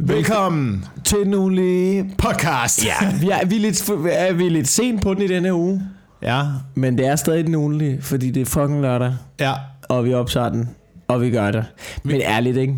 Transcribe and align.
Velkommen 0.00 0.84
til 1.04 1.18
den 1.18 1.34
ugenlige 1.34 2.10
podcast. 2.18 2.84
Ja, 2.84 2.92
vi 3.20 3.30
er, 3.30 3.46
vi, 3.46 3.56
er 3.56 3.60
lidt, 3.60 3.88
er 3.90 4.32
vi 4.32 4.46
er 4.46 4.50
lidt 4.50 4.68
sent 4.68 5.02
på 5.02 5.14
den 5.14 5.22
i 5.22 5.26
denne 5.28 5.54
uge, 5.54 5.82
Ja, 6.22 6.42
men 6.74 6.98
det 6.98 7.06
er 7.06 7.16
stadig 7.16 7.44
den 7.46 7.54
ugenlige, 7.54 8.02
fordi 8.02 8.30
det 8.30 8.40
er 8.40 8.46
fucking 8.46 8.80
lørdag, 8.80 9.14
ja. 9.40 9.52
og 9.88 10.04
vi 10.04 10.14
optager 10.14 10.48
den, 10.48 10.68
og 11.08 11.20
vi 11.22 11.30
gør 11.30 11.50
det. 11.50 11.64
Men 12.02 12.20
ærligt, 12.20 12.56
ikke? 12.56 12.76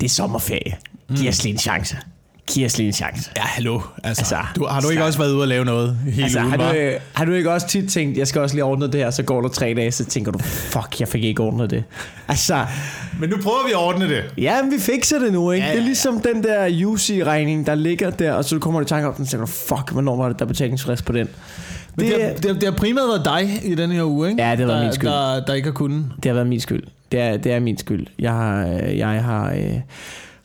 Det 0.00 0.06
er 0.06 0.10
sommerferie. 0.10 0.76
Giv 1.16 1.28
os 1.28 1.42
lige 1.42 1.52
en 1.52 1.58
chance. 1.58 1.96
Giv 2.50 2.66
os 2.66 2.78
lige 2.78 2.86
en 2.86 2.92
chance. 2.92 3.30
Ja, 3.36 3.42
hallo. 3.42 3.80
Altså, 4.04 4.20
Altså, 4.20 4.36
du, 4.56 4.66
har 4.66 4.80
du 4.80 4.88
ikke 4.88 4.98
start. 5.00 5.06
også 5.06 5.18
været 5.18 5.32
ude 5.32 5.40
og 5.42 5.48
lave 5.48 5.64
noget 5.64 5.96
hele 6.04 6.22
Altså, 6.22 6.38
ugen, 6.40 6.50
har, 6.50 6.72
du, 6.72 6.78
øh, 6.78 7.00
har 7.12 7.24
du 7.24 7.32
ikke 7.32 7.50
også 7.52 7.66
tit 7.68 7.90
tænkt, 7.90 8.18
jeg 8.18 8.26
skal 8.28 8.40
også 8.40 8.54
lige 8.56 8.64
ordne 8.64 8.86
det 8.86 8.94
her, 8.94 9.10
så 9.10 9.22
går 9.22 9.42
der 9.42 9.48
tre 9.48 9.74
dage, 9.76 9.92
så 9.92 10.04
tænker 10.04 10.32
du, 10.32 10.38
fuck, 10.38 11.00
jeg 11.00 11.08
fik 11.08 11.24
ikke 11.24 11.42
ordnet 11.42 11.70
det. 11.70 11.84
Altså, 12.28 12.66
Men 13.20 13.30
nu 13.30 13.36
prøver 13.42 13.66
vi 13.66 13.72
at 13.72 13.78
ordne 13.78 14.08
det. 14.08 14.24
ja, 14.38 14.62
men 14.62 14.72
vi 14.72 14.78
fikser 14.78 15.18
det 15.18 15.32
nu, 15.32 15.50
ikke? 15.50 15.64
Ja, 15.66 15.70
Ja, 15.70 15.74
ja, 15.74 15.76
det 15.76 15.82
er 15.82 15.86
ligesom 15.86 16.20
den 16.20 16.42
der 16.42 16.86
UC-regning, 16.86 17.66
der 17.66 17.74
ligger 17.74 18.10
der, 18.10 18.32
og 18.32 18.44
så 18.44 18.58
kommer 18.58 18.80
du 18.80 18.84
i 18.84 18.88
tanke 18.88 19.08
om 19.08 19.14
den, 19.14 19.26
så 19.26 19.30
tænker 19.30 19.46
du, 19.46 19.52
fuck, 19.52 19.92
hvornår 19.92 20.16
var 20.16 20.28
det, 20.28 20.38
der 20.38 20.44
er 20.44 20.48
betalingsfrist 20.48 21.04
på 21.04 21.12
den? 21.12 21.28
Men 21.96 22.06
det, 22.06 22.14
det, 22.18 22.42
det, 22.42 22.54
det 22.54 22.64
har 22.64 22.76
primært 22.76 23.04
været 23.08 23.24
dig 23.24 23.60
i 23.72 23.74
den 23.74 23.90
her 23.90 24.04
uge, 24.04 24.30
ikke? 24.30 24.42
Ja, 24.42 24.50
det 24.50 24.58
har 24.58 24.66
været 24.66 24.78
der, 24.78 24.84
min 24.84 24.92
skyld. 24.94 25.08
Der, 25.10 25.44
der 25.44 25.54
ikke 25.54 25.66
har 25.68 25.74
kunnet. 25.74 26.04
Det 26.16 26.24
har 26.24 26.32
været 26.34 26.46
min 26.46 26.60
skyld. 26.60 26.82
Det 27.12 27.20
er, 27.20 27.36
det 27.36 27.52
er 27.52 27.60
min 27.60 27.78
skyld. 27.78 28.06
Jeg 28.18 28.32
har, 28.32 28.66
øh, 28.82 28.98
jeg 28.98 29.08
har 29.24 29.50
øh, 29.52 29.74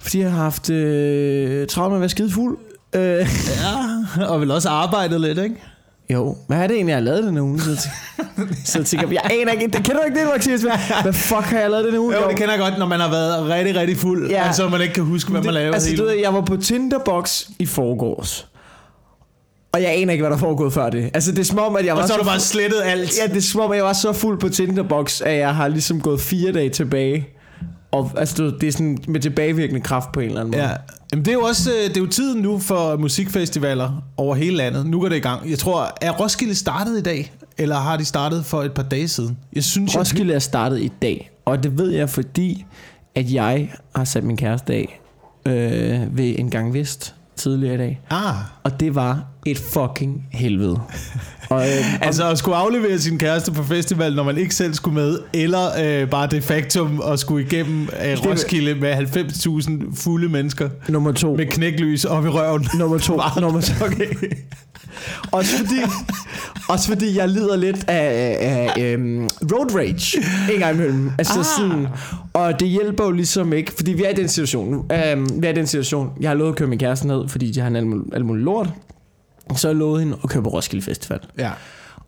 fordi 0.05 0.20
jeg 0.22 0.32
har 0.32 0.44
haft 0.44 0.70
øh, 0.70 1.68
travlt 1.68 1.91
med 1.91 1.98
at 1.98 2.02
være 2.02 2.09
skide 2.09 2.32
fuld. 2.32 2.58
Øh, 2.95 3.02
Ja, 4.20 4.26
og 4.28 4.41
vel 4.41 4.52
også 4.52 4.70
arbejdet 4.70 5.22
lidt, 5.22 5.38
ikke? 5.38 5.55
jo, 6.09 6.36
hvad 6.48 6.58
er 6.58 6.68
det 6.68 6.76
egentlig, 6.76 6.91
jeg 6.91 6.98
har 6.98 7.04
lavet 7.04 7.23
den 7.23 7.38
uge? 7.38 7.59
Så, 7.62 7.70
så 8.66 8.80
jeg 8.80 8.86
tænker, 8.86 9.08
jeg 9.12 9.22
aner 9.41 9.52
ikke, 9.52 9.68
det, 9.68 9.73
kender 9.86 10.02
du 10.02 10.05
ikke 10.05 10.20
det, 10.20 10.28
Maximus? 10.34 10.62
Hvad 11.02 11.14
fuck 11.14 11.41
har 11.44 11.59
jeg 11.59 11.70
lavet 11.72 11.86
den 11.86 11.98
uge? 12.00 12.16
Jo, 12.16 12.30
det 12.30 12.38
kender 12.38 12.54
jeg 12.54 12.59
godt, 12.59 12.80
når 12.80 12.86
man 12.86 13.00
har 13.00 13.09
været 13.09 13.50
rigtig, 13.50 13.76
rigtig 13.76 13.98
fuld, 13.98 14.30
Ja. 14.30 14.48
og 14.50 14.55
så 14.55 14.70
man 14.70 14.81
ikke 14.81 14.94
kan 14.94 15.04
huske, 15.04 15.31
hvad 15.31 15.41
man 15.41 15.54
lavede 15.54 15.73
Altså, 15.73 15.90
hele 15.90 16.02
du 16.04 16.08
ved, 16.08 16.16
jeg 16.16 16.34
var 16.34 16.42
på 16.42 16.58
Tinderbox 16.58 17.44
i 17.59 17.66
forgårs. 17.66 18.48
Og 19.73 19.81
jeg 19.81 19.90
aner 19.95 20.12
ikke, 20.14 20.22
hvad 20.22 20.30
der 20.30 20.36
er 20.36 20.40
foregået 20.40 20.73
før 20.73 20.90
det. 20.90 21.09
Altså, 21.14 21.31
det 21.31 21.40
er 21.40 21.44
som 21.44 21.59
om, 21.59 21.75
at 21.75 21.86
jeg 21.86 21.95
var 21.95 22.02
Og 22.02 22.08
så 22.08 22.14
har 22.14 22.19
du 22.19 22.25
bare 22.25 22.40
slettet 22.40 22.81
alt. 22.86 23.17
Ja, 23.22 23.28
det 23.28 23.38
er 23.38 23.42
som 23.42 23.62
om, 23.62 23.72
at 23.72 23.78
jeg 23.78 23.86
var 23.86 23.94
så 23.94 24.14
fuld 24.14 24.40
på 24.40 24.50
Tinderbox, 24.50 25.22
at 25.22 25.38
jeg 25.38 25.56
har 25.56 25.67
ligesom 25.67 26.02
gået 26.02 26.22
fire 26.22 26.52
dage 26.52 26.69
tilbage. 26.69 27.28
Og 27.95 28.11
altså, 28.17 28.43
du 28.43 28.57
det 28.57 28.67
er 28.67 28.71
sådan 28.71 28.97
med 29.07 29.19
tilbagevirkende 29.19 29.81
kraft 29.81 30.11
på 30.11 30.19
en 30.19 30.25
eller 30.25 30.39
anden 30.41 30.51
måde. 30.51 30.63
Ja, 30.69 30.75
Jamen, 31.11 31.25
det 31.25 31.31
er 31.31 31.35
jo 31.35 31.41
også 31.41 31.71
øh, 31.71 31.89
det 31.89 31.97
er 31.97 32.01
jo 32.01 32.07
tiden 32.07 32.41
nu 32.41 32.59
for 32.59 32.97
musikfestivaler 32.97 34.03
over 34.17 34.35
hele 34.35 34.55
landet. 34.57 34.85
Nu 34.85 34.99
går 34.99 35.09
det 35.09 35.15
i 35.15 35.19
gang. 35.19 35.49
Jeg 35.49 35.59
tror, 35.59 35.97
er 36.01 36.11
Roskilde 36.11 36.55
startet 36.55 36.97
i 36.97 37.01
dag? 37.01 37.33
Eller 37.57 37.75
har 37.75 37.97
de 37.97 38.05
startet 38.05 38.45
for 38.45 38.63
et 38.63 38.71
par 38.73 38.83
dage 38.83 39.07
siden? 39.07 39.38
Jeg 39.53 39.63
synes, 39.63 39.97
Roskilde 39.97 40.33
er 40.33 40.39
startet 40.39 40.81
i 40.81 40.91
dag, 41.01 41.31
og 41.45 41.63
det 41.63 41.77
ved 41.77 41.91
jeg, 41.91 42.09
fordi 42.09 42.66
at 43.16 43.33
jeg 43.33 43.73
har 43.95 44.03
sat 44.03 44.23
min 44.23 44.38
kæreste 44.38 44.73
af 44.73 45.01
øh, 45.45 46.17
ved 46.17 46.35
en 46.39 46.49
gang 46.49 46.73
vist 46.73 47.16
tidligere 47.35 47.75
i 47.75 47.77
dag. 47.77 48.01
Jeg... 48.11 48.17
Ah, 48.17 48.35
Og 48.63 48.79
det 48.79 48.95
var 48.95 49.23
et 49.45 49.57
fucking 49.57 50.23
helvede. 50.31 50.79
og, 51.49 51.61
øh, 51.61 52.01
altså 52.03 52.29
at 52.29 52.38
skulle 52.38 52.55
aflevere 52.57 52.99
sin 52.99 53.17
kæreste 53.19 53.51
på 53.51 53.63
festival, 53.63 54.15
når 54.15 54.23
man 54.23 54.38
ikke 54.38 54.55
selv 54.55 54.73
skulle 54.73 54.95
med, 54.95 55.19
eller 55.33 55.69
øh, 55.85 56.09
bare 56.09 56.27
det 56.27 56.43
faktum 56.43 57.01
at 57.11 57.19
skulle 57.19 57.45
igennem 57.45 57.81
øh, 58.05 58.17
Roskilde 58.25 58.75
med 58.75 58.93
90.000 58.93 59.95
fulde 60.03 60.29
mennesker 60.29 60.69
nummer 60.89 61.11
to. 61.11 61.35
med 61.35 61.45
knæklys 61.45 62.05
op 62.05 62.25
i 62.25 62.29
røven. 62.29 62.67
Nummer 62.79 62.97
to. 62.97 63.19
Nummer 63.41 63.61
to. 63.61 63.73
Okay. 63.85 64.07
også, 65.31 65.57
fordi, 65.57 65.75
også 66.69 66.88
fordi 66.88 67.17
jeg 67.17 67.29
lider 67.29 67.55
lidt 67.57 67.85
af, 67.89 68.38
af 68.75 68.81
øhm, 68.83 69.29
road 69.53 69.75
rage 69.75 70.17
en 70.53 70.59
gang 70.59 70.75
imellem. 70.75 71.11
Altså 71.17 71.39
Ah. 71.39 71.45
sådan, 71.45 71.88
og 72.33 72.59
det 72.59 72.67
hjælper 72.67 73.03
jo 73.05 73.11
ligesom 73.11 73.53
ikke, 73.53 73.71
fordi 73.75 73.93
vi 73.93 74.03
er 74.03 74.09
i 74.09 74.13
den 74.13 74.27
situation. 74.27 74.85
Øhm, 74.91 75.41
vi 75.41 75.47
er 75.47 75.51
i 75.51 75.55
den 75.55 75.67
situation. 75.67 76.09
Jeg 76.21 76.29
har 76.29 76.35
lovet 76.35 76.49
at 76.51 76.55
køre 76.57 76.67
min 76.67 76.79
kæreste 76.79 77.07
ned, 77.07 77.27
fordi 77.27 77.53
jeg 77.55 77.63
har 77.63 77.69
en 77.69 77.75
alt 77.75 77.88
muligt, 77.88 78.16
alt 78.16 78.25
muligt 78.25 78.45
lort. 78.45 78.69
Så 79.55 79.73
lovet 79.73 79.99
hende 79.99 80.17
at 80.23 80.29
køre 80.29 80.43
på 80.43 80.49
Roskilde 80.49 80.85
Festival. 80.85 81.19
Ja. 81.38 81.51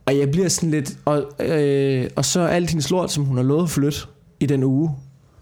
Og 0.06 0.18
jeg 0.18 0.32
bliver 0.32 0.50
sådan 0.50 0.72
lidt... 0.72 0.98
Og, 1.06 1.32
øh, 1.40 2.10
og 2.16 2.26
så 2.26 2.40
alt 2.40 2.70
hendes 2.70 2.90
lort, 2.90 3.12
som 3.12 3.24
hun 3.24 3.38
har 3.38 3.44
lovet 3.44 3.64
at 3.64 3.70
flytte 3.70 4.00
i 4.40 4.46
den 4.46 4.64
uge, 4.64 4.92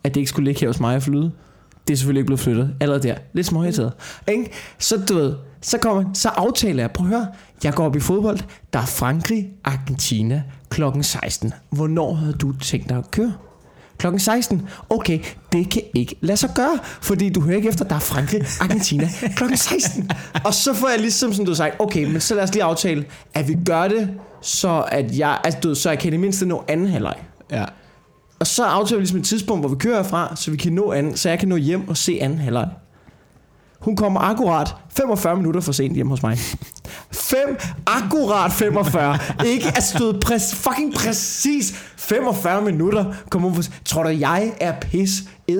at 0.03 0.16
det 0.16 0.22
ikke 0.22 0.29
skulle 0.29 0.45
ligge 0.45 0.61
her 0.61 0.67
hos 0.67 0.79
mig 0.79 0.95
og 0.95 1.03
flyde, 1.03 1.31
det 1.88 1.94
er 1.94 1.97
selvfølgelig 1.97 2.19
ikke 2.19 2.25
blevet 2.25 2.39
flyttet. 2.39 2.75
Allerede 2.79 3.03
der. 3.07 3.16
Lidt 3.34 3.47
småirriteret. 3.47 3.94
Ikke? 4.28 4.51
Så 4.79 4.97
du 5.09 5.13
ved, 5.13 5.34
så 5.61 5.78
kommer 5.78 6.03
så 6.13 6.29
aftaler 6.29 6.84
jeg, 6.84 6.91
prøv 6.91 7.07
at 7.07 7.13
høre, 7.13 7.28
jeg 7.63 7.73
går 7.73 7.85
op 7.85 7.95
i 7.95 8.00
fodbold, 8.00 8.39
der 8.73 8.79
er 8.79 8.85
Frankrig, 8.85 9.50
Argentina, 9.63 10.44
klokken 10.69 11.03
16. 11.03 11.53
Hvornår 11.69 12.13
havde 12.13 12.34
du 12.34 12.53
tænkt 12.53 12.89
dig 12.89 12.97
at 12.97 13.11
køre? 13.11 13.34
Klokken 13.97 14.19
16. 14.19 14.67
Okay, 14.89 15.19
det 15.51 15.69
kan 15.69 15.81
ikke 15.94 16.16
lade 16.22 16.38
sig 16.38 16.50
gøre, 16.56 16.79
fordi 17.01 17.29
du 17.29 17.41
hører 17.41 17.56
ikke 17.56 17.69
efter, 17.69 17.85
der 17.85 17.95
er 17.95 18.00
Frankrig, 18.00 18.41
Argentina, 18.61 19.09
klokken 19.35 19.57
16. 19.57 20.09
Og 20.45 20.53
så 20.53 20.73
får 20.73 20.89
jeg 20.89 21.00
ligesom, 21.00 21.33
som 21.33 21.45
du 21.45 21.56
sagt, 21.56 21.75
okay, 21.79 22.03
men 22.11 22.22
så 22.22 22.35
lad 22.35 22.44
os 22.44 22.53
lige 22.53 22.63
aftale, 22.63 23.05
at 23.34 23.47
vi 23.47 23.57
gør 23.66 23.88
det, 23.88 24.09
så 24.41 24.85
at 24.88 25.17
jeg, 25.17 25.39
altså, 25.44 25.59
du, 25.59 25.75
så 25.75 25.89
jeg 25.89 26.00
kan 26.00 26.07
i 26.07 26.11
det 26.11 26.19
mindste 26.19 26.45
nå 26.45 26.63
anden 26.67 26.88
halvleg. 26.88 27.16
ja. 27.51 27.66
Og 28.39 28.47
så 28.47 28.63
aftaler 28.63 28.97
vi 28.97 29.01
ligesom 29.01 29.19
et 29.19 29.25
tidspunkt, 29.25 29.61
hvor 29.61 29.69
vi 29.69 29.75
kører 29.75 30.03
fra, 30.03 30.35
så 30.35 30.51
vi 30.51 30.57
kan 30.57 30.73
nå 30.73 30.91
anden, 30.91 31.17
så 31.17 31.29
jeg 31.29 31.39
kan 31.39 31.47
nå 31.47 31.55
hjem 31.55 31.89
og 31.89 31.97
se 31.97 32.17
anden 32.22 32.39
halvleg. 32.39 32.67
Hun 33.85 33.96
kommer 33.96 34.19
akkurat 34.19 34.75
45 34.90 35.35
minutter 35.35 35.62
for 35.62 35.72
sent 35.72 35.96
hjem 35.96 36.09
hos 36.09 36.23
mig. 36.23 36.38
5, 37.12 37.57
akkurat 37.85 38.51
45. 38.51 39.18
Ikke 39.46 39.68
at 39.68 39.96
du 40.00 40.13
præs, 40.22 40.56
fucking 40.56 40.94
præcis 40.94 41.73
45 41.97 42.62
minutter 42.62 43.13
Kom 43.29 43.41
hun 43.41 43.56
for. 43.56 43.63
Tror 43.85 44.03
du, 44.03 44.09
jeg 44.09 44.51
er 44.59 44.73
pis, 44.79 45.12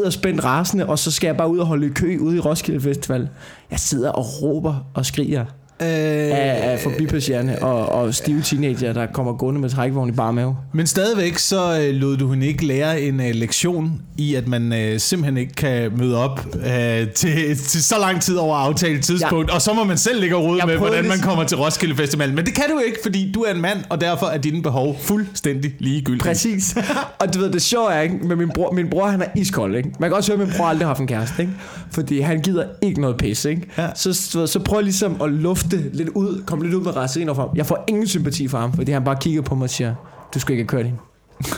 spændt 0.10 0.44
rasende, 0.44 0.86
og 0.86 1.00
så 1.00 1.12
skal 1.12 1.28
jeg 1.28 1.38
bare 1.38 1.50
ud 1.50 1.58
og 1.58 1.66
holde 1.66 1.88
i 1.88 1.90
kø 1.90 2.18
ude 2.18 2.38
i 2.38 2.40
Roskilde 2.40 2.82
Festival? 2.82 3.30
Jeg 3.72 3.80
sidder 3.80 4.12
og 4.12 4.26
råber 4.42 4.76
og 4.94 5.06
skriger 5.06 5.46
Øh, 5.82 5.88
af, 5.88 6.72
af 6.72 6.80
forbipasserende 6.80 7.58
og, 7.62 7.90
og 7.90 8.14
stive 8.16 8.42
teenager, 8.42 8.94
der 8.94 9.06
kommer 9.14 9.34
gående 9.34 9.62
med 9.62 9.70
trækvogn 9.70 10.10
i 10.10 10.12
bare 10.12 10.34
mave. 10.34 10.58
Men 10.74 10.88
stadigvæk 10.88 11.38
så 11.38 11.80
øh, 11.82 11.96
lod 11.96 12.18
du 12.18 12.32
hende 12.32 12.48
ikke 12.48 12.66
lære 12.66 13.02
en 13.02 13.20
øh, 13.20 13.36
lektion 13.36 14.02
i, 14.18 14.36
at 14.36 14.48
man 14.48 14.74
øh, 14.74 15.00
simpelthen 15.00 15.38
ikke 15.38 15.54
kan 15.54 15.92
møde 15.98 16.18
op 16.18 16.46
øh, 16.56 17.08
til, 17.08 17.58
til 17.58 17.84
så 17.84 17.96
lang 18.00 18.22
tid 18.22 18.36
over 18.36 18.56
aftalt 18.56 19.04
tidspunkt, 19.04 19.50
ja. 19.50 19.56
og 19.56 19.62
så 19.62 19.74
må 19.74 19.84
man 19.84 19.98
selv 19.98 20.20
ligge 20.20 20.36
og 20.36 20.44
rode 20.44 20.62
med, 20.66 20.78
hvordan 20.78 20.96
man 20.96 21.04
ligesom- 21.04 21.30
kommer 21.30 21.44
til 21.44 21.58
Roskilde 21.58 21.96
Festival. 21.96 22.34
Men 22.34 22.46
det 22.46 22.54
kan 22.54 22.64
du 22.72 22.80
ikke, 22.80 22.98
fordi 23.04 23.32
du 23.32 23.42
er 23.42 23.52
en 23.52 23.62
mand, 23.62 23.80
og 23.90 24.02
derfor 24.02 24.26
er 24.26 24.38
dine 24.38 24.62
behov 24.64 24.98
fuldstændig 25.02 25.76
ligegyldige. 25.80 26.24
Præcis. 26.24 26.76
og 27.20 27.34
du 27.34 27.40
ved, 27.40 27.52
det 27.52 27.62
sjove 27.62 27.92
er, 27.94 28.02
ikke? 28.02 28.16
Med 28.16 28.36
min 28.36 28.50
bror, 28.50 28.72
min 28.72 28.90
bror, 28.90 29.08
han 29.08 29.22
er 29.22 29.28
iskold, 29.36 29.76
ikke? 29.76 29.90
Man 30.00 30.10
kan 30.10 30.18
også 30.18 30.32
høre, 30.32 30.42
at 30.42 30.48
min 30.48 30.58
bror 30.58 30.66
aldrig 30.66 30.86
har 30.88 30.90
haft 30.90 31.00
en 31.00 31.08
kæreste, 31.08 31.42
ikke? 31.42 31.54
Fordi 31.92 32.20
han 32.20 32.42
gider 32.42 32.64
ikke 32.82 33.02
noget 33.02 33.18
pisse, 33.18 33.50
ikke? 33.50 33.62
Ja. 33.78 33.88
Så, 33.96 34.10
ved, 34.10 34.48
så 34.48 34.60
prøv 34.60 34.82
ligesom 34.82 35.22
at 35.22 35.32
lufte 35.32 35.65
lidt 35.72 36.10
ud, 36.10 36.44
komme 36.46 36.64
lidt 36.66 36.76
ud 36.76 36.84
med 36.84 36.96
racen 36.96 37.28
for 37.28 37.34
ham. 37.34 37.50
Jeg 37.56 37.66
får 37.66 37.84
ingen 37.88 38.08
sympati 38.08 38.48
for 38.48 38.58
ham, 38.58 38.74
fordi 38.74 38.92
han 38.92 39.04
bare 39.04 39.16
kigger 39.22 39.42
på 39.42 39.56
mig 39.56 39.64
og 39.64 39.70
siger, 39.70 39.96
du 40.34 40.40
skal 40.40 40.54
ikke 40.54 40.62
have 40.64 40.68
kørt 40.68 40.86
hende. 40.86 41.00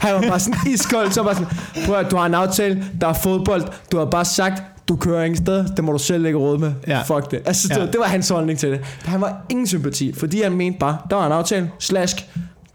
Han 0.02 0.14
var 0.16 0.22
bare 0.30 0.40
sådan 0.40 0.60
iskold, 0.74 1.12
så 1.12 1.24
var 1.24 1.34
sådan, 1.34 1.48
prøv 1.86 1.96
at, 1.96 2.12
du 2.12 2.16
har 2.18 2.26
en 2.26 2.34
aftale, 2.34 2.84
der 3.02 3.08
er 3.08 3.14
fodbold, 3.14 3.64
du 3.92 3.98
har 3.98 4.06
bare 4.06 4.26
sagt, 4.26 4.64
du 4.90 4.96
kører 4.96 5.24
ingen 5.24 5.38
sted, 5.38 5.66
det 5.76 5.84
må 5.84 5.92
du 5.92 5.98
selv 5.98 6.26
ikke 6.26 6.38
råd 6.40 6.58
med. 6.58 6.72
Ja. 6.88 7.02
Fuck 7.02 7.32
det. 7.32 7.42
Altså, 7.46 7.68
Ja. 7.76 7.82
det, 7.86 7.94
det 7.94 8.00
var 8.00 8.06
hans 8.08 8.30
holdning 8.30 8.60
til 8.60 8.72
det. 8.72 8.80
Han 9.06 9.22
var 9.22 9.42
ingen 9.50 9.68
sympati, 9.68 10.14
fordi 10.14 10.42
han 10.42 10.52
mente 10.52 10.80
bare, 10.80 10.98
der 11.10 11.16
var 11.16 11.26
en 11.26 11.32
aftale, 11.32 11.72
slask, 11.80 12.16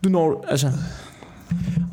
du 0.04 0.08
når, 0.08 0.44
altså. 0.48 0.70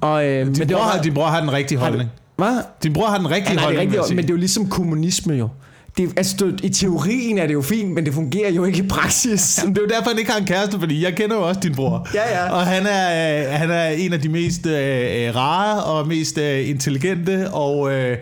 Og, 0.01 0.25
øh, 0.25 0.45
men 0.47 0.55
Din, 0.55 0.67
det 0.67 0.75
bror 0.75 0.83
var 0.83 0.91
har, 0.91 1.01
din 1.01 1.13
bror 1.13 1.25
har 1.25 1.39
den 1.39 1.53
rigtige 1.53 1.77
holdning. 1.77 2.09
hvad? 2.37 2.57
Din 2.83 2.93
bror 2.93 3.05
har 3.07 3.17
den 3.17 3.31
rigtige 3.31 3.53
det 3.55 3.61
holdning, 3.63 3.91
sige. 3.91 4.15
men 4.15 4.17
det 4.23 4.29
er 4.29 4.33
jo 4.33 4.39
ligesom 4.39 4.69
kommunisme 4.69 5.33
jo. 5.33 5.49
Det, 5.97 6.05
er- 6.05 6.11
altså, 6.17 6.51
I 6.63 6.69
teorien 6.69 7.37
er 7.37 7.47
det 7.47 7.53
jo 7.53 7.61
fint, 7.61 7.91
men 7.91 8.05
det 8.05 8.13
fungerer 8.13 8.51
jo 8.51 8.65
ikke 8.65 8.79
i 8.79 8.87
praksis. 8.87 9.57
Jamen, 9.61 9.75
det 9.75 9.81
er 9.81 9.85
jo 9.85 9.89
derfor, 9.89 10.09
han 10.09 10.19
ikke 10.19 10.31
har 10.31 10.39
en 10.39 10.45
kæreste, 10.45 10.79
fordi 10.79 11.03
jeg 11.03 11.15
kender 11.15 11.35
jo 11.35 11.47
også 11.47 11.59
din 11.63 11.75
bror. 11.75 12.07
Ja, 12.13 12.43
ja. 12.43 12.51
Og 12.51 12.65
han 12.65 12.85
er, 12.87 13.39
øh, 13.45 13.53
han 13.59 13.71
er 13.71 13.87
en 13.89 14.13
af 14.13 14.21
de 14.21 14.29
mest 14.29 14.65
øh, 14.65 14.73
øh, 15.27 15.35
rare 15.35 15.83
og 15.83 16.07
mest 16.07 16.37
øh, 16.37 16.69
intelligente 16.69 17.49
og 17.51 17.91
øh, 17.93 18.17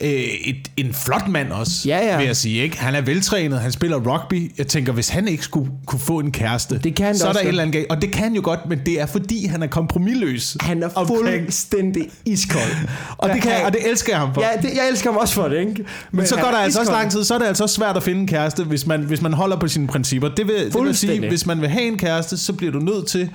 øh, 0.00 0.08
et, 0.10 0.56
en 0.76 0.94
flot 0.94 1.28
mand 1.28 1.52
også, 1.52 1.88
Ja, 1.88 2.06
ja. 2.06 2.16
vil 2.16 2.26
jeg 2.26 2.36
sige. 2.36 2.62
Ikke? 2.62 2.78
Han 2.80 2.94
er 2.94 3.00
veltrænet, 3.00 3.60
han 3.60 3.72
spiller 3.72 3.96
rugby. 3.96 4.52
Jeg 4.58 4.66
tænker, 4.66 4.92
hvis 4.92 5.08
han 5.08 5.28
ikke 5.28 5.42
skulle 5.42 5.70
kunne 5.86 6.00
få 6.00 6.18
en 6.18 6.32
kæreste, 6.32 6.78
Det 6.78 6.94
kan 6.94 7.16
så 7.18 7.28
er 7.28 7.32
der 7.32 7.40
et 7.40 7.48
eller 7.48 7.62
andet 7.62 7.74
galt. 7.74 7.86
Og 7.90 8.02
det 8.02 8.12
kan 8.12 8.34
jo 8.34 8.40
godt, 8.44 8.60
men 8.68 8.80
det 8.86 9.00
er 9.00 9.06
fordi, 9.06 9.46
han 9.46 9.62
er 9.62 9.66
kompromilløs. 9.66 10.56
Han 10.60 10.82
er 10.82 10.88
fuldstændig 11.06 12.08
iskold. 12.24 12.88
Og 13.18 13.28
det, 13.30 13.42
kan, 13.42 13.52
og 13.64 13.72
det 13.72 13.90
elsker 13.90 14.12
jeg 14.12 14.20
ham 14.20 14.34
for. 14.34 14.40
Ja, 14.42 14.48
det, 14.62 14.76
jeg 14.76 14.88
elsker 14.90 15.10
ham 15.10 15.20
også 15.20 15.34
for 15.34 15.48
det, 15.48 15.58
ikke? 15.58 15.70
Men, 15.70 15.84
Men 16.12 16.26
så 16.26 16.34
går 16.36 16.42
der 16.42 16.48
er 16.50 16.56
altså 16.56 16.80
også 16.80 16.92
lang 16.92 17.10
tid, 17.10 17.24
så 17.24 17.34
er 17.34 17.38
det 17.38 17.46
altså 17.46 17.62
også 17.62 17.74
svært 17.74 17.96
at 17.96 18.02
finde 18.02 18.20
en 18.20 18.26
kæreste, 18.26 18.64
hvis 18.64 18.86
man, 18.86 19.00
hvis 19.02 19.22
man 19.22 19.32
holder 19.32 19.56
på 19.56 19.68
sine 19.68 19.86
principper. 19.86 20.28
Det 20.28 20.46
vil, 20.46 20.72
det 20.72 20.82
vil 20.84 20.96
sige, 20.96 21.28
hvis 21.28 21.46
man 21.46 21.60
vil 21.60 21.68
have 21.68 21.84
en 21.84 21.98
kæreste, 21.98 22.36
så 22.38 22.52
bliver 22.52 22.72
du 22.72 22.78
nødt 22.78 23.06
til 23.06 23.30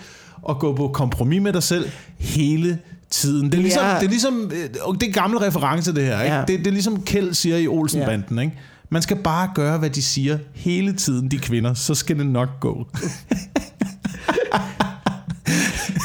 at 0.50 0.60
gå 0.60 0.76
på 0.76 0.88
kompromis 0.88 1.42
med 1.42 1.54
dig 1.54 1.64
selv 1.64 1.90
hele 2.20 2.78
tiden. 3.12 3.46
Det 3.52 3.58
er 3.58 3.62
ligesom, 3.62 3.86
Ja. 3.86 3.96
det 3.96 4.04
er 4.06 4.10
ligesom 4.10 4.52
øh, 4.54 4.60
det 4.94 5.04
er 5.04 5.06
en 5.08 5.12
gammel 5.14 5.40
reference 5.40 5.96
det 5.96 6.04
her. 6.04 6.22
Ikke? 6.22 6.36
Ja. 6.36 6.42
Det, 6.42 6.60
det 6.60 6.68
er 6.68 6.72
ligesom 6.72 7.02
Kjeld 7.02 7.34
siger 7.34 7.58
i 7.58 7.68
Olsenbanden. 7.68 8.40
Ikke? 8.40 8.54
Man 8.90 9.02
skal 9.02 9.18
bare 9.18 9.50
gøre, 9.56 9.78
hvad 9.78 9.90
de 9.90 10.02
siger 10.04 10.38
hele 10.54 10.94
tiden, 10.94 11.32
de 11.32 11.38
kvinder, 11.38 11.74
så 11.74 11.96
skal 11.96 12.18
det 12.18 12.26
nok 12.26 12.50
gå. 12.60 12.88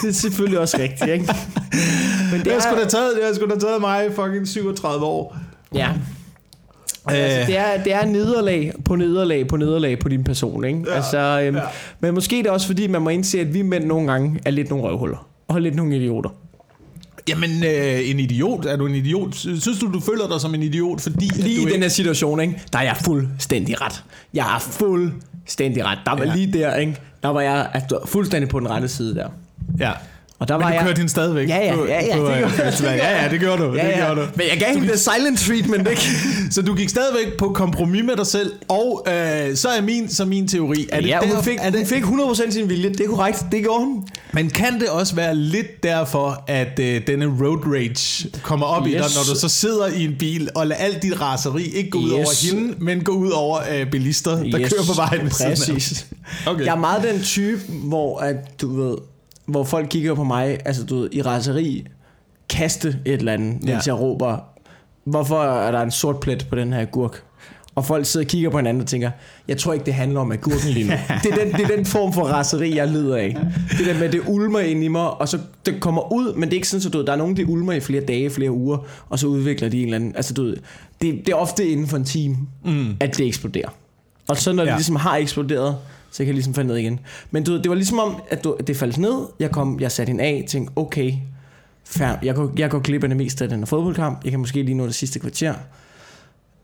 Det 0.02 0.08
er 0.08 0.12
selvfølgelig 0.12 0.58
også 0.58 0.78
rigtigt, 0.78 1.10
ikke? 1.10 1.34
Men 2.32 2.40
Det 2.44 2.52
har 2.52 2.60
sgu 2.60 2.70
da 2.82 2.88
taget, 2.88 3.12
det 3.16 3.24
har 3.26 3.34
sgu 3.34 3.46
da 3.46 3.58
taget 3.58 3.80
mig 3.80 4.06
fucking 4.14 4.48
37 4.48 5.04
år. 5.04 5.36
Ja. 5.74 5.88
Altså, 7.06 7.46
det, 7.52 7.58
er, 7.58 7.82
det 7.84 7.94
er 7.94 8.04
nederlag 8.04 8.72
på 8.84 8.96
nederlag 8.96 9.48
på 9.48 9.56
nederlag 9.56 9.98
på 9.98 10.08
din 10.08 10.24
person, 10.24 10.64
ikke? 10.64 10.84
Ja, 10.86 10.94
altså, 10.94 11.40
øhm, 11.44 11.56
ja. 11.56 11.62
Men 12.00 12.14
måske 12.14 12.38
er 12.38 12.42
det 12.42 12.50
også 12.50 12.66
fordi, 12.66 12.86
man 12.86 13.02
må 13.02 13.10
indse, 13.10 13.40
at 13.40 13.54
vi 13.54 13.62
mænd 13.62 13.84
nogle 13.84 14.12
gange 14.12 14.40
er 14.44 14.50
lidt 14.50 14.70
nogle 14.70 14.84
røvhuller. 14.84 15.28
Og 15.48 15.60
lidt 15.60 15.74
nogle 15.74 15.96
idioter. 15.96 16.30
Jamen, 17.28 17.64
øh, 17.64 18.10
en 18.10 18.20
idiot. 18.20 18.64
Er 18.66 18.76
du 18.76 18.86
en 18.86 18.94
idiot? 18.94 19.34
Synes 19.34 19.78
du, 19.80 19.92
du 19.92 20.00
føler 20.00 20.28
dig 20.28 20.40
som 20.40 20.54
en 20.54 20.62
idiot, 20.62 21.00
fordi... 21.00 21.30
Lige 21.36 21.62
i 21.62 21.72
den 21.72 21.82
her 21.82 21.88
situation, 21.88 22.40
ikke? 22.40 22.62
Der 22.72 22.78
er 22.78 22.82
jeg 22.82 22.96
fuldstændig 23.04 23.80
ret. 23.80 24.04
Jeg 24.34 24.54
er 24.54 24.58
fuldstændig 24.58 25.84
ret. 25.84 25.98
Der 26.06 26.10
var 26.16 26.24
Ja. 26.24 26.34
lige 26.34 26.52
der, 26.52 26.74
ikke? 26.76 26.96
Der 27.22 27.28
var 27.28 27.40
jeg 27.40 27.70
altså, 27.74 27.98
fuldstændig 28.06 28.48
på 28.48 28.60
den 28.60 28.70
rette 28.70 28.88
side 28.88 29.14
der. 29.14 29.28
Ja. 29.78 29.92
Og 30.42 30.48
der 30.48 30.56
Men 30.56 30.64
var 30.64 30.70
du 30.70 30.74
jeg... 30.76 30.84
kørte 30.84 30.98
hende 30.98 31.10
stadigvæk 31.10 31.48
Ja, 31.48 31.66
ja, 31.66 31.74
på- 31.76 31.86
ja, 31.86 32.04
ja, 32.04 32.16
på, 32.16 32.22
det 32.28 32.32
øh, 32.32 32.38
gjorde. 32.38 32.92
Ja, 32.92 33.22
ja, 33.22 33.28
det 33.30 33.40
gjorde 33.40 33.62
du. 33.62 33.72
Ja, 33.74 33.86
det 33.86 33.90
ja. 33.90 34.06
gjorde 34.06 34.20
du. 34.20 34.26
Men 34.36 34.46
jeg 34.50 34.58
gav 34.58 34.68
hende 34.74 34.88
det 34.88 35.00
silent 35.00 35.38
treatment, 35.40 35.88
ikke? 35.88 36.02
Så 36.50 36.62
du 36.62 36.74
gik 36.74 36.88
stadigvæk 36.88 37.36
på 37.38 37.48
kompromis 37.54 38.04
med 38.04 38.16
dig 38.16 38.26
selv, 38.26 38.52
og 38.68 39.06
øh, 39.08 39.56
så 39.56 39.68
er 39.68 39.82
min, 39.82 40.08
så 40.10 40.24
min 40.24 40.48
teori. 40.48 40.88
Er 40.92 41.00
det 41.00 41.08
ja, 41.08 41.18
hun 41.20 41.28
derfor- 41.28 41.42
fik, 41.42 41.58
er 41.62 41.70
det, 41.70 41.78
hun 41.78 41.86
fik 41.86 42.02
100% 42.04 42.50
sin 42.52 42.68
vilje. 42.68 42.88
Det 42.88 43.00
er 43.00 43.08
korrekt. 43.08 43.44
Det 43.52 43.62
gjorde 43.62 43.84
hun. 43.84 44.08
Men 44.32 44.50
kan 44.50 44.80
det 44.80 44.88
også 44.88 45.14
være 45.14 45.34
lidt 45.34 45.82
derfor, 45.82 46.44
at 46.46 46.78
øh, 46.80 47.06
denne 47.06 47.26
road 47.26 47.58
rage 47.66 48.28
kommer 48.42 48.66
op 48.66 48.86
yes. 48.86 48.92
i 48.92 48.96
dig, 48.96 49.00
når 49.16 49.34
du 49.34 49.40
så 49.40 49.48
sidder 49.48 49.86
i 49.86 50.04
en 50.04 50.14
bil 50.18 50.48
og 50.54 50.66
lader 50.66 50.80
alt 50.80 51.02
dit 51.02 51.20
raseri 51.20 51.62
ikke 51.62 51.90
gå 51.90 51.98
ud 51.98 52.08
Yes. 52.10 52.14
over 52.16 52.56
hende, 52.56 52.74
men 52.78 53.04
gå 53.04 53.12
ud 53.12 53.30
over 53.30 53.58
øh, 53.74 53.90
bilister, 53.90 54.30
der 54.36 54.60
yes. 54.60 54.72
kører 54.72 54.84
på 54.86 54.92
vejen? 54.96 55.28
Præcis. 55.28 56.06
Okay. 56.46 56.64
Jeg 56.64 56.72
er 56.74 56.78
meget 56.78 57.02
den 57.12 57.22
type, 57.22 57.60
hvor 57.68 58.18
at, 58.18 58.60
du 58.62 58.82
ved, 58.82 58.96
hvor 59.52 59.64
folk 59.64 59.86
kigger 59.90 60.14
på 60.14 60.24
mig, 60.24 60.58
altså 60.64 60.84
du 60.84 60.96
ved, 61.00 61.08
i 61.12 61.22
raseri, 61.22 61.86
kaste 62.50 62.88
et 63.04 63.12
eller 63.12 63.32
andet, 63.32 63.52
mens 63.64 63.86
Ja. 63.86 63.92
jeg 63.94 64.00
råber, 64.00 64.38
hvorfor 65.04 65.42
er 65.42 65.70
der 65.70 65.80
en 65.82 65.90
sort 65.90 66.20
plet 66.20 66.46
på 66.50 66.56
den 66.56 66.72
her 66.72 66.84
gurk? 66.84 67.22
Og 67.74 67.84
folk 67.84 68.06
sidder 68.06 68.26
og 68.26 68.28
kigger 68.30 68.50
på 68.50 68.56
hinanden 68.58 68.80
og 68.80 68.86
tænker, 68.86 69.10
jeg 69.48 69.58
tror 69.58 69.72
ikke, 69.72 69.86
det 69.86 69.94
handler 69.94 70.20
om 70.20 70.32
agurken 70.32 70.68
lige 70.70 70.86
nu. 70.86 70.92
det, 71.22 71.32
er 71.32 71.44
den, 71.44 71.52
det 71.52 71.60
er 71.70 71.76
den 71.76 71.86
form 71.86 72.12
for 72.12 72.22
raseri, 72.22 72.76
jeg 72.76 72.88
lider 72.88 73.16
af. 73.16 73.36
Det 73.78 73.86
der 73.86 73.98
med, 73.98 74.08
det 74.12 74.20
ulmer 74.26 74.58
ind 74.60 74.84
i 74.84 74.88
mig, 74.88 75.10
og 75.10 75.28
så 75.28 75.38
det 75.66 75.80
kommer 75.80 76.12
ud, 76.12 76.34
men 76.34 76.42
det 76.42 76.52
er 76.52 76.56
ikke 76.56 76.68
sådan, 76.68 76.86
at 76.86 76.92
du 76.92 76.98
ved, 76.98 77.06
der 77.06 77.12
er 77.12 77.16
nogen, 77.16 77.36
der 77.36 77.44
ulmer 77.44 77.72
i 77.72 77.80
flere 77.80 78.04
dage, 78.04 78.30
flere 78.30 78.50
uger, 78.50 78.78
og 79.08 79.18
så 79.18 79.26
udvikler 79.26 79.68
de 79.68 79.78
en 79.78 79.84
eller 79.84 79.96
anden, 79.96 80.16
altså 80.16 80.34
du 80.34 80.42
ved, 80.42 80.56
det, 81.02 81.14
det 81.26 81.28
er 81.28 81.36
ofte 81.36 81.68
inden 81.68 81.86
for 81.86 81.96
en 81.96 82.04
time, 82.04 82.36
mm. 82.64 82.96
at 83.00 83.16
det 83.18 83.26
eksploderer. 83.26 83.68
Og 84.28 84.36
så 84.36 84.52
når 84.52 84.62
det 84.64 84.70
Ja. 84.70 84.76
ligesom 84.76 84.96
har 84.96 85.16
eksploderet, 85.16 85.76
så 86.12 86.24
kan 86.24 86.34
ligesom 86.34 86.54
falde 86.54 86.68
ned 86.68 86.76
igen. 86.76 87.00
Men 87.30 87.44
du 87.44 87.52
ved, 87.52 87.62
det 87.62 87.68
var 87.68 87.74
ligesom 87.74 87.98
om, 87.98 88.22
at 88.30 88.44
du, 88.44 88.56
det 88.66 88.76
faldt 88.76 88.98
ned, 88.98 89.26
jeg, 89.40 89.50
kom, 89.50 89.80
jeg 89.80 89.92
satte 89.92 90.10
en 90.10 90.20
af, 90.20 90.44
tænkte, 90.48 90.72
okay, 90.76 91.12
fair, 91.84 92.16
jeg 92.22 92.34
går, 92.34 92.52
jeg 92.58 92.70
går 92.70 92.78
glip 92.78 93.02
af 93.02 93.08
det 93.08 93.16
meste 93.16 93.44
af 93.44 93.50
den 93.50 93.58
her 93.58 93.66
fodboldkamp, 93.66 94.24
jeg 94.24 94.30
kan 94.30 94.40
måske 94.40 94.62
lige 94.62 94.74
nå 94.74 94.86
det 94.86 94.94
sidste 94.94 95.18
kvarter. 95.18 95.54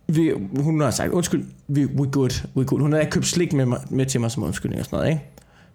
Vi, 0.06 0.32
hun 0.60 0.80
har 0.80 0.90
sagt, 0.90 1.12
undskyld, 1.12 1.44
vi, 1.68 1.84
we 1.84 2.08
good, 2.10 2.46
we 2.56 2.64
good. 2.64 2.80
Hun 2.80 2.92
har 2.92 3.04
købt 3.10 3.26
slik 3.26 3.52
med, 3.52 3.66
mig, 3.66 3.80
med 3.90 4.06
til 4.06 4.20
mig 4.20 4.30
som 4.30 4.42
undskyldning 4.42 4.80
og 4.80 4.86
sådan 4.86 4.96
noget, 4.96 5.10
ikke? 5.10 5.24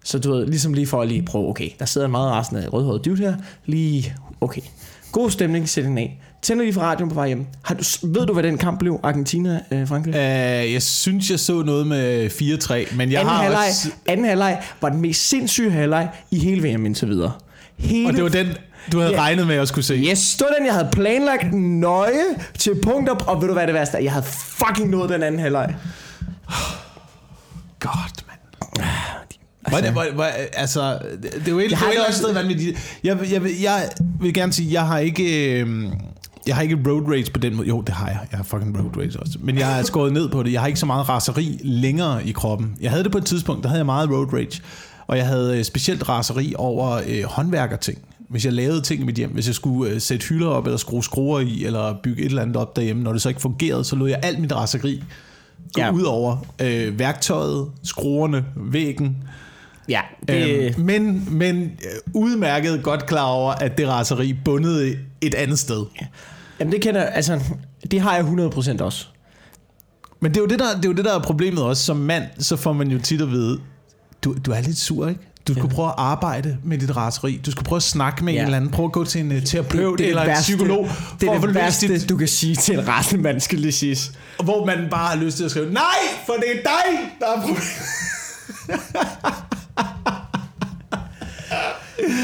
Så 0.04 0.18
du 0.18 0.32
ved, 0.32 0.46
ligesom 0.46 0.74
lige 0.74 0.86
for 0.86 1.02
at 1.02 1.08
lige 1.08 1.22
prøve, 1.22 1.48
okay, 1.48 1.68
der 1.78 1.84
sidder 1.84 2.06
en 2.06 2.10
meget 2.10 2.30
rasende 2.30 2.68
rødhåret 2.68 3.04
dyrt 3.04 3.18
her, 3.18 3.36
lige, 3.66 4.14
okay. 4.40 4.62
God 5.12 5.30
stemning, 5.30 5.68
sæt 5.68 5.84
den 5.84 5.98
af. 5.98 6.20
Tænder 6.44 6.64
lige 6.64 6.74
fra 6.74 6.82
radioen 6.82 7.08
på 7.08 7.14
vej 7.14 7.26
hjem. 7.26 7.46
Har 7.62 7.74
du, 7.74 7.82
ved 8.02 8.26
du, 8.26 8.32
hvad 8.32 8.42
den 8.42 8.58
kamp 8.58 8.78
blev? 8.78 9.00
Argentina, 9.02 9.60
øh? 9.70 9.80
Øh, 10.06 10.72
jeg 10.72 10.82
synes, 10.82 11.30
jeg 11.30 11.40
så 11.40 11.62
noget 11.62 11.86
med 11.86 12.30
4-3, 12.30 12.96
men 12.96 13.12
jeg 13.12 13.20
anden, 13.20 13.34
har 13.34 13.42
halvleg, 13.42 13.66
også... 13.68 13.88
anden 14.06 14.26
halvleg 14.26 14.62
var 14.80 14.88
den 14.88 15.00
mest 15.00 15.28
sindssyge 15.28 15.70
halvleg 15.70 16.08
i 16.30 16.38
hele 16.38 16.74
VM 16.74 16.86
indtil 16.86 17.08
videre. 17.08 17.32
Hele 17.76 18.08
Og 18.08 18.14
det 18.14 18.22
var 18.22 18.28
den, 18.28 18.46
du 18.92 19.00
havde 19.00 19.12
Ja. 19.12 19.20
regnet 19.20 19.46
med, 19.46 19.54
at 19.54 19.58
jeg 19.58 19.68
skulle 19.68 19.84
se. 19.84 19.94
Yes, 19.94 20.36
det 20.36 20.46
var 20.50 20.54
den, 20.58 20.66
jeg 20.66 20.74
havde 20.74 20.88
planlagt 20.92 21.52
nøje 21.54 22.24
til 22.58 22.72
punkt 22.82 23.08
op, 23.08 23.24
og 23.28 23.40
ved 23.40 23.48
du 23.48 23.54
hvad 23.54 23.66
det 23.66 23.74
værste 23.74 23.96
er? 23.96 24.02
Jeg 24.02 24.12
havde 24.12 24.26
fucking 24.26 24.90
nået 24.90 25.10
den 25.10 25.22
anden 25.22 25.40
halvleg. 25.40 25.74
Godt, 27.80 28.24
mand. 28.28 28.88
Hvor 29.68 29.78
er 29.78 29.82
det, 29.82 29.92
hvor, 29.92 30.04
hvor, 30.14 30.24
altså, 30.52 30.98
det 31.22 31.22
det 31.22 31.48
er 31.48 31.50
jo 31.52 31.58
et, 31.58 31.70
det 31.70 31.76
er 31.76 31.80
jo 31.80 31.86
et 31.86 31.88
det 31.88 31.88
eller 31.90 32.04
andet 32.04 32.14
sted 32.18 32.32
vanvittigt. 32.32 32.98
Jeg, 33.04 33.18
jeg, 33.32 33.42
jeg, 33.42 33.42
jeg 33.62 33.88
vil 34.20 34.34
gerne 34.34 34.52
sige, 34.52 34.72
jeg 34.72 34.86
har 34.86 34.98
ikke... 34.98 35.60
Øh, 35.60 35.84
jeg 36.46 36.54
har 36.56 36.62
ikke 36.62 36.78
road 36.86 37.08
rage 37.12 37.30
på 37.32 37.38
den 37.40 37.56
måde. 37.56 37.68
Jo, 37.68 37.80
det 37.80 37.94
har 37.94 38.06
jeg. 38.08 38.18
Jeg 38.30 38.38
har 38.38 38.44
fucking 38.44 38.78
road 38.78 38.96
rage 38.96 39.20
også. 39.20 39.38
Men 39.40 39.58
jeg 39.58 39.66
har 39.66 39.82
skåret 39.82 40.12
ned 40.12 40.28
på 40.28 40.42
det. 40.42 40.52
Jeg 40.52 40.60
har 40.60 40.66
ikke 40.66 40.80
så 40.80 40.86
meget 40.86 41.08
raseri 41.08 41.60
længere 41.62 42.26
i 42.26 42.32
kroppen. 42.32 42.76
Jeg 42.80 42.90
havde 42.90 43.04
det 43.04 43.12
på 43.12 43.18
et 43.18 43.24
tidspunkt, 43.24 43.62
der 43.62 43.68
havde 43.68 43.78
jeg 43.78 43.86
meget 43.86 44.10
road 44.10 44.32
rage. 44.32 44.62
Og 45.06 45.16
jeg 45.16 45.26
havde 45.26 45.58
øh, 45.58 45.64
specielt 45.64 46.08
raseri 46.08 46.54
over 46.58 47.00
øh, 47.06 47.24
håndværkerting. 47.24 47.98
Hvis 48.28 48.44
jeg 48.44 48.52
lavede 48.52 48.80
ting 48.80 49.02
i 49.02 49.04
mit 49.04 49.14
hjem, 49.14 49.30
hvis 49.30 49.46
jeg 49.46 49.54
skulle 49.54 49.92
øh, 49.92 50.00
sætte 50.00 50.26
hylder 50.26 50.48
op, 50.48 50.64
eller 50.66 50.76
skrue 50.76 51.04
skruer 51.04 51.40
i, 51.40 51.64
eller 51.64 51.94
bygge 52.02 52.22
et 52.22 52.28
eller 52.28 52.42
andet 52.42 52.56
op 52.56 52.76
derhjemme, 52.76 53.02
når 53.02 53.12
det 53.12 53.22
så 53.22 53.28
ikke 53.28 53.40
fungerede, 53.40 53.84
så 53.84 53.96
lod 53.96 54.08
jeg 54.08 54.20
alt 54.22 54.38
mit 54.40 54.52
raseri 54.52 55.02
gå 55.72 55.80
Ja. 55.80 55.86
ja. 55.86 55.92
ud 55.92 56.02
over 56.02 56.36
øh, 56.62 56.98
værktøjet, 56.98 57.66
skruerne, 57.82 58.44
væggen. 58.56 59.16
Ja, 59.88 60.00
det, 60.28 60.74
Øhm, 60.76 60.84
men, 60.84 61.28
men 61.30 61.62
øh, 61.62 62.12
udmærket 62.14 62.82
godt 62.82 63.06
klar 63.06 63.24
over, 63.26 63.52
at 63.52 63.78
det 63.78 63.88
raseri 63.88 64.32
bundede 64.44 64.96
et 65.20 65.34
andet 65.34 65.58
sted. 65.58 65.84
Jamen 66.60 66.72
det 66.72 66.82
kender 66.82 67.02
altså, 67.02 67.40
det 67.90 68.00
har 68.00 68.14
jeg 68.16 68.24
100% 68.24 68.82
også. 68.82 69.06
Men 70.20 70.30
det 70.30 70.36
er, 70.36 70.40
jo 70.42 70.46
det, 70.46 70.58
der, 70.58 70.74
det 70.76 70.84
er 70.84 70.88
jo 70.88 70.94
det, 70.94 71.04
der 71.04 71.14
er 71.18 71.22
problemet 71.22 71.62
også. 71.64 71.82
Som 71.84 71.96
mand, 71.96 72.24
så 72.38 72.56
får 72.56 72.72
man 72.72 72.88
jo 72.90 72.98
tit 72.98 73.20
at 73.20 73.30
vide, 73.30 73.60
du, 74.24 74.36
du 74.46 74.50
er 74.52 74.60
lidt 74.60 74.78
sur, 74.78 75.08
ikke? 75.08 75.20
Du 75.48 75.52
skulle 75.52 75.68
Ja. 75.70 75.74
prøve 75.74 75.88
at 75.88 75.94
arbejde 75.98 76.56
med 76.64 76.78
dit 76.78 76.96
raseri. 76.96 77.40
Du 77.46 77.50
skulle 77.50 77.64
prøve 77.64 77.76
at 77.76 77.82
snakke 77.82 78.24
med 78.24 78.32
Ja. 78.32 78.38
en 78.38 78.44
eller 78.44 78.56
anden. 78.56 78.70
Prøve 78.70 78.86
at 78.86 78.92
gå 78.92 79.04
til 79.04 79.20
en 79.20 79.32
uh, 79.36 79.42
terapeut 79.42 79.98
det 79.98 80.04
er 80.04 80.08
eller 80.08 80.22
det 80.22 80.30
en 80.30 80.34
værste- 80.36 80.42
psykolog. 80.42 80.88
Det 81.20 81.28
er 81.28 81.40
det 81.40 81.54
værste, 81.54 81.88
dit- 81.94 82.08
du 82.08 82.16
kan 82.16 82.28
sige 82.28 82.56
til 82.56 82.78
en 82.78 82.88
rasende 82.88 83.22
mand, 83.22 83.40
skal 83.40 83.58
lige 83.58 83.72
siges. 83.72 84.12
Hvor 84.44 84.66
man 84.66 84.78
bare 84.90 85.08
har 85.08 85.16
lyst 85.24 85.36
til 85.36 85.44
at 85.44 85.50
skrive, 85.50 85.72
nej, 85.72 85.82
for 86.26 86.32
det 86.32 86.44
er 86.50 86.62
dig, 86.62 87.10
der 87.20 87.26
er 87.26 87.40
problemet. 87.40 87.62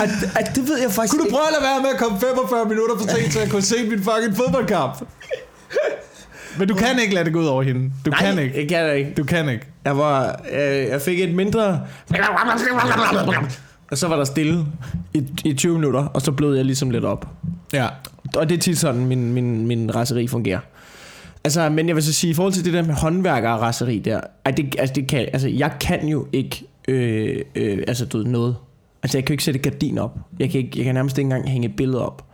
At, 0.05 0.11
at, 0.41 0.57
det 0.57 0.69
ved 0.69 0.79
jeg 0.81 0.91
faktisk 0.91 1.11
Kunne 1.13 1.21
du 1.21 1.25
ikke. 1.25 1.35
prøve 1.37 1.47
at 1.47 1.53
lade 1.61 1.65
være 1.73 1.81
med 1.83 1.91
at 1.95 1.99
komme 1.99 2.21
45 2.21 2.65
minutter 2.69 2.95
for 2.99 3.09
sent, 3.09 3.33
så 3.33 3.41
jeg 3.41 3.51
kunne 3.51 3.63
se 3.63 3.77
min 3.89 3.99
fucking 4.09 4.37
fodboldkamp? 4.37 4.95
Men 6.59 6.69
du 6.69 6.75
kan 6.75 6.99
ikke 7.03 7.15
lade 7.15 7.25
det 7.25 7.33
gå 7.33 7.41
ud 7.41 7.47
over 7.47 7.63
hende. 7.63 7.93
Du 8.07 8.11
Nej, 8.11 8.19
kan 8.21 8.39
ikke. 8.39 8.59
jeg 8.61 8.69
kan 8.69 8.85
det 8.89 8.97
ikke. 8.97 9.13
Du 9.17 9.25
kan 9.25 9.49
ikke. 9.49 9.67
Jeg, 9.85 9.99
var, 9.99 10.41
øh, 10.53 10.61
jeg 10.89 11.01
fik 11.01 11.21
et 11.21 11.35
mindre... 11.35 11.81
Og 13.91 13.99
så 13.99 14.09
var 14.09 14.17
der 14.17 14.25
stille 14.25 14.67
i, 15.15 15.23
i 15.45 15.55
20 15.55 15.75
minutter, 15.75 16.05
og 16.05 16.23
så 16.23 16.33
blød 16.33 16.57
jeg 16.57 16.65
ligesom 16.65 16.91
lidt 16.91 17.05
op. 17.05 17.29
Ja. 17.73 17.87
Og 18.37 18.49
det 18.49 18.57
er 18.57 18.61
tit 18.61 18.79
sådan, 18.79 19.07
min, 19.07 19.33
min, 19.33 19.67
min 19.67 19.95
raseri 19.95 20.27
fungerer. 20.29 20.61
Altså, 21.45 21.69
men 21.69 21.89
jeg 21.89 21.97
vil 21.97 22.05
så 22.05 22.13
sige, 22.13 22.31
i 22.31 22.35
forhold 22.35 22.53
til 22.53 22.65
det 22.65 22.73
der 22.73 22.83
med 22.83 22.95
håndværker 22.95 23.51
og 23.51 23.61
raseri 23.61 23.99
der, 23.99 24.21
at 24.45 24.57
det, 24.57 24.75
altså, 24.79 24.95
det 24.95 25.09
kan, 25.09 25.19
altså, 25.33 25.49
jeg 25.49 25.73
kan 25.81 26.09
jo 26.09 26.27
ikke, 26.33 26.67
øh, 26.89 27.41
øh, 27.55 27.79
altså, 27.89 28.05
du 28.07 28.19
ved, 28.19 28.27
noget. 28.27 28.57
Altså, 29.03 29.19
jeg 29.19 29.25
kan 29.25 29.33
jo 29.33 29.35
ikke 29.35 29.45
sætte 29.45 29.59
et 29.59 29.65
gardin 29.65 29.99
op. 29.99 30.19
Jeg 30.39 30.51
kan, 30.51 30.61
ikke, 30.61 30.71
jeg 30.77 30.85
kan 30.85 30.95
nærmest 30.95 31.19
ikke 31.19 31.27
engang 31.27 31.51
hænge 31.51 31.69
et 31.69 31.77
billede 31.77 32.07
op. 32.07 32.27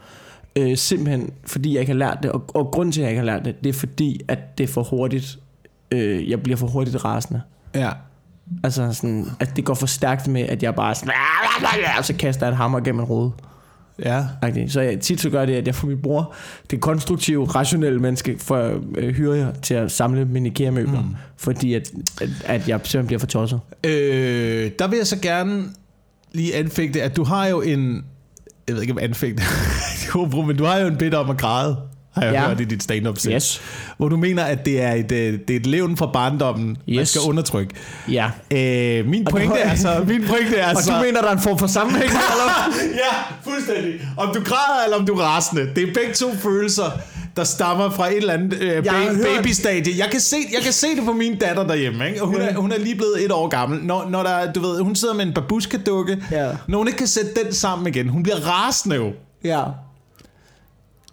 Øh, 0.56 0.76
simpelthen, 0.76 1.30
fordi 1.44 1.72
jeg 1.72 1.80
ikke 1.80 1.92
har 1.92 1.98
lært 1.98 2.18
det. 2.22 2.32
Og, 2.32 2.44
og 2.54 2.70
grunden 2.72 2.92
til, 2.92 3.00
at 3.00 3.02
jeg 3.02 3.10
ikke 3.10 3.20
har 3.20 3.26
lært 3.26 3.44
det, 3.44 3.64
det 3.64 3.68
er 3.68 3.72
fordi, 3.72 4.20
at 4.28 4.58
det 4.58 4.64
er 4.64 4.68
for 4.68 4.82
hurtigt. 4.82 5.38
Øh, 5.90 6.30
jeg 6.30 6.42
bliver 6.42 6.56
for 6.56 6.66
hurtigt 6.66 7.04
rasende. 7.04 7.42
Ja. 7.74 7.90
Altså 8.64 8.92
sådan, 8.92 9.26
at 9.40 9.56
det 9.56 9.64
går 9.64 9.74
for 9.74 9.86
stærkt 9.86 10.28
med, 10.28 10.42
at 10.42 10.62
jeg 10.62 10.74
bare 10.74 10.94
sådan, 10.94 11.14
og 11.98 12.04
så 12.04 12.14
kaster 12.14 12.46
jeg 12.46 12.52
en 12.52 12.56
hammer 12.56 12.80
gennem 12.80 13.00
en 13.00 13.06
rode. 13.06 13.32
Ja. 14.04 14.24
Agtigt. 14.42 14.72
Så 14.72 14.80
jeg, 14.80 15.00
tit 15.00 15.20
så 15.20 15.30
gør 15.30 15.46
det, 15.46 15.54
at 15.54 15.66
jeg 15.66 15.74
får 15.74 15.88
min 15.88 16.02
bror, 16.02 16.34
det 16.70 16.80
konstruktive, 16.80 17.44
rationelle 17.44 17.98
menneske, 17.98 18.38
for 18.38 18.56
at 18.56 18.76
øh, 18.98 19.14
hyre 19.14 19.36
jer 19.36 19.52
til 19.52 19.74
at 19.74 19.92
samle 19.92 20.24
mine 20.24 20.48
IKEA-møbler. 20.48 21.00
Mm. 21.00 21.16
Fordi 21.36 21.74
at, 21.74 21.92
at, 22.20 22.28
at 22.44 22.68
jeg 22.68 22.80
simpelthen 22.84 23.06
bliver 23.06 23.18
for 23.18 23.26
tosset. 23.26 23.60
Øh, 23.84 24.70
der 24.78 24.88
vil 24.88 24.96
jeg 24.96 25.06
så 25.06 25.18
gerne 25.20 25.64
lige 26.32 26.54
anfægte, 26.54 27.02
at 27.02 27.16
du 27.16 27.24
har 27.24 27.46
jo 27.46 27.60
en... 27.60 28.04
Jeg 28.68 28.74
ved 28.74 28.82
ikke 28.82 28.92
om 28.92 28.98
anfægte, 29.02 29.42
Jo, 30.14 30.24
men 30.42 30.56
du 30.56 30.64
har 30.64 30.78
jo 30.78 30.86
en 30.86 30.96
bit 30.96 31.14
om 31.14 31.30
at 31.30 31.38
græde, 31.38 31.76
har 32.14 32.22
jeg 32.22 32.32
Ja. 32.32 32.46
hørt 32.48 32.60
i 32.60 32.64
dit 32.64 32.82
stand-up 32.82 33.18
set. 33.18 33.32
Yes. 33.32 33.60
Hvor 33.98 34.08
du 34.08 34.16
mener, 34.16 34.44
at 34.44 34.64
det 34.66 34.82
er 34.82 34.92
et, 34.92 35.12
øh, 35.12 35.38
det 35.48 35.50
er 35.50 35.60
et 35.60 35.66
levn 35.66 35.96
fra 35.96 36.06
barndommen, 36.12 36.66
man 36.66 36.76
Yes. 36.98 37.08
skal 37.08 37.20
undertrykke. 37.28 37.74
Ja. 38.10 38.30
Øh, 38.50 39.06
min 39.06 39.26
Og 39.26 39.30
pointe 39.30 39.48
du- 39.48 39.54
er 39.64 39.70
altså... 39.70 40.04
Min 40.08 40.24
pointe 40.26 40.56
er 40.56 40.62
Og 40.64 40.68
altså... 40.70 40.92
du 40.98 41.04
mener, 41.04 41.20
der 41.20 41.28
er 41.28 41.32
en 41.32 41.40
form 41.40 41.58
for 41.58 41.66
sammenhæng? 41.66 42.10
eller? 42.32 42.74
ja, 42.94 43.34
fuldstændig. 43.50 43.92
Om 44.16 44.34
du 44.34 44.40
græder, 44.44 44.84
eller 44.84 44.96
om 44.96 45.06
du 45.06 45.12
er 45.14 45.22
rasende. 45.22 45.70
Det 45.76 45.82
er 45.88 45.94
begge 45.94 46.12
to 46.14 46.34
følelser, 46.34 46.90
der 47.36 47.44
stammer 47.44 47.90
fra 47.90 48.08
et 48.10 48.16
eller 48.16 48.32
andet 48.32 48.54
øh, 48.60 48.68
Jeg 48.68 48.84
ba- 48.84 49.36
babystadie. 49.36 49.98
Jeg 49.98 50.08
kan, 50.10 50.20
se, 50.20 50.36
jeg 50.54 50.62
kan 50.62 50.72
se 50.72 50.86
det 50.96 51.04
på 51.04 51.12
min 51.12 51.38
datter 51.38 51.66
derhjemme. 51.66 52.08
Ikke? 52.08 52.22
Og 52.22 52.28
hun, 52.28 52.40
er, 52.40 52.54
hun 52.56 52.72
er 52.72 52.78
lige 52.78 52.94
blevet 52.94 53.24
et 53.24 53.32
år 53.32 53.48
gammel. 53.48 53.84
Når, 53.84 54.08
når 54.08 54.22
der, 54.22 54.52
du 54.52 54.60
ved, 54.60 54.80
hun 54.82 54.94
sidder 54.96 55.14
med 55.14 55.26
en 55.26 55.32
babushka-dukke. 55.34 56.22
Ja. 56.30 56.50
Når 56.68 56.78
hun 56.78 56.86
ikke 56.86 56.98
kan 56.98 57.06
sætte 57.06 57.30
den 57.44 57.52
sammen 57.52 57.86
igen. 57.86 58.08
Hun 58.08 58.22
bliver 58.22 58.36
rasende 58.48 58.96
jo. 58.96 59.12
ja. 59.44 59.62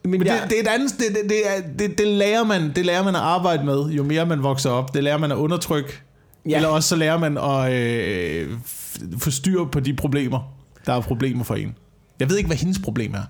Men, 0.05 0.11
Men 0.11 0.23
ja, 0.27 0.33
det, 0.41 0.49
det, 0.49 0.57
er 0.57 0.61
et 0.61 0.67
andet, 0.67 0.91
det, 0.99 1.07
det, 1.15 1.29
det, 1.29 1.79
det, 1.79 1.97
det, 1.97 2.07
lærer 2.07 2.43
man, 2.43 2.71
det 2.75 2.85
lærer 2.85 3.03
man 3.03 3.15
at 3.15 3.21
arbejde 3.21 3.65
med, 3.65 3.85
jo 3.89 4.03
mere 4.03 4.25
man 4.25 4.43
vokser 4.43 4.69
op. 4.69 4.93
Det 4.93 5.03
lærer 5.03 5.17
man 5.17 5.31
at 5.31 5.35
undertrykke. 5.35 6.01
Ja. 6.49 6.55
Eller 6.55 6.69
også 6.69 6.89
så 6.89 6.95
lærer 6.95 7.17
man 7.19 7.37
at 7.37 7.73
øh, 7.73 8.49
f- 8.65 9.19
få 9.19 9.31
styr 9.31 9.65
på 9.71 9.79
de 9.79 9.93
problemer, 9.93 10.53
der 10.85 10.93
er 10.93 11.01
problemer 11.01 11.43
for 11.43 11.55
en. 11.55 11.75
Jeg 12.19 12.29
ved 12.29 12.37
ikke, 12.37 12.47
hvad 12.47 12.57
hendes 12.57 12.79
problem 12.79 13.13
er, 13.13 13.21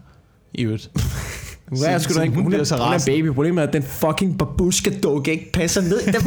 i 0.54 0.62
øvrigt. 0.64 0.92
Hun 1.70 1.80
er, 1.86 1.98
sgu 1.98 2.14
da 2.14 2.22
ikke, 2.22 2.36
hun, 2.36 2.46
bliver 2.46 2.60
er, 2.60 2.64
så 2.64 2.76
hun 2.76 2.94
er 2.94 3.04
baby. 3.06 3.28
Problemet 3.28 3.62
er, 3.64 3.68
at 3.68 3.74
den 3.74 3.84
fucking 3.84 4.38
babushka-dukke 4.38 5.32
ikke 5.32 5.52
passer 5.52 5.82
ned. 5.82 6.06
Den, 6.06 6.14
jeg, 6.14 6.24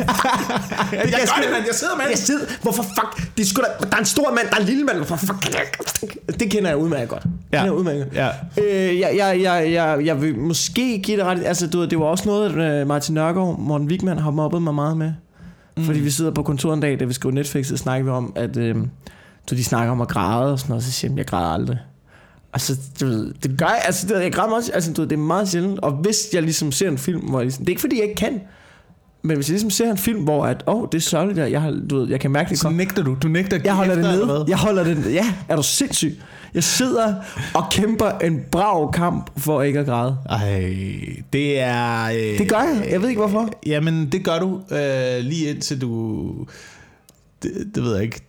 gør 0.92 1.42
det, 1.42 1.50
mand. 1.52 1.64
Jeg 1.66 1.74
sidder 1.74 1.96
med 1.96 2.04
Jeg 2.10 2.18
sidder, 2.18 2.46
hvorfor 2.62 2.82
fuck? 2.82 3.36
Det 3.36 3.42
er 3.42 3.46
sgu 3.46 3.62
da, 3.62 3.86
der 3.86 3.96
er 3.96 4.00
en 4.00 4.04
stor 4.04 4.30
mand, 4.34 4.46
der 4.50 4.56
er 4.56 4.60
en 4.60 4.66
lille 4.66 4.84
mand. 4.84 4.96
Hvorfor 4.96 5.16
fuck? 5.16 6.40
Det 6.40 6.50
kender 6.50 6.68
jeg 6.68 6.78
udmærket 6.78 7.08
godt. 7.08 7.22
Ja. 7.24 7.58
kender 7.58 7.64
jeg 7.64 7.72
udmærket. 7.72 8.08
Ja. 8.14 8.28
Øh, 8.62 9.00
jeg, 9.00 9.14
jeg, 9.16 9.40
jeg, 9.42 9.72
jeg, 9.72 10.06
jeg 10.06 10.22
vil 10.22 10.38
måske 10.38 10.98
give 10.98 11.16
det 11.16 11.24
ret. 11.24 11.42
Altså, 11.44 11.66
du 11.66 11.78
ved, 11.78 11.88
det 11.88 11.98
var 11.98 12.04
også 12.04 12.24
noget, 12.26 12.52
øh, 12.52 12.86
Martin 12.86 13.14
Nørgaard, 13.14 13.58
Morten 13.58 13.86
Wigman 13.86 14.18
har 14.18 14.30
mobbet 14.30 14.62
mig 14.62 14.74
meget 14.74 14.96
med. 14.96 15.12
Mm. 15.76 15.84
Fordi 15.84 16.00
vi 16.00 16.10
sidder 16.10 16.30
på 16.30 16.42
kontoret 16.42 16.74
en 16.74 16.80
dag, 16.80 17.00
da 17.00 17.04
vi 17.04 17.12
skriver 17.12 17.34
Netflix, 17.34 17.66
så 17.66 17.76
snakker 17.76 18.04
vi 18.04 18.10
om, 18.10 18.32
at 18.36 18.56
øh, 18.56 18.76
så 19.48 19.54
de 19.54 19.64
snakker 19.64 19.92
om 19.92 20.00
at 20.00 20.08
græde 20.08 20.52
og 20.52 20.58
sådan 20.58 20.70
noget, 20.70 20.84
så 20.84 20.92
siger 20.92 21.10
jeg, 21.10 21.18
jeg 21.18 21.26
græder 21.26 21.48
aldrig. 21.48 21.78
Altså, 22.52 22.76
du 23.00 23.06
ved, 23.06 23.32
det 23.42 23.58
gør 23.58 23.66
jeg, 23.66 23.82
altså, 23.84 24.06
det, 24.06 24.22
jeg 24.22 24.32
græder 24.32 24.48
meget, 24.48 24.70
altså, 24.74 24.92
du 24.92 25.00
ved, 25.02 25.08
det 25.08 25.16
er 25.16 25.20
meget 25.20 25.48
sjældent. 25.48 25.80
Og 25.80 25.92
hvis 25.92 26.16
jeg 26.34 26.42
ligesom 26.42 26.72
ser 26.72 26.88
en 26.88 26.98
film, 26.98 27.20
hvor 27.20 27.38
jeg 27.38 27.44
ligesom, 27.44 27.64
det 27.64 27.68
er 27.68 27.72
ikke 27.72 27.80
fordi, 27.80 27.96
jeg 27.96 28.04
ikke 28.04 28.14
kan, 28.18 28.40
men 29.22 29.36
hvis 29.36 29.48
jeg 29.48 29.52
ligesom 29.52 29.70
ser 29.70 29.90
en 29.90 29.98
film, 29.98 30.20
hvor 30.24 30.44
at, 30.46 30.64
åh, 30.66 30.74
oh, 30.82 30.88
det 30.92 30.98
er 30.98 31.02
sørgeligt, 31.02 31.38
jeg, 31.38 31.50
jeg, 31.52 31.74
du 31.90 31.98
ved, 31.98 32.08
jeg 32.08 32.20
kan 32.20 32.30
mærke 32.30 32.50
det 32.50 32.58
Så 32.58 32.64
godt. 32.64 32.76
nægter 32.76 33.02
du. 33.02 33.16
Du 33.22 33.28
nægter 33.28 33.58
Jeg 33.64 33.74
holder 33.74 33.94
det 33.94 34.04
nede. 34.04 34.44
Jeg 34.48 34.56
holder 34.56 34.84
det 34.84 35.12
Ja, 35.14 35.34
er 35.48 35.56
du 35.56 35.62
sindssyg? 35.62 36.18
Jeg 36.54 36.64
sidder 36.64 37.14
og 37.54 37.64
kæmper 37.70 38.10
en 38.10 38.40
brav 38.50 38.92
kamp 38.92 39.30
for 39.36 39.62
ikke 39.62 39.78
at 39.78 39.86
græde. 39.86 40.16
Ej, 40.28 40.76
det 41.32 41.60
er... 41.60 42.04
Øh, 42.04 42.38
Det 42.38 42.48
gør 42.48 42.56
jeg. 42.58 42.88
Jeg 42.90 43.02
ved 43.02 43.08
ikke 43.08 43.20
hvorfor. 43.20 43.48
Jamen, 43.66 44.08
det 44.12 44.24
gør 44.24 44.38
du 44.38 44.60
øh, 44.70 45.20
lige 45.20 45.50
indtil 45.50 45.80
du... 45.80 46.32
Det, 47.42 47.52
det 47.74 47.82
ved 47.82 47.94
jeg 47.94 48.02
ikke. 48.02 48.20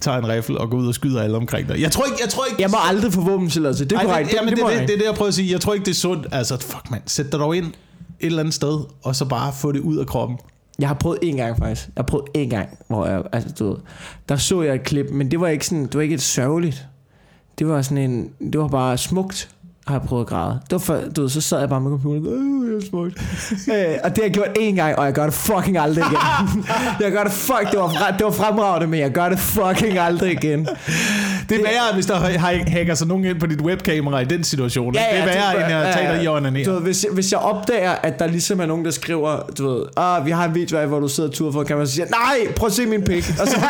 Tager 0.00 0.18
en 0.18 0.28
riffel 0.28 0.58
og 0.58 0.70
går 0.70 0.78
ud 0.78 0.88
og 0.88 0.94
skyder 0.94 1.22
alle 1.22 1.36
omkring 1.36 1.68
dig. 1.68 1.80
Jeg 1.80 1.92
tror 1.92 2.04
ikke... 2.04 2.18
Jeg, 2.22 2.28
tror 2.28 2.44
ikke, 2.44 2.62
Jeg 2.62 2.70
må 2.70 2.76
aldrig 2.88 3.12
få 3.12 3.20
våbentilladelse. 3.20 3.84
Det 3.84 3.92
er 3.92 4.02
korrekt. 4.02 4.30
det, 4.30 4.36
jamen, 4.36 4.48
det, 4.50 4.58
det, 4.58 4.66
det, 4.66 4.74
det, 4.74 4.80
ikke. 4.80 4.92
er 4.92 4.96
det, 4.98 5.04
jeg 5.04 5.14
prøver 5.14 5.28
at 5.28 5.34
sige. 5.34 5.52
Jeg 5.52 5.60
tror 5.60 5.74
ikke, 5.74 5.84
det 5.84 5.90
er 5.90 5.94
sundt. 5.94 6.26
Altså, 6.32 6.58
fuck 6.60 6.90
mand. 6.90 7.02
Sæt 7.06 7.32
dig 7.32 7.40
dog 7.40 7.56
ind 7.56 7.66
et 7.66 8.26
eller 8.26 8.40
andet 8.40 8.54
sted, 8.54 8.80
og 9.02 9.16
så 9.16 9.24
bare 9.24 9.52
få 9.52 9.72
det 9.72 9.80
ud 9.80 9.96
af 9.96 10.06
kroppen. 10.06 10.38
Jeg 10.78 10.88
har 10.88 10.94
prøvet 10.94 11.18
en 11.22 11.36
gang 11.36 11.58
faktisk. 11.58 11.86
Jeg 11.86 11.92
har 11.96 12.06
prøvet 12.06 12.26
en 12.34 12.50
gang, 12.50 12.68
hvor 12.88 13.06
jeg, 13.06 13.22
altså, 13.32 13.50
du 13.58 13.68
ved, 13.68 13.76
der 14.28 14.36
så 14.36 14.62
jeg 14.62 14.74
et 14.74 14.82
klip, 14.82 15.06
men 15.12 15.30
det 15.30 15.40
var 15.40 15.48
ikke 15.48 15.66
sådan, 15.66 15.82
det 15.84 15.94
var 15.94 16.00
ikke 16.00 16.14
et 16.14 16.22
sørgeligt. 16.22 16.86
Det 17.58 17.68
var 17.68 17.82
sådan 17.82 18.10
en, 18.10 18.30
det 18.52 18.60
var 18.60 18.68
bare 18.68 18.98
smukt, 18.98 19.50
har 19.90 19.98
jeg 19.98 20.08
prøvet 20.08 20.22
at 20.24 20.28
græde. 20.28 20.52
Det 20.64 20.72
var 20.72 20.78
for, 20.78 21.00
du 21.16 21.20
ved, 21.20 21.28
så 21.30 21.40
sad 21.40 21.58
jeg 21.58 21.68
bare 21.68 21.80
med 21.80 21.90
computeren, 21.90 22.26
øh, 22.26 22.74
det 22.74 22.84
er 22.84 22.88
smukt. 22.88 23.22
øh, 23.68 23.98
og 24.04 24.10
det 24.10 24.18
har 24.18 24.22
jeg 24.22 24.30
gjort 24.30 24.48
en 24.60 24.74
gang, 24.74 24.98
og 24.98 25.04
jeg 25.04 25.12
gør 25.12 25.24
det 25.24 25.34
fucking 25.34 25.78
aldrig 25.78 26.04
igen. 26.04 26.18
jeg 27.04 27.12
gør 27.12 27.22
det 27.22 27.32
fuck, 27.32 27.70
det 27.70 27.78
var, 27.78 28.14
det 28.18 28.24
var 28.24 28.30
fremragende, 28.30 28.86
men 28.86 29.00
jeg 29.00 29.10
gør 29.10 29.28
det 29.28 29.38
fucking 29.38 29.98
aldrig 29.98 30.32
igen. 30.32 30.68
Det 31.48 31.58
er 31.58 31.62
værre, 31.62 31.94
hvis 31.94 32.06
der 32.06 32.16
ha- 32.16 32.64
hacker 32.70 32.94
sig 32.94 33.06
nogen 33.06 33.24
ind 33.24 33.40
på 33.40 33.46
dit 33.46 33.60
webkamera 33.60 34.20
i 34.20 34.24
den 34.24 34.44
situation. 34.44 34.92
det 34.92 35.00
er 35.10 35.24
værre, 35.24 35.54
end 35.64 35.74
at 35.74 35.94
tage 35.94 36.14
dig 36.14 36.24
i 36.24 36.26
og 36.26 36.42
Du 36.66 36.72
ved, 36.72 36.80
hvis, 36.80 37.04
jeg, 37.04 37.12
hvis 37.14 37.32
jeg 37.32 37.40
opdager, 37.40 37.90
at 37.90 38.18
der 38.18 38.26
ligesom 38.26 38.60
er 38.60 38.66
nogen, 38.66 38.84
der 38.84 38.90
skriver, 38.90 39.38
du 39.58 39.68
ved, 39.68 39.82
ah, 39.96 40.26
vi 40.26 40.30
har 40.30 40.44
en 40.44 40.54
video 40.54 40.78
af, 40.78 40.86
hvor 40.86 41.00
du 41.00 41.08
sidder 41.08 41.28
og 41.28 41.34
turer 41.34 41.52
for 41.52 41.84
så 41.84 41.92
siger 41.92 42.06
jeg, 42.10 42.10
nej, 42.10 42.52
prøv 42.56 42.66
at 42.66 42.72
se 42.72 42.86
min 42.86 43.02
pik. 43.02 43.34
Og 43.40 43.46
så, 43.46 43.56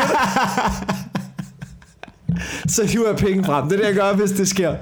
så 2.75 2.87
hiver 2.87 3.07
jeg 3.09 3.17
pikken 3.17 3.45
frem. 3.45 3.69
Det 3.69 3.73
er 3.73 3.77
det, 3.79 3.87
jeg 3.87 3.95
gør, 3.95 4.13
hvis 4.13 4.31
det 4.31 4.49
sker. 4.49 4.75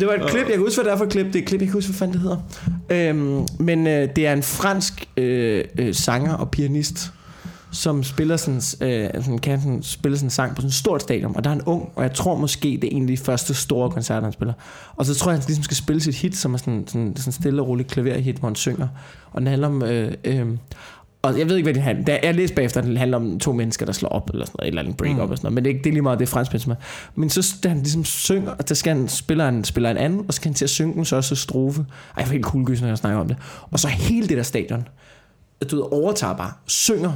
Det 0.00 0.08
var 0.08 0.14
et 0.14 0.30
klip, 0.30 0.44
jeg 0.44 0.52
kan 0.52 0.58
huske, 0.58 0.76
hvad 0.76 0.84
det 0.84 0.92
er 0.92 0.96
for 0.96 1.04
et 1.04 1.10
klip. 1.10 1.26
Det 1.26 1.36
er 1.36 1.38
et 1.38 1.46
klip, 1.48 1.60
jeg 1.60 1.68
kan 1.68 1.74
huske, 1.74 1.90
hvad 1.90 1.98
fanden 1.98 2.12
det 2.14 2.22
hedder. 2.22 2.36
Øhm, 2.90 3.46
men 3.58 3.86
øh, 3.86 4.08
det 4.16 4.26
er 4.26 4.32
en 4.32 4.42
fransk 4.42 5.08
øh, 5.16 5.64
øh, 5.78 5.94
sanger 5.94 6.34
og 6.34 6.50
pianist, 6.50 7.12
som 7.72 8.02
spiller 8.02 8.36
sådan, 8.36 8.56
øh, 8.56 9.22
sådan, 9.22 9.38
kan 9.38 9.60
sådan, 9.60 9.82
spille 9.82 10.16
sådan 10.16 10.26
en 10.26 10.30
sang 10.30 10.50
på 10.50 10.56
sådan 10.56 10.68
et 10.68 10.74
stort 10.74 11.02
stadion, 11.02 11.36
og 11.36 11.44
der 11.44 11.50
er 11.50 11.54
en 11.54 11.62
ung, 11.62 11.88
og 11.94 12.02
jeg 12.02 12.12
tror 12.12 12.36
måske, 12.36 12.78
det 12.82 12.92
er 12.92 12.96
en 12.96 13.02
af 13.02 13.08
de 13.08 13.16
første 13.16 13.54
store 13.54 13.90
koncerter, 13.90 14.22
han 14.22 14.32
spiller. 14.32 14.54
Og 14.96 15.06
så 15.06 15.14
tror 15.14 15.30
jeg, 15.30 15.38
han 15.38 15.46
ligesom 15.46 15.64
skal 15.64 15.76
spille 15.76 16.02
sit 16.02 16.14
hit, 16.14 16.36
som 16.36 16.54
er 16.54 16.58
sådan, 16.58 16.84
sådan, 16.86 17.16
sådan 17.16 17.32
stille 17.32 17.62
og 17.62 17.68
roligt 17.68 17.90
klaverhit, 17.90 18.36
hvor 18.36 18.48
han 18.48 18.56
synger. 18.56 18.88
Og 19.32 19.40
den 19.40 19.46
handler 19.46 19.68
om... 19.68 19.82
Øh, 19.82 20.12
øh, 20.24 20.46
og 21.22 21.38
jeg 21.38 21.48
ved 21.48 21.56
ikke, 21.56 21.66
hvad 21.66 21.74
det 21.74 21.82
handler 21.82 22.18
Jeg 22.22 22.34
læste 22.34 22.54
bagefter, 22.56 22.80
at 22.80 22.86
det 22.86 22.98
handler 22.98 23.16
om 23.16 23.38
to 23.38 23.52
mennesker, 23.52 23.86
der 23.86 23.92
slår 23.92 24.08
op, 24.08 24.30
eller 24.30 24.46
sådan 24.46 24.56
noget, 24.58 24.68
eller 24.68 24.82
en 24.82 24.94
break-up, 24.94 25.26
Mm. 25.26 25.30
og 25.30 25.36
sådan 25.38 25.46
noget. 25.46 25.54
Men 25.54 25.64
det 25.64 25.70
er, 25.70 25.74
ikke, 25.74 25.84
det 25.84 25.90
er 25.90 25.92
lige 25.92 26.02
meget, 26.02 26.18
det 26.18 26.28
fransk 26.28 26.66
med. 26.66 26.76
Men 27.14 27.30
så 27.30 27.56
da 27.62 27.68
han 27.68 27.78
ligesom 27.78 28.04
synger, 28.04 28.50
og 28.50 28.68
der 28.68 28.74
skal 28.74 28.96
han 28.96 29.08
spiller 29.08 29.48
en, 29.48 29.64
spiller 29.64 29.90
en 29.90 29.96
anden, 29.96 30.24
og 30.28 30.34
så 30.34 30.36
skal 30.36 30.48
han 30.48 30.54
til 30.54 30.64
at 30.64 30.70
synge 30.70 30.94
den 30.94 31.04
så 31.04 31.22
strofe. 31.22 31.80
Ej, 31.80 31.86
jeg 32.18 32.26
får 32.26 32.32
helt 32.32 32.44
kuldegys, 32.44 32.80
når 32.80 32.88
jeg 32.88 32.98
snakker 32.98 33.20
om 33.20 33.28
det. 33.28 33.36
Og 33.70 33.80
så 33.80 33.88
hele 33.88 34.28
det 34.28 34.36
der 34.36 34.42
stadion, 34.42 34.88
du 35.70 35.76
ved, 35.76 35.84
overtager 35.92 36.36
bare, 36.36 36.52
synger 36.66 37.12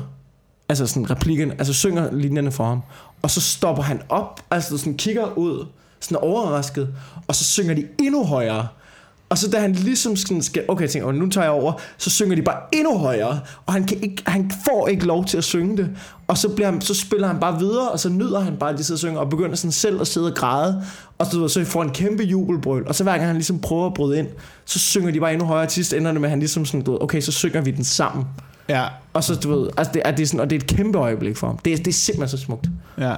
altså 0.69 0.87
sådan 0.87 1.11
replikken, 1.11 1.51
altså 1.51 1.73
synger 1.73 2.13
linjerne 2.13 2.53
for 2.53 2.65
ham, 2.65 2.81
og 3.23 3.31
så 3.31 3.41
stopper 3.41 3.83
han 3.83 4.01
op, 4.09 4.41
altså 4.51 4.79
sådan 4.79 4.97
kigger 4.97 5.39
ud, 5.39 5.67
sådan 6.01 6.19
overrasket, 6.19 6.95
og 7.29 7.35
så 7.35 7.45
synger 7.45 7.75
de 7.75 7.87
endnu 8.01 8.25
højere. 8.25 8.69
Og 9.29 9.39
så 9.39 9.51
da 9.51 9.59
han 9.61 9.73
ligesom 9.73 10.17
sådan 10.17 10.43
skal, 10.43 10.65
okay, 10.69 10.83
jeg 10.83 10.91
tænker, 10.91 11.09
"Åh, 11.09 11.15
nu 11.15 11.29
tager 11.29 11.45
jeg 11.45 11.53
over, 11.53 11.73
så 11.99 12.11
synger 12.11 12.35
de 12.37 12.43
bare 12.43 12.57
endnu 12.73 12.99
højere, 12.99 13.41
og 13.67 13.73
han, 13.73 13.85
kan 13.85 13.99
ikke, 14.03 14.23
han 14.27 14.53
får 14.65 14.89
ikke 14.89 15.07
lov 15.07 15.25
til 15.25 15.39
at 15.39 15.45
synge 15.45 15.77
det. 15.77 15.91
Og 16.29 16.39
så, 16.39 16.49
bliver 16.49 16.71
han, 16.71 16.81
så 16.81 16.95
spiller 16.95 17.27
han 17.29 17.41
bare 17.41 17.59
videre, 17.59 17.89
og 17.91 18.01
så 18.01 18.09
nyder 18.09 18.41
han 18.41 18.57
bare, 18.57 18.71
at 18.71 18.79
de 18.79 18.85
sidder 18.85 18.97
og 18.97 18.99
synger, 18.99 19.21
og 19.21 19.31
begynder 19.31 19.57
sådan 19.57 19.73
selv 19.73 20.01
at 20.01 20.07
sidde 20.07 20.27
og 20.27 20.35
græde, 20.35 20.83
og 21.19 21.27
så, 21.27 21.49
så 21.49 21.65
får 21.65 21.83
en 21.83 21.91
kæmpe 21.91 22.23
jubelbrøl, 22.23 22.87
og 22.89 22.95
så 22.95 23.03
hver 23.03 23.13
gang 23.13 23.27
han 23.27 23.35
ligesom 23.37 23.59
prøver 23.59 23.87
at 23.87 23.95
bryde 23.95 24.19
ind, 24.19 24.27
så 24.65 24.79
synger 24.79 25.11
de 25.11 25.21
bare 25.21 25.33
endnu 25.33 25.47
højere, 25.47 25.63
og 25.65 25.69
til 25.69 25.75
sidst 25.75 25.93
ender 25.93 26.13
det 26.13 26.21
med, 26.21 26.29
at 26.29 26.31
han 26.31 26.39
ligesom 26.39 26.65
sådan, 26.65 26.83
du 26.83 26.91
ved, 26.93 27.01
okay, 27.03 27.21
så 27.21 27.33
synger 27.33 27.61
vi 27.61 27.71
den 27.71 27.85
sammen. 27.85 28.25
Ja, 28.69 28.85
Og 29.13 29.25
så, 29.25 29.35
du 29.35 29.61
ved, 29.61 29.71
altså 29.77 29.93
det, 29.95 30.03
er, 30.05 30.11
det 30.11 30.23
er 30.23 30.27
sådan, 30.27 30.41
og 30.41 30.51
det 30.51 30.57
er 30.57 30.61
et 30.61 30.67
kæmpe 30.77 30.99
øjeblik 30.99 31.37
for 31.37 31.47
ham. 31.47 31.59
Det 31.59 31.73
er, 31.73 31.77
det 31.77 31.87
er 31.89 31.93
simpelthen 31.93 32.39
så 32.39 32.45
smukt. 32.45 32.67
ja. 32.99 33.15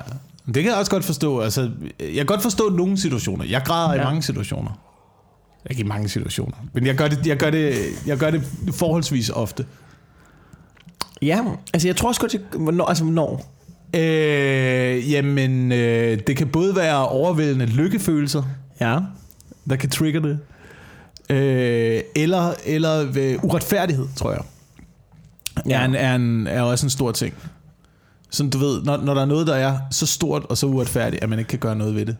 Det 0.47 0.55
kan 0.63 0.65
jeg 0.65 0.75
også 0.75 0.91
godt 0.91 1.05
forstå. 1.05 1.41
Altså, 1.41 1.71
jeg 2.01 2.15
kan 2.15 2.27
godt 2.27 2.43
forstå 2.43 2.69
nogle 2.69 2.99
situationer. 2.99 3.45
Jeg 3.45 3.63
græder 3.65 3.95
ja. 3.95 4.01
i 4.01 4.05
mange 4.05 4.23
situationer. 4.23 4.71
Ikke 5.71 5.81
i 5.81 5.85
mange 5.87 6.09
situationer. 6.09 6.57
Men 6.73 6.87
jeg 6.87 6.95
gør 6.95 7.09
det, 7.09 7.27
jeg 7.27 7.37
gør 7.37 7.51
det, 7.51 7.75
jeg 8.07 8.19
gør 8.19 8.31
det 8.31 8.43
forholdsvis 8.75 9.31
ofte. 9.31 9.67
Ja, 11.23 11.45
altså 11.73 11.89
jeg 11.89 11.97
tror 11.97 12.09
også 12.09 12.21
godt, 12.21 12.35
jeg, 12.35 12.41
hvornår, 12.59 12.85
altså 12.85 13.05
hvornår. 13.05 13.55
Øh, 13.97 15.13
jamen, 15.13 15.73
øh, 15.73 16.19
det 16.27 16.37
kan 16.37 16.49
både 16.49 16.77
være 16.77 17.09
overvældende 17.09 17.67
lykkefølelser, 17.67 18.43
Ja. 18.81 18.99
der 19.71 19.77
kan 19.77 19.91
trigge 19.91 20.21
det, 20.23 20.39
øh, 21.31 22.01
eller, 22.17 22.55
eller 22.67 23.05
ved 23.05 23.39
uretfærdighed, 23.43 24.07
tror 24.17 24.33
jeg. 24.33 24.41
Ja. 25.67 25.81
Er, 25.81 25.85
en, 25.85 25.95
er, 25.95 26.15
en, 26.15 26.47
er 26.47 26.63
også 26.63 26.87
en 26.87 26.91
stor 26.91 27.13
ting. 27.13 27.35
Sådan 28.31 28.51
du 28.51 28.59
ved, 28.59 28.83
når, 28.83 28.97
når 28.97 29.15
der 29.15 29.21
er 29.23 29.27
noget, 29.27 29.47
der 29.47 29.55
er 29.55 29.79
så 29.91 30.07
stort 30.07 30.45
og 30.45 30.59
så 30.59 30.67
uretfærdigt, 30.67 31.23
at 31.23 31.29
man 31.29 31.39
ikke 31.39 31.49
kan 31.49 31.59
gøre 31.59 31.77
noget 31.77 31.95
ved 31.95 32.07
det. 32.07 32.17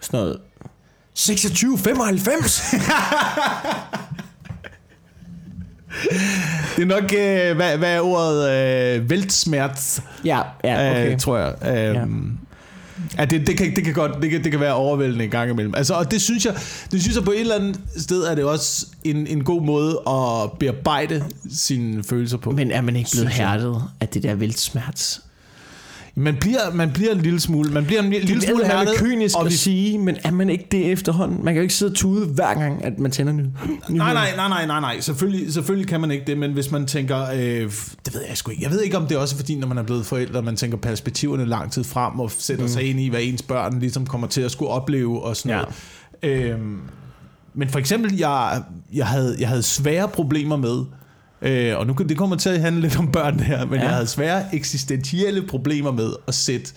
Sådan 0.00 0.20
noget. 0.20 0.38
26, 1.18 1.78
95. 1.78 2.62
Det 6.76 6.82
er 6.82 6.86
nok, 6.86 7.02
øh, 7.02 7.56
hvad, 7.56 7.78
hvad 7.78 7.94
er 7.94 8.00
ordet? 8.00 8.50
Øh, 8.50 9.04
Weltsmerz, 9.04 10.00
ja, 10.24 10.40
ja, 10.64 10.90
okay. 10.90 11.12
øh, 11.12 11.18
tror 11.18 11.38
jeg. 11.38 11.54
Øh, 11.62 11.94
ja. 11.94 12.04
Ja, 13.18 13.24
det, 13.24 13.46
det, 13.46 13.56
kan, 13.56 13.76
det, 13.76 13.84
kan 13.84 13.94
godt, 13.94 14.22
det, 14.22 14.30
kan, 14.30 14.44
det 14.44 14.50
kan 14.50 14.60
være 14.60 14.74
overvældende 14.74 15.24
en 15.24 15.30
gang 15.30 15.50
imellem. 15.50 15.74
Altså, 15.74 15.94
og 15.94 16.10
det 16.10 16.22
synes, 16.22 16.46
jeg, 16.46 16.54
det 16.92 17.02
synes 17.02 17.16
jeg 17.16 17.24
på 17.24 17.30
et 17.30 17.40
eller 17.40 17.54
andet 17.54 17.80
sted 17.96 18.22
er 18.22 18.34
det 18.34 18.44
også 18.44 18.86
en, 19.04 19.26
en 19.26 19.44
god 19.44 19.62
måde 19.62 20.00
at 20.06 20.58
bearbejde 20.58 21.24
sine 21.52 22.04
følelser 22.04 22.36
på. 22.36 22.50
Men 22.50 22.70
er 22.70 22.80
man 22.80 22.96
ikke 22.96 23.10
blevet 23.12 23.28
hærdet 23.28 23.82
af 24.00 24.08
det 24.08 24.22
der 24.22 24.34
vildsmerts? 24.34 25.20
Man 26.14 26.36
bliver, 26.40 26.72
man 26.74 26.90
bliver 26.92 27.12
en 27.12 27.20
lille 27.20 27.40
smule, 27.40 27.70
man 27.72 27.84
bliver 27.84 28.02
en 28.02 28.10
lille, 28.10 28.26
lille 28.26 28.42
smule 28.42 28.64
det 28.64 28.70
er 28.72 28.76
hærdet, 28.76 28.94
kynisk 28.96 29.36
og 29.36 29.46
at 29.46 29.52
sige, 29.52 29.98
men 29.98 30.16
er 30.24 30.30
man 30.30 30.50
ikke 30.50 30.66
det 30.70 30.92
efterhånden? 30.92 31.44
Man 31.44 31.54
kan 31.54 31.56
jo 31.60 31.62
ikke 31.62 31.74
sidde 31.74 31.90
og 31.92 31.96
tude 31.96 32.26
hver 32.26 32.54
gang, 32.54 32.84
at 32.84 32.98
man 32.98 33.10
tænder 33.10 33.32
ny. 33.32 33.42
Nej, 33.88 34.14
nej, 34.14 34.36
nej, 34.36 34.48
nej, 34.48 34.66
nej, 34.66 34.80
nej. 34.80 35.00
Selvfølgelig, 35.00 35.52
selvfølgelig 35.52 35.88
kan 35.88 36.00
man 36.00 36.10
ikke 36.10 36.24
det, 36.26 36.38
men 36.38 36.52
hvis 36.52 36.70
man 36.70 36.86
tænker, 36.86 37.22
øh, 37.34 37.38
det 38.04 38.14
ved 38.14 38.20
jeg 38.28 38.36
sgu 38.36 38.50
ikke. 38.50 38.62
Jeg 38.62 38.70
ved 38.70 38.82
ikke, 38.82 38.96
om 38.96 39.06
det 39.06 39.14
er 39.14 39.18
også 39.18 39.36
fordi, 39.36 39.54
når 39.54 39.68
man 39.68 39.78
er 39.78 39.82
blevet 39.82 40.06
forældre, 40.06 40.42
man 40.42 40.56
tænker 40.56 40.76
perspektiverne 40.76 41.44
lang 41.44 41.72
tid 41.72 41.84
frem 41.84 42.20
og 42.20 42.30
sætter 42.38 42.64
mm. 42.64 42.68
sig 42.68 42.82
ind 42.82 43.00
i, 43.00 43.08
hvad 43.08 43.20
ens 43.22 43.42
børn 43.42 43.78
ligesom 43.80 44.06
kommer 44.06 44.26
til 44.26 44.40
at 44.40 44.50
skulle 44.50 44.70
opleve 44.70 45.22
og 45.22 45.36
sådan 45.36 45.58
Ja. 45.58 45.62
noget. 46.22 46.52
Øhm, 46.52 46.78
men 47.54 47.68
for 47.68 47.78
eksempel, 47.78 48.16
jeg, 48.16 48.62
jeg, 48.94 49.06
havde, 49.06 49.36
jeg 49.38 49.48
havde 49.48 49.62
svære 49.62 50.08
problemer 50.08 50.56
med, 50.56 50.84
øh, 51.42 51.78
og 51.78 51.86
nu 51.86 51.92
det 52.08 52.16
kommer 52.18 52.36
til 52.36 52.48
at 52.50 52.60
handle 52.60 52.80
lidt 52.80 52.98
om 52.98 53.12
børn 53.12 53.40
her, 53.40 53.66
men 53.66 53.74
ja. 53.74 53.80
Jeg 53.84 53.90
havde 53.94 54.06
svære 54.06 54.42
eksistentielle 54.54 55.42
problemer 55.46 55.90
med 55.90 56.10
at 56.28 56.34
sætte 56.34 56.72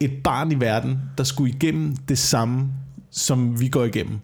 et 0.00 0.12
barn 0.24 0.52
i 0.52 0.60
verden, 0.60 0.98
der 1.18 1.24
skulle 1.24 1.52
igennem 1.54 1.96
det 1.96 2.18
samme, 2.18 2.68
som 3.10 3.60
vi 3.60 3.68
går 3.68 3.84
igennem. 3.84 4.18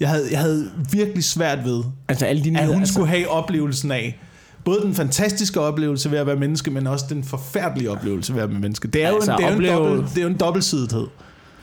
Jeg 0.00 0.08
havde, 0.08 0.24
jeg 0.30 0.38
havde 0.40 0.70
virkelig 0.92 1.24
svært 1.24 1.64
ved, 1.64 1.82
Altså 2.08 2.26
alle 2.26 2.44
de 2.44 2.58
at 2.58 2.66
hun 2.66 2.78
altså, 2.78 2.92
skulle 2.94 3.08
have 3.08 3.28
oplevelsen 3.28 3.90
af 3.90 4.18
både 4.64 4.80
den 4.82 4.94
fantastiske 4.94 5.60
oplevelse 5.60 6.10
ved 6.10 6.18
at 6.18 6.26
være 6.26 6.36
menneske, 6.36 6.70
men 6.70 6.86
også 6.86 7.04
den 7.08 7.24
forfærdelige 7.24 7.90
oplevelse 7.90 8.34
ved 8.34 8.42
at 8.42 8.50
være 8.50 8.60
menneske. 8.60 8.88
Det 8.88 9.04
er 9.04 9.08
jo, 9.08 9.14
Altså, 9.14 9.32
en, 9.32 9.38
det 9.38 9.44
er 9.46 9.50
jo, 9.50 9.54
opleve- 9.56 9.72
en, 9.72 9.84
dobbelt, 9.88 10.10
det 10.10 10.18
er 10.18 10.22
jo 10.22 10.28
en 10.28 10.36
dobbeltsidighed. 10.36 11.06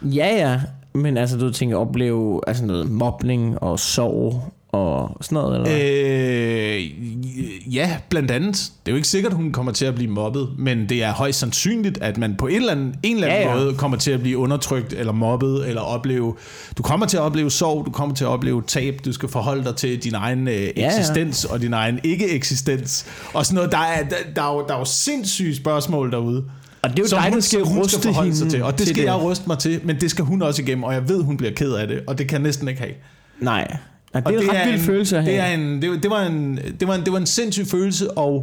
Ja, 0.04 0.36
ja. 0.36 0.62
Men 0.94 1.18
altså, 1.18 1.38
du 1.38 1.52
tænker 1.52 1.78
opleve 1.78 2.42
altså 2.48 2.66
noget 2.66 2.92
mobning 2.92 3.64
og 3.64 3.80
sorg 3.80 4.54
og 4.72 5.18
sådan 5.22 5.36
noget? 5.36 5.56
Eller? 5.56 6.76
Øh, 6.76 7.76
ja, 7.76 7.98
blandt 8.10 8.32
andet. 8.32 8.56
Det 8.56 8.88
er 8.88 8.92
jo 8.92 8.96
ikke 8.96 9.08
sikkert, 9.08 9.34
hun 9.34 9.52
kommer 9.52 9.72
til 9.72 9.86
at 9.86 9.96
blive 9.96 10.12
mobbet, 10.12 10.50
men 10.58 10.90
det 10.90 11.04
er 11.04 11.12
højst 11.14 11.40
sandsynligt, 11.40 11.98
at 12.02 12.18
man 12.18 12.36
på 12.38 12.48
en 12.48 12.56
eller 12.56 12.72
anden, 12.72 12.96
en 13.04 13.16
eller 13.16 13.28
anden 13.28 13.42
Ja, 13.48 13.58
ja. 13.58 13.64
måde 13.64 13.76
kommer 13.76 13.98
til 13.98 14.12
at 14.12 14.20
blive 14.22 14.38
undertrykt 14.38 14.94
eller 14.94 15.14
mobbet, 15.14 15.68
eller 15.68 15.82
opleve... 15.82 16.36
Du 16.78 16.84
kommer 16.84 17.06
til 17.06 17.18
at 17.18 17.22
opleve 17.24 17.52
sorg, 17.52 17.86
du 17.86 17.92
kommer 17.92 18.16
til 18.16 18.24
at 18.24 18.28
opleve 18.30 18.64
tab, 18.68 19.00
du 19.06 19.14
skal 19.14 19.30
forholde 19.30 19.64
dig 19.64 19.76
til 19.76 20.04
din 20.04 20.14
egen 20.16 20.48
øh, 20.48 20.54
ja. 20.78 20.88
eksistens 20.88 21.46
og 21.46 21.62
din 21.62 21.74
egen 21.74 22.00
ikke-eksistens. 22.04 23.06
Og 23.34 23.46
sådan 23.46 23.56
noget. 23.56 23.72
Der 23.72 23.78
er, 23.78 24.04
der, 24.04 24.16
der, 24.36 24.42
er, 24.44 24.54
jo, 24.54 24.66
der 24.68 24.74
er 24.74 24.80
jo 24.80 24.86
sindssyge 24.86 25.56
spørgsmål 25.56 26.12
derude. 26.12 26.44
Og 26.82 26.90
det 26.90 27.00
er 27.00 27.04
jo 27.04 27.08
som 27.10 27.18
dig, 27.20 27.30
hun, 27.30 27.34
der 27.36 27.42
skal 27.42 27.62
hun 27.62 27.80
ruste 27.80 28.02
forholde 28.02 28.36
sig 28.36 28.44
hende 28.46 28.56
til. 28.58 28.64
Og 28.64 28.72
det 28.72 28.78
til 28.78 28.88
skal 28.88 29.02
det. 29.04 29.08
jeg 29.08 29.16
ruste 29.22 29.44
mig 29.48 29.58
til, 29.60 29.80
men 29.84 30.02
det 30.02 30.12
skal 30.12 30.26
hun 30.26 30.42
også 30.42 30.62
igennem, 30.62 30.84
og 30.84 30.94
jeg 30.94 31.10
ved, 31.10 31.24
hun 31.24 31.38
bliver 31.38 31.54
ked 31.54 31.74
af 31.74 31.88
det, 31.88 32.02
og 32.08 32.18
det 32.18 32.28
kan 32.28 32.36
jeg 32.36 32.44
næsten 32.44 32.68
ikke 32.68 32.82
have. 32.82 32.94
Nej. 33.40 33.78
Ja, 34.14 34.20
det 34.20 34.26
Og 34.28 34.34
er 34.34 34.40
en 34.42 34.50
ret 34.50 34.66
vild 34.68 34.76
en, 34.80 34.82
følelse 34.86 35.18
at 35.18 35.24
have. 35.24 35.36
det, 35.36 35.42
er 35.42 35.48
en, 35.54 35.82
det, 35.82 35.90
var- 35.90 35.98
det, 35.98 36.10
var 36.12 36.22
en, 36.22 36.58
det, 36.80 36.88
var 36.88 36.96
en, 36.96 37.04
det 37.06 37.12
var 37.14 37.18
en 37.20 37.26
sindssyg 37.26 37.68
følelse 37.68 38.08
at 38.20 38.42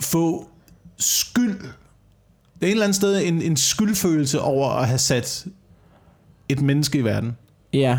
få 0.00 0.48
skyld. 0.98 1.58
Det 2.60 2.62
er 2.62 2.66
en 2.66 2.70
eller 2.70 2.84
anden 2.84 2.94
sted 2.94 3.22
en, 3.26 3.42
en 3.42 3.56
skyldfølelse 3.56 4.40
over 4.40 4.68
at 4.70 4.86
have 4.86 4.98
sat 4.98 5.46
et 6.48 6.60
menneske 6.62 6.98
i 6.98 7.04
verden. 7.04 7.36
Ja. 7.72 7.98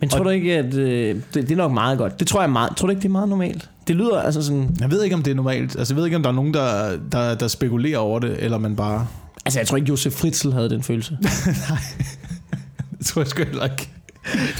Men 0.00 0.08
tror 0.08 0.18
Og- 0.18 0.24
du 0.24 0.30
ikke, 0.30 0.58
at 0.58 0.74
øh, 0.74 1.14
det, 1.14 1.24
det 1.34 1.50
er 1.52 1.56
nok 1.56 1.72
meget 1.72 1.98
godt? 1.98 2.20
Det 2.20 2.26
tror 2.26 2.40
jeg 2.40 2.50
meget. 2.50 2.76
Tror 2.76 2.86
du 2.86 2.90
ikke, 2.90 3.00
det 3.00 3.08
er 3.08 3.12
meget 3.12 3.28
normalt? 3.28 3.70
Det 3.86 3.96
lyder 3.96 4.20
altså 4.22 4.42
sådan... 4.42 4.76
Jeg 4.80 4.90
ved 4.90 5.02
ikke, 5.02 5.16
om 5.16 5.22
det 5.22 5.30
er 5.30 5.34
normalt. 5.34 5.76
Altså, 5.76 5.94
jeg 5.94 5.96
ved 5.96 6.04
ikke, 6.04 6.16
om 6.16 6.22
der 6.22 6.30
er 6.30 6.34
nogen, 6.34 6.54
der, 6.54 6.98
der, 7.12 7.34
der 7.34 7.48
spekulerer 7.48 7.98
over 7.98 8.18
det, 8.18 8.36
eller 8.44 8.58
man 8.58 8.76
bare... 8.76 9.06
Altså, 9.44 9.60
jeg 9.60 9.66
tror 9.66 9.76
ikke, 9.76 9.88
Josef 9.88 10.12
Fritzl 10.12 10.50
havde 10.50 10.70
den 10.70 10.82
følelse. 10.82 11.18
Det 12.98 13.06
tror 13.06 13.20
jeg 13.22 13.28
sgu 13.28 13.42
heller 13.44 13.64
ikke. 13.64 13.90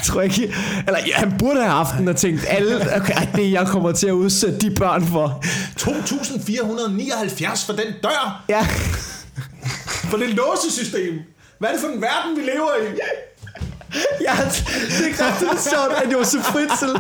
Tror 0.04 0.22
ikke... 0.22 0.54
Eller 0.86 1.00
ja, 1.06 1.14
han 1.14 1.34
burde 1.38 1.60
have 1.60 1.70
haft 1.70 1.90
den 1.98 2.08
og 2.08 2.16
tænkt, 2.16 2.44
alle, 2.48 2.96
okay, 2.96 3.14
det 3.36 3.52
jeg 3.52 3.66
kommer 3.66 3.92
til 3.92 4.06
at 4.06 4.12
udsætte 4.12 4.58
de 4.58 4.74
børn 4.74 5.06
for. 5.06 5.44
2479 5.76 7.64
for 7.64 7.72
den 7.72 7.86
dør! 8.02 8.44
Ja. 8.48 8.66
For 10.10 10.16
det 10.16 10.28
låsesystem! 10.28 11.18
Hvad 11.58 11.68
er 11.68 11.72
det 11.72 11.80
for 11.80 11.88
en 11.88 12.02
verden, 12.02 12.36
vi 12.36 12.40
lever 12.40 12.70
i? 12.82 12.98
Ja, 14.20 14.36
det 14.98 15.10
er 15.10 15.14
kraftigt 15.16 15.62
sjovt, 15.62 15.92
at 16.04 16.12
Josef 16.12 16.40
Fritzl, 16.40 16.96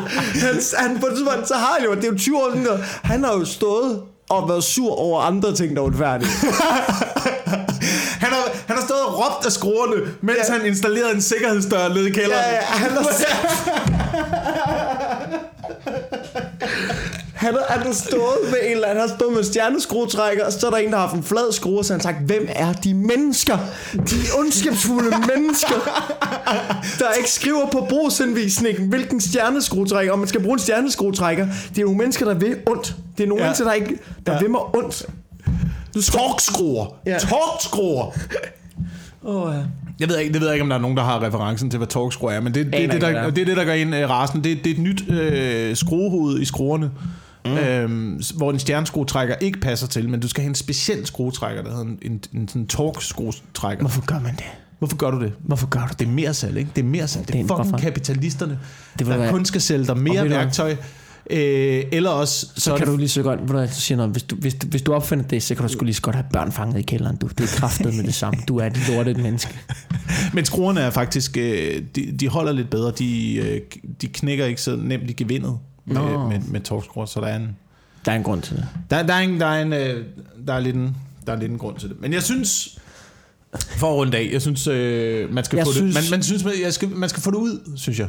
han, 0.46 0.60
han, 0.78 1.00
på 1.00 1.06
det 1.06 1.16
tidspunkt, 1.16 1.48
så 1.48 1.54
har 1.54 1.76
han 1.78 1.84
jo, 1.84 1.94
det 1.94 2.04
er 2.04 2.08
jo 2.08 2.18
20 2.18 2.38
år 2.38 2.50
og 2.70 2.78
han 3.02 3.24
har 3.24 3.32
jo 3.32 3.44
stået 3.44 4.02
og 4.28 4.48
været 4.48 4.64
sur 4.64 4.94
over 4.98 5.22
andre 5.22 5.54
ting, 5.54 5.76
der 5.76 5.82
er 5.82 5.86
uretfærdige. 5.86 6.30
Han 8.22 8.32
har, 8.32 8.71
og 9.12 9.18
råbt 9.18 9.46
af 9.46 9.52
skruerne, 9.52 10.02
mens 10.20 10.38
ja. 10.48 10.52
han 10.54 10.66
installerede 10.66 11.14
en 11.14 11.22
sikkerhedsdør 11.22 11.88
nede 11.88 12.08
i 12.08 12.12
kælderen. 12.12 12.44
Ja, 12.44 12.54
ja, 12.54 12.60
han 12.62 12.90
har, 12.90 13.02
han, 17.34 17.54
har, 17.54 17.64
han 17.68 17.86
har 17.86 17.92
stået 17.92 18.38
med 18.50 18.58
en 18.64 18.70
eller 18.72 18.88
anden, 18.88 19.00
han 19.00 19.08
har 19.10 19.16
stået 19.16 19.32
med 19.32 19.38
en 19.40 19.46
stjerneskruetrækker, 19.46 20.44
og 20.46 20.52
så 20.52 20.66
er 20.66 20.70
der 20.70 20.76
en, 20.78 20.90
der 20.92 20.98
har 20.98 21.06
haft 21.06 21.16
en 21.16 21.22
flad 21.24 21.52
skrue, 21.52 21.78
og 21.78 21.84
så 21.84 21.92
har 21.92 21.98
han 21.98 22.02
sagt, 22.02 22.18
hvem 22.26 22.46
er 22.48 22.72
de 22.72 22.94
mennesker? 22.94 23.58
De 23.92 24.16
ondskabsfulde 24.38 25.10
mennesker, 25.36 26.02
der 26.98 27.12
ikke 27.12 27.30
skriver 27.30 27.66
på 27.72 27.86
brugsanvisningen, 27.88 28.88
hvilken 28.88 29.20
stjerneskruetrækker, 29.20 30.12
om 30.12 30.18
man 30.18 30.28
skal 30.28 30.42
bruge 30.42 30.52
en 30.54 30.58
stjerneskruetrækker. 30.58 31.46
Det 31.74 31.78
er 31.78 31.84
nogle 31.84 31.98
mennesker, 31.98 32.26
der 32.26 32.34
vil 32.34 32.56
ondt. 32.66 32.94
Det 33.18 33.24
er 33.24 33.28
nogle 33.28 33.42
Ja. 33.42 33.48
mennesker, 33.48 33.64
der 33.64 33.72
ikke 33.72 33.98
der 34.26 34.32
Ja. 34.32 34.38
vil 34.40 34.50
mig 34.50 34.60
ondt. 34.60 35.06
Torkskruer. 36.12 36.86
Ja. 37.06 37.18
Torkskruer. 37.18 38.14
Oh, 39.24 39.54
ja. 39.54 39.60
Jeg 40.00 40.08
ved 40.08 40.18
ikke, 40.18 40.32
det 40.32 40.40
ved 40.40 40.48
jeg 40.48 40.54
ikke, 40.54 40.62
om 40.62 40.68
der 40.68 40.76
er 40.76 40.80
nogen, 40.80 40.96
der 40.96 41.02
har 41.02 41.22
referencen 41.22 41.70
til, 41.70 41.78
hvad 41.78 41.86
torkskruer 41.88 42.32
er, 42.32 42.40
men 42.40 42.54
det, 42.54 42.66
det, 42.66 42.72
det, 42.72 42.90
det, 42.92 43.00
der, 43.00 43.08
det 43.08 43.16
er. 43.18 43.30
det 43.30 43.40
er 43.40 43.44
det, 43.44 43.56
der 43.56 43.64
gør 43.64 43.72
ind 43.72 43.94
uh, 43.94 44.00
rasen. 44.10 44.44
Det, 44.44 44.64
det 44.64 44.70
er 44.70 44.74
et 44.74 44.80
nyt 44.80 45.10
øh, 45.10 45.76
skruehoved 45.76 46.40
i 46.40 46.44
skruerne, 46.44 46.90
mm. 47.46 47.52
øhm, 47.52 48.22
hvor 48.36 48.50
en 48.50 48.58
stjerneskruetrækker 48.58 49.34
ikke 49.40 49.60
passer 49.60 49.86
til, 49.86 50.08
men 50.08 50.20
du 50.20 50.28
skal 50.28 50.42
have 50.42 50.48
en 50.48 50.54
speciel 50.54 51.06
skruetrækker, 51.06 51.62
der 51.62 51.70
hedder 51.70 51.84
en, 51.84 51.98
en, 52.02 52.20
en, 52.34 52.48
en 52.56 52.66
torkskruetrækker. 52.66 53.82
Hvorfor 53.82 54.02
gør 54.06 54.20
man 54.20 54.34
det? 54.36 54.44
Hvorfor 54.78 54.96
gør 54.96 55.10
du 55.10 55.20
det? 55.20 55.32
Hvorfor 55.40 55.66
gør 55.66 55.80
du 55.80 55.86
det? 55.88 55.98
Det 55.98 56.06
er 56.08 56.10
mere 56.12 56.34
salg, 56.34 56.56
ikke? 56.58 56.70
Det 56.76 56.82
er 56.82 56.86
mere 56.88 57.08
salg. 57.08 57.26
Det 57.28 57.34
er 57.34 57.38
fucking 57.38 57.56
hvorfor? 57.56 57.78
kapitalisterne, 57.78 58.58
Det 58.98 59.06
der 59.06 59.16
være- 59.18 59.30
kun 59.30 59.44
skal 59.44 59.60
sælge 59.60 59.86
dig 59.86 59.96
mere 59.98 60.30
værktøj. 60.30 60.76
Øh, 61.30 61.84
eller 61.92 62.10
også... 62.10 62.46
Så, 62.54 62.60
Så 62.60 62.76
kan 62.76 62.86
du 62.86 62.96
lige 62.96 63.08
så 63.08 63.22
godt, 63.22 63.40
ved 63.52 63.68
du 63.68 63.74
siger 63.74 63.96
noget, 63.96 64.12
hvis 64.12 64.22
du, 64.22 64.36
hvis, 64.36 64.54
du, 64.54 64.66
hvis 64.66 64.82
du 64.82 64.92
opfinder 64.94 65.24
det, 65.24 65.42
så 65.42 65.54
kan 65.54 65.62
du 65.66 65.72
sgu 65.72 65.84
lige 65.84 65.94
så 65.94 66.02
godt 66.02 66.16
have 66.16 66.26
børn 66.32 66.52
fanget 66.52 66.78
i 66.78 66.82
kælderen. 66.82 67.16
Du. 67.16 67.26
Det 67.26 67.40
er 67.40 67.46
kraftet 67.58 67.94
med 67.94 68.04
det 68.04 68.14
samme. 68.14 68.40
Du 68.48 68.56
er 68.58 68.66
et 68.66 68.88
lortet 68.88 69.16
menneske. 69.16 69.58
Men 70.34 70.44
skruerne 70.44 70.80
er 70.80 70.90
faktisk, 70.90 71.36
øh, 71.36 71.82
de, 71.96 72.12
de 72.20 72.28
holder 72.28 72.52
lidt 72.52 72.70
bedre. 72.70 72.90
De, 72.90 73.34
øh, 73.36 73.60
de 74.00 74.06
knækker 74.08 74.44
ikke 74.46 74.60
så 74.62 74.76
nemt 74.76 75.10
i 75.10 75.12
gevindet 75.12 75.58
med, 75.84 75.94
Nå. 75.96 76.28
med, 76.28 76.38
med 76.40 76.60
torskruer, 76.60 77.06
så 77.06 77.20
der 77.20 77.26
er 77.26 77.36
en, 77.36 77.56
Der 78.04 78.12
er 78.12 78.16
en 78.16 78.22
grund 78.22 78.42
til 78.42 78.56
det. 78.56 78.66
der, 78.90 79.02
der 79.02 79.14
er 79.14 79.18
en, 79.20 79.40
der 79.40 79.46
er 79.46 79.62
en, 79.62 79.72
øh, 79.72 80.04
der 80.46 80.52
er 80.54 80.60
lidt 80.60 80.76
en, 80.76 80.96
der 81.26 81.32
er 81.32 81.36
lidt 81.40 81.52
en 81.52 81.58
grund 81.58 81.76
til 81.76 81.88
det. 81.88 82.00
Men 82.00 82.12
jeg 82.12 82.22
synes, 82.22 82.78
for 83.76 83.90
at 83.90 83.94
runde 83.96 84.18
af, 84.18 84.28
jeg 84.32 84.42
synes, 84.42 84.66
øh, 84.66 85.34
man 85.34 85.44
skal 85.44 85.56
Jeg 85.56 85.66
få 85.66 85.72
synes- 85.72 85.94
det, 85.96 86.04
man, 86.04 86.10
man 86.18 86.22
synes, 86.22 86.44
man, 86.44 86.52
jeg 86.62 86.72
skal, 86.72 86.88
man 86.88 87.08
skal 87.08 87.22
få 87.22 87.30
det 87.30 87.36
ud, 87.36 87.72
synes 87.76 87.98
jeg. 87.98 88.08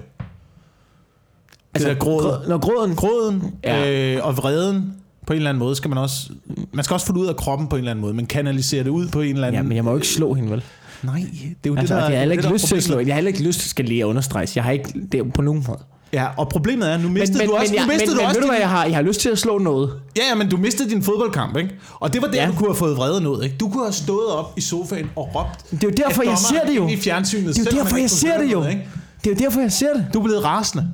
Altså, 1.75 1.89
der 1.89 1.95
gråd. 1.95 2.23
grå- 2.23 2.49
Når 2.49 2.57
gråden... 2.57 2.95
Gråden 2.95 3.43
Ja. 3.63 4.13
øh, 4.15 4.25
og 4.27 4.38
vreden 4.38 4.93
på 5.27 5.33
en 5.33 5.38
eller 5.38 5.49
anden 5.49 5.59
måde 5.59 5.75
skal 5.75 5.89
man 5.89 5.97
også, 5.97 6.29
man 6.73 6.83
skal 6.83 6.93
også 6.93 7.05
få 7.05 7.13
det 7.13 7.19
ud 7.19 7.25
af 7.27 7.36
kroppen 7.36 7.67
på 7.67 7.75
en 7.75 7.79
eller 7.79 7.91
anden 7.91 8.01
måde, 8.01 8.13
men 8.13 8.25
kanalisere 8.25 8.83
det 8.83 8.89
ud 8.89 9.07
på 9.07 9.21
en 9.21 9.33
eller 9.36 9.47
anden... 9.47 9.62
Ja, 9.62 9.67
men 9.67 9.75
jeg 9.75 9.83
må 9.83 9.89
jo 9.89 9.95
ikke 9.97 10.07
slå 10.07 10.33
hende, 10.33 10.51
vel? 10.51 10.63
Nej, 11.03 11.15
det 11.15 11.23
er 11.23 11.55
jo 11.67 11.75
Altså, 11.75 11.95
det, 11.95 12.01
der, 12.03 12.09
jeg 12.09 12.17
har 12.17 12.19
heller 12.19 12.36
det, 12.36 12.43
ikke 12.43 12.53
lyst 12.55 12.67
til 12.67 12.75
at 12.75 12.83
slå 12.83 12.97
hende. 12.97 13.07
Jeg 13.07 13.13
har 13.13 13.17
heller 13.17 13.27
ikke 13.31 13.43
lyst 13.43 13.59
til, 13.59 13.69
skal 13.69 13.86
lige 13.86 14.05
understreges. 14.05 14.55
Jeg 14.55 14.63
har 14.63 14.71
ikke 14.71 14.93
det 15.12 15.19
er 15.19 15.23
på 15.36 15.41
nogen 15.41 15.63
måde. 15.67 15.79
Ja, 16.13 16.25
og 16.38 16.49
problemet 16.49 16.91
er, 16.91 16.97
nu 16.97 17.09
mistede 17.09 17.45
du 17.45 17.51
også, 17.51 17.73
men, 17.73 17.81
nu 17.81 17.88
men, 17.88 17.93
mistede 17.95 18.12
men, 18.12 18.17
du 18.17 18.21
men 18.21 18.25
også 18.27 18.39
ved 18.39 18.41
du 18.41 18.47
hvad, 18.47 18.59
jeg 18.59 18.69
har? 18.69 18.86
Jeg 18.86 18.95
har 18.95 19.01
lyst 19.01 19.19
til 19.21 19.29
at 19.29 19.39
slå 19.39 19.57
noget. 19.57 19.91
Ja, 20.17 20.21
ja, 20.29 20.36
men 20.36 20.49
du 20.49 20.57
mistede 20.57 20.89
din 20.89 21.03
fodboldkamp, 21.03 21.57
ikke? 21.57 21.69
Og 21.99 22.13
det 22.13 22.21
var 22.21 22.27
der, 22.27 22.41
ja. 22.41 22.47
Du 22.47 22.53
kunne 22.53 22.69
have 22.69 22.75
fået 22.75 22.97
vreden 22.97 23.27
ud, 23.27 23.43
ikke? 23.43 23.55
Du 23.59 23.69
kunne 23.69 23.83
have 23.86 23.93
stået 23.93 24.27
op 24.27 24.53
i 24.57 24.62
sofaen 24.62 25.09
og 25.15 25.29
råbt 25.36 25.71
Det 25.71 25.83
er 25.83 25.88
jo 25.88 25.93
derfor, 26.07 26.23
jeg 26.23 26.38
ser 26.38 26.65
det 26.69 26.75
jo. 26.75 26.88
i 26.88 26.97
fjernsynet. 26.97 27.55
Det 27.55 27.67
er 27.67 27.71
jo 27.71 27.77
derfor, 27.77 27.93
man 27.93 28.01
jeg 28.01 28.09
ser 28.09 28.38
det 28.38 28.51
jo. 28.51 28.59
noget, 28.59 28.69
ikke? 28.69 28.88
Det 29.23 29.31
er 29.31 29.36
jo 29.36 29.45
derfor, 29.45 29.62
jeg 29.62 29.71
ser 29.71 29.93
det. 29.95 30.05
Du 30.13 30.19
er 30.19 30.23
blevet 30.23 30.43
rasende. 30.43 30.88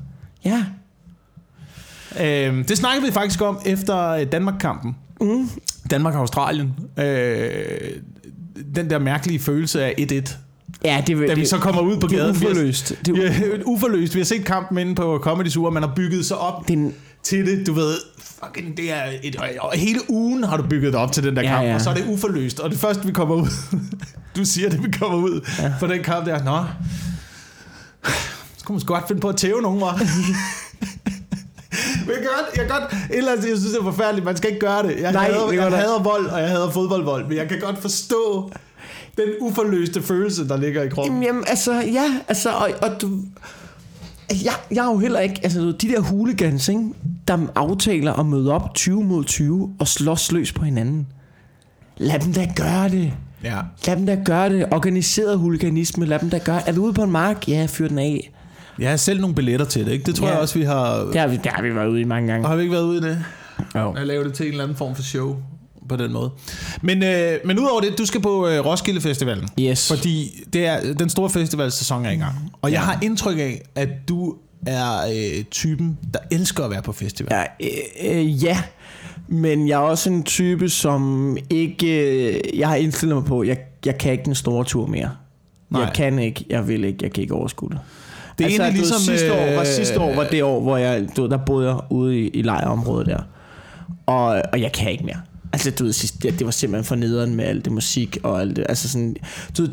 Ja. 0.46 0.66
Øhm, 2.22 2.64
det 2.64 2.78
snakkede 2.78 3.06
vi 3.06 3.12
faktisk 3.12 3.42
om 3.42 3.60
efter 3.66 4.08
øh, 4.10 4.26
Danmark-kampen. 4.32 4.96
Mm. 5.22 5.50
Danmark-Australien. 5.92 6.74
Øh, 6.98 7.50
den 8.76 8.90
der 8.90 9.00
mærkelige 9.00 9.40
følelse 9.40 9.84
af 9.84 9.94
1-1. 10.00 10.36
Ja, 10.86 11.04
det, 11.08 11.18
Da 11.18 11.28
det, 11.28 11.38
vi 11.38 11.46
så 11.46 11.58
kommer 11.58 11.82
ud 11.82 11.98
på 12.00 12.08
det 12.08 12.16
er 12.20 12.22
gaden. 12.24 12.40
Vi 12.42 12.46
har- 12.46 12.52
uforløst. 12.52 12.94
Det 13.06 13.18
er, 13.26 13.32
uforløst. 13.66 14.14
Vi 14.16 14.20
har 14.20 14.26
set 14.26 14.46
kampen 14.46 14.78
inde 14.78 14.96
på 14.96 15.20
Comedy 15.24 15.48
Zoo, 15.48 15.64
og 15.64 15.74
man 15.74 15.84
har 15.84 15.94
bygget 15.96 16.26
sig 16.26 16.38
op 16.38 16.68
det 16.68 16.74
er 16.74 16.78
en, 16.78 16.94
til 17.24 17.46
det. 17.46 17.68
Du 17.68 17.74
ved, 17.74 17.94
fucking, 18.20 18.78
det 18.78 18.92
er 18.92 19.04
et, 19.24 19.36
og 19.60 19.72
hele 19.76 20.00
ugen 20.10 20.44
har 20.44 20.58
du 20.58 20.64
bygget 20.64 20.94
dig 20.94 21.02
op 21.02 21.12
til 21.12 21.24
den 21.24 21.36
der 21.36 21.42
Ja, 21.42 21.48
kamp, 21.50 21.64
ja. 21.68 21.76
og 21.76 21.82
så 21.82 21.90
er 21.90 21.94
det 21.94 22.06
uforløst. 22.08 22.60
Og 22.60 22.70
det 22.72 22.80
første, 22.80 23.06
vi 23.06 23.12
kommer 23.12 23.36
ud, 23.36 23.48
du 24.36 24.46
siger 24.46 24.70
det, 24.70 24.84
vi 24.84 24.92
kommer 24.92 25.18
ud 25.18 25.48
ja. 25.60 25.74
på 25.80 25.88
den 25.88 26.04
kamp 26.04 26.26
der, 26.26 26.44
nå, 26.44 26.64
kunne 28.70 28.76
man 28.76 28.82
sgu 28.82 28.94
godt 28.94 29.08
finde 29.08 29.22
på 29.22 29.30
at 29.30 29.38
tæve 29.38 29.62
nogen, 29.62 29.82
var. 29.82 29.94
Men 32.06 32.16
jeg 32.16 32.18
kan 32.18 32.30
godt, 32.38 32.58
jeg 32.58 32.68
kan 32.68 32.80
godt, 32.80 32.94
et 32.94 33.18
eller 33.18 33.32
andet, 33.32 33.50
jeg 33.50 33.58
synes, 33.58 33.72
det 33.72 33.80
er 33.80 33.84
forfærdeligt, 33.84 34.26
man 34.26 34.38
skal 34.38 34.50
ikke 34.50 34.60
gøre 34.60 34.84
det. 34.84 35.02
Jeg, 35.02 35.12
Nej, 35.12 35.32
hader, 35.32 35.48
det 35.48 35.56
jeg 35.56 35.64
hader 35.64 36.04
vold, 36.04 36.26
og 36.26 36.40
jeg 36.40 36.50
hader 36.50 36.70
fodboldvold, 36.70 37.28
men 37.28 37.38
jeg 37.38 37.50
kan 37.50 37.60
godt 37.60 37.78
forstå 37.78 38.52
den 39.18 39.26
uforløste 39.42 40.02
følelse, 40.02 40.48
der 40.48 40.58
ligger 40.58 40.84
i 40.84 40.90
kroppen. 40.90 41.14
Jamen, 41.14 41.24
jamen, 41.24 41.44
altså, 41.48 41.74
ja, 41.74 42.14
altså, 42.28 42.50
og, 42.50 42.70
og 42.82 43.02
du... 43.02 43.10
Jeg, 44.44 44.54
jeg 44.72 44.86
er 44.86 44.92
jo 44.92 44.98
heller 44.98 45.20
ikke, 45.20 45.40
altså 45.44 45.60
de 45.60 45.88
der 45.88 46.00
hooligans, 46.00 46.68
ikke, 46.68 46.84
der 47.28 47.38
aftaler 47.56 48.14
at 48.14 48.26
møde 48.26 48.52
op 48.52 48.76
20 48.76 49.04
mod 49.04 49.24
20 49.24 49.76
og 49.80 49.88
slås 49.88 50.32
løs 50.32 50.52
på 50.52 50.66
hinanden. 50.66 51.08
Lad 51.98 52.20
dem 52.20 52.34
da 52.34 52.54
gøre 52.56 52.90
det. 52.90 53.14
Ja. 53.44 53.58
Lad 53.88 53.96
dem 53.96 54.06
da 54.06 54.18
gøre 54.26 54.50
det. 54.50 54.66
Organiseret 54.72 55.40
huliganisme, 55.40 56.06
lad 56.06 56.20
dem 56.20 56.30
da 56.30 56.38
gøre 56.38 56.68
Er 56.68 56.72
du 56.72 56.84
ude 56.84 56.94
på 56.94 57.04
en 57.04 57.12
mark? 57.12 57.48
Ja, 57.48 57.68
fyr 57.70 57.88
den 57.88 58.00
af. 58.00 58.32
Jeg 58.80 58.90
har 58.90 58.98
selv 58.98 59.22
nogle 59.22 59.36
billetter 59.36 59.66
til 59.66 59.86
det, 59.86 59.92
ikke? 59.92 60.04
Det 60.06 60.16
tror 60.16 60.28
Ja. 60.28 60.34
jeg 60.34 60.42
også, 60.42 60.60
vi 60.60 60.66
har... 60.66 60.96
Det 61.00 61.16
har 61.16 61.28
vi, 61.28 61.36
det 61.44 61.52
har 61.52 61.62
vi 61.62 61.76
været 61.76 61.88
ude 61.88 62.02
i 62.02 62.04
mange 62.04 62.32
gange. 62.32 62.48
Har 62.48 62.56
vi 62.56 62.62
ikke 62.62 62.74
været 62.74 62.84
ude 62.84 62.98
i 62.98 63.02
det? 63.02 63.24
Jo. 63.76 63.94
At 63.94 64.08
lave 64.08 64.24
det 64.24 64.34
til 64.34 64.46
en 64.46 64.52
eller 64.52 64.64
anden 64.64 64.78
form 64.78 64.96
for 64.96 65.04
show 65.04 65.36
på 65.90 65.96
den 65.96 66.14
måde. 66.14 66.32
Men, 66.82 67.04
øh, 67.04 67.34
men 67.46 67.60
udover 67.60 67.82
det, 67.82 67.98
du 67.98 68.06
skal 68.06 68.22
på 68.22 68.48
øh, 68.48 68.66
Roskilde 68.66 69.02
Festivalen. 69.02 69.48
Yes. 69.60 69.88
Fordi 69.88 70.44
det 70.54 70.66
er, 70.66 70.94
den 70.94 71.10
store 71.10 71.30
festivalsæson 71.30 72.06
er 72.06 72.12
i 72.12 72.16
gang. 72.16 72.52
Og 72.62 72.72
jeg 72.72 72.82
har 72.82 73.00
indtryk 73.02 73.38
af, 73.38 73.62
at 73.76 73.90
du 74.10 74.36
er 74.66 75.06
øh, 75.38 75.44
typen, 75.44 75.98
der 76.14 76.20
elsker 76.32 76.64
at 76.64 76.72
være 76.72 76.82
på 76.82 76.92
festival. 76.92 77.34
Ja, 77.62 77.68
øh, 78.08 78.20
øh, 78.20 78.44
ja, 78.44 78.62
men 79.28 79.68
jeg 79.68 79.74
er 79.76 79.80
også 79.80 80.10
en 80.10 80.24
type, 80.24 80.70
som 80.70 81.38
ikke... 81.50 81.88
Øh, 82.34 82.60
jeg 82.60 82.68
har 82.68 82.76
indstillet 82.76 83.16
mig 83.16 83.26
på, 83.26 83.44
jeg, 83.44 83.58
jeg 83.86 83.98
kan 83.98 84.12
ikke 84.12 84.26
den 84.26 84.36
store 84.36 84.64
tur 84.66 84.86
mere. 84.88 85.10
Nej. 85.70 85.82
Jeg 85.82 85.92
kan 85.96 86.20
ikke, 86.20 86.46
jeg 86.50 86.68
vil 86.68 86.84
ikke, 86.84 87.00
jeg 87.02 87.12
kan 87.12 87.22
ikke 87.22 87.34
overskue 87.34 87.70
det. 87.70 87.80
Det 88.40 88.60
er 88.60 88.64
altså, 88.64 88.64
du 88.64 88.68
ved, 88.68 88.74
ligesom, 88.74 89.00
sidste 89.00 89.34
år, 89.34 89.54
var, 89.54 89.60
øh, 89.60 89.66
sidste 89.66 90.00
år 90.00 90.16
var 90.16 90.24
det 90.24 90.44
år, 90.44 90.62
hvor 90.62 90.78
jeg, 90.78 91.08
du 91.18 91.28
der 91.28 91.38
boede 91.38 91.68
jeg 91.70 91.78
ude 91.90 92.20
i, 92.20 92.28
i 92.28 92.42
lejreområdet 92.42 93.08
der. 93.08 93.22
Og, 94.06 94.42
og 94.54 94.62
jeg 94.62 94.72
kan 94.72 94.92
ikke 94.92 95.06
mere. 95.06 95.22
Altså, 95.54 95.72
du 95.72 95.84
ved, 95.84 96.20
det, 96.22 96.40
det 96.40 96.46
var 96.46 96.52
simpelthen 96.52 96.86
for 96.86 96.96
nederen 96.96 97.36
med 97.36 97.46
alt 97.46 97.66
det 97.66 97.74
musik 97.74 98.18
og 98.24 98.42
alt 98.42 98.56
det. 98.56 98.66
Altså 98.70 98.90
sådan, 98.90 99.16
du 99.58 99.62
ved, 99.62 99.72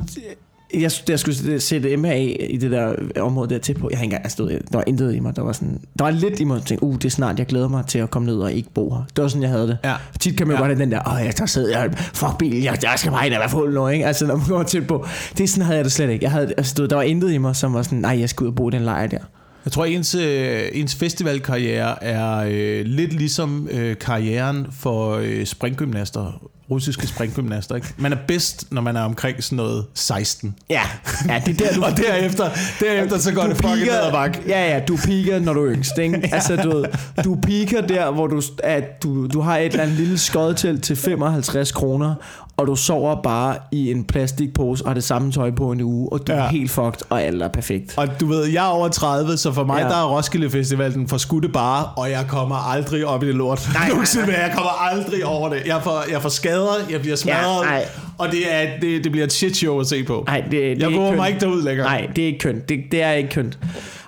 jeg, 0.82 0.90
jeg 1.08 1.18
skulle 1.18 1.60
sætte 1.60 1.96
MA 1.96 2.14
i 2.50 2.56
det 2.56 2.70
der 2.70 2.94
område 3.20 3.50
der 3.54 3.58
til 3.58 3.74
på. 3.74 3.88
Jeg 3.90 3.98
har 3.98 4.02
ikke 4.04 4.14
engang, 4.14 4.24
altså, 4.24 4.42
der 4.72 4.78
var 4.78 4.84
intet 4.86 5.14
i 5.14 5.20
mig. 5.20 5.36
Der 5.36 5.42
var, 5.42 5.52
sådan, 5.52 5.80
der 5.98 6.04
var 6.04 6.10
lidt 6.10 6.40
i 6.40 6.44
mig, 6.44 6.54
jeg 6.54 6.64
tænkte, 6.64 6.86
uh, 6.86 6.94
det 6.94 7.04
er 7.04 7.08
snart, 7.10 7.38
jeg 7.38 7.46
glæder 7.46 7.68
mig 7.68 7.86
til 7.86 7.98
at 7.98 8.10
komme 8.10 8.26
ned 8.26 8.36
og 8.36 8.52
ikke 8.52 8.70
bo 8.74 8.94
her. 8.94 9.04
Det 9.16 9.22
var 9.22 9.28
sådan, 9.28 9.42
jeg 9.42 9.50
havde 9.50 9.66
det. 9.68 9.78
Ja. 9.84 9.94
Tit 10.20 10.36
kan 10.36 10.46
man 10.46 10.56
jo 10.56 10.62
Ja. 10.62 10.66
godt 10.68 10.78
have 10.78 10.84
den 10.84 10.92
der, 10.92 11.12
åh, 11.20 11.24
jeg 11.24 11.34
tager 11.34 11.46
sæd, 11.46 11.68
jeg, 11.68 11.90
fuck 11.96 12.38
bil, 12.38 12.62
jeg, 12.62 12.78
jeg 12.82 12.92
skal 12.96 13.12
bare 13.12 13.26
ind 13.26 13.34
og 13.34 13.40
være 13.40 13.50
fuld 13.50 13.74
nu, 13.74 13.88
ikke? 13.88 14.06
Altså, 14.06 14.26
når 14.26 14.36
man 14.36 14.46
går 14.48 14.62
tæt 14.62 14.86
på. 14.86 15.06
Det 15.38 15.44
er 15.44 15.48
sådan, 15.48 15.64
havde 15.64 15.76
jeg 15.76 15.84
det 15.84 15.92
slet 15.92 16.10
ikke. 16.10 16.24
Jeg 16.24 16.32
havde, 16.32 16.52
altså, 16.56 16.86
der 16.86 16.96
var 16.96 17.02
intet 17.02 17.32
i 17.32 17.38
mig, 17.38 17.56
som 17.56 17.74
var 17.74 17.82
sådan, 17.82 17.98
nej, 17.98 18.20
jeg 18.20 18.28
skal 18.28 18.44
ud 18.44 18.48
og 18.48 18.54
bo 18.54 18.68
i 18.68 18.72
den 18.72 18.82
lejr 18.82 19.06
der. 19.06 19.18
Jeg 19.64 19.72
tror, 19.72 19.84
ens, 19.84 20.14
øh, 20.14 20.60
ens 20.72 20.94
festivalkarriere 20.94 22.04
er 22.04 22.44
øh, 22.50 22.84
lidt 22.86 23.12
ligesom 23.12 23.68
øh, 23.70 23.96
karrieren 23.98 24.66
for 24.72 25.14
øh, 25.22 25.44
springgymnaster, 25.46 26.48
russiske 26.70 27.06
springgymnaster. 27.06 27.74
Ikke? 27.74 27.94
Man 27.96 28.12
er 28.12 28.16
bedst, 28.28 28.72
når 28.72 28.82
man 28.82 28.96
er 28.96 29.02
omkring 29.02 29.44
sådan 29.44 29.56
noget 29.56 29.86
16. 29.94 30.56
Ja, 30.70 30.82
ja 31.28 31.42
det 31.46 31.60
er 31.60 31.66
der, 31.66 31.74
du... 31.74 31.82
Og 31.86 31.96
derefter, 31.96 32.50
derefter 32.80 33.18
så 33.18 33.32
går 33.34 33.42
det 33.42 33.56
fucking 33.56 33.80
ned 33.80 33.90
ad 33.90 34.12
bakke. 34.12 34.42
Ja, 34.48 34.74
ja, 34.74 34.80
du 34.80 34.96
piker, 34.96 35.38
når 35.38 35.52
du 35.52 35.66
er 35.66 35.72
yngst, 35.72 35.98
ikke? 35.98 36.20
Ja. 36.26 36.34
Altså, 36.34 36.56
du, 36.56 36.76
ved, 36.76 36.84
du 37.24 37.38
piker 37.42 37.80
der, 37.80 38.10
hvor 38.10 38.26
du, 38.26 38.42
at 38.62 39.02
du, 39.02 39.26
du 39.26 39.40
har 39.40 39.58
et 39.58 39.66
eller 39.66 39.82
andet 39.82 39.96
lille 39.96 40.18
skodtelt 40.18 40.84
til 40.84 40.96
55 40.96 41.72
kroner, 41.72 42.14
og 42.58 42.66
du 42.66 42.76
sover 42.76 43.22
bare 43.22 43.56
i 43.72 43.90
en 43.90 44.04
plastikpose 44.04 44.84
og 44.84 44.90
har 44.90 44.94
det 44.94 45.04
samme 45.04 45.32
tøj 45.32 45.50
på 45.50 45.72
en 45.72 45.80
uge, 45.80 46.12
og 46.12 46.26
du 46.26 46.32
ja. 46.32 46.38
Ja. 46.38 46.44
er 46.44 46.48
helt 46.48 46.70
fucked, 46.70 47.00
og 47.10 47.22
alt 47.22 47.42
er 47.42 47.48
perfekt. 47.48 47.94
Og 47.96 48.08
du 48.20 48.26
ved, 48.26 48.44
jeg 48.44 48.64
er 48.66 48.68
over 48.70 48.88
30, 48.88 49.36
så 49.36 49.52
for 49.52 49.64
mig 49.64 49.78
Ja. 49.78 49.84
ja. 49.84 49.88
der 49.88 49.96
er 49.96 50.16
Roskilde 50.16 50.50
Festival 50.50 50.94
den 50.94 51.08
for 51.08 51.16
skudte 51.16 51.48
bare, 51.48 51.84
og 51.96 52.10
jeg 52.10 52.24
kommer 52.28 52.56
aldrig 52.56 53.06
op 53.06 53.22
i 53.22 53.26
det 53.26 53.34
lort. 53.34 53.68
nej, 53.74 53.88
Nogensinde 53.92 54.26
nej. 54.26 54.36
mere. 54.36 54.44
Jeg 54.46 54.54
kommer 54.54 54.70
aldrig 54.90 55.24
over 55.26 55.48
det. 55.48 55.62
Jeg 55.66 55.80
får, 55.82 56.04
jeg 56.10 56.22
får 56.22 56.28
skader, 56.28 56.74
jeg 56.90 57.00
bliver 57.00 57.16
smadret, 57.16 57.64
nej. 57.66 57.84
og 58.18 58.30
det, 58.32 58.54
er, 58.54 58.80
det, 58.80 59.04
det 59.04 59.12
bliver 59.12 59.26
et 59.26 59.32
shit 59.32 59.56
show 59.56 59.80
at 59.80 59.86
se 59.86 60.04
på. 60.04 60.24
Nej, 60.26 60.40
det, 60.40 60.52
det 60.52 60.78
jeg 60.82 60.92
går 60.92 61.12
mig 61.14 61.28
ikke 61.28 61.40
derud 61.40 61.62
længere. 61.62 61.86
Nej, 61.86 62.10
det 62.16 62.22
er 62.22 62.26
ikke 62.26 62.38
kønt. 62.38 62.68
Det, 62.68 62.78
det 62.92 63.02
er 63.02 63.12
ikke 63.12 63.30
kønt. 63.30 63.58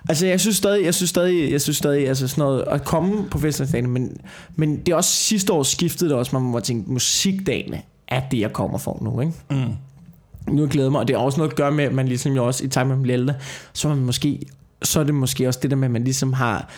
Altså, 0.09 0.27
jeg 0.27 0.41
synes 0.41 0.57
stadig, 0.57 0.85
jeg 0.85 0.95
synes 0.95 1.11
stadig, 1.11 1.53
jeg 1.53 1.61
synes 1.61 1.77
stadig, 1.77 2.09
altså 2.09 2.29
sådan 2.29 2.43
noget, 2.43 2.65
at 2.71 2.85
komme 2.85 3.25
på 3.31 3.39
festivaldagen, 3.39 3.91
men, 3.91 4.17
men 4.57 4.77
det 4.77 4.93
er 4.93 4.97
også 4.97 5.11
sidste 5.11 5.53
år 5.53 5.63
skiftede 5.63 6.11
det 6.11 6.19
også, 6.19 6.37
man 6.39 6.43
må 6.51 6.61
tænke, 6.61 6.91
musikdagene 6.91 7.81
er 8.09 8.21
det, 8.31 8.41
jeg 8.41 8.53
kommer 8.53 8.79
for 8.79 8.99
nu, 9.01 9.21
ikke? 9.21 9.33
Mm. 9.51 9.75
Nu 10.55 10.67
glæder 10.67 10.87
jeg 10.87 10.93
mig, 10.93 11.01
og 11.01 11.09
det 11.09 11.17
har 11.17 11.25
også 11.25 11.39
noget 11.39 11.51
at 11.51 11.57
gøre 11.57 11.73
med, 11.73 11.85
at 11.85 11.93
man 11.93 12.09
ligesom 12.09 12.33
jo 12.33 12.47
også, 12.47 12.65
i 12.65 12.69
takt 12.69 12.89
med 12.89 13.11
ældre, 13.11 13.35
så 13.73 13.89
er 13.89 13.95
man 13.95 14.05
måske, 14.05 14.41
så 14.83 15.01
er 15.01 15.05
det 15.05 15.15
måske 15.15 15.49
også 15.49 15.61
det 15.63 15.71
der 15.71 15.77
med, 15.77 15.85
at 15.85 15.93
man 15.93 16.05
ligesom 16.05 16.33
har, 16.33 16.69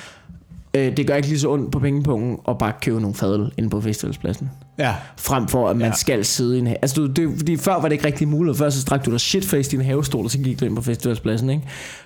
øh, 0.74 0.96
det 0.96 1.06
gør 1.06 1.14
ikke 1.14 1.28
lige 1.28 1.40
så 1.40 1.50
ondt 1.50 1.72
på 1.72 1.78
pengepunkten 1.78 2.38
at 2.48 2.58
bare 2.58 2.72
købe 2.82 3.00
nogle 3.00 3.14
fadøl 3.14 3.52
inde 3.56 3.70
på 3.70 3.80
festivalspladsen 3.80 4.50
Ja. 4.78 4.94
frem 5.16 5.48
for 5.48 5.68
at 5.68 5.76
man 5.76 5.86
ja. 5.86 5.94
Skal 5.94 6.24
sidde 6.24 6.56
i 6.56 6.58
en 6.58 6.66
have. 6.66 6.76
Altså, 6.82 6.96
du, 6.96 7.06
det, 7.06 7.30
fordi 7.36 7.56
før 7.56 7.74
var 7.74 7.82
det 7.82 7.92
ikke 7.92 8.04
rigtig 8.06 8.28
muligt. 8.28 8.58
Før 8.58 8.70
så 8.70 8.80
strak 8.80 9.06
du 9.06 9.10
dig 9.10 9.20
shitface 9.20 9.76
i 9.76 9.78
en 9.78 9.84
havestol, 9.84 10.24
og 10.24 10.30
så 10.30 10.38
gik 10.38 10.60
du 10.60 10.64
ind 10.64 10.76
på 10.76 10.82
festivalspladsen. 10.82 11.50
Ikke? 11.50 11.62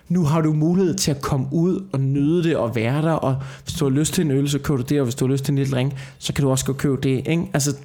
Nu 0.09 0.24
har 0.24 0.40
du 0.40 0.53
mulighed 0.53 0.94
til 0.94 1.11
at 1.11 1.20
komme 1.20 1.46
ud 1.53 1.85
og 1.92 2.00
nyde 2.00 2.44
det 2.44 2.57
og 2.57 2.77
være 2.77 3.03
der. 3.03 3.12
Og 3.12 3.37
hvis 3.64 3.74
du 3.74 3.85
har 3.85 3.90
lyst 3.90 4.14
til 4.14 4.24
en 4.24 4.31
øl, 4.31 4.48
så 4.48 4.59
køber 4.59 4.77
du 4.77 4.87
det. 4.88 5.00
Og 5.00 5.05
hvis 5.05 5.14
du 5.14 5.27
har 5.27 5.33
lyst 5.33 5.44
til 5.44 5.53
en 5.53 5.59
lille 5.59 5.77
ring, 5.77 5.94
så 6.18 6.33
kan 6.33 6.44
du 6.44 6.50
også 6.50 6.64
gå 6.64 6.72
og 6.72 6.79
købe 6.79 6.96
det. 7.03 7.29
Ikke? 7.29 7.42
Altså, 7.55 7.77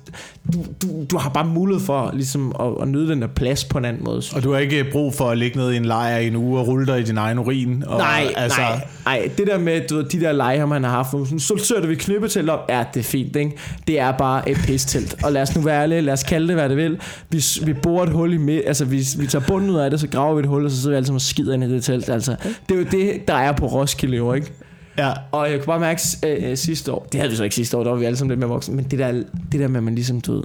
du, 0.53 0.65
du, 0.81 1.05
du 1.11 1.17
har 1.17 1.29
bare 1.29 1.45
mulighed 1.45 1.85
for 1.85 2.11
ligesom, 2.13 2.55
at, 2.59 2.67
at 2.81 2.87
nyde 2.87 3.07
den 3.07 3.21
der 3.21 3.27
plads 3.27 3.65
på 3.65 3.77
en 3.77 3.85
anden 3.85 4.03
måde. 4.03 4.23
Og 4.35 4.43
du 4.43 4.51
har 4.51 4.59
ikke 4.59 4.85
brug 4.91 5.13
for 5.13 5.29
at 5.29 5.37
ligge 5.37 5.57
ned 5.57 5.71
i 5.71 5.77
en 5.77 5.85
lejr 5.85 6.17
i 6.17 6.27
en 6.27 6.35
uge 6.35 6.59
og 6.59 6.67
rulle 6.67 6.87
dig 6.87 6.99
i 6.99 7.03
din 7.03 7.17
egen 7.17 7.39
urin. 7.39 7.83
Og, 7.87 7.97
Nej, 7.97 8.33
altså, 8.35 8.61
nej, 8.61 8.87
nej, 9.05 9.29
det 9.37 9.47
der 9.47 9.57
med 9.57 9.87
du 9.87 9.95
ved, 9.95 10.03
de 10.03 10.19
der 10.19 10.31
lejre, 10.31 10.67
man 10.67 10.83
har 10.83 10.91
haft, 10.91 11.09
så 11.41 11.57
sætter 11.63 11.87
vi 11.87 11.95
knippetelt 11.95 12.49
op, 12.49 12.65
ja, 12.69 12.83
det 12.93 12.99
er 12.99 13.03
fint, 13.03 13.35
ikke? 13.35 13.57
Det 13.87 13.99
er 13.99 14.11
bare 14.11 14.49
et 14.49 14.57
pistelt. 14.69 15.23
Og 15.23 15.31
lad 15.31 15.41
os 15.41 15.55
nu 15.55 15.61
være 15.61 15.81
ærlige, 15.81 16.01
lad 16.01 16.13
os 16.13 16.23
kalde 16.23 16.47
det, 16.47 16.55
hvad 16.55 16.69
det 16.69 16.77
vil. 16.77 16.99
Vi, 17.29 17.43
vi 17.63 17.73
borer 17.73 18.03
et 18.03 18.09
hul 18.09 18.33
i 18.33 18.37
midt, 18.37 18.63
altså 18.67 18.85
vi, 18.85 19.07
vi 19.17 19.27
tager 19.27 19.45
bunden 19.47 19.69
ud 19.69 19.75
af 19.75 19.91
det, 19.91 19.99
så 19.99 20.07
graver 20.07 20.35
vi 20.35 20.39
et 20.39 20.45
hul, 20.45 20.65
og 20.65 20.71
så 20.71 20.77
sidder 20.77 20.89
vi 20.89 20.95
alle 20.95 21.05
sammen 21.05 21.15
og 21.15 21.21
skider 21.21 21.53
ind 21.53 21.63
i 21.63 21.69
det 21.69 21.83
telt. 21.83 22.09
Altså, 22.09 22.35
det 22.69 22.75
er 22.75 22.79
jo 22.79 22.85
det, 22.91 23.27
der 23.27 23.33
er 23.33 23.51
på 23.51 23.67
Roskilde, 23.67 24.17
jo, 24.17 24.33
ikke? 24.33 24.51
Ja. 24.97 25.11
Og 25.31 25.51
jeg 25.51 25.59
kunne 25.59 25.65
bare 25.65 25.79
mærke 25.79 26.01
øh, 26.25 26.51
øh, 26.51 26.57
sidste 26.57 26.91
år, 26.91 27.07
det 27.11 27.19
havde 27.19 27.31
vi 27.31 27.37
så 27.37 27.43
ikke 27.43 27.55
sidste 27.55 27.77
år, 27.77 27.83
der 27.83 27.91
var 27.91 27.97
vi 27.97 28.05
alle 28.05 28.17
sammen 28.17 28.31
lidt 28.31 28.39
mere 28.39 28.49
voksne, 28.49 28.75
men 28.75 28.85
det 28.85 28.99
der, 28.99 29.11
det 29.51 29.59
der 29.59 29.67
med, 29.67 29.77
at 29.77 29.83
man 29.83 29.95
ligesom, 29.95 30.21
du 30.21 30.33
ved, 30.33 30.43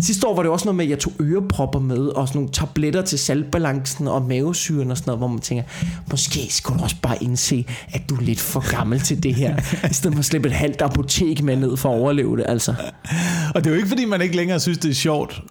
Sidste 0.00 0.26
år 0.26 0.34
var 0.36 0.42
det 0.42 0.52
også 0.52 0.64
noget 0.64 0.76
med, 0.76 0.84
at 0.84 0.90
jeg 0.90 0.98
tog 0.98 1.12
ørepropper 1.20 1.78
med, 1.80 1.98
og 1.98 2.28
sådan 2.28 2.38
nogle 2.38 2.52
tabletter 2.52 3.02
til 3.02 3.18
saltbalancen 3.18 4.08
og 4.08 4.22
mavesyren 4.22 4.90
og 4.90 4.96
sådan 4.96 5.08
noget, 5.08 5.20
hvor 5.20 5.28
man 5.28 5.38
tænker, 5.38 5.64
måske 6.10 6.40
skulle 6.50 6.78
du 6.78 6.82
også 6.84 6.96
bare 7.02 7.22
indse, 7.22 7.66
at 7.92 8.08
du 8.08 8.14
er 8.16 8.20
lidt 8.20 8.40
for 8.40 8.70
gammel 8.76 9.00
til 9.00 9.22
det 9.22 9.34
her, 9.34 9.56
i 9.90 9.94
stedet 9.94 10.14
for 10.14 10.18
at 10.18 10.24
slippe 10.24 10.48
et 10.48 10.54
halvt 10.54 10.82
apotek 10.82 11.42
med 11.42 11.56
ned 11.56 11.76
for 11.76 11.88
at 11.94 11.98
overleve 12.00 12.36
det, 12.36 12.44
altså. 12.48 12.74
Og 13.54 13.64
det 13.64 13.66
er 13.66 13.70
jo 13.70 13.76
ikke, 13.76 13.88
fordi 13.88 14.04
man 14.04 14.20
ikke 14.22 14.36
længere 14.36 14.60
synes, 14.60 14.78
det 14.78 14.90
er 14.90 14.94
sjovt. 14.94 15.42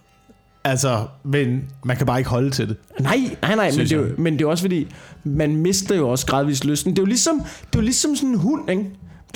Altså, 0.66 1.06
men 1.24 1.64
man 1.84 1.96
kan 1.96 2.06
bare 2.06 2.18
ikke 2.18 2.30
holde 2.30 2.50
til 2.50 2.68
det. 2.68 2.76
Nej, 3.00 3.16
nej, 3.42 3.54
nej, 3.54 3.70
men 3.70 3.78
det, 3.80 3.92
er 3.92 3.96
jo, 3.96 4.06
men 4.18 4.32
det 4.38 4.44
er 4.44 4.48
også 4.48 4.64
fordi, 4.64 4.86
man 5.24 5.56
mister 5.56 5.96
jo 5.96 6.08
også 6.08 6.26
gradvist 6.26 6.64
lysten. 6.64 6.92
Det 6.92 6.98
er 6.98 7.02
jo 7.02 7.06
ligesom, 7.06 7.38
det 7.40 7.76
er 7.76 7.78
jo 7.78 7.80
ligesom 7.80 8.16
sådan 8.16 8.28
en 8.28 8.38
hund, 8.38 8.70
ikke? 8.70 8.82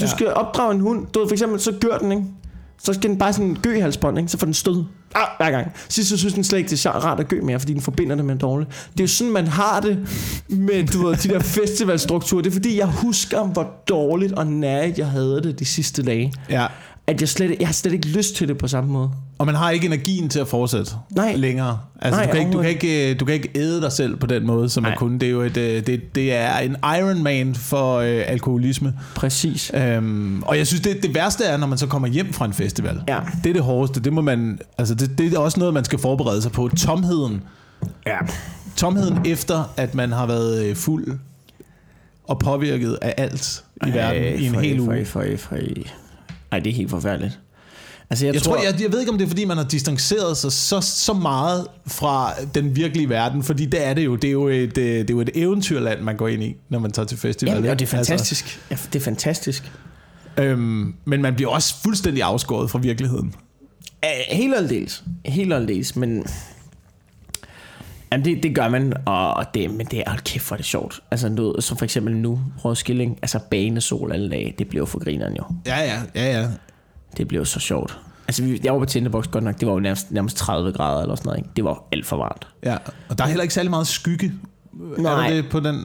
Du 0.00 0.04
Ja. 0.04 0.06
skal 0.06 0.34
opdrage 0.34 0.74
en 0.74 0.80
hund, 0.80 1.06
du 1.14 1.20
ved 1.20 1.28
for 1.28 1.32
eksempel, 1.34 1.60
så 1.60 1.72
gør 1.80 1.98
den, 1.98 2.12
ikke? 2.12 2.24
Så 2.82 2.92
skal 2.94 3.10
den 3.10 3.18
bare 3.18 3.32
sådan 3.32 3.56
gø 3.62 3.76
i 3.76 3.80
halsbånd, 3.80 4.18
ikke? 4.18 4.30
Så 4.30 4.38
får 4.38 4.44
den 4.44 4.54
stød 4.54 4.84
ah, 5.14 5.28
hver 5.36 5.50
gang. 5.50 5.72
Sidst 5.88 6.10
så 6.10 6.16
synes 6.16 6.34
den 6.34 6.44
slet 6.44 6.58
ikke, 6.58 6.70
det 6.70 6.86
er 6.86 6.90
rart 6.90 7.20
at 7.20 7.28
gø 7.28 7.40
mere, 7.40 7.60
fordi 7.60 7.72
den 7.72 7.82
forbinder 7.82 8.16
det 8.16 8.24
med 8.24 8.34
en 8.34 8.40
dårlig. 8.40 8.66
Det 8.92 9.00
er 9.00 9.04
jo 9.04 9.08
sådan, 9.08 9.32
man 9.32 9.46
har 9.46 9.80
det 9.80 10.08
med 10.48 10.86
du 10.86 11.06
ved, 11.06 11.16
de 11.16 11.28
der 11.28 11.40
festivalstrukturer. 11.58 12.42
Det 12.42 12.50
er 12.50 12.54
fordi, 12.54 12.78
jeg 12.78 12.86
husker, 12.86 13.44
hvor 13.44 13.70
dårligt 13.88 14.32
og 14.32 14.46
nærigt 14.46 14.98
jeg 14.98 15.06
havde 15.06 15.42
det 15.42 15.58
de 15.58 15.64
sidste 15.64 16.02
dage. 16.02 16.32
Ja. 16.50 16.66
At 17.06 17.20
jeg, 17.20 17.28
slet, 17.28 17.56
jeg 17.60 17.68
har 17.68 17.72
slet 17.72 17.92
ikke 17.92 18.08
lyst 18.08 18.34
til 18.36 18.48
det 18.48 18.58
på 18.58 18.68
samme 18.68 18.92
måde. 18.92 19.10
Og 19.38 19.46
man 19.46 19.55
har 19.55 19.70
ikke 19.70 19.87
energien 19.87 20.29
til 20.29 20.40
at 20.40 20.48
fortsætte 20.48 20.92
Nej. 21.11 21.35
længere. 21.37 21.79
Altså, 22.01 22.20
Nej, 22.20 22.27
du, 22.27 22.33
kan 22.33 22.40
ikke, 22.40 22.53
du, 22.53 22.61
kan 22.61 22.70
ikke, 22.70 23.11
øh, 23.11 23.20
du 23.20 23.24
kan 23.24 23.35
ikke 23.35 23.51
æde 23.55 23.81
dig 23.81 23.92
selv 23.92 24.16
på 24.16 24.27
den 24.27 24.46
måde, 24.46 24.68
som 24.68 24.83
man 24.83 24.92
Nej. 24.92 24.96
kunne. 24.98 25.18
Det 25.18 25.27
er 25.27 25.31
jo 25.31 25.40
et, 25.40 25.57
øh, 25.57 25.87
det, 25.87 26.14
det 26.14 26.33
er 26.33 26.59
en 26.59 26.77
Iron 26.98 27.22
Man 27.22 27.55
for 27.55 27.96
øh, 27.98 28.22
alkoholisme. 28.27 28.94
Præcis. 29.14 29.70
Øhm, 29.74 30.42
og 30.42 30.59
jeg 30.59 30.66
synes, 30.66 30.81
det, 30.81 31.03
det 31.03 31.14
værste 31.14 31.44
er, 31.44 31.57
når 31.57 31.66
man 31.66 31.79
så 31.79 31.87
kommer 31.87 32.09
hjem 32.09 32.33
fra 32.33 32.44
en 32.44 32.53
festival. 32.53 33.03
Ja. 33.09 33.18
Det 33.44 33.51
er 33.51 33.55
det 33.55 33.62
hårdeste. 33.62 34.01
Det, 34.01 34.12
må 34.12 34.20
man, 34.20 34.59
altså 34.79 34.94
det, 34.94 35.18
det 35.18 35.35
er 35.35 35.38
også 35.38 35.61
noget, 35.61 35.74
man 35.74 35.85
skal 35.85 35.98
forberede 35.98 36.42
sig 36.42 36.53
på. 36.53 36.70
Tomheden. 36.77 37.42
Ja. 38.07 38.18
Tomheden 38.77 39.18
efter, 39.27 39.72
at 39.77 39.94
man 39.94 40.12
har 40.12 40.27
været 40.27 40.64
øh, 40.64 40.77
fuld 40.77 41.18
og 42.24 42.38
påvirket 42.38 42.98
af 43.03 43.14
alt 43.16 43.64
i 43.87 43.90
verden 43.92 44.40
i 44.40 44.46
en 44.46 44.55
hel 44.55 44.81
uge. 44.81 45.05
For, 45.05 45.20
for, 45.20 45.37
for, 45.37 45.57
Ej, 46.53 46.59
det 46.59 46.70
er 46.70 46.74
helt 46.74 46.90
forfærdeligt. 46.90 47.40
Altså, 48.10 48.26
jeg, 48.26 48.34
Jeg, 48.34 48.42
tror, 48.42 48.56
jeg, 48.56 48.82
jeg 48.82 48.92
ved 48.92 49.00
ikke, 49.00 49.12
om 49.12 49.18
det 49.18 49.24
er, 49.24 49.28
fordi 49.28 49.44
man 49.44 49.56
har 49.56 49.64
distanceret 49.64 50.36
sig 50.36 50.52
så, 50.52 50.80
så 50.80 51.12
meget 51.12 51.66
fra 51.86 52.32
den 52.54 52.76
virkelige 52.76 53.08
verden, 53.08 53.42
fordi 53.42 53.66
det 53.66 53.86
er 53.86 53.94
det 53.94 54.04
jo. 54.04 54.16
Det 54.16 54.28
er 54.28 54.32
jo 54.32 54.48
et, 54.48 54.78
øh, 54.78 54.98
det 54.98 55.10
er 55.10 55.14
jo 55.14 55.20
et 55.20 55.30
eventyrland, 55.34 56.00
man 56.00 56.16
går 56.16 56.28
ind 56.28 56.42
i, 56.42 56.56
når 56.68 56.78
man 56.78 56.92
tager 56.92 57.06
til 57.06 57.18
festival. 57.18 57.54
Jamen, 57.54 57.70
og 57.70 57.78
det 57.78 57.84
er 57.84 57.90
fantastisk. 57.90 58.44
Altså, 58.70 58.86
ja, 58.86 58.92
det 58.92 58.98
er 59.00 59.04
fantastisk. 59.04 59.72
Altså, 60.36 60.50
øhm, 60.50 60.94
men 61.04 61.22
man 61.22 61.34
bliver 61.34 61.50
også 61.50 61.74
fuldstændig 61.82 62.22
afskåret 62.22 62.70
fra 62.70 62.78
virkeligheden. 62.78 63.34
Helt 64.30 64.54
aldeles. 64.56 65.04
Helt 65.24 65.52
aldeles, 65.52 65.96
men... 65.96 66.24
Jamen, 68.12 68.24
det, 68.24 68.42
det 68.42 68.54
gør 68.54 68.68
man, 68.68 68.92
og 69.06 69.44
det, 69.54 69.70
men 69.70 69.86
det 69.86 69.98
er, 69.98 70.10
hold 70.10 70.20
kæft, 70.20 70.46
hvor 70.48 70.54
er 70.54 70.56
det 70.56 70.66
sjovt. 70.66 71.00
Altså, 71.10 71.28
noget, 71.28 71.64
som 71.64 71.76
for 71.76 71.84
eksempel 71.84 72.16
nu, 72.16 72.40
Roskilde, 72.64 73.02
ikke? 73.02 73.14
altså 73.22 73.38
banesol 73.50 74.12
alle 74.12 74.30
dage, 74.30 74.54
det 74.58 74.68
bliver 74.68 74.82
jo 74.82 74.86
for 74.86 75.04
grineren 75.04 75.36
jo. 75.36 75.44
Ja, 75.66 75.78
ja, 75.78 76.02
ja, 76.14 76.40
ja. 76.40 76.48
Det 77.16 77.32
jo 77.32 77.44
så 77.44 77.60
sjovt. 77.60 77.98
Altså, 78.28 78.42
vi, 78.42 78.60
jeg 78.64 78.72
var 78.72 78.78
på 78.78 78.84
Tinderbox 78.84 79.26
godt 79.30 79.44
nok, 79.44 79.60
det 79.60 79.68
var 79.68 79.74
jo 79.74 79.80
nærmest, 79.80 80.10
nærmest 80.12 80.36
30 80.36 80.72
grader 80.72 81.02
eller 81.02 81.14
sådan 81.14 81.26
noget, 81.28 81.38
ikke? 81.38 81.50
Det 81.56 81.64
var 81.64 81.84
alt 81.92 82.06
for 82.06 82.16
varmt. 82.16 82.46
ja. 82.64 82.76
Og 83.08 83.18
der 83.18 83.24
er 83.24 83.28
heller 83.28 83.42
ikke 83.42 83.54
særlig 83.54 83.70
meget 83.70 83.86
skygge. 83.86 84.32
Nej. 84.98 85.26
Er 85.30 85.34
det 85.34 85.44
på 85.50 85.60
den 85.60 85.84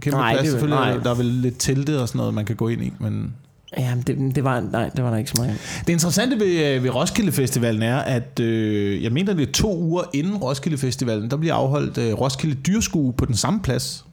kæmpe 0.00 0.18
Nej, 0.18 0.32
plads? 0.32 0.42
det- 0.42 0.50
Selvfølgelig 0.52 0.80
nej. 0.80 0.96
der, 0.96 1.10
er 1.10 1.14
vel 1.14 1.26
lidt 1.26 1.54
telte 1.58 2.00
og 2.00 2.08
sådan 2.08 2.18
noget, 2.18 2.34
man 2.34 2.44
kan 2.44 2.56
gå 2.56 2.68
ind 2.68 2.82
i, 2.84 2.92
men... 3.00 3.34
Jamen, 3.78 4.02
det, 4.06 4.34
det, 4.36 4.44
var, 4.44 4.60
nej, 4.60 4.88
det 4.96 5.04
var 5.04 5.10
der 5.10 5.16
ikke 5.16 5.30
så 5.30 5.36
meget. 5.38 5.58
Det 5.86 5.92
interessante 5.92 6.38
ved, 6.40 6.74
øh, 6.76 6.82
ved 6.84 6.90
Roskilde 6.94 7.32
Festivalen 7.32 7.82
er, 7.82 7.98
at 7.98 8.40
øh, 8.40 9.02
jeg 9.02 9.12
mener, 9.12 9.34
det 9.34 9.48
er 9.48 9.52
to 9.52 9.76
uger 9.78 10.02
inden 10.14 10.36
Roskilde 10.36 10.78
Festivalen, 10.78 11.30
der 11.30 11.36
bliver 11.36 11.54
afholdt 11.54 11.98
øh, 11.98 12.12
Roskilde 12.20 12.54
Dyrskue 12.54 13.12
på 13.12 13.24
den 13.24 13.34
samme 13.36 13.60
plads. 13.60 14.04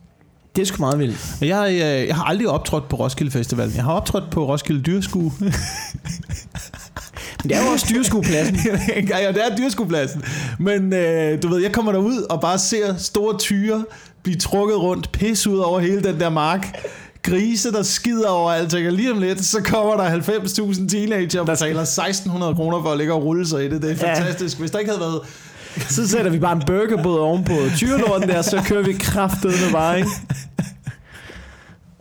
Det 0.58 0.64
er 0.64 0.66
sgu 0.66 0.80
meget 0.82 0.98
vildt. 0.98 1.18
Og 1.40 1.46
Jeg, 1.48 1.70
øh, 1.72 2.06
jeg 2.08 2.16
har 2.16 2.24
aldrig 2.24 2.48
optrådt 2.48 2.88
på 2.88 2.96
Roskilde 2.96 3.30
Festivalen. 3.30 3.74
Jeg 3.76 3.84
har 3.84 3.92
optrådt 3.92 4.24
på 4.30 4.46
Roskilde 4.48 4.82
Dyrskue. 4.82 5.32
Men 5.40 5.50
det 7.50 7.56
er 7.56 7.64
jo 7.64 7.68
også 7.72 7.86
dyrskuepladsen. 7.94 8.56
ja, 9.08 9.18
ja, 9.18 9.28
det 9.32 9.42
er 9.50 9.56
dyrskuepladsen. 9.56 10.22
Men 10.58 10.92
øh, 10.92 11.42
du 11.42 11.48
ved, 11.48 11.62
jeg 11.62 11.72
kommer 11.72 11.92
derud 11.92 12.26
og 12.30 12.40
bare 12.40 12.58
ser 12.58 12.96
store 12.96 13.38
tyre 13.38 13.84
blive 14.22 14.36
trukket 14.38 14.78
rundt, 14.78 15.12
pis 15.12 15.46
ud 15.46 15.58
over 15.58 15.80
hele 15.80 16.02
den 16.02 16.20
der 16.20 16.28
mark. 16.30 16.66
Grise, 17.22 17.72
der 17.72 17.82
skider 17.82 18.28
over 18.28 18.52
alt. 18.52 18.74
Og 18.74 18.80
lige 18.80 19.12
om 19.12 19.18
lidt, 19.18 19.44
så 19.44 19.62
kommer 19.62 19.96
der 19.96 20.20
90.000 20.20 20.88
teenager, 20.88 21.44
der 21.44 21.52
betaler 21.54 21.84
1.600 21.84 22.54
kroner 22.54 22.82
for 22.82 22.92
at 22.92 22.98
ligge 22.98 23.12
og 23.12 23.22
rulle 23.24 23.46
sig 23.48 23.64
i 23.64 23.68
det. 23.68 23.82
Det 23.82 23.90
er 24.02 24.08
Ja. 24.08 24.14
fantastisk. 24.18 24.58
Hvis 24.58 24.70
der 24.70 24.78
ikke 24.78 24.90
havde 24.90 25.00
været 25.00 25.20
Så 25.80 26.08
sætter 26.08 26.30
vi 26.30 26.38
bare 26.38 26.52
en 26.56 26.62
burgerbåd 26.66 27.18
ovenpå 27.20 27.52
tyrelorten 27.76 28.28
der, 28.28 28.42
så 28.42 28.62
kører 28.68 28.82
vi 28.84 28.92
kraftet 28.92 29.50
med 29.50 29.72
bare, 29.72 29.96
ikke? 29.98 30.10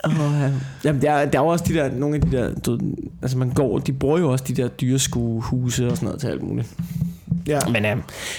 Oh, 0.03 0.11
ja. 0.41 0.49
Jamen, 0.83 1.01
der, 1.01 1.11
er- 1.11 1.25
der 1.25 1.39
er 1.39 1.43
jo 1.43 1.47
også 1.49 1.65
de 1.67 1.73
der, 1.73 1.91
nogle 1.91 2.15
af 2.15 2.21
de 2.21 2.31
der, 2.37 2.53
du, 2.53 2.79
altså 3.21 3.37
man 3.37 3.49
går, 3.49 3.79
de 3.79 3.93
bruger 3.93 4.19
jo 4.19 4.31
også 4.31 4.43
de 4.47 4.53
der 4.53 4.67
dyreskuehuse 4.67 5.87
og 5.87 5.95
sådan 5.97 6.05
noget 6.05 6.19
til 6.21 6.27
alt 6.27 6.43
muligt. 6.43 6.67
Ja. 7.47 7.59
Men 7.71 7.85
øh, 7.85 7.97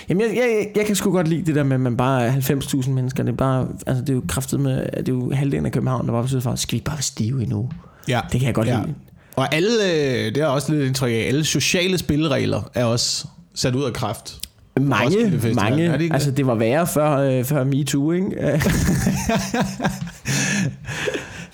jamen, 0.09 0.21
jeg, 0.21 0.37
jeg, 0.37 0.67
jeg 0.77 0.87
kan 0.87 0.97
sgu 0.97 1.11
godt 1.13 1.29
lide 1.29 1.43
det 1.47 1.55
der 1.55 1.63
med, 1.63 1.75
at 1.75 1.81
man 1.81 1.97
bare 1.97 2.25
er 2.27 2.33
90.000 2.33 2.91
mennesker. 2.91 3.23
Det 3.23 3.33
er, 3.33 3.37
bare, 3.37 3.67
altså, 3.87 4.01
det 4.01 4.09
er 4.11 4.15
jo 4.15 4.23
kraftet 4.29 4.61
med, 4.61 4.87
det 4.97 5.09
er 5.09 5.13
jo 5.13 5.33
halvdelen 5.35 5.67
af 5.67 5.73
København, 5.73 6.07
der 6.07 6.13
bare 6.13 6.23
besøger 6.23 6.43
for, 6.43 6.55
skal 6.55 6.79
vi 6.79 6.83
bare 6.85 6.95
være 6.97 7.03
stive 7.03 7.43
endnu? 7.43 7.71
Ja. 8.09 8.21
Det 8.33 8.41
kan 8.41 8.47
jeg 8.47 8.55
godt 8.55 8.69
ja. 8.69 8.81
lide. 8.83 8.95
Og 9.37 9.55
alle, 9.55 9.69
øh, 9.93 10.25
det 10.35 10.37
er 10.37 10.47
også 10.47 10.73
lidt 10.73 10.87
indtryk 10.87 11.11
af, 11.11 11.25
alle 11.29 11.45
sociale 11.45 11.99
spilregler 11.99 12.71
er 12.75 12.85
også 12.85 13.27
sat 13.55 13.75
ud 13.75 13.85
af 13.85 13.93
kraft. 13.93 14.39
Mange, 14.83 15.41
mange. 15.55 15.85
Er 15.85 15.93
det 15.93 16.01
ikke 16.01 16.15
altså, 16.15 16.31
det 16.31 16.47
var 16.47 16.55
værre 16.55 16.87
før, 16.87 17.17
øh, 17.17 17.45
før 17.45 17.65
MeToo, 17.65 18.13
ikke? 18.13 18.27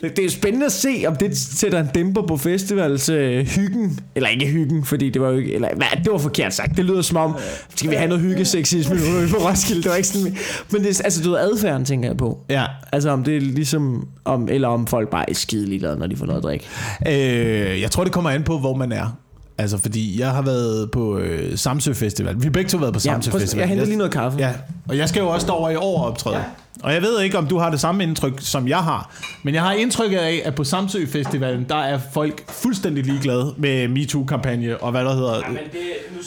det 0.00 0.18
er 0.18 0.22
jo 0.24 0.30
spændende 0.30 0.66
at 0.66 0.72
se, 0.72 1.04
om 1.06 1.16
det 1.16 1.36
sætter 1.38 1.80
en 1.80 1.86
dæmper 1.94 2.22
på 2.26 2.36
festivals 2.36 3.08
øh, 3.08 3.46
hyggen. 3.46 3.98
Eller 4.14 4.28
ikke 4.28 4.46
hyggen, 4.46 4.84
fordi 4.84 5.10
det 5.10 5.22
var 5.22 5.30
jo 5.30 5.36
ikke... 5.36 5.54
Eller, 5.54 5.68
hvad, 5.76 5.86
det 6.04 6.12
var 6.12 6.18
forkert 6.18 6.54
sagt. 6.54 6.76
Det 6.76 6.84
lyder 6.84 7.02
som 7.02 7.16
om, 7.16 7.36
skal 7.74 7.90
vi 7.90 7.94
have 7.96 8.08
noget 8.08 8.22
hyggesexisme 8.22 8.94
nu 8.94 9.00
på 9.30 9.36
Roskilde? 9.48 9.82
Det 9.82 9.90
var 9.90 9.96
ikke 9.96 10.08
sådan... 10.08 10.36
Men 10.72 10.82
det, 10.84 11.00
er- 11.00 11.04
altså, 11.04 11.22
du 11.22 11.30
ved, 11.30 11.38
adfærden 11.38 11.84
tænker 11.84 12.08
jeg 12.08 12.16
på. 12.16 12.38
Ja. 12.50 12.64
Altså 12.92 13.10
om 13.10 13.24
det 13.24 13.36
er 13.36 13.40
ligesom... 13.40 14.08
Om, 14.24 14.48
eller 14.50 14.68
om 14.68 14.86
folk 14.86 15.10
bare 15.10 15.30
er 15.30 15.34
skide 15.34 15.66
ligeglade, 15.66 15.96
når 15.98 16.06
de 16.06 16.16
får 16.16 16.26
noget 16.26 16.38
at 16.38 16.44
drikke. 16.44 16.64
Øh, 17.08 17.80
jeg 17.80 17.90
tror, 17.90 18.04
det 18.04 18.12
kommer 18.12 18.30
an 18.30 18.42
på, 18.42 18.58
hvor 18.58 18.74
man 18.76 18.92
er. 18.92 19.16
Altså, 19.58 19.78
fordi 19.78 20.20
jeg 20.20 20.30
har 20.30 20.42
været 20.42 20.90
på 20.90 21.18
øh, 21.18 21.58
Samsø 21.58 21.92
Festival. 21.92 22.36
Vi 22.36 22.42
har 22.44 22.50
begge 22.50 22.68
to 22.70 22.78
været 22.78 22.92
på 22.92 23.00
Ja, 23.04 23.12
Samsø 23.12 23.30
prøv, 23.30 23.40
Festival. 23.40 23.60
jeg 23.60 23.68
henter 23.68 23.84
lige 23.84 23.96
noget 23.96 24.12
kaffe. 24.12 24.38
Ja, 24.38 24.52
og 24.88 24.96
jeg 24.98 25.08
skal 25.08 25.20
jo 25.20 25.28
også 25.28 25.52
over 25.52 25.70
i 25.70 25.76
år 25.76 26.02
optræde. 26.04 26.36
Ja. 26.36 26.42
Og 26.82 26.92
jeg 26.94 27.02
ved 27.02 27.20
ikke, 27.22 27.38
om 27.38 27.46
du 27.46 27.58
har 27.58 27.70
det 27.70 27.80
samme 27.80 28.02
indtryk, 28.02 28.32
som 28.38 28.68
jeg 28.68 28.78
har. 28.78 29.10
Men 29.42 29.54
jeg 29.54 29.62
har 29.62 29.72
indtrykket 29.72 30.18
af, 30.18 30.42
at 30.44 30.54
på 30.54 30.64
Samsø 30.64 31.06
Festivalen, 31.06 31.64
der 31.68 31.76
er 31.76 31.98
folk 32.12 32.50
fuldstændig 32.50 33.04
ligeglade 33.04 33.54
med 33.58 33.88
MeToo-kampagne 33.88 34.76
og 34.78 34.90
hvad 34.90 35.04
der 35.04 35.14
hedder. 35.14 35.40
Men 35.48 35.56
det... 35.56 35.80
Nu, 36.16 36.20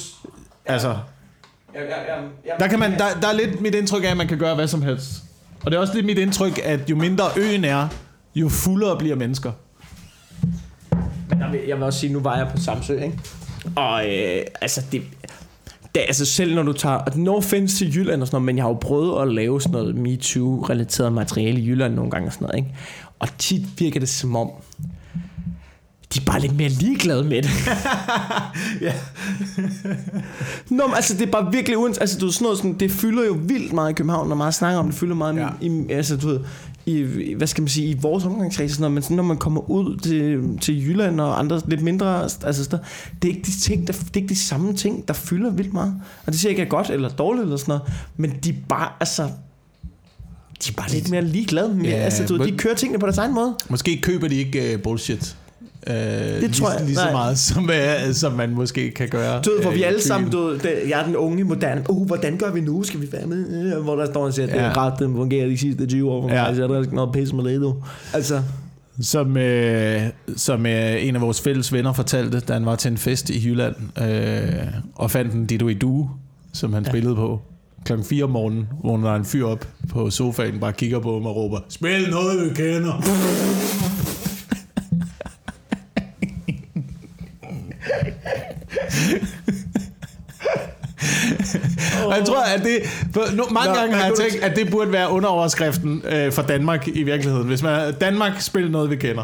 Altså, 0.66 0.88
jeg, 0.88 0.98
jeg, 1.76 1.84
jeg, 1.90 2.24
jeg, 2.46 2.54
der, 2.60 2.68
kan 2.68 2.80
man, 2.80 2.92
der, 2.92 3.06
der 3.22 3.28
er 3.28 3.34
lidt 3.34 3.62
mit 3.62 3.76
indtryk 3.76 4.04
af, 4.04 4.08
at 4.08 4.18
man 4.18 4.28
kan 4.28 4.38
gøre 4.38 4.56
hvad 4.56 4.68
som 4.68 4.82
helst. 4.82 5.12
Og 5.66 5.72
det 5.72 5.78
er 5.78 5.82
også 5.82 5.94
lidt 5.94 6.06
mit 6.06 6.18
indtryk, 6.18 6.60
at 6.63 6.90
jo 6.90 6.96
mindre 6.96 7.26
øen 7.38 7.63
er, 7.66 7.88
jo 8.36 8.50
fuldere 8.50 8.98
bliver 8.98 9.16
mennesker. 9.16 9.52
Der 11.48 11.54
vil, 11.54 11.62
jeg 11.68 11.76
vil 11.78 11.84
også 11.84 12.00
sige, 12.00 12.14
nu 12.14 12.20
var 12.20 12.38
jeg 12.38 12.48
på 12.52 12.58
Samsø, 12.58 13.00
ikke? 13.00 13.20
Og 13.76 14.06
øh, 14.06 14.42
altså, 14.62 14.82
det, 14.92 15.02
det, 15.96 16.02
altså 16.08 16.26
selv 16.26 16.56
når 16.56 16.64
du 16.64 16.74
tager, 16.74 16.96
og 16.96 17.18
no 17.18 17.36
offense 17.36 17.78
til 17.78 17.96
Jylland 17.96 18.22
og 18.22 18.28
sådan 18.28 18.36
noget, 18.36 18.46
men 18.46 18.58
jeg 18.58 18.64
har 18.64 18.70
jo 18.70 18.78
prøvet 18.82 19.22
at 19.22 19.34
lave 19.34 19.62
sådan 19.62 19.72
noget 19.72 19.96
MeToo-relateret 19.96 21.12
materiale 21.14 21.60
i 21.60 21.68
Jylland 21.68 21.94
nogle 21.94 22.12
gange 22.12 22.28
og 22.28 22.34
sådan 22.34 22.46
noget, 22.46 22.58
ikke? 22.58 22.76
Og 23.20 23.28
tit 23.38 23.62
virker 23.80 24.00
det 24.00 24.10
som 24.10 24.36
om, 24.36 24.50
de 26.14 26.20
er 26.20 26.26
bare 26.26 26.40
lidt 26.40 26.56
mere 26.58 26.70
ligeglade 26.70 27.24
med 27.24 27.42
det. 27.42 27.50
Ja. 28.82 28.94
Nå, 30.70 30.88
men 30.88 30.96
altså 30.96 31.14
det 31.14 31.22
er 31.28 31.32
bare 31.32 31.52
virkelig 31.52 31.78
uens, 31.78 31.98
altså 31.98 32.20
du 32.20 32.32
sådan 32.32 32.46
noget 32.46 32.58
sådan, 32.58 32.74
det 32.74 32.92
fylder 32.92 33.26
jo 33.26 33.38
vildt 33.42 33.74
meget 33.74 33.90
i 33.90 33.94
København, 33.94 34.30
når 34.30 34.36
man 34.36 34.52
snakker 34.52 34.80
om 34.80 34.86
det, 34.86 34.96
fylder 34.96 35.16
meget 35.16 35.36
Ja. 35.36 35.48
i, 35.62 35.68
i, 35.68 35.92
altså 35.92 36.18
du 36.18 36.28
ved, 36.28 36.40
i, 36.88 37.34
hvad 37.34 37.47
skal 37.47 37.62
man 37.62 37.69
sige, 37.69 37.88
i 37.88 37.97
vores 38.02 38.26
omgangskreds 38.26 38.71
sådan 38.71 38.82
noget, 38.82 38.93
men 38.93 39.04
sådan, 39.04 39.17
når 39.17 39.23
man 39.23 39.38
kommer 39.38 39.69
ud 39.69 39.97
til, 39.97 40.58
til 40.62 40.88
Jylland 40.88 41.21
og 41.21 41.39
andre 41.39 41.62
lidt 41.67 41.82
mindre, 41.82 42.23
altså 42.23 42.63
steder, 42.63 42.84
det 43.21 43.30
er 43.30 43.36
ikke 43.36 43.45
de 43.45 43.60
ting, 43.60 43.88
der, 43.88 43.93
det 43.93 44.10
er 44.13 44.21
ikke 44.21 44.30
de 44.30 44.36
samme 44.36 44.73
ting, 44.73 45.08
der 45.08 45.13
fylder 45.13 45.52
vildt 45.52 45.73
meget. 45.73 45.93
Og 46.26 46.32
det 46.32 46.39
siger 46.39 46.50
ikke 46.50 46.62
er 46.62 46.65
godt 46.65 46.89
eller 46.89 47.10
dårligt 47.10 47.43
eller 47.43 47.58
sådan 47.58 47.71
noget, 47.71 47.93
men 48.17 48.39
de 48.43 48.56
bare, 48.69 48.89
altså, 49.00 49.23
de 50.65 50.69
er 50.69 50.73
bare 50.78 50.91
lidt 50.91 51.10
mere 51.10 51.21
ligeglade 51.21 51.76
med, 51.76 51.86
Ja, 51.86 51.91
altså 51.91 52.26
du 52.26 52.38
ved, 52.38 52.52
de 52.52 52.58
kører 52.58 52.76
tingene 52.76 53.00
på 53.00 53.06
deres 53.06 53.17
egen 53.17 53.34
måde. 53.34 53.56
Måske 53.69 54.02
køber 54.02 54.28
de 54.28 54.36
ikke 54.36 54.76
uh, 54.76 54.82
bullshit. 54.82 55.38
Uh, 55.89 55.93
det 55.93 56.54
tror 56.54 56.71
jeg- 56.71 56.86
lige 56.86 56.95
så 56.95 57.04
nej. 57.04 57.12
meget, 57.12 57.39
som, 57.39 57.63
uh, 58.08 58.13
som 58.13 58.34
man 58.34 58.50
måske 58.54 58.91
kan 58.91 59.10
gøre. 59.10 59.41
Du 59.41 59.50
ved, 59.50 59.62
hvor 59.62 59.69
øh, 59.71 59.76
vi 59.76 59.80
i 59.82 59.84
alle 59.84 60.02
sammen, 60.02 60.32
du 60.32 60.54
det, 60.54 60.73
jeg 60.89 61.00
er 61.02 61.06
den 61.06 61.15
unge, 61.15 61.43
moderne, 61.43 61.84
uh, 61.89 62.08
hvordan 62.08 62.38
gør 62.38 62.52
vi 62.52 62.62
nu, 62.62 62.84
skal 62.84 63.02
vi 63.02 63.08
være 63.12 63.26
med? 63.28 63.73
Øh, 63.78 63.84
Hvor 63.84 63.95
der 63.95 64.06
står 64.06 64.26
og 64.26 64.34
siger, 64.34 64.45
det 64.45 64.56
er 64.60 64.63
Ja. 64.65 64.86
ret, 64.86 64.93
den 65.00 65.15
fungerer 65.15 65.47
de 65.47 65.58
sidste 65.58 65.86
20 65.86 66.12
år, 66.12 66.21
for 66.21 66.36
Ja. 66.36 66.47
mig, 66.47 66.56
så 66.56 66.63
er 66.63 66.67
der 66.67 66.84
noget 66.91 67.12
pisse 67.13 67.36
med 67.36 67.43
det, 67.43 67.62
du. 67.62 67.76
Altså, 68.13 68.41
Som, 69.02 69.38
øh, 69.38 70.02
som 70.36 70.65
øh, 70.65 71.06
en 71.08 71.15
af 71.15 71.21
vores 71.21 71.41
fælles 71.41 71.73
venner 71.73 71.93
fortalte, 71.93 72.39
da 72.39 72.54
han 72.54 72.65
var 72.65 72.76
til 72.76 72.91
en 72.91 72.97
fest 72.97 73.30
i 73.30 73.47
Jylland, 73.50 73.76
øh, 74.02 74.67
og 74.95 75.12
fandt 75.12 75.34
en 75.34 75.45
Dido 75.45 75.67
i 75.67 75.73
Due, 75.73 76.10
som 76.54 76.73
han 76.73 76.84
ja. 76.84 76.88
Ja. 76.88 76.91
spillede 76.91 77.15
på 77.15 77.41
klokken 77.86 78.06
4 78.08 78.23
om 78.23 78.30
morgenen, 78.30 78.67
hvor 78.82 78.97
der 78.97 79.12
er 79.12 79.15
en 79.15 79.26
fyr 79.26 79.45
op 79.45 79.67
på 79.89 80.10
sofaen, 80.10 80.60
bare 80.60 80.73
kigger 80.73 81.00
på 81.00 81.13
ham 81.13 81.26
og 81.26 81.36
råber, 81.36 81.60
spil 81.69 82.10
noget, 82.10 82.50
vi 82.50 82.56
kender. 82.56 83.02
Og 92.06 92.07
jeg 92.18 92.26
tror, 92.26 92.44
at 92.44 92.64
det... 92.64 92.78
Nu, 93.38 93.44
mange 93.52 93.70
Nå, 93.70 93.76
gange 93.76 93.96
har 93.96 94.10
men 94.10 94.20
jeg 94.20 94.30
tænkt, 94.30 94.44
at 94.44 94.56
det 94.56 94.72
burde 94.72 94.92
være 94.92 95.12
underoverskriften 95.12 96.02
øh, 96.10 96.32
for 96.32 96.42
Danmark 96.42 96.88
i 96.88 97.04
virkeligheden. 97.04 97.48
Hvis 97.48 97.64
man 97.64 97.94
Danmark 97.94 98.42
spiller 98.42 98.72
noget, 98.72 98.90
vi 98.90 98.96
kender. 98.96 99.24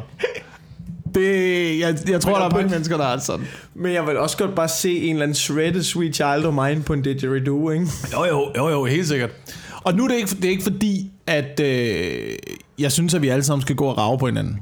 Det, 1.15 1.79
jeg, 1.79 1.97
jeg 2.09 2.21
tror, 2.21 2.31
Men 2.31 2.39
der 2.41 2.45
er 2.45 2.49
mange 2.49 2.69
mennesker, 2.69 2.97
der 2.97 3.05
er 3.05 3.17
sådan. 3.17 3.45
men 3.75 3.93
jeg 3.93 4.07
vil 4.07 4.17
også 4.17 4.37
godt 4.37 4.55
bare 4.55 4.67
se 4.67 4.97
en 4.97 5.09
eller 5.15 5.23
anden 5.23 5.35
shredded 5.35 5.83
sweet 5.83 6.15
child 6.15 6.45
of 6.45 6.53
mine 6.53 6.81
på 6.83 6.93
en 6.93 7.01
didgeridoo, 7.01 7.69
ikke? 7.69 7.87
Jo, 8.13 8.25
jo, 8.25 8.51
jo, 8.57 8.69
jo, 8.69 8.85
helt 8.85 9.07
sikkert. 9.07 9.29
Og 9.83 9.93
nu 9.93 10.03
er 10.03 10.07
det 10.07 10.15
ikke, 10.15 10.29
det 10.29 10.45
er 10.45 10.49
ikke 10.49 10.63
fordi, 10.63 11.11
at 11.27 11.59
øh, 11.59 12.29
jeg 12.79 12.91
synes, 12.91 13.13
at 13.13 13.21
vi 13.21 13.27
alle 13.29 13.43
sammen 13.43 13.61
skal 13.61 13.75
gå 13.75 13.85
og 13.85 13.97
rave 13.97 14.17
på 14.17 14.25
hinanden. 14.25 14.59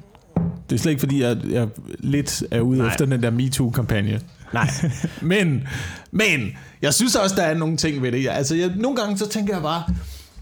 Det 0.70 0.76
er 0.76 0.80
slet 0.80 0.91
ikke 0.91 1.00
fordi, 1.00 1.22
at 1.22 1.38
jeg 1.52 1.67
lidt 2.00 2.44
er 2.52 2.62
ude 2.62 2.78
Nej. 2.78 2.88
efter 2.88 3.06
den 3.06 3.24
der 3.24 3.30
MeToo-kampagne. 3.30 4.20
Nej. 4.53 4.69
Men, 5.21 5.67
men, 6.11 6.51
jeg 6.81 6.93
synes 6.93 7.15
også, 7.15 7.35
der 7.35 7.43
er 7.43 7.53
nogle 7.53 7.77
ting 7.77 8.01
ved 8.01 8.11
det. 8.11 8.27
Altså, 8.29 8.55
jeg, 8.55 8.71
nogle 8.75 8.97
gange 8.97 9.17
så 9.17 9.29
tænker 9.29 9.53
jeg 9.53 9.61
bare, 9.61 9.83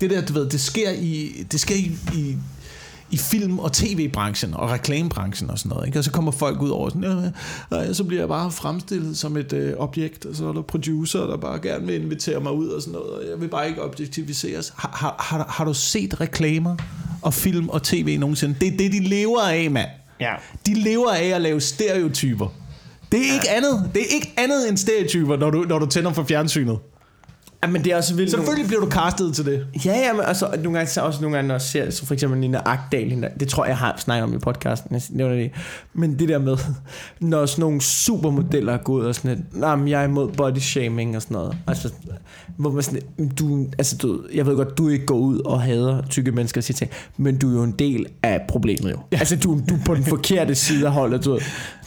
det 0.02 0.10
der, 0.10 0.22
du 0.22 0.34
ved, 0.34 0.50
det 0.50 0.62
sker 0.62 0.92
i, 0.92 1.46
det 1.52 1.60
sker 1.60 1.76
i, 1.76 1.92
i, 2.14 2.38
i 3.12 3.18
film- 3.18 3.60
og 3.60 3.74
tv-branchen 3.74 4.54
og 4.54 4.70
reklamebranchen 4.70 5.50
og 5.50 5.60
sådan 5.60 5.70
noget. 5.70 5.88
Ikke? 5.88 6.00
Og 6.00 6.04
så 6.04 6.12
kommer 6.12 6.32
folk 6.32 6.62
ud 6.62 6.70
over 6.70 6.90
sådan, 6.90 7.34
ja, 7.72 7.94
så 7.94 8.04
bliver 8.04 8.22
jeg 8.22 8.30
bare 8.30 8.52
fremstillet 8.52 9.18
som 9.18 9.38
et 9.38 9.54
øh, 9.54 9.74
objekt, 9.78 10.26
og 10.26 10.36
så 10.36 10.48
er 10.48 10.54
der 10.54 10.62
producer, 10.62 11.20
der 11.20 11.38
bare 11.38 11.60
gerne 11.60 11.86
vil 11.86 12.04
invitere 12.04 12.40
mig 12.40 12.52
ud 12.52 12.68
og 12.68 12.82
sådan 12.82 12.94
noget, 12.94 13.10
og 13.10 13.30
jeg 13.32 13.42
vil 13.42 13.48
bare 13.48 13.68
ikke 13.68 13.84
objektiviseres. 13.84 14.74
Har, 14.76 14.92
har, 14.94 15.16
har, 15.20 15.46
har 15.50 15.66
du 15.66 15.74
set 15.74 16.22
reklamer 16.22 16.76
og 17.22 17.34
film 17.34 17.70
og 17.70 17.84
tv 17.84 18.18
nogensinde? 18.20 18.56
Det 18.62 18.74
er 18.74 18.78
det, 18.78 18.92
de 18.92 19.00
lever 19.00 19.42
af, 19.42 19.72
mand. 19.72 19.90
Ja. 20.20 20.34
De 20.66 20.74
lever 20.74 21.12
af 21.12 21.26
at 21.26 21.42
lave 21.42 21.62
stereotyper. 21.62 22.48
Det 23.12 23.20
er 23.20 23.34
ikke 23.34 23.50
andet. 23.50 23.92
Det 23.94 24.02
er 24.02 24.14
ikke 24.16 24.34
andet 24.38 24.70
end 24.70 24.78
stereotyper, 24.78 25.38
når 25.38 25.50
du, 25.50 25.62
når 25.62 25.80
du 25.80 25.86
tænder 25.86 26.14
for 26.14 26.24
fjernsynet. 26.24 26.80
Ja, 27.64 27.68
men 27.70 27.84
det 27.84 27.92
er 27.92 27.98
også 27.98 28.16
vildt. 28.16 28.32
Selvfølgelig 28.32 28.68
bliver 28.68 28.82
du 28.82 28.90
castet 28.90 29.36
til 29.36 29.46
det. 29.46 29.66
Ja, 29.86 29.92
ja, 29.98 30.14
men 30.14 30.22
altså, 30.26 30.48
nogle 30.64 30.78
gange, 30.78 30.92
så 30.92 31.02
også 31.02 31.22
nogle 31.22 31.36
gange, 31.38 31.48
når 31.48 31.56
jeg 31.56 31.62
ser, 31.62 31.90
så 31.90 32.06
for 32.06 32.14
eksempel 32.14 32.40
Nina 32.40 32.62
Agdal, 32.66 33.10
hende 33.10 33.30
det 33.40 33.48
tror 33.48 33.64
jeg, 33.64 33.70
jeg 33.70 33.78
har 33.78 33.96
snakket 33.98 34.24
om 34.24 34.34
i 34.34 34.38
podcasten, 34.38 34.94
jeg 34.96 35.02
nævner 35.10 35.36
det. 35.36 35.52
Men 35.94 36.20
det 36.20 36.30
der 36.30 36.40
med, 36.40 36.58
når 37.20 37.46
sådan 37.46 37.62
nogle 37.62 37.82
supermodeller 37.82 38.74
er 38.74 38.78
gået 38.78 39.08
og 39.08 39.16
sådan 39.16 39.38
lidt, 39.38 39.60
nej, 39.60 39.76
men 39.76 39.88
jeg 39.88 40.02
er 40.02 40.08
imod 40.08 40.32
body 40.32 40.58
shaming 40.58 41.16
og 41.16 41.22
sådan 41.22 41.36
noget. 41.36 41.58
Altså, 41.68 41.90
hvor 42.58 42.72
man 42.72 42.84
sådan, 42.84 43.02
du, 43.40 43.68
altså, 43.78 43.98
du, 43.98 44.22
jeg 44.34 44.46
ved 44.46 44.56
godt, 44.56 44.78
du 44.78 44.90
ikke 44.90 45.06
går 45.06 45.16
ud 45.18 45.40
og 45.40 45.62
hader 45.62 46.02
tykke 46.10 46.32
mennesker 46.32 46.60
og 46.60 46.64
siger 46.64 46.76
ting, 46.78 46.92
men 47.18 47.38
du 47.38 47.50
er 47.50 47.54
jo 47.54 47.64
en 47.64 47.72
del 47.80 48.06
af 48.24 48.42
problemet 48.48 48.92
jo. 48.92 48.98
Ja. 49.12 49.18
Altså, 49.18 49.36
du, 49.36 49.62
du 49.70 49.76
er 49.76 49.80
på 49.86 49.96
den 49.96 50.04
forkerte 50.04 50.56
side 50.56 50.86
af 50.86 50.92
holdet, 50.94 51.26
du, 51.26 51.40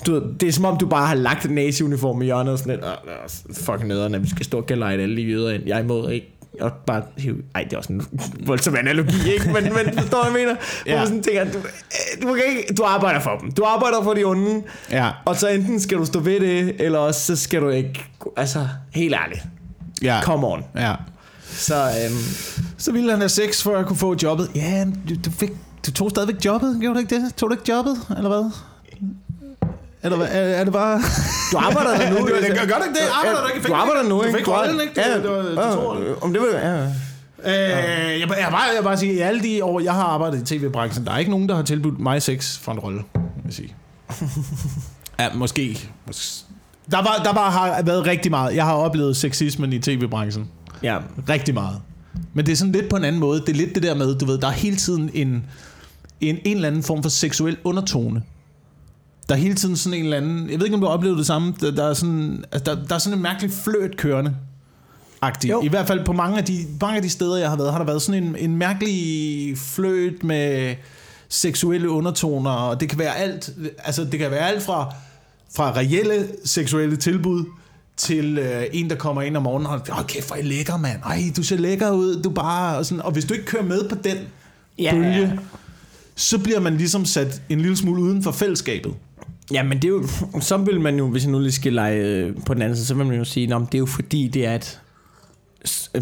du, 0.06 0.22
det 0.40 0.48
er 0.48 0.52
som 0.52 0.64
om, 0.64 0.78
du 0.78 0.86
bare 0.86 1.06
har 1.06 1.14
lagt 1.14 1.44
en 1.46 1.54
nazi-uniform 1.54 2.22
i 2.22 2.24
hjørnet 2.24 2.52
og 2.52 2.58
sådan 2.58 2.72
lidt, 2.72 2.84
"Åh, 2.84 2.90
åh, 2.90 3.54
fucking 3.54 3.88
nederne, 3.88 4.22
vi 4.22 4.28
skal 4.28 4.44
stå 4.44 4.58
og 4.58 4.66
kalde 4.66 4.86
alle 4.86 5.16
de 5.16 5.22
jøder 5.22 5.50
ind. 5.50 5.61
Jeg 5.66 5.78
er 5.78 5.82
imod, 5.82 6.10
ikke? 6.10 6.28
Og 6.60 6.72
bare 6.86 7.02
hive, 7.16 7.36
ej, 7.54 7.62
det 7.64 7.72
er 7.72 7.76
også 7.76 7.92
en 7.92 8.06
voldsom 8.46 8.76
analogi, 8.76 9.32
ikke? 9.32 9.52
Men, 9.52 9.62
men 9.64 9.98
forstår 9.98 10.24
jeg 10.24 10.32
mener? 10.32 10.54
Hvor 10.54 10.92
Ja. 10.92 10.96
man 10.98 11.06
sådan 11.06 11.22
tænker, 11.22 11.44
du, 11.44 11.58
øh, 11.58 12.22
du, 12.22 12.34
kan 12.34 12.42
ikke, 12.48 12.74
du 12.74 12.82
arbejder 12.84 13.20
for 13.20 13.36
dem. 13.40 13.52
Du 13.52 13.64
arbejder 13.64 14.02
for 14.02 14.14
de 14.14 14.24
onde. 14.24 14.62
Ja. 14.90 15.10
Og 15.24 15.36
så 15.36 15.48
enten 15.48 15.80
skal 15.80 15.98
du 15.98 16.04
stå 16.04 16.20
ved 16.20 16.40
det, 16.40 16.74
eller 16.78 16.98
også 16.98 17.20
så 17.20 17.36
skal 17.42 17.60
du 17.62 17.68
ikke... 17.68 18.04
Altså, 18.36 18.68
helt 18.94 19.14
ærligt. 19.14 19.42
Ja. 20.02 20.20
Come 20.22 20.46
on. 20.46 20.64
ja. 20.76 20.94
Så, 21.50 21.74
øhm, 21.74 22.18
Så 22.78 22.92
ville 22.92 23.10
han 23.10 23.18
have 23.20 23.28
sex, 23.28 23.62
for 23.62 23.76
at 23.76 23.86
kunne 23.86 23.96
få 23.96 24.16
jobbet. 24.22 24.50
Ja, 24.54 24.84
du, 25.08 25.14
du, 25.24 25.30
fik, 25.30 25.50
du 25.86 25.92
tog 25.92 26.10
stadigvæk 26.10 26.44
jobbet, 26.44 26.78
gjorde 26.80 26.94
du 26.94 27.00
ikke 27.00 27.14
det? 27.14 27.34
Tog 27.34 27.50
du 27.50 27.54
ikke 27.54 27.72
jobbet, 27.72 27.96
eller 28.16 28.28
hvad? 28.28 28.50
Eller 30.04 30.16
hvad? 30.16 30.26
Er, 30.30 30.40
er 30.40 30.64
det 30.64 30.72
bare... 30.72 31.00
du 31.52 31.58
arbejder 31.58 31.90
der 31.98 32.10
nu. 32.10 32.16
Du- 32.18 32.26
det- 32.26 32.46
gør- 32.58 32.66
gør 32.66 32.76
du 32.78 32.84
ikke 32.88 32.94
det? 32.94 33.08
Arbejder 33.20 33.40
du 33.48 33.54
ikke 33.54 33.68
Du 33.68 33.74
arbejder 33.74 34.02
nu, 34.02 34.18
Du 34.18 34.22
ikke? 34.22 34.38
fik 34.38 34.46
har- 34.46 34.58
rollen, 34.60 34.80
ikke? 34.80 34.94
Det- 34.94 35.00
Ja, 35.00 35.14
det 35.16 35.30
var- 35.30 35.94
det. 35.98 36.14
Om 36.20 36.32
det 36.32 36.42
vil 36.42 36.48
ja. 36.52 36.84
Øh, 37.44 38.20
jeg, 38.20 38.28
jeg, 38.28 38.28
bare, 38.50 38.60
jeg 38.76 38.84
bare 38.84 38.96
sige, 38.96 39.10
at 39.12 39.16
i 39.16 39.20
alle 39.20 39.42
de 39.42 39.64
år, 39.64 39.80
jeg 39.80 39.92
har 39.92 40.02
arbejdet 40.02 40.50
i 40.52 40.58
tv-branchen, 40.58 41.04
der 41.06 41.12
er 41.12 41.18
ikke 41.18 41.30
nogen, 41.30 41.48
der 41.48 41.54
har 41.56 41.62
tilbudt 41.62 42.00
mig 42.00 42.22
sex 42.22 42.58
for 42.58 42.72
en 42.72 42.78
rolle, 42.78 42.98
vil 43.14 43.22
jeg 43.44 43.52
sige. 43.52 43.74
ja, 45.20 45.28
måske. 45.34 45.88
Mås- 46.10 46.44
Der, 46.90 46.96
var, 46.96 47.20
der 47.24 47.32
bare 47.32 47.50
har 47.50 47.82
været 47.82 48.06
rigtig 48.06 48.30
meget. 48.30 48.56
Jeg 48.56 48.64
har 48.64 48.74
oplevet 48.74 49.16
sexismen 49.16 49.72
i 49.72 49.78
tv-branchen. 49.78 50.48
ja. 50.82 50.98
Rigtig 51.28 51.54
meget. 51.54 51.76
Men 52.34 52.46
det 52.46 52.52
er 52.52 52.56
sådan 52.56 52.72
lidt 52.72 52.88
på 52.88 52.96
en 52.96 53.04
anden 53.04 53.20
måde. 53.20 53.40
Det 53.40 53.48
er 53.48 53.52
lidt 53.54 53.74
det 53.74 53.82
der 53.82 53.94
med, 53.94 54.14
du 54.14 54.24
ved, 54.26 54.38
der 54.38 54.46
er 54.46 54.50
hele 54.52 54.76
tiden 54.76 55.10
en, 55.14 55.28
en, 56.20 56.38
en 56.44 56.56
eller 56.56 56.68
anden 56.68 56.82
form 56.82 57.02
for 57.02 57.10
seksuel 57.10 57.56
undertone. 57.64 58.22
Der 59.32 59.38
er 59.38 59.42
hele 59.42 59.54
tiden 59.54 59.76
sådan 59.76 59.98
en 59.98 60.04
eller 60.04 60.16
anden... 60.16 60.50
Jeg 60.50 60.58
ved 60.58 60.66
ikke, 60.66 60.74
om 60.74 60.80
du 60.80 60.86
har 60.86 60.94
oplevet 60.94 61.18
det 61.18 61.26
samme. 61.26 61.54
Der, 61.60 61.70
der, 61.70 61.84
er, 61.84 61.94
sådan, 61.94 62.44
altså 62.52 62.74
der, 62.74 62.84
der 62.84 62.94
er 62.94 62.98
sådan 62.98 63.18
en 63.18 63.22
mærkelig 63.22 63.50
fløt 63.50 63.96
kørende. 63.96 64.34
agtig 65.22 65.50
Jo. 65.50 65.62
I 65.62 65.68
hvert 65.68 65.86
fald 65.86 66.04
på 66.04 66.12
mange 66.12 66.38
af, 66.38 66.44
de, 66.44 66.58
mange 66.80 66.96
af 66.96 67.02
de 67.02 67.08
steder, 67.08 67.36
jeg 67.36 67.48
har 67.48 67.56
været, 67.56 67.72
har 67.72 67.78
der 67.78 67.86
været 67.86 68.02
sådan 68.02 68.24
en, 68.24 68.36
en 68.38 68.56
mærkelig 68.56 69.58
fløjt 69.58 70.24
med 70.24 70.74
seksuelle 71.28 71.90
undertoner, 71.90 72.50
og 72.50 72.80
det 72.80 72.88
kan 72.88 72.98
være 72.98 73.16
alt, 73.16 73.50
altså 73.78 74.04
det 74.04 74.18
kan 74.18 74.30
være 74.30 74.48
alt 74.48 74.62
fra, 74.62 74.94
fra 75.56 75.72
reelle 75.76 76.28
seksuelle 76.44 76.96
tilbud, 76.96 77.44
til 77.96 78.38
øh, 78.38 78.64
en, 78.72 78.90
der 78.90 78.96
kommer 78.96 79.22
ind 79.22 79.36
om 79.36 79.42
morgenen 79.42 79.66
og 79.66 79.80
åh 79.98 80.06
kæft, 80.06 80.26
hvor 80.26 80.36
er 80.36 80.40
I 80.40 80.42
lækker, 80.42 80.76
mand. 80.76 81.02
Ej, 81.04 81.22
du 81.36 81.42
ser 81.42 81.56
lækker 81.56 81.90
ud, 81.90 82.22
du 82.22 82.30
bare... 82.30 82.78
Og, 82.78 82.86
sådan, 82.86 83.02
og 83.02 83.12
hvis 83.12 83.24
du 83.24 83.34
ikke 83.34 83.46
kører 83.46 83.64
med 83.64 83.88
på 83.88 83.94
den 84.04 84.16
Ja, 84.78 84.94
bølge, 84.94 85.20
ja. 85.20 85.30
så 86.16 86.38
bliver 86.38 86.60
man 86.60 86.76
ligesom 86.76 87.04
sat 87.04 87.42
en 87.48 87.60
lille 87.60 87.76
smule 87.76 88.02
uden 88.02 88.22
for 88.22 88.32
fællesskabet. 88.32 88.94
Ja, 89.52 89.62
men 89.62 89.78
det 89.78 89.84
er 89.84 89.88
jo, 89.88 90.06
så 90.40 90.56
vil 90.56 90.80
man 90.80 90.96
jo, 90.98 91.08
hvis 91.08 91.24
jeg 91.24 91.32
nu 91.32 91.38
lige 91.38 91.52
skal 91.52 91.72
lege 91.72 91.96
øh, 91.96 92.36
på 92.46 92.54
den 92.54 92.62
anden 92.62 92.76
side, 92.76 92.86
så 92.86 92.94
vil 92.94 93.06
man 93.06 93.18
jo 93.18 93.24
sige, 93.24 93.54
at 93.54 93.60
det 93.60 93.74
er 93.74 93.78
jo 93.78 93.86
fordi, 93.86 94.28
det 94.28 94.46
er 94.46 94.54
et, 94.54 94.80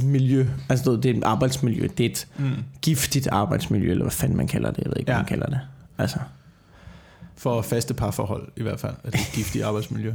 miljø, 0.03 0.47
altså 0.69 0.97
det 0.97 1.07
er 1.07 1.15
et 1.15 1.25
arbejdsmiljø, 1.25 1.89
det 1.99 2.07
er 2.07 2.11
et 2.11 2.27
mm. 2.39 2.51
giftigt 2.83 3.29
arbejdsmiljø, 3.33 3.91
eller 3.91 4.05
hvad 4.05 4.13
fanden 4.13 4.37
man 4.37 4.47
kalder 4.47 4.71
det, 4.71 4.79
jeg 4.79 4.87
ved 4.87 4.97
ikke, 4.99 5.11
ja. 5.11 5.17
Hvad 5.17 5.23
man 5.23 5.29
kalder 5.29 5.47
det. 5.47 5.61
Altså, 5.99 6.19
For 7.37 7.63
faste 7.63 7.95
parforhold 7.95 8.49
i 8.57 8.63
hvert 8.63 8.81
fald, 8.81 8.95
at 9.05 9.13
det 9.13 9.19
er 9.19 9.25
et 9.25 9.33
giftigt 9.33 9.65
arbejdsmiljø. 9.65 10.13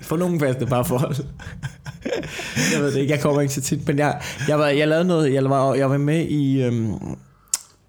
for 0.00 0.16
nogle 0.16 0.40
faste 0.40 0.66
bare 0.66 0.84
forhold. 0.84 1.16
jeg 2.74 2.82
ved 2.82 2.92
det 2.92 3.00
ikke, 3.00 3.12
jeg 3.12 3.20
kommer 3.20 3.40
ikke 3.40 3.54
så 3.54 3.60
tit, 3.60 3.86
men 3.86 3.98
jeg, 3.98 4.20
jeg, 4.48 4.58
var, 4.58 4.66
jeg 4.66 4.88
lavede 4.88 5.04
noget, 5.04 5.32
jeg 5.32 5.44
var, 5.44 5.74
jeg 5.74 5.90
var 5.90 5.98
med 5.98 6.26
i, 6.26 6.62
øhm, 6.62 6.94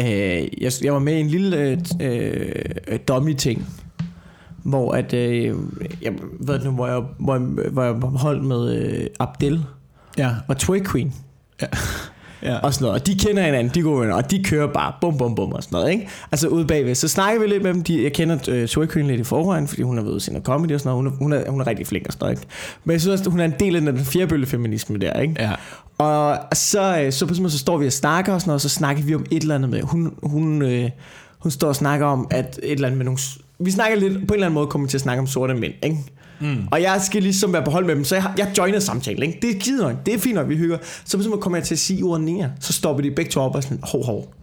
øh, 0.01 0.61
jeg, 0.61 0.71
jeg 0.83 0.93
var 0.93 0.99
med 0.99 1.13
i 1.13 1.19
en 1.19 1.27
lille 1.27 1.57
øh, 1.57 1.77
øh, 2.87 2.99
dummy-ting, 3.07 3.67
hvor 4.63 4.91
at, 4.91 5.13
øh, 5.13 5.55
jeg 6.01 6.13
ved 6.39 6.63
nu, 6.63 6.71
hvor 6.71 6.87
jeg, 6.87 7.01
hvor 7.19 7.33
jeg, 7.33 7.41
hvor 7.71 7.83
jeg 7.83 7.93
holdt 7.93 8.43
med 8.45 8.75
øh, 8.75 9.07
Abdel 9.19 9.65
Ja. 10.17 10.29
og 10.47 10.57
Twig 10.57 10.87
Queen 10.87 11.13
ja. 12.43 12.57
og 12.57 12.73
sådan 12.73 12.85
noget. 12.85 13.01
Og 13.01 13.07
de 13.07 13.15
kender 13.15 13.43
hinanden, 13.43 13.73
de 13.73 13.79
er 13.79 13.83
gode 13.83 14.01
venner, 14.01 14.15
og 14.15 14.31
de 14.31 14.43
kører 14.43 14.67
bare 14.67 14.93
bum 15.01 15.17
bum 15.17 15.35
bum 15.35 15.51
og 15.51 15.63
sådan 15.63 15.77
noget, 15.79 15.91
ikke? 15.91 16.07
Altså 16.31 16.47
ude 16.47 16.65
bagved. 16.65 16.95
Så 16.95 17.07
snakker 17.07 17.41
vi 17.41 17.47
lidt 17.47 17.63
med 17.63 17.73
dem. 17.73 17.83
De, 17.83 18.03
jeg 18.03 18.13
kender 18.13 18.35
uh, 18.35 18.67
Twig 18.67 18.89
Queen 18.89 19.07
lidt 19.07 19.21
i 19.21 19.23
forvejen, 19.23 19.67
fordi 19.67 19.81
hun 19.81 19.97
har 19.97 20.03
været 20.03 20.13
ude 20.13 20.37
og 20.37 20.41
comedy 20.43 20.73
og 20.73 20.79
sådan 20.79 21.03
noget. 21.03 21.13
Hun 21.19 21.33
er, 21.33 21.39
hun 21.39 21.47
er, 21.47 21.51
hun 21.51 21.61
er 21.61 21.67
rigtig 21.67 21.87
flink 21.87 22.07
og 22.07 22.13
sådan 22.13 22.25
noget, 22.25 22.39
ikke? 22.39 22.47
Men 22.83 22.91
jeg 22.91 23.01
synes 23.01 23.19
også, 23.19 23.29
hun 23.29 23.39
er 23.39 23.45
en 23.45 23.53
del 23.59 23.75
af 23.75 23.81
den 23.81 23.99
fjerbølle 23.99 24.45
feminisme 24.45 24.97
der, 24.97 25.19
ikke? 25.19 25.35
Ja. 25.39 25.51
Og 25.97 26.37
så, 26.53 27.01
øh, 27.01 27.11
så 27.11 27.25
på 27.25 27.33
så 27.33 27.57
står 27.57 27.77
vi 27.77 27.85
og 27.85 27.93
snakker 27.93 28.33
og 28.33 28.41
sådan 28.41 28.49
noget, 28.49 28.57
og 28.57 28.61
så 28.61 28.69
snakker 28.69 29.03
vi 29.03 29.15
om 29.15 29.25
et 29.31 29.41
eller 29.41 29.55
andet 29.55 29.69
med, 29.69 29.81
hun, 29.81 30.13
hun, 30.23 30.61
øh, 30.61 30.89
hun 31.39 31.51
står 31.51 31.67
og 31.67 31.75
snakker 31.75 32.05
om, 32.05 32.27
at 32.31 32.59
et 32.63 32.71
eller 32.71 32.87
andet 32.87 32.97
med 32.97 33.05
nogle, 33.05 33.19
vi 33.59 33.71
snakker 33.71 33.97
lidt, 33.97 34.13
på 34.13 34.17
en 34.17 34.33
eller 34.33 34.45
anden 34.45 34.53
måde 34.53 34.67
kommer 34.67 34.87
vi 34.87 34.89
til 34.89 34.97
at 34.97 35.01
snakke 35.01 35.21
om 35.21 35.27
sorte 35.27 35.53
mænd, 35.53 35.73
ikke? 35.83 35.97
Mm. 36.39 36.67
Og 36.71 36.81
jeg 36.81 37.01
skal 37.01 37.23
ligesom 37.23 37.53
være 37.53 37.63
på 37.63 37.71
hold 37.71 37.85
med 37.85 37.95
dem, 37.95 38.03
så 38.03 38.15
jeg, 38.15 38.33
jeg 38.37 38.51
joiner 38.57 38.79
samtalen, 38.79 39.23
ikke? 39.23 39.39
Det 39.41 39.55
er 39.55 39.59
givet 39.59 39.81
nok, 39.81 40.05
det 40.05 40.13
er 40.13 40.17
fint 40.17 40.35
nok, 40.35 40.49
vi 40.49 40.57
hygger. 40.57 40.77
Så 41.05 41.17
på 41.17 41.37
kommer 41.41 41.57
jeg 41.57 41.65
til 41.65 41.75
at 41.75 41.79
sige 41.79 42.03
ordet 42.03 42.23
nære, 42.25 42.51
så 42.59 42.73
stopper 42.73 43.03
de 43.03 43.11
begge 43.11 43.31
to 43.31 43.41
op 43.41 43.55
og 43.55 43.63
sådan, 43.63 43.79
hov, 43.83 44.05
hov, 44.05 44.33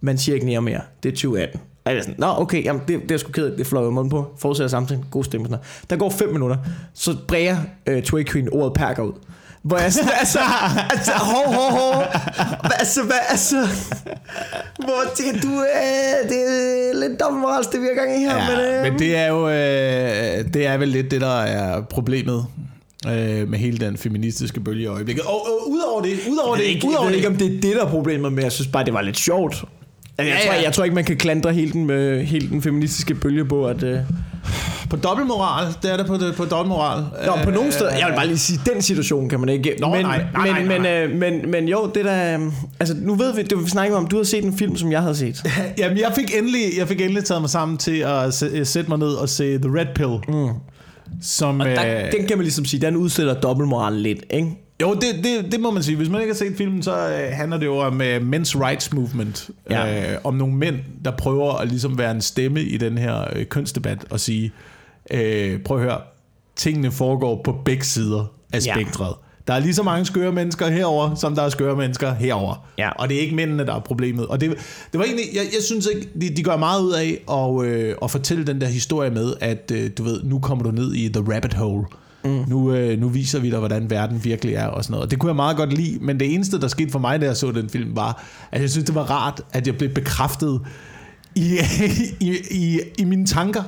man 0.00 0.18
siger 0.18 0.34
ikke 0.34 0.46
nære 0.46 0.62
mere, 0.62 0.80
det 1.02 1.08
er 1.08 1.12
2018. 1.12 1.60
Og 1.84 1.92
jeg 1.92 1.98
er 1.98 2.02
sådan, 2.02 2.14
nå 2.18 2.26
okay, 2.26 2.64
jamen, 2.64 2.82
det, 2.88 3.02
det 3.02 3.10
er 3.10 3.18
sgu 3.18 3.32
ked 3.32 3.50
af, 3.50 3.56
det 3.56 3.66
fløj 3.66 3.84
jeg 3.84 3.92
munden 3.92 4.10
på, 4.10 4.34
fortsætter 4.38 4.68
samtalen, 4.68 5.04
god 5.10 5.24
stemme. 5.24 5.46
Sådan 5.46 5.58
noget. 5.58 5.90
Der 5.90 5.96
går 5.96 6.10
5 6.10 6.32
minutter, 6.32 6.56
så 6.94 7.16
bræger 7.28 7.56
øh, 7.86 8.02
Twig 8.02 8.26
Queen 8.26 8.48
ordet 8.52 8.72
perker 8.72 9.02
ud. 9.02 9.12
Hvor 9.66 9.78
jeg 9.78 9.92
sådan, 9.92 10.10
altså, 10.18 10.38
altså, 10.94 11.12
hov, 11.12 11.54
hov, 11.54 11.70
hov. 11.70 11.94
Hvad, 12.60 12.70
altså, 12.78 13.02
hvad, 13.02 13.16
altså, 13.28 13.56
hvor 14.78 15.02
jeg 15.04 15.10
tænker, 15.16 15.40
du, 15.40 15.48
øh, 15.48 16.30
det 16.30 16.38
er 16.38 17.08
lidt 17.08 17.20
dobbeltmoralsk, 17.20 17.72
det 17.72 17.80
vi 17.80 17.86
har 17.86 18.04
gang 18.04 18.16
i 18.16 18.24
her, 18.24 18.36
Ja, 18.36 18.50
men, 18.50 18.86
øh, 18.86 18.92
men 18.92 18.98
det 18.98 19.16
er 19.16 19.26
jo 19.26 19.48
øh, 19.48 20.54
det 20.54 20.66
er 20.66 20.76
vel 20.76 20.88
lidt 20.88 21.10
det, 21.10 21.20
der 21.20 21.40
er 21.40 21.80
problemet 21.80 22.46
øh, 23.06 23.48
med 23.48 23.58
hele 23.58 23.78
den 23.78 23.96
feministiske 23.96 24.60
bølge 24.60 24.82
i 24.82 24.86
øjeblikket. 24.86 25.24
Og, 25.24 25.46
og 25.46 25.70
udover 25.70 26.02
det, 26.02 26.18
udover 26.30 26.56
jeg 26.56 26.64
det, 26.64 26.70
ikke, 26.70 26.86
udover 26.88 27.04
jeg 27.04 27.10
det, 27.10 27.16
ikke, 27.16 27.28
om 27.28 27.36
det 27.36 27.46
er 27.46 27.60
det, 27.60 27.76
der 27.76 27.84
er 27.84 27.90
problemet 27.90 28.32
med, 28.32 28.42
jeg 28.42 28.52
synes 28.52 28.68
bare, 28.68 28.84
det 28.84 28.94
var 28.94 29.00
lidt 29.02 29.18
sjovt. 29.18 29.64
Altså, 30.18 30.32
jeg, 30.34 30.40
Ja, 30.42 30.46
tror, 30.46 30.54
ja. 30.54 30.62
jeg 30.62 30.72
tror 30.72 30.84
ikke, 30.84 30.94
man 30.94 31.04
kan 31.04 31.16
klandre 31.16 31.52
hele 31.52 31.72
den, 31.72 31.86
med, 31.86 32.24
hele 32.24 32.48
den 32.48 32.62
feministiske 32.62 33.14
bølge 33.14 33.44
på, 33.44 33.66
at... 33.66 33.82
Øh, 33.82 33.98
på 34.90 34.96
dobbeltmoral, 34.96 35.74
det 35.82 35.92
er 35.92 35.96
det 35.96 36.06
på, 36.06 36.18
på 36.36 36.44
dobbeltmoral. 36.44 37.02
Nå, 37.26 37.32
på 37.44 37.48
Øh, 37.50 37.54
nogle 37.54 37.72
steder, 37.72 37.90
jeg 37.96 38.06
vil 38.08 38.14
bare 38.16 38.26
lige 38.26 38.38
sige, 38.38 38.60
den 38.74 38.82
situation 38.82 39.28
kan 39.28 39.40
man 39.40 39.48
ikke... 39.48 39.76
Nå, 39.80 39.88
men, 39.94 40.02
nej, 40.02 40.24
nej, 40.32 40.48
nej, 40.50 40.62
men, 40.64 40.80
nej. 40.80 41.06
Men, 41.06 41.10
øh, 41.12 41.18
men, 41.42 41.50
men 41.50 41.68
jo, 41.68 41.90
det 41.94 42.04
der... 42.04 42.38
øh, 42.38 42.46
Altså, 42.80 42.94
nu 42.98 43.14
ved 43.14 43.34
vi, 43.34 43.42
det 43.42 43.64
vi 43.64 43.68
snakker 43.70 43.96
om, 43.96 44.06
du 44.06 44.16
har 44.16 44.24
set 44.24 44.44
en 44.44 44.58
film, 44.58 44.76
som 44.76 44.92
jeg 44.92 45.00
havde 45.02 45.16
set. 45.16 45.42
Jamen, 45.78 45.98
jeg 45.98 46.12
fik, 46.16 46.34
endelig, 46.38 46.60
jeg 46.78 46.88
fik 46.88 47.00
endelig 47.00 47.24
taget 47.24 47.40
mig 47.42 47.50
sammen 47.50 47.78
til 47.78 47.96
at 47.98 48.42
sæ- 48.42 48.64
sætte 48.64 48.88
mig 48.90 48.98
ned 48.98 49.08
og 49.12 49.28
se 49.28 49.58
The 49.58 49.70
Red 49.78 49.86
Pill. 49.94 50.18
Mm. 50.28 50.48
Som, 51.22 51.60
Og 51.60 51.66
der, 51.66 51.96
øh, 52.06 52.12
den 52.12 52.26
kan 52.26 52.36
man 52.38 52.44
ligesom 52.44 52.64
sige, 52.64 52.80
den 52.86 52.96
udstiller 52.96 53.34
dobbeltmoral 53.34 53.92
lidt, 53.94 54.18
ikke? 54.30 54.48
Jo, 54.82 54.94
det, 54.94 55.24
det, 55.24 55.52
det 55.52 55.60
må 55.60 55.70
man 55.70 55.82
sige. 55.82 55.96
Hvis 55.96 56.08
man 56.08 56.20
ikke 56.20 56.32
har 56.32 56.38
set 56.38 56.54
filmen, 56.56 56.82
så 56.82 57.08
øh, 57.08 57.32
handler 57.32 57.58
det 57.58 57.66
jo 57.66 57.76
om 57.78 58.00
øh, 58.00 58.16
men's 58.16 58.60
rights 58.66 58.92
movement. 58.92 59.50
Ja. 59.70 60.12
Øh, 60.12 60.18
om 60.24 60.34
nogle 60.34 60.54
mænd, 60.54 60.76
der 61.04 61.10
prøver 61.10 61.52
at 61.54 61.68
ligesom 61.68 61.98
være 61.98 62.10
en 62.10 62.20
stemme 62.20 62.62
i 62.62 62.76
den 62.76 62.98
her 62.98 63.24
øh, 63.36 63.44
kønsdebat 63.46 63.98
og 64.10 64.20
sige, 64.20 64.52
øh, 65.10 65.60
prøv 65.62 65.76
at 65.76 65.82
høre, 65.82 65.98
tingene 66.56 66.90
foregår 66.92 67.40
på 67.44 67.52
begge 67.64 67.84
sider 67.84 68.24
af 68.52 68.66
Ja. 68.66 68.74
spektret. 68.74 69.14
Der 69.46 69.54
er 69.54 69.58
lige 69.58 69.74
så 69.74 69.82
mange 69.82 70.04
skøre 70.04 70.32
mennesker 70.32 70.68
herover, 70.68 71.14
som 71.14 71.34
der 71.34 71.42
er 71.42 71.48
skøre 71.48 71.76
mennesker 71.76 72.14
herover. 72.14 72.66
Ja. 72.78 72.90
Og 72.90 73.08
det 73.08 73.16
er 73.16 73.20
ikke 73.20 73.34
mændene, 73.36 73.66
der 73.66 73.74
er 73.74 73.80
problemet. 73.80 74.26
Og 74.26 74.40
det, 74.40 74.50
det 74.92 74.98
var 74.98 75.04
egentlig, 75.04 75.24
jeg, 75.34 75.42
jeg 75.42 75.62
synes 75.62 75.88
ikke, 75.94 76.08
de, 76.20 76.36
de 76.36 76.42
gør 76.42 76.56
meget 76.56 76.82
ud 76.82 76.92
af 76.92 77.20
at, 77.32 77.66
øh, 77.68 77.94
at 78.02 78.10
fortælle 78.10 78.46
den 78.46 78.60
der 78.60 78.66
historie 78.66 79.10
med, 79.10 79.34
at 79.40 79.70
øh, 79.74 79.90
du 79.98 80.02
ved, 80.02 80.22
nu 80.24 80.38
kommer 80.38 80.64
du 80.64 80.70
ned 80.70 80.94
i 80.94 81.08
the 81.08 81.34
rabbit 81.34 81.54
hole. 81.54 81.84
Mm. 82.24 82.44
Nu, 82.48 82.72
øh, 82.74 83.00
nu 83.00 83.08
viser 83.08 83.38
vi 83.40 83.50
dig, 83.50 83.58
hvordan 83.58 83.90
verden 83.90 84.24
virkelig 84.24 84.54
er 84.54 84.66
og 84.66 84.84
sådan 84.84 84.92
noget. 84.92 85.04
Og 85.04 85.10
det 85.10 85.18
kunne 85.18 85.28
jeg 85.30 85.36
meget 85.36 85.56
godt 85.56 85.72
lide, 85.72 85.98
men 86.00 86.20
det 86.20 86.34
eneste, 86.34 86.60
der 86.60 86.68
skete 86.68 86.90
for 86.90 86.98
mig, 86.98 87.20
da 87.20 87.26
jeg 87.26 87.36
så 87.36 87.52
den 87.52 87.68
film, 87.68 87.96
var, 87.96 88.24
at 88.52 88.60
jeg 88.60 88.70
synes, 88.70 88.84
det 88.86 88.94
var 88.94 89.02
rart, 89.10 89.40
at 89.52 89.66
jeg 89.66 89.78
blev 89.78 89.90
bekræftet 89.94 90.60
i, 91.34 91.58
i, 92.20 92.36
i, 92.50 92.80
i 92.98 93.04
mine 93.04 93.26
tanker. 93.26 93.62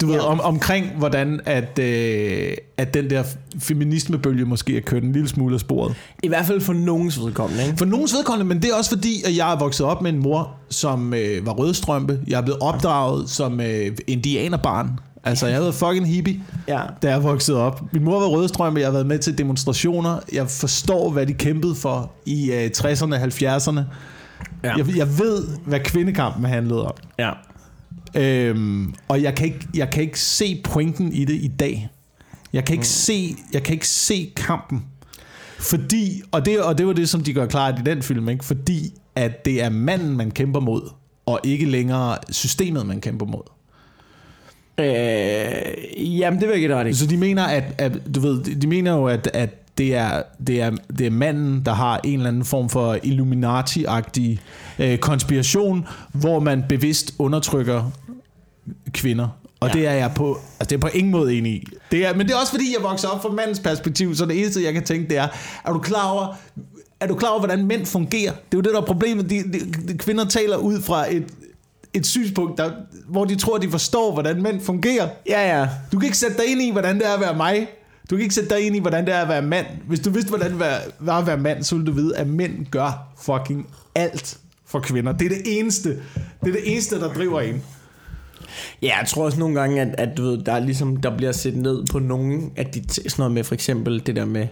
Du 0.00 0.06
ved, 0.06 0.14
Ja. 0.14 0.20
om, 0.26 0.40
omkring 0.40 0.86
hvordan 0.98 1.40
at, 1.46 1.78
øh, 1.78 2.52
at 2.76 2.94
den 2.94 3.10
der 3.10 3.22
feminismebølge 3.58 4.44
måske 4.44 4.76
er 4.76 4.80
kørt 4.80 5.02
en 5.02 5.12
lille 5.12 5.28
smule 5.28 5.54
af 5.54 5.60
sporet. 5.60 5.94
I 6.22 6.28
hvert 6.28 6.46
fald 6.46 6.60
for 6.60 6.72
nogens 6.72 7.20
vedkommende, 7.20 7.64
ikke? 7.66 7.76
For 7.78 7.84
nogens 7.84 8.14
vedkommende, 8.14 8.54
men 8.54 8.62
det 8.62 8.70
er 8.70 8.74
også 8.74 8.90
fordi, 8.90 9.22
at 9.26 9.36
jeg 9.36 9.52
er 9.52 9.58
vokset 9.58 9.86
op 9.86 10.02
med 10.02 10.12
en 10.12 10.18
mor, 10.18 10.50
som 10.70 11.14
øh, 11.14 11.46
var 11.46 11.52
rødstrømpe. 11.52 12.20
Jeg 12.26 12.36
er 12.38 12.42
blevet 12.42 12.60
opdraget 12.60 13.30
som 13.30 13.60
øh, 13.60 13.96
indianerbarn. 14.06 14.90
Altså, 15.24 15.46
jeg 15.46 15.54
har 15.54 15.62
været 15.62 15.74
fucking 15.74 16.08
hippie, 16.08 16.40
Ja. 16.68 16.80
da 17.02 17.08
jeg 17.10 17.22
voksede 17.22 17.58
op. 17.58 17.82
Min 17.92 18.04
mor 18.04 18.20
var 18.20 18.26
rødstrømpe, 18.26 18.80
jeg 18.80 18.86
har 18.86 18.92
været 18.92 19.06
med 19.06 19.18
til 19.18 19.38
demonstrationer. 19.38 20.18
Jeg 20.32 20.48
forstår, 20.50 21.10
hvad 21.10 21.26
de 21.26 21.32
kæmpede 21.32 21.74
for 21.74 22.12
i 22.26 22.50
øh, 22.52 22.70
60'erne 22.76 23.14
og 23.14 23.22
70'erne. 23.22 23.80
Ja. 24.64 24.74
Jeg, 24.76 24.96
jeg 24.96 25.18
ved, 25.18 25.46
hvad 25.66 25.80
kvindekampen 25.80 26.44
handlede 26.44 26.86
om. 26.86 26.92
Ja. 27.18 27.30
Øhm, 28.14 28.94
og 29.08 29.22
jeg 29.22 29.34
kan, 29.34 29.46
ikke, 29.46 29.66
jeg 29.74 29.90
kan 29.90 30.02
ikke 30.02 30.20
se 30.20 30.60
pointen 30.64 31.12
i 31.12 31.24
det 31.24 31.34
i 31.34 31.48
dag. 31.48 31.88
Jeg 32.52 32.64
kan 32.64 32.72
ikke, 32.74 32.80
Mm. 32.82 32.84
se, 32.84 33.36
jeg 33.52 33.62
kan 33.62 33.72
ikke 33.74 33.88
se 33.88 34.32
kampen. 34.36 34.84
Fordi, 35.58 36.22
og 36.30 36.44
det, 36.46 36.60
og 36.62 36.78
det 36.78 36.86
var 36.86 36.92
det, 36.92 37.08
som 37.08 37.20
de 37.22 37.32
gør 37.32 37.46
klart 37.46 37.78
i 37.78 37.82
den 37.82 38.02
film, 38.02 38.28
ikke? 38.28 38.44
fordi 38.44 38.92
at 39.16 39.44
det 39.44 39.62
er 39.62 39.68
manden, 39.68 40.16
man 40.16 40.30
kæmper 40.30 40.60
mod, 40.60 40.90
og 41.26 41.40
ikke 41.44 41.66
længere 41.66 42.18
systemet, 42.30 42.86
man 42.86 43.00
kæmper 43.00 43.26
mod. 43.26 43.42
Øh, 44.80 46.18
jamen, 46.18 46.40
det 46.40 46.48
vil 46.48 46.54
jeg 46.54 46.62
ikke 46.62 46.76
ret. 46.76 46.96
Så 46.96 47.06
de 47.06 47.16
mener, 47.16 47.44
at, 47.44 47.64
at 47.78 47.92
du 48.14 48.20
ved, 48.20 48.42
de 48.60 48.66
mener 48.66 48.92
jo, 48.92 49.06
at, 49.06 49.30
at 49.34 49.50
det 49.78 49.94
er, 49.94 50.22
det, 50.46 50.60
er, 50.62 50.70
det 50.98 51.06
er 51.06 51.10
manden, 51.10 51.62
der 51.66 51.72
har 51.72 52.00
en 52.04 52.14
eller 52.14 52.28
anden 52.28 52.44
form 52.44 52.68
for 52.68 52.98
Illuminati-agtig 53.02 54.38
øh, 54.78 54.98
konspiration, 54.98 55.86
hvor 56.12 56.40
man 56.40 56.64
bevidst 56.68 57.14
undertrykker 57.18 57.90
kvinder. 58.92 59.28
Og 59.60 59.68
Ja. 59.68 59.74
det 59.74 59.86
er 59.86 59.92
jeg 59.92 60.12
på, 60.14 60.38
altså 60.60 60.70
det 60.70 60.72
er 60.76 60.80
på 60.80 60.88
ingen 60.94 61.10
måde 61.12 61.34
enig 61.34 61.52
i. 61.52 61.66
Det 61.90 62.06
er, 62.06 62.14
men 62.14 62.26
det 62.26 62.34
er 62.34 62.38
også 62.38 62.52
fordi, 62.52 62.74
jeg 62.78 62.82
vokser 62.90 63.08
op 63.08 63.22
fra 63.22 63.28
mandens 63.32 63.60
perspektiv, 63.60 64.14
så 64.14 64.26
det 64.26 64.38
eneste, 64.40 64.64
jeg 64.64 64.72
kan 64.72 64.84
tænke, 64.84 65.08
det 65.08 65.16
er, 65.16 65.28
er 65.64 65.72
du 65.72 65.78
klar 65.78 66.08
over, 66.10 66.34
er 67.00 67.06
du 67.06 67.14
klar 67.14 67.28
over, 67.30 67.38
hvordan 67.38 67.66
mænd 67.66 67.86
fungerer? 67.86 68.32
Det 68.32 68.38
er 68.40 68.58
jo 68.58 68.60
det, 68.60 68.72
der 68.74 68.80
er 68.80 68.84
problemet. 68.86 69.30
De, 69.30 69.42
de, 69.42 69.88
de 69.92 69.98
kvinder 69.98 70.24
taler 70.24 70.56
ud 70.56 70.80
fra 70.80 71.14
et, 71.14 71.24
et 71.94 72.06
synspunkt, 72.06 72.58
der, 72.58 72.70
hvor 73.08 73.24
de 73.24 73.36
tror, 73.36 73.58
de 73.58 73.70
forstår, 73.70 74.12
hvordan 74.12 74.42
mænd 74.42 74.60
fungerer. 74.60 75.08
Ja, 75.28 75.58
ja. 75.60 75.68
Du 75.92 75.98
kan 75.98 76.06
ikke 76.06 76.18
sætte 76.18 76.36
dig 76.36 76.46
ind 76.52 76.62
i, 76.62 76.70
hvordan 76.70 76.98
det 76.98 77.06
er 77.08 77.14
at 77.14 77.20
være 77.20 77.36
mig. 77.36 77.66
Du 78.10 78.16
kan 78.16 78.22
ikke 78.22 78.34
sætte 78.34 78.50
dig 78.54 78.66
ind 78.66 78.76
i, 78.76 78.80
hvordan 78.80 79.06
det 79.06 79.14
er 79.14 79.18
at 79.18 79.28
være 79.28 79.42
mand. 79.42 79.66
Hvis 79.88 80.00
du 80.00 80.10
vidste, 80.10 80.28
hvordan 80.28 80.50
det 80.50 80.58
var- 81.00 81.18
at 81.18 81.26
være 81.26 81.36
mand, 81.38 81.62
så 81.62 81.74
ville 81.74 81.86
du 81.86 81.92
vide, 81.92 82.16
at 82.16 82.26
mænd 82.26 82.66
gør 82.70 83.08
fucking 83.22 83.66
alt 83.94 84.38
for 84.66 84.80
kvinder. 84.80 85.12
Det 85.12 85.24
er 85.24 85.28
det 85.28 85.58
eneste, 85.58 85.88
det 85.90 86.48
er 86.48 86.52
det 86.52 86.72
eneste 86.72 87.00
der 87.00 87.12
driver 87.14 87.40
en. 87.40 87.62
Ja, 88.82 88.96
jeg 88.98 89.06
tror 89.08 89.24
også 89.24 89.38
nogle 89.38 89.60
gange, 89.60 89.80
at, 89.80 89.94
at 89.98 90.16
du 90.16 90.22
ved, 90.22 90.38
der, 90.38 90.52
er 90.52 90.58
ligesom, 90.60 90.96
der 90.96 91.16
bliver 91.16 91.32
set 91.32 91.56
ned 91.56 91.84
på 91.92 91.98
nogle 91.98 92.40
af 92.56 92.66
de 92.66 92.82
sådan 92.92 93.10
noget 93.18 93.32
med, 93.32 93.44
for 93.44 93.54
eksempel 93.54 94.02
det 94.06 94.16
der 94.16 94.24
med, 94.24 94.46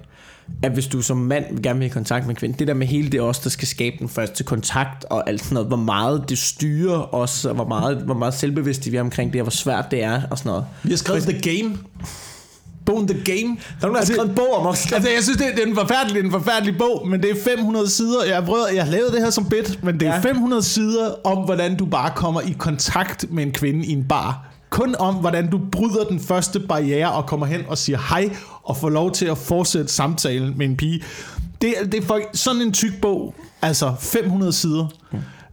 at 0.62 0.72
hvis 0.72 0.86
du 0.86 1.02
som 1.02 1.16
mand 1.16 1.62
gerne 1.62 1.78
vil 1.78 1.86
i 1.86 1.88
kontakt 1.88 2.26
med 2.26 2.30
en 2.34 2.36
kvinde, 2.36 2.58
det 2.58 2.68
der 2.68 2.74
med 2.74 2.86
hele 2.86 3.08
det 3.10 3.20
også, 3.20 3.40
der 3.44 3.50
skal 3.50 3.68
skabe 3.68 3.96
den 3.98 4.08
første 4.08 4.44
kontakt 4.44 5.04
og 5.04 5.28
alt 5.28 5.40
sådan 5.42 5.54
noget, 5.54 5.68
hvor 5.68 5.76
meget 5.76 6.24
det 6.28 6.38
styrer 6.38 7.14
os, 7.14 7.44
og 7.44 7.54
hvor 7.54 7.68
meget, 7.68 7.96
hvor 7.96 8.14
meget 8.14 8.34
selvbevidste 8.34 8.90
vi 8.90 8.96
er 8.96 9.00
omkring 9.00 9.32
det, 9.32 9.40
og 9.40 9.44
hvor 9.44 9.50
svært 9.50 9.84
det 9.90 10.02
er 10.02 10.22
og 10.30 10.38
sådan 10.38 10.50
noget. 10.50 10.64
Vi 10.82 10.90
har 10.90 10.96
skrevet 10.96 11.22
The 11.22 11.40
Game. 11.40 11.76
Bogen 12.86 13.08
The 13.08 13.18
Game. 13.24 13.36
Der 13.36 13.42
er 13.42 13.46
nogen, 13.46 13.58
der 13.82 13.88
har 13.88 13.96
Altså, 13.96 14.12
skrevet 14.12 14.28
en 14.28 14.34
bog 14.34 14.54
om 14.54 14.66
os. 14.66 14.92
Altså, 14.92 15.10
jeg 15.10 15.22
synes, 15.22 15.38
det, 15.38 15.46
det 15.56 15.62
er 15.62 15.66
en 15.66 15.74
forfærdelig, 15.76 16.20
er 16.20 16.24
en 16.24 16.30
forfærdelig 16.30 16.78
bog, 16.78 17.08
men 17.08 17.22
det 17.22 17.30
er 17.30 17.34
500 17.44 17.90
sider. 17.90 18.24
Jeg 18.24 18.44
prøvede, 18.44 18.66
jeg 18.74 18.84
har 18.84 18.90
lavet 18.90 19.12
det 19.12 19.20
her 19.22 19.30
som 19.30 19.48
bit, 19.48 19.84
men 19.84 20.00
det 20.00 20.08
er 20.08 20.14
Ja. 20.14 20.20
500 20.20 20.62
sider 20.62 21.14
om, 21.26 21.38
hvordan 21.44 21.76
du 21.76 21.86
bare 21.86 22.10
kommer 22.16 22.40
i 22.40 22.54
kontakt 22.58 23.32
med 23.32 23.42
en 23.46 23.52
kvinde 23.52 23.86
i 23.86 23.92
en 23.92 24.04
bar. 24.08 24.46
Kun 24.70 24.94
om, 24.98 25.14
hvordan 25.14 25.50
du 25.50 25.60
bryder 25.72 26.04
den 26.04 26.20
første 26.20 26.60
barriere 26.60 27.12
og 27.12 27.26
kommer 27.26 27.46
hen 27.46 27.60
og 27.68 27.78
siger 27.78 27.98
hej, 28.08 28.30
og 28.62 28.76
får 28.76 28.88
lov 28.88 29.12
til 29.12 29.26
at 29.26 29.38
fortsætte 29.38 29.92
samtalen 29.92 30.54
med 30.58 30.66
en 30.66 30.76
pige. 30.76 31.02
Det, 31.62 31.74
er- 31.80 31.84
det 31.86 32.02
er 32.02 32.06
for, 32.06 32.20
sådan 32.34 32.62
en 32.62 32.72
tyk 32.72 33.00
bog, 33.02 33.34
altså 33.62 33.92
500 34.00 34.52
sider. 34.52 34.86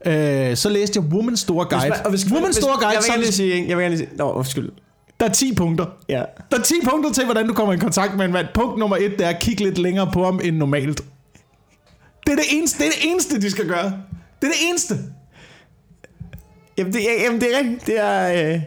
Øh, 0.05 0.57
så 0.57 0.69
læste 0.69 0.99
jeg 0.99 1.19
Woman's 1.19 1.36
Store 1.36 1.65
Guide. 1.65 1.81
Hvis 1.81 1.89
man- 1.89 2.05
og 2.05 2.09
hvis- 2.09 2.23
Woman's 2.23 2.45
hvis- 2.45 2.55
Store 2.55 2.73
Guide, 2.77 2.88
Jeg 2.88 2.97
vil 3.03 3.09
gerne 3.11 3.21
lige 3.21 3.31
sige, 3.34 3.65
jeg 3.67 3.77
vil 3.77 3.84
gerne 3.84 3.95
lige 3.95 4.07
sige, 4.07 4.17
nå, 4.17 4.31
undskyld. 4.31 4.69
Der 5.24 5.30
er 5.30 5.34
10 5.34 5.55
punkter. 5.55 5.86
Ja. 6.09 6.24
Der 6.51 6.57
er 6.57 6.61
10 6.61 6.74
punkter 6.89 7.11
til, 7.11 7.26
hvordan 7.26 7.47
du 7.47 7.53
kommer 7.53 7.74
i 7.74 7.78
kontakt 7.78 8.15
med 8.17 8.26
en 8.26 8.32
mand. 8.32 8.47
Punkt 8.53 8.80
nummer 8.80 8.97
1, 8.97 9.11
det 9.11 9.21
er 9.26 9.30
at 9.30 9.39
kigge 9.39 9.63
lidt 9.63 9.78
længere 9.78 10.09
på 10.13 10.24
ham 10.26 10.39
end 10.43 10.55
normalt. 10.57 11.01
Det 12.26 12.32
er 12.32 12.36
det 12.36 12.45
eneste, 12.51 12.80
det 12.80 12.88
er 12.88 12.91
det 12.91 13.11
eneste 13.11 13.41
de 13.41 13.51
skal 13.51 13.67
gøre. 13.67 13.84
Det 14.41 14.47
er 14.47 14.51
det 14.51 14.69
eneste. 14.69 14.95
Jamen, 16.78 16.93
det, 16.93 17.01
er- 17.01 17.24
jamen, 17.24 17.41
det 17.41 17.53
er 17.53 17.57
rigtigt. 17.59 17.88
Det 17.88 17.99
er... 17.99 18.53
Øh, 18.53 18.61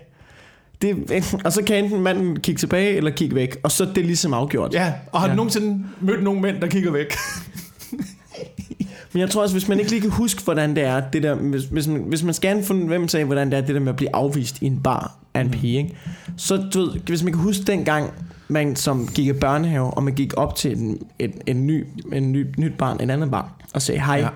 det, 0.83 1.35
og 1.45 1.53
så 1.53 1.63
kan 1.63 1.85
enten 1.85 2.01
manden 2.01 2.41
kigge 2.41 2.59
tilbage 2.59 2.97
eller 2.97 3.11
kigge 3.11 3.35
væk, 3.35 3.57
og 3.63 3.71
så 3.73 3.85
er 3.85 3.93
det 3.93 4.05
ligesom 4.05 4.35
afgjort. 4.35 4.75
Ja, 4.75 4.93
og 5.13 5.21
har 5.21 5.27
ja. 5.27 5.33
Du 5.33 5.37
nogensinde 5.37 5.85
mødt 6.01 6.23
nogle 6.23 6.41
mænd, 6.41 6.61
der 6.61 6.67
kigger 6.67 6.91
væk? 6.91 7.15
Men 9.17 9.21
jeg 9.21 9.31
tror 9.31 9.43
også, 9.43 9.55
hvis 9.55 9.69
man 9.69 9.79
ikke 9.79 9.91
lige 9.91 10.01
kan 10.01 10.11
huske, 10.11 10.43
hvordan 10.45 10.77
det 10.77 10.85
er, 10.85 11.01
det 11.13 11.23
der, 11.23 11.35
hvis, 11.35 11.65
hvis, 11.65 11.87
man, 11.89 12.01
hvis 12.01 12.23
man 12.23 12.35
skal 12.35 12.57
en 12.57 12.65
fornemmelse 12.65 13.19
af, 13.19 13.25
hvordan 13.25 13.51
det 13.51 13.57
er, 13.57 13.61
det 13.61 13.75
der 13.75 13.81
med 13.81 13.89
at 13.89 13.97
blive 13.97 14.17
afvist 14.17 14.63
i 14.63 14.67
en 14.67 14.81
bar 14.83 15.19
af 15.35 15.41
en 15.41 15.51
pige, 15.51 15.79
ikke? 15.79 15.97
så 16.37 16.57
du 16.75 16.81
ved, 16.81 17.01
hvis 17.01 17.23
man 17.23 17.33
kan 17.33 17.43
huske 17.43 17.63
dengang, 17.65 18.11
man 18.49 18.77
som 18.77 19.09
gik 19.15 19.27
i 19.27 19.33
børnehave, 19.33 19.91
og 19.91 20.03
man 20.03 20.15
gik 20.15 20.33
op 20.37 20.57
til 20.57 20.79
en, 20.79 20.99
en, 21.19 21.33
en, 21.47 21.67
ny, 21.67 21.87
en 22.13 22.33
ny, 22.33 22.47
nyt 22.59 22.73
barn, 22.79 23.01
en 23.01 23.11
anden 23.11 23.31
barn, 23.31 23.49
og 23.75 23.83
sagde, 23.83 24.01
hej, 24.01 24.17
Ja. 24.17 24.29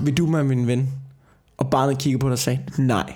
vil 0.00 0.16
du 0.18 0.26
med 0.26 0.44
min 0.44 0.66
ven? 0.66 0.88
Og 1.56 1.70
barnet 1.70 1.98
kiggede 1.98 2.20
på 2.20 2.26
dig 2.26 2.32
og 2.32 2.38
sagde, 2.38 2.58
nej. 2.78 3.12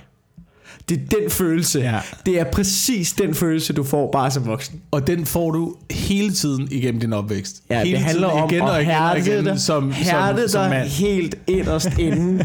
Det 0.88 1.00
er 1.00 1.20
den 1.20 1.30
følelse. 1.30 1.80
Ja. 1.80 1.98
Det 2.26 2.40
er 2.40 2.44
præcis 2.44 3.12
den 3.12 3.34
følelse, 3.34 3.72
du 3.72 3.84
får 3.84 4.10
bare 4.12 4.30
som 4.30 4.46
voksen. 4.46 4.80
Og 4.90 5.06
den 5.06 5.26
får 5.26 5.50
du 5.50 5.74
hele 5.90 6.32
tiden 6.32 6.68
igennem 6.70 7.00
din 7.00 7.12
opvækst. 7.12 7.62
Ja, 7.70 7.84
hele 7.84 7.96
det 7.96 8.04
handler 8.04 8.28
om 8.28 8.50
igen 8.50 8.62
og 8.62 8.76
at 8.76 8.82
igen 8.82 8.96
og 8.96 9.18
igen, 9.18 9.44
dig, 9.44 9.60
som, 9.60 9.92
hærde 9.92 10.40
som, 10.40 10.48
som 10.48 10.60
dig 10.60 10.70
mand. 10.70 10.88
helt 10.88 11.34
inderst 11.46 11.98
inde. 11.98 12.44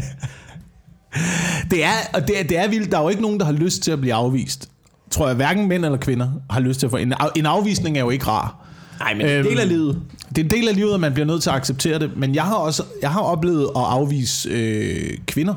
Det 1.70 1.84
er, 1.84 1.92
og 2.14 2.28
det 2.28 2.40
er, 2.40 2.44
det 2.44 2.58
er 2.58 2.68
vildt. 2.68 2.92
Der 2.92 2.98
er 2.98 3.02
jo 3.02 3.08
ikke 3.08 3.22
nogen, 3.22 3.40
der 3.40 3.46
har 3.46 3.52
lyst 3.52 3.82
til 3.82 3.90
at 3.90 4.00
blive 4.00 4.14
afvist. 4.14 4.68
Tror 5.10 5.26
jeg, 5.26 5.36
hverken 5.36 5.68
mænd 5.68 5.84
eller 5.84 5.98
kvinder 5.98 6.28
har 6.50 6.60
lyst 6.60 6.80
til 6.80 6.86
at 6.86 6.90
få... 6.90 6.96
En, 6.96 7.14
en 7.36 7.46
afvisning 7.46 7.96
er 7.96 8.00
jo 8.00 8.10
ikke 8.10 8.26
rar. 8.26 8.68
Nej, 8.98 9.14
men 9.14 9.26
det 9.26 9.34
er 9.34 9.38
en 9.38 9.44
del 9.44 9.60
af 9.60 9.68
livet. 9.68 10.02
Det 10.28 10.38
er 10.38 10.44
en 10.44 10.50
del 10.50 10.68
af 10.68 10.74
livet, 10.74 10.94
at 10.94 11.00
man 11.00 11.12
bliver 11.12 11.26
nødt 11.26 11.42
til 11.42 11.50
at 11.50 11.56
acceptere 11.56 11.98
det. 11.98 12.10
Men 12.16 12.34
jeg 12.34 12.42
har 12.44 12.54
også 12.54 12.82
jeg 13.02 13.10
har 13.10 13.20
oplevet 13.20 13.64
at 13.64 13.82
afvise 13.82 14.48
øh, 14.48 15.18
kvinder. 15.26 15.54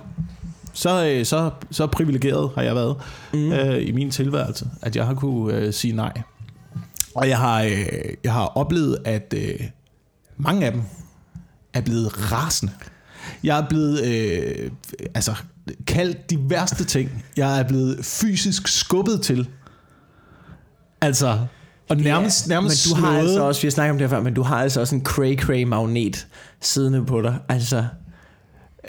Så, 0.73 1.05
øh, 1.05 1.25
så, 1.25 1.51
så 1.71 1.87
privilegeret 1.87 2.51
har 2.55 2.61
jeg 2.61 2.75
været 2.75 2.95
mm. 3.33 3.51
øh, 3.51 3.87
i 3.87 3.91
min 3.91 4.11
tilværelse, 4.11 4.65
at 4.81 4.95
jeg 4.95 5.05
har 5.05 5.13
kunne 5.13 5.55
øh, 5.55 5.73
sige 5.73 5.95
nej. 5.95 6.13
Og 7.15 7.29
jeg 7.29 7.37
har, 7.37 7.61
øh, 7.63 7.85
jeg 8.23 8.33
har 8.33 8.45
oplevet, 8.45 8.97
at 9.05 9.33
øh, 9.37 9.59
mange 10.37 10.65
af 10.65 10.71
dem 10.71 10.81
er 11.73 11.81
blevet 11.81 12.31
rasende. 12.31 12.73
Jeg 13.43 13.59
er 13.59 13.67
blevet 13.69 14.03
øh, 14.05 14.71
altså, 15.15 15.35
kaldt 15.87 16.29
de 16.29 16.49
værste 16.49 16.83
ting. 16.83 17.25
Jeg 17.37 17.59
er 17.59 17.63
blevet 17.67 18.05
fysisk 18.05 18.67
skubbet 18.67 19.21
til. 19.21 19.49
Altså, 21.01 21.39
og 21.89 21.97
nærmest, 21.97 22.47
Ja, 22.47 22.53
nærmest 22.53 22.87
men 22.87 22.95
du 22.95 23.01
har 23.05 23.11
slået. 23.13 23.23
altså 23.23 23.43
også, 23.43 23.61
vi 23.61 23.65
har 23.65 23.71
snakket 23.71 23.91
om 23.91 23.97
det 23.97 24.09
her 24.09 24.15
før, 24.15 24.23
men 24.23 24.33
du 24.33 24.41
har 24.41 24.55
altså 24.61 24.79
også 24.79 24.95
en 24.95 25.05
cray-cray 25.09 25.65
magnet 25.65 26.27
siddende 26.61 27.05
på 27.05 27.21
dig. 27.21 27.37
Altså, 27.49 27.85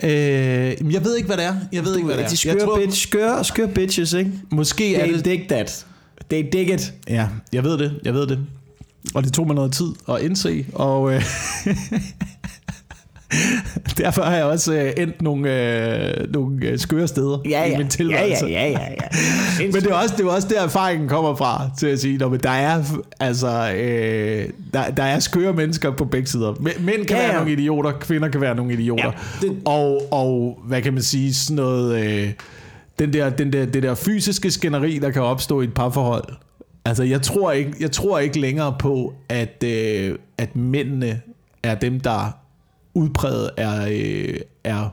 Øh, 0.03 0.11
jeg 0.93 1.03
ved 1.03 1.15
ikke, 1.15 1.27
hvad 1.27 1.37
det 1.37 1.45
er. 1.45 1.55
Jeg 1.71 1.85
ved 1.85 1.95
ikke, 1.95 2.05
hvad 2.05 2.17
det 2.17 2.23
er. 2.23 2.27
de 2.27 2.31
jeg 2.31 2.37
skøre, 2.37 2.59
tror, 2.59 2.77
bitch, 2.79 3.07
skøre, 3.07 3.43
skøre 3.43 3.67
bitches, 3.67 4.13
ikke? 4.13 4.31
måske 4.51 4.95
er 4.95 5.05
They 5.05 5.15
det... 5.15 5.25
dig 5.25 5.45
that. 5.49 5.85
They 6.29 6.49
dig 6.53 6.73
it. 6.73 6.93
Ja, 7.09 7.27
jeg 7.53 7.63
ved 7.63 7.77
det. 7.77 7.99
Jeg 8.05 8.13
ved 8.13 8.27
det. 8.27 8.39
Og 9.15 9.23
det 9.23 9.33
tog 9.33 9.47
mig 9.47 9.55
noget 9.55 9.71
tid 9.73 9.87
at 10.09 10.21
indse, 10.21 10.65
og 10.73 11.13
øh, 11.13 11.23
derfor 13.97 14.21
har 14.21 14.35
jeg 14.35 14.45
også 14.45 14.73
øh, 14.73 14.91
endt 14.97 15.21
nogle, 15.21 15.51
øh, 16.19 16.33
nogle 16.33 16.65
øh, 16.65 16.79
skøre 16.79 17.07
steder 17.07 17.37
Ja, 17.49 17.63
i 17.65 17.69
ja. 17.69 17.77
min 17.77 17.85
ja, 17.85 17.89
tilværelse. 17.89 18.45
ja, 18.45 18.51
ja, 18.51 18.69
ja, 18.71 18.77
ja. 19.59 19.65
Men 19.73 19.73
det 19.73 19.85
er, 19.87 19.93
også, 19.93 20.13
det 20.17 20.25
er 20.25 20.29
også 20.29 20.47
der 20.47 20.61
erfaringen 20.61 21.09
kommer 21.09 21.35
fra 21.35 21.69
Til 21.79 21.87
at 21.87 21.99
sige 21.99 22.25
at 22.25 22.43
der 22.43 22.49
er 22.49 22.83
Altså 23.19 23.73
øh, 23.77 24.49
der, 24.73 24.89
der 24.97 25.03
er 25.03 25.19
skøre 25.19 25.53
mennesker 25.53 25.91
på 25.91 26.05
begge 26.05 26.27
sider 26.27 26.53
Mæ- 26.53 26.81
Mænd 26.81 27.05
kan 27.05 27.17
Ja, 27.17 27.21
være 27.23 27.31
ja. 27.31 27.37
nogle 27.37 27.51
idioter 27.51 27.91
Kvinder 27.91 28.27
kan 28.27 28.41
være 28.41 28.55
nogle 28.55 28.73
idioter 28.73 29.05
Ja, 29.41 29.47
det- 29.47 29.57
og, 29.65 30.01
og 30.13 30.59
hvad 30.65 30.81
kan 30.81 30.93
man 30.93 31.01
sige 31.03 31.33
Sådan 31.33 31.55
noget 31.55 32.03
øh, 32.05 32.29
den 32.99 33.13
der, 33.13 33.29
den 33.29 33.53
der, 33.53 33.65
Det 33.65 33.83
der 33.83 33.95
fysiske 33.95 34.51
skænderi 34.51 34.99
Der 34.99 35.09
kan 35.11 35.21
opstå 35.21 35.61
i 35.61 35.63
et 35.63 35.73
parforhold 35.73 36.23
Altså 36.85 37.03
jeg 37.03 37.21
tror 37.21 37.51
ikke 37.51 37.71
Jeg 37.79 37.91
tror 37.91 38.19
ikke 38.19 38.39
længere 38.39 38.75
på 38.79 39.13
At, 39.29 39.63
øh, 39.65 40.15
at 40.37 40.55
mændene 40.55 41.21
Er 41.63 41.75
dem 41.75 41.99
der 41.99 42.37
udpræget 42.93 43.49
er, 43.57 43.87
øh, 43.91 44.39
er 44.63 44.89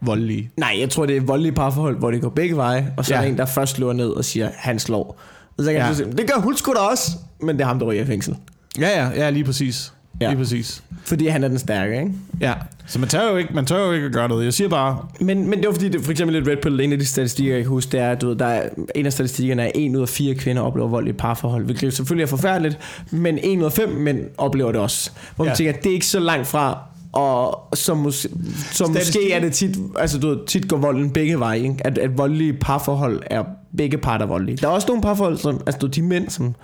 voldelige 0.00 0.50
Nej, 0.56 0.76
jeg 0.80 0.90
tror, 0.90 1.06
det 1.06 1.16
er 1.16 1.20
voldelige 1.20 1.52
parforhold, 1.52 1.98
hvor 1.98 2.10
det 2.10 2.22
går 2.22 2.28
begge 2.28 2.56
veje, 2.56 2.94
og 2.96 3.04
så 3.04 3.14
ja. 3.14 3.18
er 3.20 3.22
der 3.24 3.30
en, 3.30 3.38
der 3.38 3.46
først 3.46 3.76
slår 3.76 3.92
ned 3.92 4.08
og 4.08 4.24
siger, 4.24 4.50
han 4.56 4.78
slår. 4.78 5.20
Og 5.58 5.64
så 5.64 5.70
kan 5.70 5.80
Ja. 5.80 5.86
ja. 5.86 5.94
sige, 5.94 6.12
det 6.12 6.30
gør 6.30 6.40
hun 6.40 6.56
sgu 6.56 6.72
da 6.72 6.78
også, 6.78 7.10
men 7.40 7.56
det 7.56 7.62
er 7.62 7.66
ham, 7.68 7.78
der 7.78 7.86
ryger 7.86 8.02
i 8.02 8.06
fængsel. 8.06 8.36
Ja 8.80 8.88
ja, 9.04 9.10
ja 9.16 9.30
lige 9.30 9.44
præcis 9.44 9.92
Ja. 10.20 10.28
Lige 10.28 10.38
præcis 10.38 10.82
Fordi 11.04 11.26
han 11.26 11.44
er 11.44 11.48
den 11.48 11.58
stærke, 11.58 11.98
ikke? 11.98 12.12
Ja, 12.40 12.54
så 12.86 12.98
man 12.98 13.08
tør 13.08 13.30
jo 13.30 13.36
ikke, 13.36 13.54
man 13.54 13.66
tør 13.66 13.86
jo 13.86 13.92
ikke 13.92 14.06
at 14.06 14.12
gøre 14.12 14.28
noget. 14.28 14.44
Jeg 14.44 14.52
siger 14.52 14.68
bare, 14.68 14.98
Men, 15.20 15.50
men 15.50 15.58
det 15.58 15.66
var 15.66 15.72
fordi, 15.72 15.88
det, 15.88 16.00
for 16.04 16.10
eksempel 16.10 16.36
lidt 16.36 16.48
Red 16.48 16.56
Pill, 16.56 16.80
en 16.80 16.92
af 16.92 16.98
de 16.98 17.06
statistikker, 17.06 17.54
jeg 17.54 17.62
kan 17.62 17.68
huske, 17.70 17.92
det 17.92 18.00
er, 18.00 18.10
at 18.10 18.20
du 18.20 18.28
ved, 18.28 18.36
der 18.36 18.46
er, 18.46 18.68
en 18.94 19.06
af 19.06 19.12
statistikkerne 19.12 19.62
er, 19.62 19.66
at 19.66 19.72
en 19.74 19.96
ud 19.96 20.02
af 20.02 20.08
fire 20.08 20.34
kvinder 20.34 20.62
oplever 20.62 20.88
vold 20.88 21.06
i 21.06 21.10
et 21.10 21.16
parforhold, 21.16 21.64
hvilket 21.64 21.92
selvfølgelig 21.92 22.22
er 22.22 22.26
forfærdeligt, 22.28 22.78
men 23.10 23.38
en 23.42 23.60
ud 23.60 23.64
af 23.64 23.72
fem 23.72 23.88
mænd 23.88 24.20
oplever 24.38 24.72
det 24.72 24.80
også. 24.80 25.10
Hvor 25.36 25.44
man 25.44 25.52
Ja. 25.52 25.56
tænker, 25.56 25.72
det 25.72 25.86
er 25.86 25.94
ikke 25.94 26.06
så 26.06 26.20
langt 26.20 26.46
fra, 26.46 26.78
og 27.12 27.68
som, 27.74 28.06
mås- 28.06 28.26
som 28.72 28.90
måske 28.90 29.32
er 29.32 29.40
det 29.40 29.52
tit, 29.52 29.76
altså 29.98 30.18
du 30.18 30.28
ved, 30.28 30.38
tit 30.46 30.68
går 30.68 30.76
volden 30.76 31.10
begge 31.10 31.38
veje, 31.38 31.58
ikke? 31.60 31.76
At, 31.80 31.98
at 31.98 32.18
voldelige 32.18 32.52
parforhold 32.52 33.22
er 33.26 33.44
begge 33.76 33.98
parter 33.98 34.26
voldelige. 34.26 34.56
Der 34.56 34.66
er 34.68 34.72
også 34.72 34.86
nogle 34.88 35.02
parforhold, 35.02 35.36
som, 35.38 35.60
altså 35.66 35.78
du 35.78 35.86
de 35.86 36.02
mænd, 36.02 36.28
som 36.30 36.54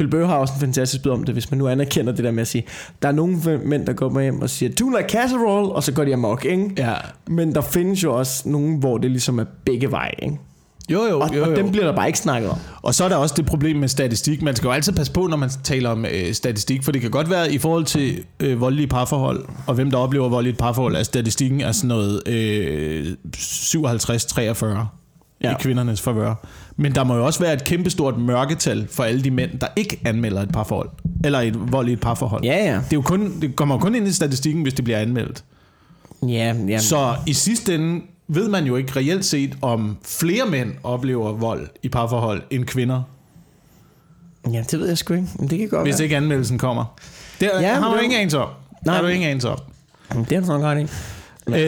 Bill 0.00 0.10
Burr 0.10 0.26
har 0.26 0.36
også 0.36 0.54
en 0.54 0.60
fantastisk 0.60 1.02
bid 1.02 1.12
om 1.12 1.24
det, 1.24 1.34
hvis 1.34 1.50
man 1.50 1.58
nu 1.58 1.68
anerkender 1.68 2.12
det 2.12 2.24
der 2.24 2.30
med 2.30 2.40
at 2.40 2.48
sige, 2.48 2.64
der 3.02 3.08
er 3.08 3.12
nogle 3.12 3.38
mænd, 3.64 3.86
der 3.86 3.92
går 3.92 4.08
med 4.08 4.22
hjem 4.22 4.42
og 4.42 4.50
siger, 4.50 4.98
like 4.98 5.08
casserole, 5.08 5.72
og 5.72 5.82
så 5.82 5.92
går 5.92 6.04
de 6.04 6.12
amok, 6.12 6.44
ikke? 6.44 6.70
ja. 6.78 6.94
Men 7.26 7.54
der 7.54 7.60
findes 7.60 8.02
jo 8.02 8.14
også 8.18 8.48
nogen, 8.48 8.76
hvor 8.76 8.98
det 8.98 9.10
ligesom 9.10 9.38
er 9.38 9.44
begge 9.64 9.90
veje, 9.90 10.12
ikke? 10.22 10.38
Jo, 10.90 11.04
jo, 11.10 11.20
Og, 11.20 11.36
jo, 11.36 11.42
og 11.42 11.50
jo. 11.50 11.56
dem 11.56 11.70
bliver 11.70 11.86
der 11.86 11.96
bare 11.96 12.06
ikke 12.06 12.18
snakket 12.18 12.50
om. 12.50 12.58
Og 12.82 12.94
så 12.94 13.04
er 13.04 13.08
der 13.08 13.16
også 13.16 13.34
det 13.38 13.46
problem 13.46 13.76
med 13.76 13.88
statistik. 13.88 14.42
Man 14.42 14.56
skal 14.56 14.66
jo 14.66 14.72
altid 14.72 14.92
passe 14.92 15.12
på, 15.12 15.26
når 15.26 15.36
man 15.36 15.50
taler 15.64 15.90
om 15.90 16.04
øh, 16.04 16.32
statistik, 16.32 16.84
for 16.84 16.92
det 16.92 17.00
kan 17.00 17.10
godt 17.10 17.30
være 17.30 17.52
i 17.52 17.58
forhold 17.58 17.84
til 17.84 18.24
øh, 18.40 18.60
voldelige 18.60 18.86
parforhold, 18.86 19.44
og 19.66 19.74
hvem 19.74 19.90
der 19.90 19.98
oplever 19.98 20.28
vold 20.28 20.46
i 20.46 20.48
et 20.48 20.58
parforhold, 20.58 20.96
at 20.96 21.06
statistikken 21.06 21.60
er 21.60 21.72
sådan 21.72 21.88
noget 21.88 22.28
øh, 22.28 23.06
57-43 23.36 24.99
ja. 25.42 25.52
I 25.52 25.54
kvindernes 25.60 26.00
favør. 26.00 26.34
Men 26.76 26.94
der 26.94 27.04
må 27.04 27.16
jo 27.16 27.26
også 27.26 27.40
være 27.40 27.52
et 27.54 27.64
kæmpestort 27.64 28.18
mørketal 28.18 28.88
for 28.90 29.04
alle 29.04 29.24
de 29.24 29.30
mænd, 29.30 29.58
der 29.58 29.66
ikke 29.76 30.00
anmelder 30.04 30.42
et 30.42 30.52
parforhold, 30.52 30.88
eller 31.24 31.40
et 31.40 31.72
vold 31.72 31.88
i 31.88 31.92
et 31.92 32.00
parforhold. 32.00 32.44
Ja, 32.44 32.56
ja. 32.64 32.74
Det, 32.74 32.82
er 32.82 32.86
jo 32.92 33.02
kun, 33.02 33.40
det 33.40 33.56
kommer 33.56 33.74
jo 33.74 33.78
kun 33.78 33.94
ind 33.94 34.08
i 34.08 34.12
statistikken, 34.12 34.62
hvis 34.62 34.74
det 34.74 34.84
bliver 34.84 34.98
anmeldt. 34.98 35.44
Ja, 36.28 36.54
ja. 36.68 36.78
Så 36.78 37.14
i 37.26 37.32
sidste 37.32 37.74
ende 37.74 38.02
ved 38.28 38.48
man 38.48 38.64
jo 38.64 38.76
ikke 38.76 38.92
reelt 38.96 39.24
set, 39.24 39.56
om 39.62 39.96
flere 40.04 40.46
mænd 40.50 40.72
oplever 40.82 41.32
vold 41.32 41.68
i 41.82 41.88
parforhold 41.88 42.42
end 42.50 42.64
kvinder, 42.64 43.02
ja, 44.52 44.64
det 44.70 44.80
ved 44.80 44.88
jeg 44.88 44.98
sgu 44.98 45.14
ikke. 45.14 45.26
Men 45.38 45.50
det 45.50 45.58
kan 45.58 45.68
godt 45.68 45.82
hvis 45.82 45.94
være. 45.98 46.02
ikke 46.04 46.16
anmeldelsen 46.16 46.58
kommer. 46.58 46.84
Det 47.40 47.50
Ja, 47.60 47.74
har 47.74 47.94
du 47.94 48.00
ingen 48.00 48.18
anelse 48.18 48.38
om. 48.38 48.48
Nej. 48.86 48.94
har 48.94 49.02
du 49.02 49.08
ingen 49.08 49.28
anelse 49.28 49.48
om. 49.48 49.58
Det 50.24 50.32
er 50.32 50.40
du 50.40 50.46
nok 50.46 50.62
ret 50.62 50.80
i. 50.80 50.86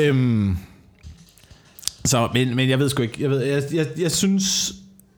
Øhm, 0.08 0.56
så, 2.04 2.28
men, 2.34 2.56
men 2.56 2.68
jeg 2.68 2.78
ved 2.78 2.88
sgu 2.88 3.02
ikke. 3.02 3.22
Jeg, 3.22 3.30
ved, 3.30 3.40
jeg, 3.42 3.62
jeg, 3.74 3.86
jeg 3.98 4.10
synes... 4.10 4.72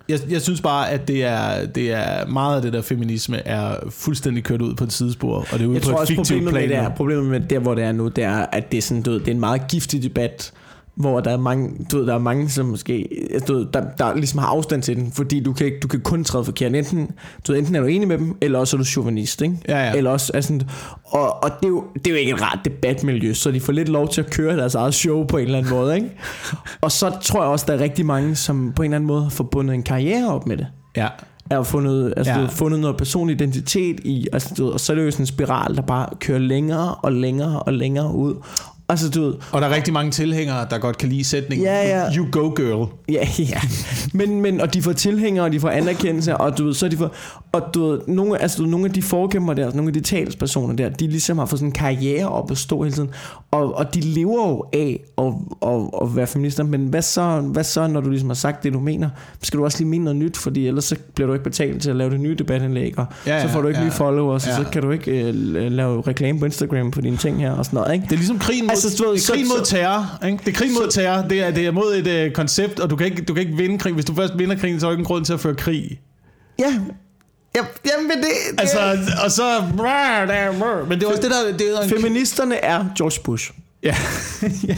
Jeg, 0.08 0.20
jeg 0.30 0.42
synes 0.42 0.60
bare, 0.60 0.90
at 0.90 1.08
det 1.08 1.24
er, 1.24 1.66
det 1.66 1.92
er 1.92 2.26
meget 2.26 2.56
af 2.56 2.62
det 2.62 2.72
der 2.72 2.82
feminisme 2.82 3.46
er 3.46 3.76
fuldstændig 3.90 4.44
kørt 4.44 4.62
ud 4.62 4.74
på 4.74 4.84
et 4.84 4.92
sidespor, 4.92 5.36
og 5.36 5.46
det 5.58 5.62
er 5.62 5.66
ude 5.66 5.74
Jeg 5.74 5.82
på 5.82 5.88
tror 5.88 5.94
et 5.94 6.00
også, 6.00 6.14
problemet 6.14 6.44
med, 6.44 6.52
plan. 6.52 6.68
det 6.68 6.76
er, 6.76 6.88
problemet 6.88 7.24
med 7.24 7.40
der, 7.40 7.58
hvor 7.58 7.74
det 7.74 7.84
er 7.84 7.92
nu, 7.92 8.08
det 8.08 8.24
er, 8.24 8.46
at 8.52 8.72
det 8.72 8.78
er 8.78 8.82
sådan, 8.82 9.02
du 9.02 9.10
ved, 9.10 9.20
det 9.20 9.28
er 9.28 9.32
en 9.32 9.40
meget 9.40 9.68
giftig 9.68 10.02
debat, 10.02 10.52
hvor 10.96 11.20
der 11.20 11.30
er 11.30 11.36
mange, 11.36 11.70
du 11.92 11.98
ved, 11.98 12.06
der 12.06 12.14
er 12.14 12.18
mange, 12.18 12.48
som 12.50 12.66
måske, 12.66 13.08
du 13.48 13.54
ved, 13.54 13.66
der, 13.74 13.82
der 13.98 14.14
ligesom 14.16 14.38
har 14.38 14.46
afstand 14.46 14.82
til 14.82 14.96
den, 14.96 15.12
fordi 15.12 15.40
du 15.40 15.52
kan, 15.52 15.66
ikke- 15.66 15.80
du 15.80 15.88
kan 15.88 16.00
kun 16.00 16.24
træde 16.24 16.44
forkert. 16.44 16.74
Enten, 16.74 17.10
du 17.46 17.52
ved, 17.52 17.58
enten 17.60 17.74
er 17.74 17.80
du 17.80 17.86
enig 17.86 18.08
med 18.08 18.18
dem, 18.18 18.36
eller 18.40 18.58
også 18.58 18.76
er 18.76 18.78
du 18.78 18.84
chauvinist, 18.84 19.42
ikke? 19.42 19.56
Ja, 19.68 19.78
ja. 19.86 19.92
Eller 19.96 20.10
også, 20.10 20.32
altså, 20.34 20.60
og, 21.04 21.42
og 21.44 21.50
det, 21.60 21.64
er 21.66 21.68
jo, 21.68 21.84
det 21.94 22.06
er 22.06 22.10
jo 22.10 22.16
ikke 22.16 22.32
et 22.32 22.42
rart 22.42 22.58
debatmiljø, 22.64 23.32
så 23.32 23.50
de 23.50 23.60
får 23.60 23.72
lidt 23.72 23.88
lov 23.88 24.08
til 24.08 24.20
at 24.20 24.30
køre 24.30 24.56
deres 24.56 24.74
eget 24.74 24.94
show 24.94 25.24
på 25.26 25.36
en 25.38 25.44
eller 25.44 25.58
anden 25.58 25.72
måde, 25.72 25.94
ikke? 25.94 26.10
Og 26.80 26.92
så 26.92 27.12
tror 27.22 27.42
jeg 27.42 27.50
også, 27.50 27.64
der 27.68 27.74
er 27.74 27.80
rigtig 27.80 28.06
mange, 28.06 28.34
som 28.36 28.72
på 28.76 28.82
en 28.82 28.86
eller 28.86 28.96
anden 28.96 29.06
måde 29.06 29.22
har 29.22 29.30
forbundet 29.30 29.74
en 29.74 29.82
karriere 29.82 30.28
op 30.34 30.46
med 30.46 30.56
det. 30.56 30.66
Ja. 30.96 31.08
er 31.50 31.62
fundet, 31.62 32.14
altså, 32.16 32.32
Ja. 32.32 32.46
fundet 32.46 32.80
noget 32.80 32.96
personlig 32.96 33.34
identitet 33.34 34.00
i, 34.04 34.26
altså, 34.32 34.54
du 34.58 34.64
ved, 34.64 34.72
og 34.72 34.80
så 34.80 34.92
er 34.92 34.96
det 34.96 35.04
jo 35.06 35.10
sådan 35.10 35.22
en 35.22 35.26
spiral, 35.26 35.76
der 35.76 35.82
bare 35.82 36.08
kører 36.20 36.38
længere 36.38 36.94
og 36.94 37.12
længere 37.12 37.60
og 37.62 37.72
længere 37.72 38.14
ud. 38.14 38.34
Altså, 38.88 39.10
du 39.10 39.22
ved, 39.22 39.34
Og 39.52 39.60
der 39.60 39.68
er 39.68 39.74
rigtig 39.74 39.92
mange 39.92 40.10
tilhængere, 40.10 40.66
der 40.70 40.78
godt 40.78 40.98
kan 40.98 41.08
lide 41.08 41.24
sætningen. 41.24 41.66
Ja, 41.66 41.88
ja. 41.88 42.14
You 42.16 42.26
go 42.32 42.48
girl. 42.56 42.88
Ja, 43.08 43.26
ja. 43.38 43.60
Men, 44.12 44.40
men, 44.40 44.60
og 44.60 44.74
de 44.74 44.82
får 44.82 44.92
tilhængere, 44.92 45.44
og 45.44 45.52
de 45.52 45.60
får 45.60 45.68
anerkendelse, 45.70 46.36
og 46.36 46.58
du 46.58 46.64
ved, 46.64 46.74
så 46.74 46.88
de 46.88 46.96
får, 46.96 47.14
og 47.52 47.62
du 47.74 47.90
ved, 47.90 48.00
nogle, 48.06 48.42
altså, 48.42 48.56
du 48.56 48.62
ved, 48.62 48.70
nogle 48.70 48.86
af 48.86 48.92
de 48.92 49.02
forkæmper 49.02 49.54
der, 49.54 49.72
nogle 49.74 49.88
af 49.88 49.92
de 49.92 50.00
talspersoner 50.00 50.74
der, 50.76 50.88
de 50.88 51.06
ligesom 51.06 51.38
har 51.38 51.46
fået 51.46 51.58
sådan 51.58 51.68
en 51.68 51.72
karriere 51.72 52.28
op 52.28 52.50
at 52.50 52.58
stå 52.58 52.82
hele 52.82 52.94
tiden, 52.94 53.10
og, 53.50 53.74
og 53.74 53.94
de 53.94 54.00
lever 54.00 54.48
jo 54.48 54.64
af 54.72 55.00
at, 55.18 55.24
at, 55.70 55.80
at 56.02 56.16
være 56.16 56.26
feminister, 56.26 56.64
men 56.64 56.86
hvad 56.86 57.02
så, 57.02 57.40
hvad 57.40 57.64
så, 57.64 57.86
når 57.86 58.00
du 58.00 58.10
ligesom 58.10 58.28
har 58.28 58.34
sagt 58.34 58.62
det, 58.62 58.72
du 58.72 58.80
mener? 58.80 59.10
Skal 59.42 59.58
du 59.58 59.64
også 59.64 59.78
lige 59.78 59.88
mene 59.88 60.04
noget 60.04 60.16
nyt, 60.16 60.36
fordi 60.36 60.66
ellers 60.66 60.84
så 60.84 60.96
bliver 61.14 61.26
du 61.26 61.32
ikke 61.32 61.44
betalt 61.44 61.82
til 61.82 61.90
at 61.90 61.96
lave 61.96 62.10
det 62.10 62.20
nye 62.20 62.34
debatindlæg, 62.34 62.98
og 62.98 63.06
Ja, 63.26 63.36
ja, 63.36 63.42
så 63.42 63.48
får 63.48 63.60
du 63.60 63.68
ikke 63.68 63.80
ja, 63.80 63.86
nye 63.86 63.92
followers, 63.92 64.46
ja. 64.46 64.58
og 64.58 64.64
så 64.64 64.70
kan 64.70 64.82
du 64.82 64.90
ikke 64.90 65.28
øh, 65.28 65.34
lave 65.72 66.00
reklame 66.00 66.38
på 66.38 66.44
Instagram 66.44 66.90
på 66.90 67.00
dine 67.00 67.16
ting 67.16 67.40
her, 67.40 67.52
og 67.52 67.64
sådan 67.64 67.76
noget, 67.76 67.94
ikke? 67.94 68.04
Det 68.04 68.12
er 68.12 68.16
ligesom 68.16 68.38
krigen 68.38 68.70
Altså, 68.74 68.96
du 68.98 69.08
ved, 69.08 69.12
det 69.14 69.20
er 69.20 69.24
så- 69.26 69.32
krigen 69.32 69.48
mod 69.48 69.58
så- 69.64 69.70
terror. 69.70 70.24
Ikke? 70.26 70.38
Det 70.44 70.48
er 70.48 70.52
krigen 70.52 70.74
mod 70.74 70.90
terror. 70.90 71.28
Det 71.28 71.40
er, 71.40 71.50
det 71.50 71.66
er 71.66 71.70
mod 71.70 71.94
et 71.94 72.06
øh, 72.06 72.32
koncept, 72.32 72.80
og 72.80 72.90
du 72.90 72.96
kan, 72.96 73.06
ikke, 73.06 73.22
du 73.22 73.34
kan 73.34 73.42
ikke 73.42 73.56
vinde 73.56 73.78
krig. 73.78 73.94
Hvis 73.94 74.04
du 74.04 74.14
først 74.14 74.32
vinder 74.38 74.56
krigen, 74.56 74.80
så 74.80 74.86
er 74.86 74.90
der 74.90 74.92
ikke 74.94 75.00
en 75.00 75.06
grund 75.06 75.24
til 75.24 75.32
at 75.32 75.40
føre 75.40 75.54
krig. 75.54 76.00
Ja, 76.58 76.64
ja 77.56 77.60
jamen 77.90 78.10
det, 78.10 78.18
det 78.50 78.60
Altså, 78.60 78.78
og 79.24 79.30
så... 79.30 79.62
Men 80.88 81.00
det 81.00 81.06
er 81.06 81.10
også 81.10 81.22
det 81.22 81.30
der... 81.30 81.56
Det 81.56 81.84
en, 81.84 81.90
Feministerne 81.90 82.56
er 82.56 82.84
George 82.96 83.20
Bush. 83.24 83.50
ja. 83.82 83.96
ja. 84.68 84.76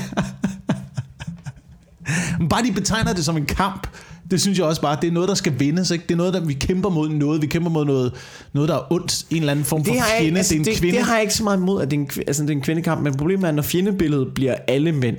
Bare 2.51 2.63
de 2.63 2.73
betegner 2.73 3.13
det 3.13 3.25
som 3.25 3.37
en 3.37 3.47
kamp, 3.47 3.87
det 4.31 4.41
synes 4.41 4.59
jeg 4.59 4.67
også 4.67 4.81
bare, 4.81 4.99
det 5.03 5.09
er 5.09 5.13
noget, 5.13 5.29
der 5.29 5.35
skal 5.35 5.53
vindes. 5.59 5.91
Ikke? 5.91 6.03
Det 6.09 6.11
er 6.15 6.17
noget, 6.19 6.35
der 6.35 6.41
vi 6.41 6.53
kæmper 6.53 6.89
mod 6.91 7.09
noget. 7.09 7.43
Vi 7.43 7.47
kæmper 7.47 7.71
mod 7.71 7.85
noget, 7.85 8.13
noget 8.53 8.69
der 8.69 8.75
er 8.75 8.93
ondt. 8.93 9.27
En 9.31 9.37
eller 9.37 9.51
anden 9.53 9.65
form 9.65 9.85
for 9.85 9.93
Det 9.93 9.99
jeg, 9.99 10.05
fjende. 10.19 10.27
ikke- 10.27 10.37
altså, 10.39 10.55
det 10.55 10.61
er 10.61 10.61
en 10.61 10.67
det, 10.67 10.77
kvinde. 10.81 10.97
det 10.97 11.05
har 11.05 11.15
jeg 11.15 11.23
ikke 11.23 11.35
så 11.35 11.45
meget 11.45 11.57
imod, 11.59 11.83
at 11.83 11.91
det 11.91 11.97
er 11.97 12.01
en, 12.01 12.09
altså, 12.27 12.43
det 12.43 12.51
er 12.51 12.55
en 12.55 12.61
kvindekamp, 12.61 13.03
men 13.03 13.15
problemet 13.15 13.49
er, 13.49 13.53
når 13.53 13.63
fjendebilledet 13.63 14.35
bliver 14.35 14.55
alle 14.69 14.93
mænd, 14.93 15.17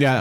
Ja, 0.00 0.20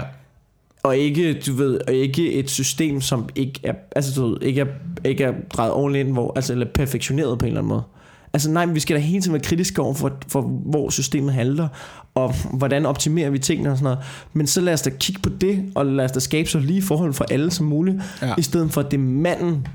og 0.83 0.97
ikke, 0.97 1.33
du 1.33 1.53
ved, 1.53 1.79
og 1.87 1.93
ikke 1.93 2.33
et 2.33 2.49
system, 2.49 3.01
som 3.01 3.29
ikke 3.35 3.59
er, 3.63 3.73
altså, 3.95 4.13
du 4.21 4.27
ved, 4.29 4.37
ikke 4.41 4.61
er, 4.61 4.65
ikke 5.05 5.23
er 5.23 5.33
drejet 5.53 5.71
ordentligt 5.73 6.05
ind, 6.07 6.13
hvor, 6.13 6.33
altså, 6.35 6.53
eller 6.53 6.65
perfektioneret 6.73 7.39
på 7.39 7.45
en 7.45 7.47
eller 7.47 7.59
anden 7.61 7.69
måde. 7.69 7.83
Altså 8.33 8.49
nej, 8.51 8.65
men 8.65 8.75
vi 8.75 8.79
skal 8.79 8.95
da 8.95 9.01
hele 9.01 9.21
tiden 9.21 9.33
være 9.33 9.43
kritiske 9.43 9.81
over 9.81 9.93
for, 9.93 10.11
for 10.27 10.41
hvor 10.41 10.89
systemet 10.89 11.33
handler, 11.33 11.67
og 12.15 12.33
hvordan 12.53 12.85
optimerer 12.85 13.29
vi 13.29 13.39
tingene 13.39 13.71
og 13.71 13.77
sådan 13.77 13.83
noget. 13.83 13.99
Men 14.33 14.47
så 14.47 14.61
lad 14.61 14.73
os 14.73 14.81
da 14.81 14.89
kigge 14.89 15.21
på 15.21 15.29
det, 15.41 15.71
og 15.75 15.85
lad 15.85 16.05
os 16.05 16.11
da 16.11 16.19
skabe 16.19 16.49
så 16.49 16.59
lige 16.59 16.81
forhold 16.81 17.13
for 17.13 17.25
alle 17.31 17.51
som 17.51 17.65
muligt, 17.65 17.97
Ja. 18.21 18.33
i 18.37 18.41
stedet 18.41 18.71
for 18.71 18.81
at 18.81 18.91
det 18.91 18.97
er 18.97 19.01
manden, 19.01 19.67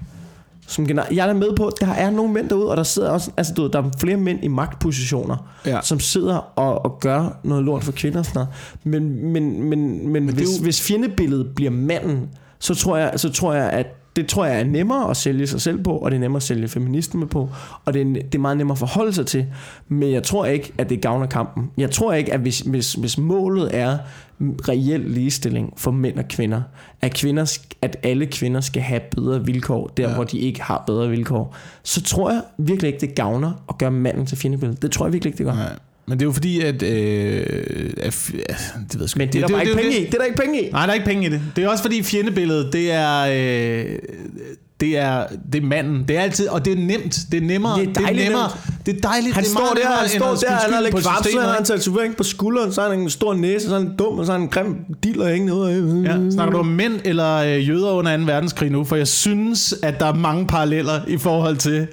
som 0.66 0.86
generelt, 0.86 1.16
jeg 1.16 1.28
er 1.28 1.32
med 1.34 1.56
på, 1.56 1.66
at 1.66 1.72
der 1.80 1.86
er 1.92 2.10
nogle 2.10 2.32
mænd 2.32 2.48
derude, 2.48 2.70
og 2.70 2.76
der 2.76 2.82
sidder 2.82 3.10
også, 3.10 3.30
altså 3.36 3.54
du 3.54 3.62
ved, 3.62 3.70
der 3.70 3.82
er 3.82 3.90
flere 3.98 4.16
mænd 4.16 4.44
i 4.44 4.48
magtpositioner, 4.48 5.36
Ja. 5.66 5.78
som 5.82 6.00
sidder 6.00 6.36
og, 6.58 6.84
og 6.84 6.98
gør 7.00 7.38
noget 7.44 7.64
lort 7.64 7.84
for 7.84 7.92
kvinder 7.92 8.18
og 8.18 8.24
sådan 8.24 8.46
noget. 8.84 9.02
Men, 9.02 9.32
men, 9.32 9.62
men, 9.70 10.08
men, 10.12 10.28
er 10.28 10.32
hvis, 10.32 10.58
jo- 10.58 10.62
hvis 10.62 10.82
fjendebilledet 10.82 11.46
bliver 11.54 11.70
manden, 11.70 12.28
så 12.58 12.74
tror 12.74 12.96
jeg, 12.96 13.12
så 13.16 13.30
tror 13.32 13.54
jeg 13.54 13.70
at 13.70 13.86
det 14.16 14.26
tror 14.26 14.44
jeg 14.44 14.60
er 14.60 14.64
nemmere 14.64 15.10
at 15.10 15.16
sælge 15.16 15.46
sig 15.46 15.60
selv 15.60 15.82
på, 15.82 15.90
og 15.90 16.10
det 16.10 16.16
er 16.16 16.20
nemmere 16.20 16.38
at 16.38 16.42
sælge 16.42 16.68
feminisme 16.68 17.26
på, 17.26 17.48
og 17.84 17.94
det 17.94 18.02
er, 18.02 18.04
det 18.04 18.34
er 18.34 18.38
meget 18.38 18.56
nemmere 18.56 18.74
at 18.74 18.78
forholde 18.78 19.12
sig 19.12 19.26
til. 19.26 19.46
Men 19.88 20.12
jeg 20.12 20.22
tror 20.22 20.44
ikke, 20.44 20.72
at 20.78 20.90
det 20.90 21.00
gavner 21.00 21.26
kampen. 21.26 21.70
Jeg 21.76 21.90
tror 21.90 22.12
ikke, 22.12 22.32
at 22.32 22.40
hvis, 22.40 22.60
hvis, 22.60 22.92
hvis 22.92 23.18
målet 23.18 23.76
er 23.76 23.98
reel 24.40 25.00
ligestilling 25.00 25.72
for 25.76 25.90
mænd 25.90 26.18
og 26.18 26.28
kvinder, 26.28 26.62
at, 27.00 27.14
kvinder, 27.14 27.58
at 27.82 27.96
alle 28.02 28.26
kvinder 28.26 28.60
skal 28.60 28.82
have 28.82 29.00
bedre 29.16 29.44
vilkår, 29.44 29.86
der 29.96 30.08
ja. 30.08 30.14
hvor 30.14 30.24
de 30.24 30.38
ikke 30.38 30.62
har 30.62 30.84
bedre 30.86 31.08
vilkår, 31.08 31.56
så 31.82 32.02
tror 32.02 32.30
jeg 32.30 32.42
virkelig 32.58 32.88
ikke, 32.88 33.00
det 33.06 33.14
gavner 33.14 33.64
at 33.68 33.78
gøre 33.78 33.90
manden 33.90 34.26
til 34.26 34.38
fjendebillede. 34.38 34.78
Det 34.82 34.92
tror 34.92 35.06
jeg 35.06 35.12
virkelig 35.12 35.30
ikke, 35.30 35.38
det 35.38 35.46
gør. 35.46 35.54
Nej. 35.54 35.78
Men 36.06 36.18
det 36.18 36.24
er 36.24 36.26
jo 36.26 36.32
fordi, 36.32 36.60
at... 36.60 36.82
Øh, 36.82 37.92
at 37.96 38.30
ja, 38.34 38.54
det 38.90 38.94
ved 38.94 39.00
jeg 39.00 39.08
sgu 39.08 39.18
Men 39.18 39.28
det 39.28 39.42
er 39.42 39.46
der 39.46 39.54
bare 39.54 39.60
ikke 39.62 39.70
jo 39.70 39.76
penge 39.76 39.90
det. 39.92 40.00
i. 40.00 40.04
Det 40.06 40.14
er 40.14 40.18
der 40.18 40.24
ikke 40.24 40.36
penge 40.42 40.62
i. 40.62 40.70
Nej, 40.70 40.80
der 40.86 40.90
er 40.90 40.94
ikke 40.94 41.06
penge 41.06 41.26
i 41.26 41.30
det. 41.30 41.42
Det 41.56 41.64
er 41.64 41.68
også 41.68 41.82
fordi 41.84 42.02
fjendebilledet, 42.02 42.72
det 42.72 42.92
er... 42.92 43.18
Øh, 43.20 43.98
det 44.82 44.98
er, 44.98 45.26
det 45.52 45.62
er 45.62 45.66
manden. 45.66 46.04
Det 46.08 46.16
er 46.16 46.20
altid, 46.20 46.48
og 46.48 46.64
det 46.64 46.72
er 46.72 46.76
nemt. 46.76 47.18
Det 47.32 47.42
er 47.42 47.46
nemmere. 47.46 47.80
Det 47.80 47.88
er 47.88 48.00
dejligt 48.00 48.24
nemmere. 48.24 48.50
Det 48.86 48.96
er 48.96 49.00
dejligt. 49.00 49.34
Han 49.34 49.44
det 49.44 49.50
er 49.50 49.54
står 49.54 49.74
der, 49.74 49.96
han 49.96 50.08
står 50.08 50.34
der, 50.34 50.50
han 50.50 50.72
har 50.72 50.80
lidt 50.80 50.94
på 50.94 51.00
kvapse, 51.00 51.22
systemet, 51.24 51.44
han 51.44 51.50
har 51.52 51.58
en 51.58 51.64
tatovering 51.64 52.16
på 52.16 52.22
skulderen, 52.22 52.72
så 52.72 52.80
har 52.80 52.88
han 52.88 53.00
en 53.00 53.10
stor 53.10 53.34
næse, 53.34 53.68
så 53.68 53.74
er 53.74 53.78
han 53.78 53.96
dum, 53.98 54.18
og 54.18 54.26
så 54.26 54.32
har 54.32 54.38
han 54.38 54.46
en 54.46 54.48
grim 54.48 54.76
diller 55.04 55.28
hængende 55.28 55.54
ud 55.54 55.66
af. 55.66 55.72
Ja, 56.10 56.30
snakker 56.30 56.52
du 56.52 56.58
om 56.58 56.66
mænd 56.66 57.00
eller 57.04 57.36
øh, 57.36 57.68
jøder 57.68 57.90
under 57.90 58.16
2. 58.16 58.22
verdenskrig 58.22 58.70
nu? 58.70 58.84
For 58.84 58.96
jeg 58.96 59.08
synes, 59.08 59.74
at 59.82 60.00
der 60.00 60.06
er 60.06 60.14
mange 60.14 60.46
paralleller 60.46 61.00
i 61.06 61.18
forhold 61.18 61.56
til... 61.56 61.86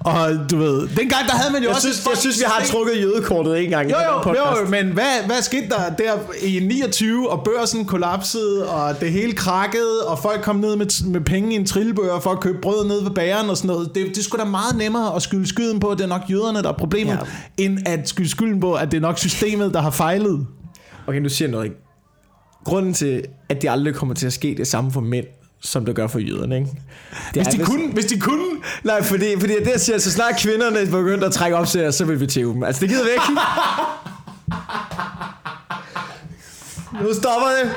Og 0.00 0.30
du 0.50 0.56
ved, 0.56 0.88
dengang 0.88 1.26
der 1.26 1.32
havde 1.32 1.52
man 1.52 1.62
jo 1.62 1.68
Jeg 1.68 1.74
også... 1.76 1.88
synes, 1.92 2.06
jeg 2.10 2.18
synes, 2.18 2.38
vi 2.38 2.44
har 2.46 2.64
trukket 2.64 3.00
jødekortet 3.00 3.64
en 3.64 3.70
gang 3.70 3.88
i 3.88 3.92
Jo, 3.92 3.98
jo, 4.26 4.34
jo, 4.34 4.68
men 4.68 4.86
hvad, 4.86 5.26
hvad 5.26 5.42
skete 5.42 5.68
der 5.68 5.94
der 5.98 6.12
i 6.42 6.60
29, 6.62 7.30
og 7.30 7.44
børsen 7.44 7.84
kollapsede, 7.84 8.68
og 8.68 9.00
det 9.00 9.12
hele 9.12 9.32
krakkede, 9.32 10.06
og 10.06 10.18
folk 10.18 10.42
kom 10.42 10.56
ned 10.56 10.76
med, 10.76 11.06
med 11.06 11.20
penge 11.20 11.52
i 11.52 11.56
en 11.56 11.66
trillebør 11.66 12.20
for 12.20 12.29
at 12.32 12.40
købe 12.40 12.58
brød 12.62 12.86
ned 12.86 13.02
ved 13.02 13.10
bageren 13.10 13.50
og 13.50 13.56
sådan 13.56 13.68
noget. 13.68 13.94
Det, 13.94 14.16
det 14.16 14.24
skulle 14.24 14.44
da 14.44 14.50
meget 14.50 14.76
nemmere 14.76 15.16
at 15.16 15.22
skylde 15.22 15.46
skylden 15.46 15.80
på, 15.80 15.88
at 15.88 15.98
det 15.98 16.04
er 16.04 16.08
nok 16.08 16.22
jøderne, 16.30 16.62
der 16.62 16.68
er 16.68 16.76
problemet, 16.78 17.12
ja. 17.12 17.64
end 17.64 17.78
at 17.86 18.08
skylde 18.08 18.28
skylden 18.30 18.60
på, 18.60 18.74
at 18.74 18.90
det 18.90 18.96
er 18.96 19.00
nok 19.00 19.18
systemet, 19.18 19.74
der 19.74 19.80
har 19.80 19.90
fejlet. 19.90 20.46
Okay, 21.06 21.18
nu 21.18 21.28
siger 21.28 21.48
jeg 21.48 21.52
noget. 21.52 21.64
ikke? 21.64 21.76
Grunden 22.64 22.94
til, 22.94 23.24
at 23.48 23.62
det 23.62 23.68
aldrig 23.70 23.94
kommer 23.94 24.14
til 24.14 24.26
at 24.26 24.32
ske 24.32 24.54
det 24.56 24.66
samme 24.66 24.92
for 24.92 25.00
mænd, 25.00 25.26
som 25.60 25.84
det 25.84 25.94
gør 25.94 26.06
for 26.06 26.18
jøderne, 26.18 26.56
ikke? 26.56 26.70
Det 27.34 27.42
Hvis 27.42 27.54
de, 27.54 27.64
kunne, 27.64 27.92
hvis 27.92 28.04
de 28.04 28.20
kunne... 28.20 28.44
Nej, 28.84 29.02
fordi, 29.02 29.40
fordi 29.40 29.52
det 29.58 29.70
jeg 29.72 29.80
siger, 29.80 29.98
så 29.98 30.10
snart 30.10 30.34
kvinderne 30.38 30.86
begynder 30.86 31.26
at 31.26 31.32
trække 31.32 31.56
op 31.56 31.66
til 31.66 31.92
så 31.92 32.04
vil 32.04 32.20
vi 32.20 32.26
tæve 32.26 32.52
dem. 32.52 32.62
Altså, 32.62 32.80
det 32.80 32.88
gider 32.88 33.04
vi 33.04 33.10
ikke. 33.10 33.24
nu 37.04 37.14
stopper 37.14 37.48
det. 37.62 37.70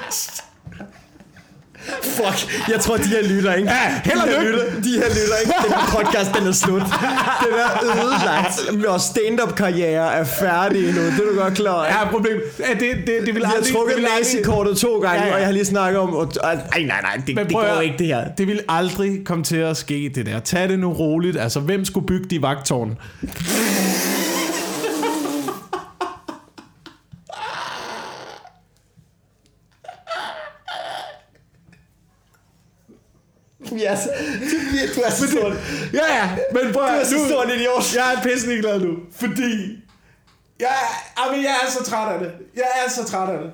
Fuck, 2.04 2.70
jeg 2.72 2.80
tror, 2.80 2.98
de 2.98 3.04
her 3.04 3.24
lytter, 3.24 3.54
ikke? 3.54 3.70
Ja, 3.72 4.02
held 4.06 4.20
og 4.20 4.28
lykke. 4.28 4.52
lytter, 4.52 4.64
de 4.84 4.90
her 4.90 5.10
lytter, 5.10 5.38
ikke? 5.42 5.54
Den 5.66 5.74
her 5.74 5.88
podcast, 5.98 6.30
den 6.40 6.48
er 6.48 6.52
slut. 6.52 6.82
Den 7.46 7.54
er 7.66 7.84
ødelagt. 8.06 8.86
Vores 8.88 9.02
stand-up-karriere 9.04 10.14
er 10.14 10.24
færdig 10.24 10.82
nu. 10.82 11.02
Det 11.02 11.14
er 11.14 11.32
du 11.34 11.40
godt 11.40 11.54
klar 11.54 11.86
ikke? 11.88 12.00
Ja, 12.00 12.10
problem. 12.12 12.38
Ja, 12.60 12.74
det, 12.74 12.92
det, 13.08 13.16
det 13.26 13.36
vil 13.36 13.40
Jeg 13.42 13.48
har 13.50 13.56
aldrig... 13.56 13.74
trukket 13.74 13.94
aldrig- 13.96 14.10
nazikortet 14.20 14.78
to 14.78 15.00
gange, 15.00 15.22
Ja, 15.22 15.28
ja. 15.28 15.34
og 15.34 15.40
jeg 15.40 15.48
har 15.48 15.54
lige 15.54 15.66
snakket 15.66 16.00
om... 16.02 16.14
Og, 16.16 16.32
ej, 16.44 16.56
nej, 16.76 16.84
nej, 17.02 17.22
det, 17.28 17.38
det 17.38 17.52
går 17.54 17.82
ikke, 17.82 17.96
det 17.98 18.08
her. 18.08 18.28
Det 18.38 18.48
vil 18.48 18.60
aldrig 18.70 19.20
komme 19.26 19.44
til 19.44 19.58
at 19.58 19.78
ske, 19.78 20.12
det 20.16 20.26
der. 20.26 20.40
Tag 20.40 20.70
det 20.70 20.80
nu 20.80 20.94
roligt. 20.94 21.38
Altså, 21.40 21.60
hvem 21.60 21.86
skulle 21.86 22.08
bygge 22.08 22.26
de 22.30 22.42
vagtårn? 22.42 22.98
Yes. 33.92 34.00
Du 34.96 35.02
er 35.02 35.12
så 35.12 35.28
stor. 35.28 35.48
Ja, 35.94 36.16
ja, 36.18 36.30
men 36.54 36.74
prøv 36.74 36.82
Du 36.84 36.88
er 36.88 37.06
så 37.06 37.16
nu- 37.16 37.26
stor 37.30 37.44
en 37.44 37.50
idiot. 37.50 37.96
Jeg 37.96 38.14
er 38.18 38.22
pisse 38.24 38.48
glad 38.48 38.80
nu, 38.80 38.92
fordi... 39.16 39.52
Jeg, 40.60 40.70
jamen, 41.26 41.44
jeg 41.44 41.56
er 41.68 41.72
så 41.72 41.84
træt 41.84 42.14
af 42.14 42.20
det. 42.20 42.32
Jeg 42.56 42.64
er 42.86 42.90
så 42.92 43.06
træt 43.12 43.30
af 43.30 43.38
det. 43.44 43.52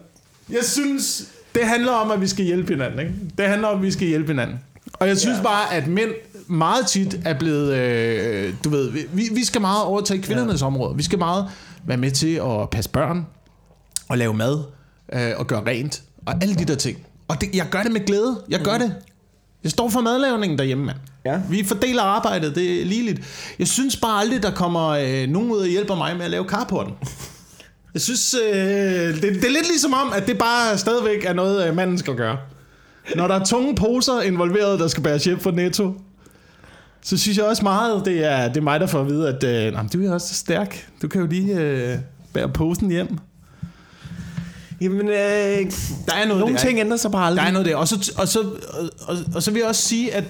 Jeg 0.55 0.63
synes, 0.63 1.23
det 1.55 1.65
handler 1.67 1.91
om, 1.91 2.11
at 2.11 2.21
vi 2.21 2.27
skal 2.27 2.45
hjælpe 2.45 2.73
hinanden. 2.73 2.99
Ikke? 2.99 3.11
Det 3.38 3.47
handler 3.47 3.67
om, 3.67 3.77
at 3.77 3.84
vi 3.84 3.91
skal 3.91 4.07
hjælpe 4.07 4.27
hinanden. 4.27 4.59
Og 4.93 5.07
jeg 5.07 5.17
synes 5.17 5.38
ja. 5.38 5.43
bare, 5.43 5.73
at 5.73 5.88
mænd 5.88 6.09
meget 6.47 6.88
tit 6.88 7.19
er 7.25 7.34
blevet... 7.39 7.73
Øh, 7.73 8.53
du 8.63 8.69
ved, 8.69 8.91
vi, 8.91 9.30
vi 9.32 9.45
skal 9.45 9.61
meget 9.61 9.84
overtage 9.84 10.21
kvindernes 10.21 10.61
ja. 10.61 10.65
område. 10.65 10.95
Vi 10.97 11.03
skal 11.03 11.19
meget 11.19 11.45
være 11.86 11.97
med 11.97 12.11
til 12.11 12.36
at 12.36 12.69
passe 12.71 12.89
børn, 12.89 13.25
og 14.09 14.17
lave 14.17 14.34
mad, 14.34 14.59
øh, 15.13 15.32
og 15.38 15.47
gøre 15.47 15.63
rent, 15.67 16.01
og 16.25 16.34
alle 16.41 16.55
de 16.55 16.65
der 16.65 16.75
ting. 16.75 16.97
Og 17.27 17.41
det, 17.41 17.49
jeg 17.55 17.65
gør 17.71 17.84
det 17.84 17.91
med 17.91 18.05
glæde. 18.05 18.41
Jeg 18.49 18.59
gør 18.59 18.77
det. 18.77 18.95
Jeg 19.64 19.72
står 19.72 19.89
for 19.89 20.01
madlavningen 20.01 20.57
derhjemme, 20.57 20.86
mand. 20.86 20.97
Ja. 21.26 21.39
Vi 21.49 21.64
fordeler 21.64 22.03
arbejdet, 22.03 22.55
det 22.55 22.82
er 22.82 22.86
ligeligt. 22.86 23.22
Jeg 23.60 23.68
synes 23.68 23.97
bare 23.97 24.20
aldrig, 24.22 24.43
der 24.43 24.51
kommer 24.51 24.88
øh, 24.89 25.28
nogen 25.30 25.51
ud 25.51 25.57
og 25.57 25.68
hjælper 25.68 25.95
mig 25.95 26.16
med 26.18 26.26
at 26.26 26.32
lave 26.32 26.45
carporten. 26.45 26.93
Jeg 27.93 28.01
synes, 28.01 28.34
øh, 28.34 28.51
det, 28.51 29.22
det 29.24 29.45
er 29.45 29.49
lidt 29.49 29.68
ligesom 29.68 29.93
om, 29.93 30.14
at 30.16 30.28
det 30.28 30.38
bare 30.38 30.78
stadigvæk 30.78 31.26
er 31.26 31.34
noget, 31.34 31.68
øh, 31.68 31.76
manden 31.76 31.97
skal 31.97 32.16
gøre. 32.16 32.38
Når 33.16 33.28
der 33.28 33.36
er 33.36 33.45
tunge 33.45 33.76
poser 33.76 34.22
involveret, 34.22 34.80
der 34.80 34.88
skal 34.88 35.03
bæres 35.03 35.24
hjem 35.26 35.39
fra 35.39 35.51
Netto, 35.51 35.93
så 37.01 37.18
synes 37.18 37.38
jeg 37.38 37.45
også 37.45 37.64
meget, 37.64 38.05
det 38.05 38.26
er, 38.26 38.47
det 38.47 38.57
er 38.57 38.62
mig, 38.62 38.80
der 38.80 38.88
får 38.88 39.01
at 39.01 39.07
vide, 39.07 39.28
at 39.28 39.43
øh, 39.43 39.74
"Nå, 39.74 39.82
men 39.82 39.89
du 39.93 40.03
er 40.10 40.14
også 40.14 40.28
så 40.28 40.34
stærk. 40.36 40.88
Du 41.01 41.07
kan 41.07 41.22
jo 41.22 41.28
lige 41.28 41.55
øh, 41.60 41.97
bære 42.34 42.49
posen 42.49 42.89
hjem. 42.91 43.18
Jamen, 44.82 45.07
øh, 45.07 45.13
Der 45.15 46.13
er 46.13 46.25
noget 46.27 46.39
nogle 46.39 46.53
der, 46.55 46.59
ting 46.61 46.80
ændrer 46.80 46.97
sig 46.97 47.11
bare 47.11 47.25
aldrig. 47.27 47.41
Der 47.41 47.47
er 47.47 47.51
noget 47.51 47.65
der. 47.67 47.75
Og 47.75 47.88
så, 47.88 48.13
og, 48.17 48.27
så, 48.27 48.39
og, 48.39 48.89
og, 49.07 49.17
og 49.36 49.43
så 49.43 49.51
vil 49.51 49.59
jeg 49.59 49.67
også 49.69 49.82
sige, 49.82 50.13
at, 50.13 50.23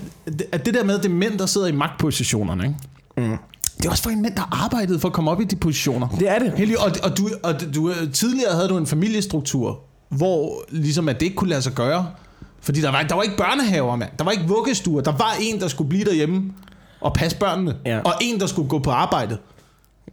at 0.51 0.65
det 0.65 0.73
der 0.73 0.83
med, 0.83 0.95
at 0.97 1.03
det 1.03 1.09
er 1.09 1.15
mænd, 1.15 1.39
der 1.39 1.45
sidder 1.45 1.67
i 1.67 1.71
magtpositionerne, 1.71 2.63
ikke? 2.63 3.29
Mm. 3.29 3.37
Det 3.77 3.85
er 3.85 3.89
også 3.89 4.03
for 4.03 4.09
en 4.09 4.21
mænd, 4.21 4.35
der 4.35 4.41
har 4.41 4.63
arbejdet 4.65 5.01
for 5.01 5.07
at 5.07 5.13
komme 5.13 5.31
op 5.31 5.41
i 5.41 5.43
de 5.43 5.55
positioner. 5.55 6.07
Det 6.19 6.29
er 6.29 6.39
det. 6.39 6.53
Heldig, 6.55 6.79
og, 6.79 6.91
og, 7.03 7.17
du, 7.17 7.29
og 7.43 7.75
du, 7.75 7.91
tidligere 8.13 8.53
havde 8.55 8.69
du 8.69 8.77
en 8.77 8.87
familiestruktur, 8.87 9.79
hvor 10.09 10.63
ligesom 10.69 11.09
at 11.09 11.19
det 11.19 11.25
ikke 11.25 11.35
kunne 11.35 11.49
lade 11.49 11.61
sig 11.61 11.73
gøre. 11.73 12.07
Fordi 12.61 12.81
der 12.81 12.91
var, 12.91 13.01
der 13.03 13.15
var 13.15 13.21
ikke 13.23 13.37
børnehaver, 13.37 13.95
mand. 13.95 14.09
Der 14.19 14.23
var 14.23 14.31
ikke 14.31 14.43
vuggestuer. 14.47 15.01
Der 15.01 15.11
var 15.11 15.35
en, 15.41 15.59
der 15.59 15.67
skulle 15.67 15.89
blive 15.89 16.05
derhjemme. 16.05 16.43
og 17.01 17.13
passe 17.13 17.37
børnene. 17.37 17.75
Ja. 17.85 17.99
Og 17.99 18.13
en, 18.21 18.39
der 18.39 18.45
skulle 18.47 18.69
gå 18.69 18.79
på 18.79 18.91
arbejde. 18.91 19.37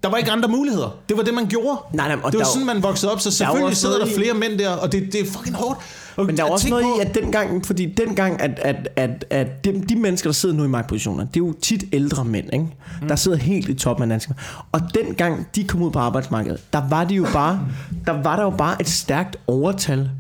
Der 0.02 0.08
var 0.08 0.16
ikke 0.16 0.30
andre 0.30 0.48
muligheder. 0.48 0.96
Det 1.08 1.16
var 1.16 1.22
det, 1.22 1.34
man 1.34 1.46
gjorde. 1.46 1.78
Nej, 1.92 2.08
nej, 2.08 2.16
og 2.22 2.32
det 2.32 2.38
var 2.38 2.44
der- 2.44 2.50
sådan, 2.52 2.66
man 2.66 2.82
voksede 2.82 3.12
op, 3.12 3.20
så 3.20 3.30
selvfølgelig 3.30 3.66
også 3.66 3.80
sidder 3.80 3.94
der 3.94 4.04
noget 4.04 4.12
i- 4.12 4.20
flere 4.20 4.34
mænd 4.34 4.58
der, 4.58 4.70
og 4.70 4.92
det, 4.92 5.12
det 5.12 5.20
er 5.20 5.24
fucking 5.24 5.56
hårdt. 5.56 5.78
Og 6.16 6.26
Men 6.26 6.36
der 6.36 6.44
er 6.44 6.48
også 6.50 6.68
noget 6.68 6.84
på- 6.84 7.00
i, 7.02 7.06
at 7.06 7.14
dengang, 7.14 7.66
fordi 7.66 7.86
dengang, 7.86 8.40
at, 8.40 8.50
at, 8.62 8.88
at, 8.96 9.24
at 9.30 9.64
de, 9.64 9.82
de 9.88 9.96
mennesker, 9.96 10.28
der 10.28 10.32
sidder 10.34 10.54
nu 10.54 10.64
i 10.64 10.68
magtpositioner, 10.68 11.24
det 11.24 11.36
er 11.36 11.44
jo 11.46 11.52
tit 11.62 11.84
ældre 11.92 12.24
mænd, 12.24 12.46
ikke? 12.52 12.66
Mm. 13.02 13.08
der 13.08 13.16
sidder 13.16 13.36
helt 13.38 13.68
i 13.68 13.74
toppen 13.74 14.02
af 14.02 14.08
dansk. 14.08 14.28
Og 14.72 14.80
dengang 14.94 15.46
de 15.56 15.64
kom 15.64 15.82
ud 15.82 15.90
på 15.90 15.98
arbejdsmarkedet, 15.98 16.60
der 16.72 16.82
var 16.88 17.04
det 17.04 17.16
jo 17.16 17.26
bare, 17.32 17.60
der 18.06 18.22
var 18.22 18.36
der 18.36 18.42
jo 18.42 18.50
bare 18.50 18.76
et 18.80 18.88
stærkt 18.88 19.36
overtal 19.46 20.10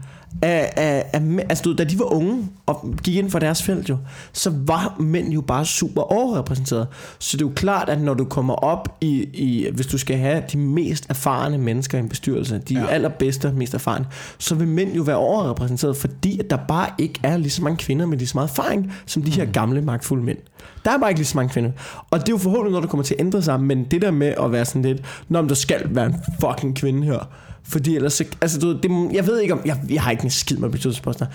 af, 0.42 0.72
af, 0.76 1.04
af 1.12 1.20
mænd. 1.22 1.46
Altså, 1.48 1.62
du 1.64 1.74
da 1.74 1.84
de 1.84 1.98
var 1.98 2.12
unge 2.14 2.48
og 2.66 2.94
gik 3.02 3.16
ind 3.16 3.30
for 3.30 3.38
deres 3.38 3.62
felt 3.62 3.88
jo, 3.88 3.96
så 4.32 4.52
var 4.54 4.96
mænd 5.00 5.28
jo 5.32 5.40
bare 5.40 5.64
super 5.66 6.02
overrepræsenteret. 6.02 6.86
Så 7.18 7.36
det 7.36 7.44
er 7.44 7.48
jo 7.48 7.52
klart, 7.56 7.88
at 7.88 8.00
når 8.00 8.14
du 8.14 8.24
kommer 8.24 8.54
op 8.54 8.96
i, 9.00 9.12
i 9.34 9.66
hvis 9.74 9.86
du 9.86 9.98
skal 9.98 10.16
have 10.18 10.42
de 10.52 10.58
mest 10.58 11.06
erfarne 11.10 11.58
mennesker 11.58 11.98
i 11.98 12.00
en 12.00 12.08
bestyrelse, 12.08 12.58
de 12.68 12.74
Ja. 12.74 12.86
allerbedste 12.86 13.48
og 13.48 13.54
mest 13.54 13.74
erfarne, 13.74 14.06
så 14.38 14.54
vil 14.54 14.68
mænd 14.68 14.92
jo 14.94 15.02
være 15.02 15.16
overrepræsenteret, 15.16 15.96
fordi 15.96 16.40
at 16.40 16.50
der 16.50 16.58
bare 16.68 16.88
ikke 16.98 17.20
er 17.22 17.36
lige 17.36 17.50
så 17.50 17.62
mange 17.62 17.76
kvinder 17.76 18.06
med 18.06 18.18
lige 18.18 18.28
så 18.28 18.38
meget 18.38 18.48
erfaring, 18.50 18.92
som 19.06 19.22
de 19.22 19.30
her 19.30 19.44
gamle 19.44 19.82
magtfulde 19.82 20.22
mænd. 20.24 20.38
Der 20.84 20.90
er 20.90 20.98
bare 20.98 21.10
ikke 21.10 21.18
lige 21.20 21.26
så 21.26 21.36
mange 21.38 21.52
kvinder. 21.52 21.70
Og 22.10 22.20
det 22.20 22.28
er 22.28 22.32
jo 22.32 22.38
forhåbentlig 22.38 22.70
noget, 22.70 22.82
der 22.82 22.88
kommer 22.88 23.04
til 23.04 23.14
at 23.14 23.20
ændre 23.20 23.42
sig, 23.42 23.60
men 23.60 23.84
det 23.84 24.02
der 24.02 24.10
med 24.10 24.34
at 24.42 24.52
være 24.52 24.64
sådan 24.64 24.82
lidt, 24.82 25.02
når 25.28 25.42
der 25.42 25.54
skal 25.54 25.80
være 25.94 26.06
en 26.06 26.14
fucking 26.40 26.76
kvinde 26.76 27.04
her, 27.06 27.28
fordi 27.68 27.96
ellers 27.96 28.12
så, 28.12 28.24
altså 28.40 28.58
du, 28.58 28.66
ved, 28.66 28.74
det, 28.82 29.14
jeg 29.14 29.26
ved 29.26 29.40
ikke 29.40 29.54
om, 29.54 29.60
jeg, 29.64 29.80
jeg 29.90 30.02
har 30.02 30.10
ikke 30.10 30.24
en 30.24 30.30
skid 30.30 30.56
med 30.56 30.70
bestyrelsesposter. 30.70 31.26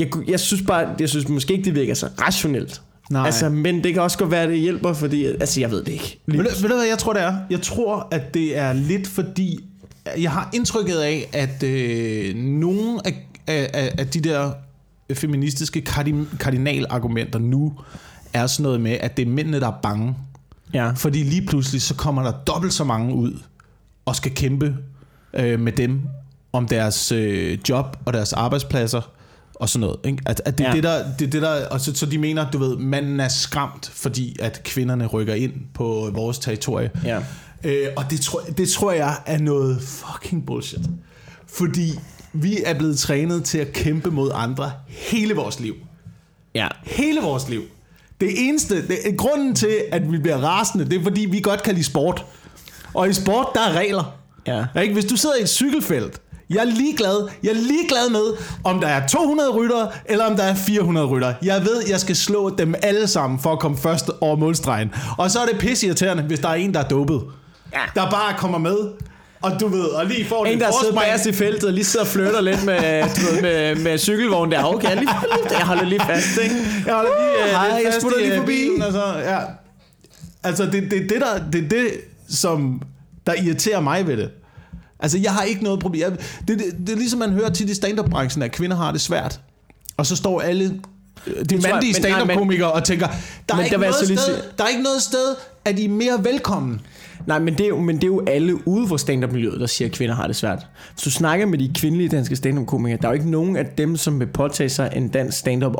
Jeg, 0.00 0.08
jeg 0.28 0.40
synes 0.40 0.62
bare, 0.62 0.88
jeg 1.00 1.08
synes 1.08 1.28
måske 1.28 1.52
ikke, 1.54 1.64
det 1.64 1.74
virker 1.74 1.94
så 1.94 2.08
rationelt. 2.20 2.82
Nej. 3.10 3.26
Altså, 3.26 3.48
men 3.48 3.84
det 3.84 3.92
kan 3.92 4.02
også 4.02 4.18
godt 4.18 4.30
være, 4.30 4.42
at 4.42 4.48
det 4.48 4.58
hjælper, 4.58 4.92
fordi, 4.92 5.24
altså 5.26 5.60
jeg 5.60 5.70
ved 5.70 5.84
det 5.84 5.92
ikke. 5.92 6.18
Ved, 6.26 6.34
du- 6.36 6.42
ved 6.62 6.68
du 6.68 6.74
hvad 6.76 6.86
jeg 6.86 6.98
tror 6.98 7.12
det 7.12 7.22
er? 7.22 7.36
Jeg 7.50 7.62
tror 7.62 8.08
at 8.10 8.34
det 8.34 8.58
er 8.58 8.72
lidt 8.72 9.06
fordi 9.06 9.58
Jeg 10.18 10.30
har 10.30 10.50
indtrykket 10.54 10.96
af 10.96 11.28
At 11.32 11.62
øh, 11.62 12.34
nogle 12.36 13.00
af, 13.06 13.26
af, 13.46 13.70
af, 13.74 13.94
af 13.98 14.08
de 14.08 14.20
der 14.20 14.52
Feministiske 15.14 15.80
kardin, 15.80 16.28
kardinalargumenter 16.40 17.38
Nu 17.38 17.72
er 18.32 18.46
sådan 18.46 18.62
noget 18.62 18.80
med 18.80 18.92
At 19.00 19.16
det 19.16 19.22
er 19.26 19.30
mændene 19.30 19.60
der 19.60 19.66
er 19.68 19.78
bange 19.82 20.14
Ja. 20.74 20.90
Fordi 20.90 21.22
lige 21.22 21.46
pludselig 21.46 21.82
så 21.82 21.94
kommer 21.94 22.22
der 22.22 22.32
dobbelt 22.32 22.72
så 22.72 22.84
mange 22.84 23.14
ud 23.14 23.38
Og 24.04 24.16
skal 24.16 24.32
kæmpe 24.34 24.74
øh, 25.36 25.60
Med 25.60 25.72
dem 25.72 26.00
Om 26.52 26.68
deres 26.68 27.12
øh, 27.12 27.58
job 27.68 27.96
og 28.04 28.12
deres 28.12 28.32
arbejdspladser 28.32 29.00
og 29.54 29.68
sådan 29.68 29.80
noget. 29.80 29.96
Ikke? 30.04 30.18
At, 30.26 30.42
at 30.44 30.58
det, 30.58 30.64
er 30.66 30.68
Ja. 30.68 30.74
det, 30.74 30.82
der, 30.82 31.04
det 31.18 31.32
det 31.32 31.42
der, 31.42 31.66
og 31.68 31.80
så, 31.80 31.94
så 31.94 32.06
de 32.06 32.18
mener, 32.18 32.50
du 32.50 32.58
ved, 32.58 32.76
manden 32.76 33.20
er 33.20 33.28
skræmt, 33.28 33.90
fordi 33.94 34.36
at 34.40 34.60
kvinderne 34.64 35.06
rykker 35.06 35.34
ind 35.34 35.52
på 35.74 36.10
vores 36.12 36.38
territorie. 36.38 36.90
Ja. 37.04 37.18
Øh, 37.64 37.86
og 37.96 38.04
det 38.10 38.20
tror, 38.20 38.40
det 38.58 38.68
tror 38.68 38.92
jeg 38.92 39.16
er 39.26 39.38
noget 39.38 39.82
fucking 39.82 40.46
bullshit. 40.46 40.80
Fordi 41.46 41.90
vi 42.32 42.58
er 42.66 42.74
blevet 42.74 42.98
trænet 42.98 43.44
til 43.44 43.58
at 43.58 43.72
kæmpe 43.72 44.10
mod 44.10 44.30
andre 44.34 44.72
hele 44.88 45.34
vores 45.34 45.60
liv. 45.60 45.74
Ja. 46.54 46.68
Hele 46.82 47.20
vores 47.20 47.48
liv. 47.48 47.62
Det 48.20 48.48
eneste, 48.48 48.88
det, 48.88 48.98
grunden 49.18 49.54
til, 49.54 49.76
at 49.92 50.12
vi 50.12 50.18
bliver 50.18 50.36
rasende, 50.38 50.84
det 50.84 50.98
er 50.98 51.02
fordi, 51.02 51.20
vi 51.20 51.40
godt 51.40 51.62
kan 51.62 51.74
lide 51.74 51.84
sport. 51.84 52.24
Og 52.94 53.08
i 53.08 53.12
sport, 53.12 53.46
der 53.54 53.60
er 53.60 53.72
regler. 53.72 54.16
Ja. 54.46 54.80
Ikke? 54.82 54.94
Hvis 54.94 55.04
du 55.04 55.16
sidder 55.16 55.36
i 55.36 55.42
et 55.42 55.48
cykelfelt, 55.48 56.20
jeg 56.50 56.58
er 56.58 56.64
ligeglad, 56.64 57.28
jeg 57.42 57.50
er 57.50 57.54
ligeglad 57.54 58.10
med, 58.10 58.36
om 58.64 58.80
der 58.80 58.88
er 58.88 59.06
200 59.06 59.50
ryttere, 59.50 59.90
eller 60.06 60.24
om 60.24 60.36
der 60.36 60.42
er 60.42 60.54
400 60.54 61.06
ryttere. 61.06 61.34
Jeg 61.42 61.60
ved, 61.62 61.82
jeg 61.88 62.00
skal 62.00 62.16
slå 62.16 62.50
dem 62.56 62.74
alle 62.82 63.06
sammen, 63.06 63.38
for 63.38 63.52
at 63.52 63.58
komme 63.58 63.78
først 63.78 64.10
over 64.20 64.36
målstregen. 64.36 64.94
Og 65.18 65.30
så 65.30 65.38
er 65.40 65.46
det 65.46 65.58
pisseirriterende, 65.58 66.22
hvis 66.22 66.38
der 66.38 66.48
er 66.48 66.54
en, 66.54 66.74
der 66.74 66.80
er 66.80 66.88
dopet. 66.88 67.22
Ja. 67.72 67.78
Der 67.94 68.10
bare 68.10 68.34
kommer 68.38 68.58
med, 68.58 68.76
og 69.42 69.60
du 69.60 69.68
ved, 69.68 69.84
og 69.84 70.06
lige 70.06 70.24
får 70.24 70.46
En, 70.46 70.60
der 70.60 70.70
sidder 70.82 70.94
bagerst 70.94 71.26
i 71.26 71.32
feltet 71.32 71.64
og 71.64 71.72
lige 71.72 71.84
sidder 71.84 72.04
og 72.04 72.10
flytter 72.10 72.40
lidt 72.40 72.64
med, 72.64 73.02
du 73.02 73.20
ved, 73.32 73.42
med, 73.42 73.74
med 73.76 73.98
cykelvognen 73.98 74.52
der. 74.52 74.64
Okay, 74.74 74.88
jeg, 74.88 74.96
lige, 74.96 75.10
jeg 75.58 75.66
holder 75.66 75.84
lige 75.84 76.00
fast, 76.00 76.38
ikke? 76.42 76.54
Jeg 76.86 76.94
holder 76.94 77.10
lige, 77.20 77.44
uh, 77.44 77.50
Hej, 77.50 77.82
jeg 77.84 77.92
smutter 78.00 78.18
lige 78.18 78.32
øh, 78.32 78.38
forbi. 78.38 78.52
bilen, 78.52 78.82
og 78.82 78.92
så, 78.92 79.04
ja. 79.18 79.38
Altså, 80.44 80.64
det, 80.64 80.82
det, 80.90 81.10
det, 81.10 81.20
der, 81.20 81.50
det 81.52 81.70
det, 81.70 81.90
som 82.28 82.82
der 83.26 83.34
irriterer 83.34 83.80
mig 83.80 84.06
ved 84.06 84.16
det. 84.16 84.30
Altså, 85.00 85.18
jeg 85.18 85.32
har 85.32 85.42
ikke 85.42 85.64
noget 85.64 85.80
problem. 85.80 86.02
Jeg, 86.02 86.10
det, 86.48 86.58
det, 86.58 86.86
det 86.86 86.92
er 86.92 86.96
ligesom, 86.96 87.18
man 87.18 87.30
hører 87.32 87.50
tit 87.50 87.70
i 87.70 87.74
stand-up-branchen, 87.74 88.42
at 88.42 88.52
kvinder 88.52 88.76
har 88.76 88.92
det 88.92 89.00
svært. 89.00 89.40
Og 89.96 90.06
så 90.06 90.16
står 90.16 90.40
alle 90.40 90.80
øh, 91.26 91.44
de 91.44 91.58
mandlige 91.58 91.94
stand-up-komikere 91.94 92.72
og 92.72 92.84
tænker, 92.84 93.06
der 93.48 93.54
er, 93.54 93.56
Men 93.56 93.64
ikke 93.64 93.74
der 93.76 93.80
noget 93.80 93.94
sted, 93.94 94.16
sige- 94.16 94.36
der 94.58 94.64
er 94.64 94.68
ikke 94.68 94.82
noget 94.82 95.02
sted, 95.02 95.34
at 95.64 95.78
I 95.78 95.84
er 95.84 95.88
mere 95.88 96.24
velkommen. 96.24 96.80
Nej, 97.26 97.38
men 97.38 97.54
det, 97.58 97.64
er 97.64 97.68
jo, 97.68 97.80
men 97.80 97.96
det 97.96 98.04
er 98.04 98.08
jo 98.08 98.24
alle 98.26 98.68
ude 98.68 98.88
for 98.88 98.96
stand-up-miljøet, 98.96 99.60
der 99.60 99.66
siger, 99.66 99.88
at 99.88 99.94
kvinder 99.94 100.14
har 100.14 100.26
det 100.26 100.36
svært. 100.36 100.66
Hvis 100.94 101.02
du 101.04 101.10
snakker 101.10 101.46
med 101.46 101.58
de 101.58 101.70
kvindelige 101.74 102.08
danske 102.08 102.36
stand-up-komikere, 102.36 102.98
der 103.02 103.08
er 103.08 103.12
jo 103.12 103.14
ikke 103.14 103.30
nogen 103.30 103.56
af 103.56 103.66
dem, 103.66 103.96
som 103.96 104.20
vil 104.20 104.26
påtage 104.26 104.68
sig 104.68 104.92
en 104.96 105.08
dansk 105.08 105.38
stand-up 105.38 105.74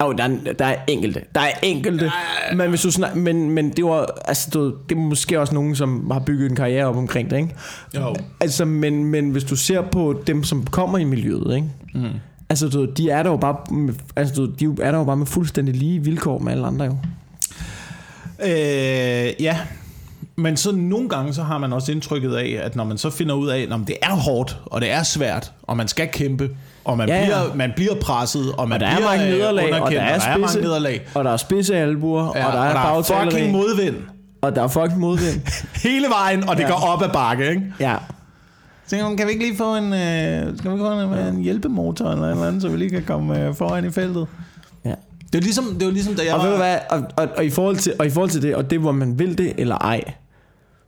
Oh, 0.00 0.14
der, 0.18 0.24
er, 0.24 0.52
der 0.52 0.64
er 0.64 0.76
enkelte. 0.86 1.20
Der 1.34 1.40
er 1.40 1.52
enkelte. 1.62 2.10
Men, 2.56 2.68
hvis 2.68 2.82
du 2.82 2.90
snak, 2.90 3.16
men, 3.16 3.50
men 3.50 3.70
det 3.70 3.84
var 3.84 4.06
altså, 4.24 4.50
du, 4.54 4.74
det 4.88 4.96
er 4.96 5.00
måske 5.00 5.40
også 5.40 5.54
nogen, 5.54 5.76
som 5.76 6.10
har 6.10 6.18
bygget 6.18 6.50
en 6.50 6.56
karriere 6.56 6.86
op 6.86 6.96
omkring 6.96 7.30
det, 7.30 7.36
ikke? 7.36 7.54
Jo. 7.96 8.14
Altså, 8.40 8.64
men, 8.64 9.04
men 9.04 9.30
hvis 9.30 9.44
du 9.44 9.56
ser 9.56 9.82
på 9.82 10.22
dem, 10.26 10.44
som 10.44 10.66
kommer 10.66 10.98
i 10.98 11.04
miljøet, 11.04 11.56
ikke? 11.56 11.68
Mm. 11.94 12.20
Altså, 12.48 12.68
du, 12.68 12.84
de 12.84 13.10
er 13.10 13.22
der 13.22 13.30
jo 13.30 13.36
bare 13.36 13.74
med, 13.74 13.94
altså, 14.16 14.34
du, 14.34 14.46
de 14.46 14.82
er 14.82 14.90
der 14.90 14.98
jo 14.98 15.04
bare 15.04 15.16
med 15.16 15.26
fuldstændig 15.26 15.74
lige 15.74 16.04
vilkår 16.04 16.38
med 16.38 16.52
alle 16.52 16.66
andre, 16.66 16.84
jo. 16.84 16.96
Øh, 18.44 19.42
ja. 19.42 19.58
Men 20.36 20.56
så 20.56 20.72
nogle 20.72 21.08
gange, 21.08 21.34
så 21.34 21.42
har 21.42 21.58
man 21.58 21.72
også 21.72 21.92
indtrykket 21.92 22.34
af, 22.34 22.60
at 22.62 22.76
når 22.76 22.84
man 22.84 22.98
så 22.98 23.10
finder 23.10 23.34
ud 23.34 23.48
af, 23.48 23.60
at 23.60 23.80
det 23.86 23.96
er 24.02 24.14
hårdt, 24.14 24.58
og 24.64 24.80
det 24.80 24.90
er 24.90 25.02
svært, 25.02 25.52
og 25.62 25.76
man 25.76 25.88
skal 25.88 26.08
kæmpe, 26.12 26.50
og 26.84 26.98
man, 26.98 27.08
Ja, 27.08 27.18
ja, 27.18 27.24
bliver, 27.24 27.54
man 27.54 27.72
bliver 27.76 27.94
presset, 28.00 28.52
og 28.58 28.68
man 28.68 28.74
Og 28.76 28.80
der 28.80 28.86
er 28.86 28.96
bliver 28.96 29.08
mange 29.08 29.24
øh, 29.26 29.30
nederlag, 29.32 29.64
og 29.64 29.70
underkendt, 29.70 29.92
der 29.96 30.00
er, 30.02 30.14
og 30.14 30.20
der 30.20 30.26
er 30.26 30.38
mange 30.38 30.48
spidse, 30.48 30.60
nederlag. 30.68 31.06
og 31.14 31.24
der 31.24 31.30
er 31.30 31.36
spidse 31.36 31.76
albuer, 31.76 32.32
Ja, 32.36 32.46
og 32.46 32.52
der 32.52 32.58
er, 32.60 32.68
og 32.68 33.04
der 33.08 33.14
er 33.14 33.24
fucking 33.30 33.52
modvind 33.52 33.96
og 34.42 34.56
der 34.56 34.62
er 34.62 34.68
fucking 34.68 35.00
modvind. 35.00 35.40
hele 35.88 36.06
vejen, 36.08 36.48
og 36.48 36.56
det 36.56 36.62
Ja. 36.62 36.68
går 36.68 36.76
op 36.86 37.02
ad 37.02 37.08
bakke, 37.12 37.50
ikke? 37.50 37.62
ja. 37.80 37.96
Så 38.86 38.96
tænker 38.96 39.16
kan 39.16 39.26
vi 39.26 39.32
ikke 39.32 39.44
lige 39.44 39.56
få 39.56 39.76
en, 39.76 39.84
øh, 39.92 40.58
skal 40.58 40.72
vi 40.72 40.78
få 40.78 40.92
en, 40.92 41.34
en 41.34 41.40
hjælpemotor 41.42 42.10
eller 42.10 42.30
eller 42.30 42.46
andet, 42.46 42.62
så 42.62 42.68
vi 42.68 42.76
lige 42.76 42.90
kan 42.90 43.02
komme 43.06 43.44
øh, 43.46 43.54
foran 43.54 43.84
i 43.84 43.90
feltet? 43.90 44.26
ja. 44.84 44.90
Det 44.90 45.34
er 45.34 45.38
jo 45.38 45.40
ligesom, 45.40 45.64
det 45.74 45.82
er 45.82 45.86
jo 45.86 45.92
ligesom 45.92 46.14
da 46.14 46.22
jeg 46.24 46.34
Og 46.34 46.40
ved 46.44 46.50
du 46.52 46.56
var... 46.56 46.64
hvad, 46.64 46.78
og, 46.90 47.02
og, 47.16 47.28
og, 47.36 47.44
i 47.44 47.50
forhold 47.50 47.76
til, 47.76 47.92
og 47.98 48.06
i 48.06 48.10
forhold 48.10 48.30
til 48.30 48.42
det, 48.42 48.54
og 48.54 48.70
det 48.70 48.78
hvor 48.80 48.92
man 48.92 49.18
vil 49.18 49.38
det 49.38 49.52
eller 49.58 49.74
ej, 49.78 50.00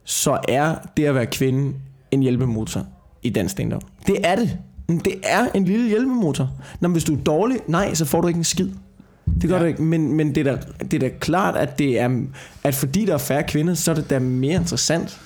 så 0.03 0.37
er 0.47 0.75
det 0.97 1.05
at 1.05 1.15
være 1.15 1.25
kvinde 1.25 1.73
en 2.11 2.21
hjælpemotor 2.21 2.81
i 3.23 3.29
dansk 3.29 3.51
stand-up. 3.51 3.81
Det 4.07 4.17
er 4.23 4.35
det. 4.35 4.57
Det 4.89 5.13
er 5.23 5.47
en 5.55 5.65
lille 5.65 5.87
hjælpemotor. 5.89 6.49
Nå, 6.79 6.87
men 6.87 6.91
hvis 6.91 7.03
du 7.03 7.13
er 7.15 7.17
dårlig, 7.19 7.57
nej, 7.67 7.93
så 7.93 8.05
får 8.05 8.21
du 8.21 8.27
ikke 8.27 8.37
en 8.37 8.43
skid. 8.43 8.69
Det 9.41 9.49
gør 9.49 9.55
Ja. 9.55 9.61
du 9.61 9.65
ikke, 9.67 9.81
men, 9.81 10.13
men 10.13 10.35
det, 10.35 10.47
er 10.47 10.55
da, 10.55 10.61
det 10.83 10.93
er 10.93 10.99
da 10.99 11.09
klart, 11.19 11.55
at, 11.55 11.79
det 11.79 11.99
er, 11.99 12.09
at 12.63 12.75
fordi 12.75 13.05
der 13.05 13.13
er 13.13 13.17
færre 13.17 13.43
kvinder, 13.43 13.73
så 13.73 13.91
er 13.91 13.95
det 13.95 14.09
da 14.09 14.19
mere 14.19 14.55
interessant 14.55 15.19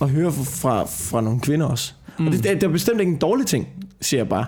at 0.00 0.10
høre 0.10 0.32
fra, 0.32 0.84
fra, 0.84 1.20
nogle 1.20 1.40
kvinder 1.40 1.66
også. 1.66 1.92
Mm. 2.18 2.26
Og 2.26 2.32
det, 2.32 2.44
det, 2.44 2.62
er 2.62 2.68
bestemt 2.68 3.00
ikke 3.00 3.12
en 3.12 3.18
dårlig 3.18 3.46
ting, 3.46 3.68
siger 4.00 4.20
jeg 4.20 4.28
bare. 4.28 4.46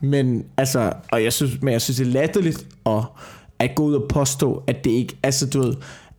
Men 0.00 0.44
altså, 0.56 0.92
og 1.12 1.24
jeg 1.24 1.32
synes, 1.32 1.62
men 1.62 1.72
jeg 1.72 1.82
synes 1.82 1.96
det 1.98 2.06
er 2.06 2.10
latterligt 2.10 2.66
at, 2.86 3.02
at 3.58 3.70
gå 3.74 3.82
ud 3.82 3.94
og 3.94 4.06
påstå, 4.08 4.62
at 4.66 4.84
det 4.84 4.90
ikke, 4.90 5.16
altså 5.22 5.46
du 5.46 5.60
ved, 5.62 5.74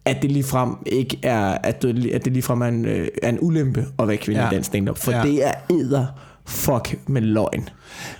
at 0.05 0.21
det 0.21 0.31
ligefrem 0.31 0.75
ikke 0.85 1.19
er, 1.23 1.41
at 1.63 1.81
det, 1.81 2.05
at 2.11 2.25
det 2.25 2.33
ligefrem 2.33 2.61
er 2.61 2.65
en, 2.67 2.85
øh, 2.85 3.07
er 3.23 3.29
en 3.29 3.37
ulempe 3.41 3.85
at 3.99 4.07
være 4.07 4.17
kvinde 4.17 4.41
Ja. 4.41 4.51
i 4.51 4.55
den 4.55 4.63
stand-up. 4.63 4.97
For 4.97 5.11
ja. 5.11 5.21
det 5.23 5.47
er 5.47 5.51
æder 5.71 6.05
fuck 6.49 6.95
med 7.07 7.21
løgn. 7.21 7.69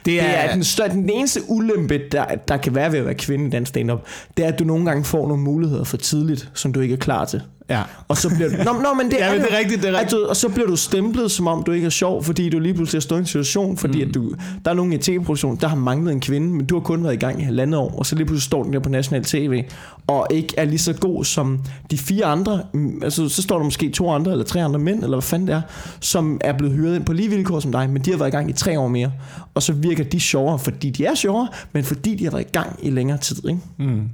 Det 0.05 0.21
er, 0.21 0.27
det 0.27 0.39
er 0.39 0.53
den, 0.53 0.63
større, 0.63 0.89
den 0.89 1.09
eneste 1.09 1.41
ulempe, 1.47 2.01
der, 2.11 2.25
der 2.47 2.57
kan 2.57 2.75
være 2.75 2.91
ved 2.91 2.99
at 2.99 3.05
være 3.05 3.15
kvinde 3.15 3.47
i 3.47 3.49
den 3.49 3.65
stand-up, 3.65 4.07
det 4.38 4.45
er, 4.45 4.49
at 4.49 4.59
du 4.59 4.63
nogle 4.63 4.86
gange 4.86 5.03
får 5.03 5.27
nogle 5.27 5.43
muligheder 5.43 5.84
for 5.84 5.97
tidligt, 5.97 6.49
som 6.53 6.73
du 6.73 6.80
ikke 6.80 6.93
er 6.93 6.97
klar 6.97 7.25
til. 7.25 7.41
Ja. 7.70 7.82
Og 8.07 8.17
så 8.17 8.30
bliver 8.36 8.49
du... 8.49 8.55
Nå, 8.55 8.82
nå 8.82 8.93
men 8.93 9.11
det 9.11 9.17
Ja, 9.20 9.28
er, 9.28 9.32
men 9.34 9.41
det 9.41 9.53
er 9.53 9.57
rigtigt, 9.57 9.84
det 9.84 9.89
er 9.89 9.97
At 9.97 10.11
du, 10.11 10.26
og 10.30 10.36
så 10.36 10.49
bliver 10.49 10.67
du 10.67 10.76
stemplet, 10.76 11.32
som 11.32 11.47
om 11.47 11.63
du 11.63 11.72
ikke 11.72 11.86
er 11.86 11.89
sjov, 11.89 12.24
fordi 12.24 12.49
du 12.49 12.59
lige 12.59 12.74
pludselig 12.74 13.01
står 13.01 13.15
i 13.15 13.20
en 13.20 13.26
situation, 13.26 13.78
fordi 13.78 14.03
mm. 14.03 14.09
at 14.09 14.15
du, 14.15 14.34
der 14.65 14.72
er 14.72 14.76
nogen 14.76 14.93
i 14.93 14.97
tv-produktion, 14.97 15.55
der 15.55 15.67
har 15.67 15.76
manglet 15.76 16.13
en 16.13 16.20
kvinde, 16.20 16.47
men 16.47 16.65
du 16.65 16.76
har 16.76 16.82
kun 16.82 17.03
været 17.03 17.13
i 17.13 17.17
gang 17.17 17.41
i 17.41 17.43
halvandet 17.43 17.80
år, 17.80 17.95
og 17.97 18.05
så 18.05 18.15
lige 18.15 18.26
pludselig 18.26 18.45
står 18.45 18.63
den 18.63 18.74
der 18.74 18.80
på 18.80 18.89
national 18.89 19.24
tv, 19.24 19.63
og 20.07 20.28
ikke 20.32 20.53
er 20.57 20.65
lige 20.65 20.80
så 20.80 20.93
god 20.93 21.26
som 21.26 21.59
de 21.91 21.97
fire 21.97 22.26
andre, 22.26 22.61
mm, 22.74 23.01
altså 23.03 23.30
så 23.30 23.41
står 23.41 23.57
der 23.57 23.63
måske 23.63 23.89
to 23.89 24.09
andre, 24.11 24.32
eller 24.32 24.45
tre 24.45 24.63
andre 24.63 24.80
mænd, 24.80 25.03
eller 25.03 25.17
hvad 25.17 25.22
fanden 25.22 25.47
det 25.47 25.55
er, 25.55 25.61
som 25.99 26.41
er 26.41 26.57
blevet 26.57 26.76
hyret 26.76 26.95
ind 26.95 27.05
på 27.05 27.13
lige 27.13 27.30
vilkår 27.30 27.59
som 27.59 27.72
dig, 27.72 27.89
men 27.89 28.01
de 28.01 28.11
har 28.11 28.17
været 28.17 28.30
i 28.30 28.32
gang 28.32 28.49
i 28.49 28.53
tre 28.53 28.80
år 28.80 28.88
mere, 28.88 29.11
og 29.53 29.63
så 29.63 29.74
virker 29.74 30.03
de 30.03 30.20
sjovere, 30.20 30.59
fordi 30.59 30.89
de 30.89 31.05
er 31.05 31.15
sjovere, 31.15 31.47
men 31.74 31.84
fordi 31.84 32.15
de 32.15 32.24
har 32.24 32.32
været 32.32 32.43
i 32.43 32.51
gang 32.51 32.80
i 32.82 32.89
længere 32.89 33.17
tid, 33.17 33.49
ikke? 33.49 33.59
Mm. 33.78 34.09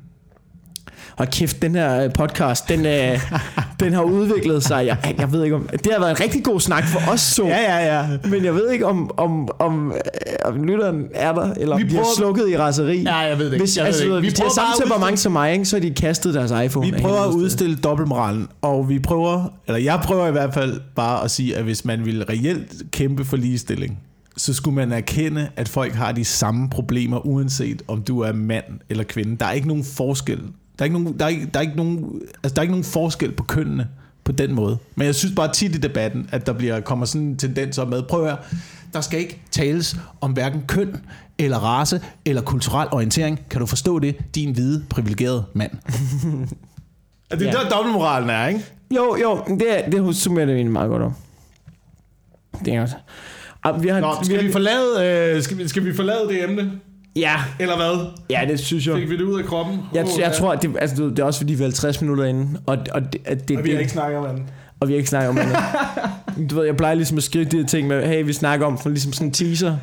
Og 1.17 1.27
kæft, 1.27 1.61
den 1.61 1.75
her 1.75 2.03
øh, 2.03 2.13
podcast, 2.13 2.69
den, 2.69 2.85
øh, 2.85 3.19
den 3.79 3.93
har 3.93 4.01
udviklet 4.01 4.63
sig. 4.63 4.85
Jeg, 4.85 5.15
jeg 5.17 5.31
ved 5.31 5.43
ikke 5.43 5.55
om... 5.55 5.69
Det 5.71 5.87
har 5.91 5.99
været 5.99 6.11
en 6.11 6.19
rigtig 6.19 6.43
god 6.43 6.59
snak 6.59 6.83
for 6.83 7.11
os 7.11 7.35
to. 7.35 7.47
Ja, 7.47 7.77
ja, 7.77 7.97
ja. 7.97 8.07
Men 8.29 8.45
jeg 8.45 8.55
ved 8.55 8.71
ikke, 8.71 8.85
om, 8.85 9.11
om, 9.17 9.49
om, 9.59 9.91
øh, 9.91 9.97
om 10.45 10.63
lytteren 10.63 11.05
er 11.13 11.33
der, 11.33 11.53
eller 11.53 11.75
om 11.75 11.81
Vi 11.81 11.87
de 11.87 11.95
har 11.95 12.05
slukket 12.17 12.49
i 12.49 12.57
raseri. 12.57 13.01
Ja, 13.01 13.15
jeg 13.15 13.37
ved 13.39 13.45
det 13.45 13.53
ikke. 13.53 13.63
Hvis, 13.63 13.77
Jeg 13.77 13.83
ved 13.83 13.87
altså, 13.87 14.01
det 14.01 14.05
ikke. 14.05 14.15
Vi 14.15 14.21
hvis 14.21 14.33
de 14.33 14.41
har 14.43 14.49
samme 14.49 14.73
temperament 14.79 15.19
som 15.19 15.31
mig, 15.31 15.53
ikke, 15.53 15.65
så 15.65 15.75
har 15.75 15.81
de 15.81 15.93
kastet 15.93 16.33
deres 16.33 16.65
iPhone. 16.65 16.91
Vi 16.91 17.01
prøver 17.01 17.21
at 17.21 17.33
udstille 17.33 17.75
dobbeltmoralen, 17.75 18.47
og 18.61 18.89
vi 18.89 18.99
prøver, 18.99 19.53
eller 19.67 19.79
jeg 19.79 19.99
prøver 20.03 20.27
i 20.27 20.31
hvert 20.31 20.53
fald 20.53 20.81
bare 20.95 21.23
at 21.23 21.31
sige, 21.31 21.57
at 21.57 21.63
hvis 21.63 21.85
man 21.85 22.05
vil 22.05 22.25
reelt 22.25 22.73
kæmpe 22.91 23.25
for 23.25 23.37
ligestilling, 23.37 23.99
så 24.37 24.53
skulle 24.53 24.75
man 24.75 24.91
erkende, 24.91 25.47
at 25.55 25.69
folk 25.69 25.93
har 25.93 26.11
de 26.11 26.25
samme 26.25 26.69
problemer, 26.69 27.25
uanset 27.25 27.81
om 27.87 28.01
du 28.01 28.19
er 28.19 28.33
mand 28.33 28.65
eller 28.89 29.03
kvinde. 29.03 29.37
Der 29.37 29.45
er 29.45 29.51
ikke 29.51 29.67
nogen 29.67 29.83
forskel. 29.83 30.39
Der 30.79 30.83
er 30.83 30.85
ikke 30.85 30.99
nogen, 30.99 31.19
der 31.19 31.25
er 31.25 31.29
ikke, 31.29 31.45
der 31.53 31.59
er 31.59 31.61
ikke 31.61 31.75
nogen, 31.75 32.21
altså 32.43 32.53
der 32.55 32.59
er 32.59 32.61
ikke 32.61 32.71
nogen 32.73 32.83
forskel 32.83 33.31
på 33.31 33.43
kønnene 33.43 33.87
på 34.23 34.31
den 34.31 34.53
måde. 34.53 34.77
Men 34.95 35.05
jeg 35.05 35.15
synes 35.15 35.35
bare 35.35 35.53
tit 35.53 35.75
i 35.75 35.77
debatten, 35.77 36.29
at 36.31 36.45
der 36.45 36.53
bliver, 36.53 36.79
kommer 36.79 37.05
sådan 37.05 37.27
en 37.27 37.37
tendens 37.37 37.77
op 37.77 37.89
med, 37.89 38.03
prøv 38.03 38.23
at 38.25 38.29
høre, 38.29 38.37
der 38.93 39.01
skal 39.01 39.19
ikke 39.19 39.41
tales 39.51 39.97
om 40.21 40.31
hverken 40.31 40.61
køn, 40.67 40.95
eller 41.37 41.57
race, 41.57 42.01
eller 42.25 42.41
kulturel 42.41 42.87
orientering. 42.91 43.39
Kan 43.49 43.59
du 43.59 43.65
forstå 43.65 43.99
det, 43.99 44.35
din 44.35 44.51
hvide, 44.51 44.83
privilegerede 44.89 45.45
mand? 45.53 45.71
det 47.31 47.41
er 47.41 47.45
Ja. 47.45 47.51
der 47.51 47.69
dobbeltmoralen 47.69 48.29
er, 48.29 48.47
ikke? 48.47 48.65
Jo, 48.95 49.17
jo, 49.21 49.43
det, 49.59 49.85
er, 49.85 49.89
det 49.89 50.15
summerer 50.15 50.45
det 50.45 50.55
egentlig 50.55 50.73
meget 50.73 50.89
godt 50.89 51.01
om. 51.03 51.13
Det 52.65 52.73
er 52.73 52.81
også. 52.81 52.95
Og 53.63 53.83
vi 53.83 53.87
har, 53.87 53.99
Nå, 53.99 54.15
skal 54.23 54.35
har, 54.35 54.43
vi 54.43 54.51
forlade, 54.51 55.05
øh, 55.35 55.43
skal, 55.43 55.57
vi, 55.57 55.67
skal 55.67 55.85
vi 55.85 55.93
forlade 55.95 56.27
det 56.29 56.43
emne? 56.43 56.71
Ja, 57.15 57.35
Eller 57.59 57.75
hvad? 57.75 58.05
ja, 58.29 58.41
det 58.47 58.59
synes 58.59 58.87
jeg. 58.87 58.95
Fik 58.95 59.09
vi 59.09 59.17
det 59.17 59.23
ud 59.23 59.39
af 59.39 59.45
kroppen? 59.45 59.79
Jeg, 59.93 60.03
Åh, 60.03 60.09
jeg 60.19 60.27
ja. 60.27 60.33
tror, 60.33 60.55
det, 60.55 60.75
altså, 60.79 61.03
det 61.03 61.19
er 61.19 61.23
også 61.23 61.39
fordi, 61.39 61.53
vi 61.53 61.59
er 61.63 61.65
50 61.65 62.01
minutter 62.01 62.23
inde, 62.25 62.59
og, 62.65 62.77
og 62.91 63.13
det, 63.13 63.21
at 63.25 63.47
det, 63.47 63.57
Og 63.57 63.63
vi 63.63 63.71
har 63.71 63.79
ikke 63.79 63.91
snakket 63.91 64.19
om 64.19 64.25
andet. 64.25 64.43
og 64.79 64.87
vi 64.87 64.93
har 64.93 64.97
ikke 64.97 65.09
snakket 65.09 65.29
om 65.29 65.37
andet. 65.37 65.57
du 66.49 66.55
ved, 66.55 66.65
jeg 66.65 66.77
plejer 66.77 66.95
ligesom 66.95 67.17
at 67.17 67.23
skrive 67.23 67.45
de 67.45 67.57
her 67.57 67.65
ting 67.65 67.87
med, 67.87 68.07
hey, 68.07 68.25
vi 68.25 68.33
snakker 68.33 68.65
om, 68.65 68.77
for 68.77 68.89
ligesom 68.89 69.13
sådan 69.13 69.27
en 69.27 69.33
teaser. 69.33 69.77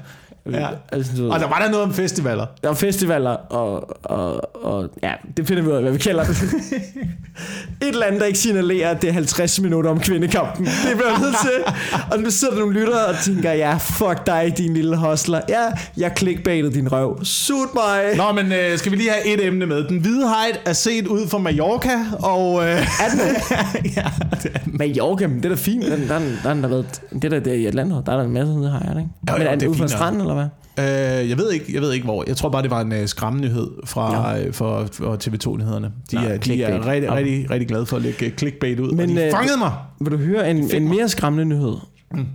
Ja. 0.50 0.68
Altså, 0.92 1.12
du 1.16 1.22
ved, 1.22 1.30
Og 1.30 1.40
der 1.40 1.48
var 1.48 1.58
der 1.58 1.70
noget 1.70 1.84
om 1.86 1.94
festivaler. 1.94 2.46
der 2.62 2.70
er 2.70 2.74
festivaler, 2.74 3.30
og, 3.30 3.96
og, 4.02 4.64
og 4.64 4.88
ja, 5.02 5.12
det 5.36 5.46
finder 5.48 5.62
vi 5.62 5.68
ud 5.68 5.74
af, 5.74 5.82
hvad 5.82 5.92
vi 5.92 5.98
kalder 5.98 6.24
det. 6.24 6.42
Et 7.82 7.88
eller 7.88 8.06
andet, 8.06 8.20
der 8.20 8.26
ikke 8.26 8.38
signalerer, 8.38 8.90
at 8.90 9.02
det 9.02 9.08
er 9.08 9.12
50 9.12 9.60
minutter 9.60 9.90
om 9.90 10.00
kvindekampen. 10.00 10.64
Det 10.64 10.96
bliver 10.96 11.18
nødt 11.20 11.34
til. 11.42 11.74
Og 12.12 12.18
nu 12.18 12.30
sidder 12.30 12.54
der 12.54 12.60
nogle 12.60 12.80
lyttere 12.80 13.06
og 13.06 13.14
tænker, 13.24 13.52
ja, 13.52 13.76
fuck 13.76 14.26
dig, 14.26 14.54
din 14.58 14.74
lille 14.74 14.96
hostler. 14.96 15.40
Ja, 15.48 15.62
jeg 15.96 16.12
clickbaitede 16.18 16.74
din 16.74 16.92
røv. 16.92 17.24
Sut 17.24 17.74
mig. 17.74 18.02
Nå, 18.16 18.32
men 18.42 18.52
øh, 18.52 18.78
skal 18.78 18.92
vi 18.92 18.96
lige 18.96 19.10
have 19.10 19.34
et 19.34 19.46
emne 19.46 19.66
med. 19.66 19.84
Den 19.88 19.98
hvide 19.98 20.28
hejt 20.28 20.60
er 20.66 20.72
set 20.72 21.06
ud 21.06 21.28
fra 21.28 21.38
Mallorca, 21.38 21.98
og... 22.22 22.64
Øh, 22.64 22.70
Er 22.70 23.08
den 23.10 23.18
det? 23.18 23.56
ja, 23.96 24.04
det 24.42 24.50
er 24.54 24.58
den. 24.58 24.76
Mallorca, 24.78 25.26
men 25.26 25.36
det 25.36 25.44
er 25.44 25.48
da 25.48 25.54
fint. 25.54 25.84
Den, 25.84 26.08
der, 26.08 26.18
der, 26.18 26.20
der, 26.44 26.54
der, 26.60 26.68
været, 26.68 27.00
det 27.22 27.30
der, 27.30 27.40
der 27.40 27.52
i 27.52 27.66
Atlantet, 27.66 28.02
der 28.06 28.12
er 28.12 28.16
der 28.16 28.24
en 28.24 28.32
masse 28.32 28.52
nede 28.54 28.70
her, 28.70 28.78
ikke? 28.98 29.10
Jo, 29.28 29.32
jo, 29.32 29.38
men 29.38 29.46
er 29.46 29.54
den 29.54 29.64
er 29.64 29.68
ude 29.68 29.78
fra 29.78 29.88
stranden, 29.88 30.20
eller 30.20 30.31
hvad? 30.34 30.46
Øh, 30.78 31.28
jeg 31.30 31.38
ved 31.38 31.50
ikke, 31.50 31.74
jeg 31.74 31.82
ved 31.82 31.92
ikke 31.92 32.04
hvor. 32.04 32.24
Jeg 32.26 32.36
tror 32.36 32.48
bare 32.48 32.62
det 32.62 32.70
var 32.70 32.80
en 32.80 32.92
uh, 32.92 33.06
skræmmenyhed 33.06 33.70
fra 33.84 34.38
øh, 34.38 34.52
for, 34.52 34.88
for 34.92 35.16
TV2-nyhederne. 35.24 35.92
De, 36.10 36.16
Nå, 36.16 36.22
er, 36.22 36.36
de 36.36 36.62
er 36.62 36.86
rigtig, 36.86 37.10
Okay. 37.10 37.18
rigtig, 37.18 37.50
rigtig 37.50 37.68
glade 37.68 37.86
for 37.86 37.96
at 37.96 38.02
lægge 38.02 38.26
øh, 38.26 38.32
clickbait 38.32 38.80
ud. 38.80 38.92
Men, 38.92 39.10
og 39.10 39.16
de 39.16 39.24
øh, 39.24 39.32
fangede 39.32 39.58
mig. 39.58 39.72
Vil 40.00 40.12
du 40.12 40.16
høre 40.16 40.50
en, 40.50 40.76
en 40.76 40.88
mere 40.88 41.08
skræmmende 41.08 41.44
nyhed? 41.44 41.76
Mm. 42.14 42.26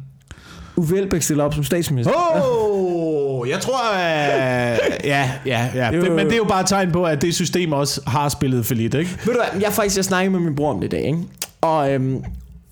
Uffe 0.75 0.97
Elbæk 0.97 1.21
stiller 1.21 1.43
op 1.43 1.53
som 1.53 1.63
statsminister. 1.63 2.13
Oh, 2.35 3.49
jeg 3.49 3.59
tror, 3.59 3.95
at... 3.95 4.79
Ja, 5.03 5.31
ja, 5.45 5.69
ja. 5.75 5.91
Det, 5.91 6.11
men 6.11 6.25
det 6.25 6.33
er 6.33 6.37
jo 6.37 6.43
bare 6.43 6.61
et 6.61 6.67
tegn 6.67 6.91
på, 6.91 7.03
at 7.03 7.21
det 7.21 7.35
system 7.35 7.71
også 7.71 8.01
har 8.07 8.29
spillet 8.29 8.65
for 8.65 8.73
lidt, 8.73 8.93
ikke? 8.93 9.11
Ved 9.25 9.33
du 9.33 9.39
hvad, 9.51 9.61
jeg 9.61 9.71
faktisk 9.73 9.95
jeg 9.95 10.05
snakkede 10.05 10.31
med 10.31 10.39
min 10.39 10.55
bror 10.55 10.73
om 10.73 10.79
det 10.79 10.87
i 10.87 10.89
dag, 10.89 11.05
ikke? 11.05 11.19
Og, 11.61 11.93
øhm, 11.93 12.23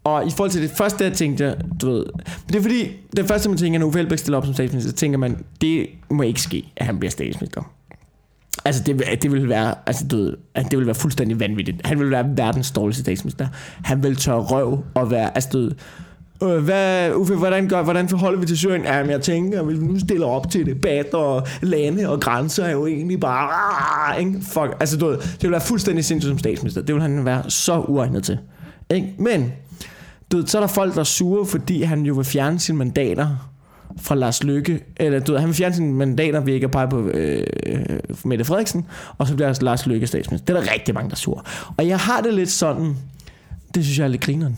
og 0.05 0.27
i 0.27 0.29
forhold 0.29 0.51
til 0.51 0.61
det 0.61 0.71
første, 0.71 1.03
der 1.03 1.09
tænkte, 1.09 1.45
jeg, 1.45 1.55
du 1.81 1.91
ved... 1.91 2.05
Men 2.15 2.47
det 2.47 2.55
er 2.55 2.61
fordi, 2.61 2.91
det 3.17 3.27
første, 3.27 3.49
man 3.49 3.57
tænker, 3.57 3.79
når 3.79 3.87
Uffe 3.87 3.99
Elbæk 3.99 4.17
stiller 4.17 4.37
op 4.37 4.45
som 4.45 4.53
statsminister, 4.53 4.91
så 4.91 4.95
tænker 4.95 5.17
man, 5.17 5.43
det 5.61 5.87
må 6.09 6.23
ikke 6.23 6.41
ske, 6.41 6.73
at 6.77 6.85
han 6.85 6.99
bliver 6.99 7.11
statsminister. 7.11 7.71
Altså, 8.65 8.83
det, 8.83 9.03
det 9.21 9.31
vil 9.31 9.49
være, 9.49 9.75
altså, 9.85 10.07
du 10.07 10.17
ved, 10.17 10.33
at 10.55 10.71
det 10.71 10.79
vil 10.79 10.85
være 10.85 10.95
fuldstændig 10.95 11.39
vanvittigt. 11.39 11.87
Han 11.87 11.99
vil 11.99 12.11
være 12.11 12.25
verdens 12.37 12.71
dårligste 12.71 13.03
statsminister. 13.03 13.47
Han 13.83 14.03
vil 14.03 14.15
tørre 14.15 14.41
røv 14.41 14.83
og 14.93 15.11
være, 15.11 15.35
altså, 15.35 15.49
du 15.53 15.57
ved, 15.57 15.71
Øh, 16.43 16.63
hvad, 16.63 17.13
Uffe, 17.13 17.35
hvordan, 17.35 17.67
gør, 17.67 17.83
hvordan 17.83 18.09
forholder 18.09 18.39
vi 18.39 18.45
til 18.45 18.57
Syrien? 18.57 18.83
Jamen, 18.83 19.11
jeg 19.11 19.21
tænker, 19.21 19.61
at 19.61 19.67
vi 19.67 19.73
nu 19.73 19.99
stiller 19.99 20.27
op 20.27 20.49
til 20.49 20.65
debat 20.65 21.13
og 21.13 21.47
lande 21.61 22.09
og 22.09 22.21
grænser, 22.21 22.63
er 22.63 22.71
jo 22.71 22.87
egentlig 22.87 23.19
bare... 23.19 23.49
Ah, 24.11 24.19
ikke? 24.19 24.41
Fuck, 24.41 24.77
altså, 24.79 24.97
du 24.97 25.05
ved, 25.05 25.17
det 25.17 25.43
vil 25.43 25.51
være 25.51 25.61
fuldstændig 25.61 26.05
sindssygt 26.05 26.31
som 26.31 26.39
statsminister. 26.39 26.81
Det 26.81 26.95
vil 26.95 27.01
han 27.01 27.25
være 27.25 27.49
så 27.49 27.79
uegnet 27.79 28.23
til. 28.23 28.37
Ikke? 28.89 29.13
Men, 29.19 29.53
du 30.35 30.39
ved, 30.39 30.47
så 30.47 30.57
er 30.57 30.61
der 30.61 30.67
folk, 30.67 30.93
der 30.93 30.99
er 30.99 31.03
sure, 31.03 31.45
fordi 31.45 31.81
han 31.81 32.05
jo 32.05 32.13
vil 32.13 32.25
fjerne 32.25 32.59
sine 32.59 32.77
mandater 32.77 33.51
fra 34.01 34.15
Lars 34.15 34.43
Lykke, 34.43 34.83
eller 34.97 35.19
du 35.19 35.31
ved, 35.31 35.39
han 35.39 35.47
vil 35.47 35.55
fjerne 35.55 35.75
sine 35.75 35.93
mandater 35.93 36.39
ved 36.39 36.53
ikke 36.53 36.65
at 36.65 36.71
pege 36.71 36.87
på 36.87 37.07
øh, 37.07 37.43
Mette 38.25 38.45
Frederiksen, 38.45 38.85
og 39.17 39.27
så 39.27 39.35
bliver 39.35 39.57
Lars 39.61 39.85
Lykke 39.85 40.07
statsminister. 40.07 40.45
Det 40.45 40.59
er 40.59 40.65
der 40.65 40.73
rigtig 40.73 40.93
mange, 40.93 41.09
der 41.09 41.15
er 41.15 41.17
sure. 41.17 41.41
Og 41.77 41.87
jeg 41.87 41.99
har 41.99 42.21
det 42.21 42.33
lidt 42.33 42.51
sådan, 42.51 42.95
det 43.75 43.83
synes 43.83 43.97
jeg 43.97 44.03
er 44.03 44.07
lidt 44.07 44.21
grineren. 44.21 44.57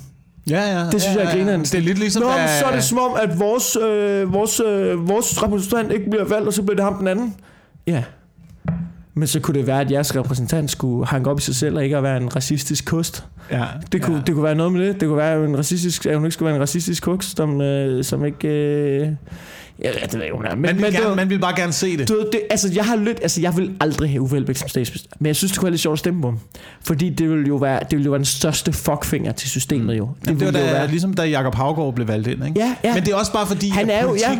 Ja, 0.50 0.80
ja. 0.80 0.90
Det 0.90 1.02
synes 1.02 1.18
jeg 1.18 1.26
er 1.26 1.32
grineren. 1.32 1.62
Det 1.62 1.76
er 1.76 1.80
lidt 1.80 2.00
ligesom... 2.00 2.24
Nå, 2.24 2.30
men 2.30 2.48
så 2.60 2.66
er 2.66 2.76
det 2.76 2.84
som 2.84 2.98
om, 2.98 3.12
at 3.22 3.40
vores, 3.40 3.76
øh, 3.76 4.34
vores, 4.34 4.60
øh, 4.60 5.10
vores 5.10 5.44
repræsentant 5.44 5.92
ikke 5.92 6.10
bliver 6.10 6.26
valgt, 6.26 6.48
og 6.48 6.54
så 6.54 6.62
bliver 6.62 6.76
det 6.76 6.84
ham 6.84 6.98
den 6.98 7.08
anden. 7.08 7.36
Ja. 7.88 8.04
Men 9.18 9.28
så 9.28 9.40
kunne 9.40 9.58
det 9.60 9.68
være, 9.68 9.82
at 9.82 9.92
jeres 9.92 10.16
repræsentant 10.16 10.72
skulle 10.72 11.06
hanke 11.08 11.30
op 11.30 11.40
i 11.40 11.42
sig 11.42 11.56
selv, 11.56 11.76
og 11.78 11.84
ikke 11.84 11.98
at 11.98 12.04
være 12.04 12.18
en 12.18 12.36
racistisk 12.36 12.86
kost. 12.86 13.24
Ja, 13.52 13.64
Det 13.92 14.02
kunne, 14.02 14.16
ja. 14.16 14.22
det 14.28 14.34
kunne 14.34 14.44
være 14.44 14.56
noget 14.56 14.74
med 14.74 14.88
det. 14.88 15.00
Det 15.00 15.08
kunne 15.08 15.18
være 15.18 15.46
en 15.46 15.58
racistisk, 15.58 16.06
at 16.06 16.16
hun 16.16 16.26
ikke 16.26 16.34
skulle 16.34 16.48
være 16.48 16.56
en 16.56 16.62
racistisk 16.62 17.04
kost, 17.04 17.38
som, 17.38 17.62
øh, 17.62 18.04
som 18.04 18.26
ikke... 18.26 18.48
Øh, 18.48 19.08
ja, 19.84 19.90
det 20.04 20.14
ved 20.14 20.22
jeg 20.24 20.32
hun 20.36 20.46
er. 20.46 20.50
Men, 20.56 20.62
Man 20.62 20.76
vil, 20.76 20.82
men 20.84 20.92
gerne, 20.94 21.06
var- 21.06 21.16
man 21.16 21.30
vil 21.30 21.40
bare 21.40 21.56
gerne 21.60 21.74
se 21.74 21.98
det. 21.98 22.10
du 22.10 22.26
det, 22.32 22.42
altså, 22.50 22.72
jeg 22.76 22.86
har 22.86 22.96
lyt, 22.96 23.20
altså, 23.22 23.42
jeg 23.42 23.58
vil 23.58 23.72
aldrig 23.80 24.10
have 24.10 24.22
Uffe 24.22 24.38
Elbæk 24.38 24.56
som 24.58 24.70
statsminister. 24.70 25.10
Men 25.20 25.28
jeg 25.28 25.36
synes, 25.36 25.52
det 25.52 25.60
kunne 25.60 25.66
være 25.66 25.72
lidt 25.72 25.82
sjovt 25.82 25.94
at 25.94 26.00
stemme 26.00 26.22
på 26.22 26.28
ham. 26.28 26.40
Fordi 26.84 27.10
det 27.10 27.30
ville 27.30 27.48
jo 27.48 27.56
være, 27.56 27.80
det 27.80 27.92
ville 27.92 28.06
jo 28.06 28.12
være 28.12 28.20
den 28.20 28.26
største 28.26 28.74
fuckfinger 28.74 29.32
til 29.32 29.50
systemet 29.50 29.98
jo. 29.98 30.10
Det, 30.22 30.28
Jamen, 30.28 30.40
det 30.40 30.46
var 30.46 30.52
ville 30.52 30.66
jo 30.68 30.74
da, 30.74 30.80
være. 30.80 30.88
ligesom 30.90 31.14
da 31.14 31.24
Jacob 31.24 31.56
Havgaard 31.56 31.94
blev 31.96 32.08
valgt 32.08 32.28
ind, 32.28 32.46
ikke? 32.48 32.60
Ja, 32.60 32.76
ja. 32.84 32.94
Men 32.94 33.04
det 33.06 33.12
er 33.12 33.16
også 33.16 33.34
bare 33.34 33.48
fordi, 33.48 33.70
Han 33.70 33.90
er 33.90 34.04
jo- 34.04 34.16
ja. 34.16 34.40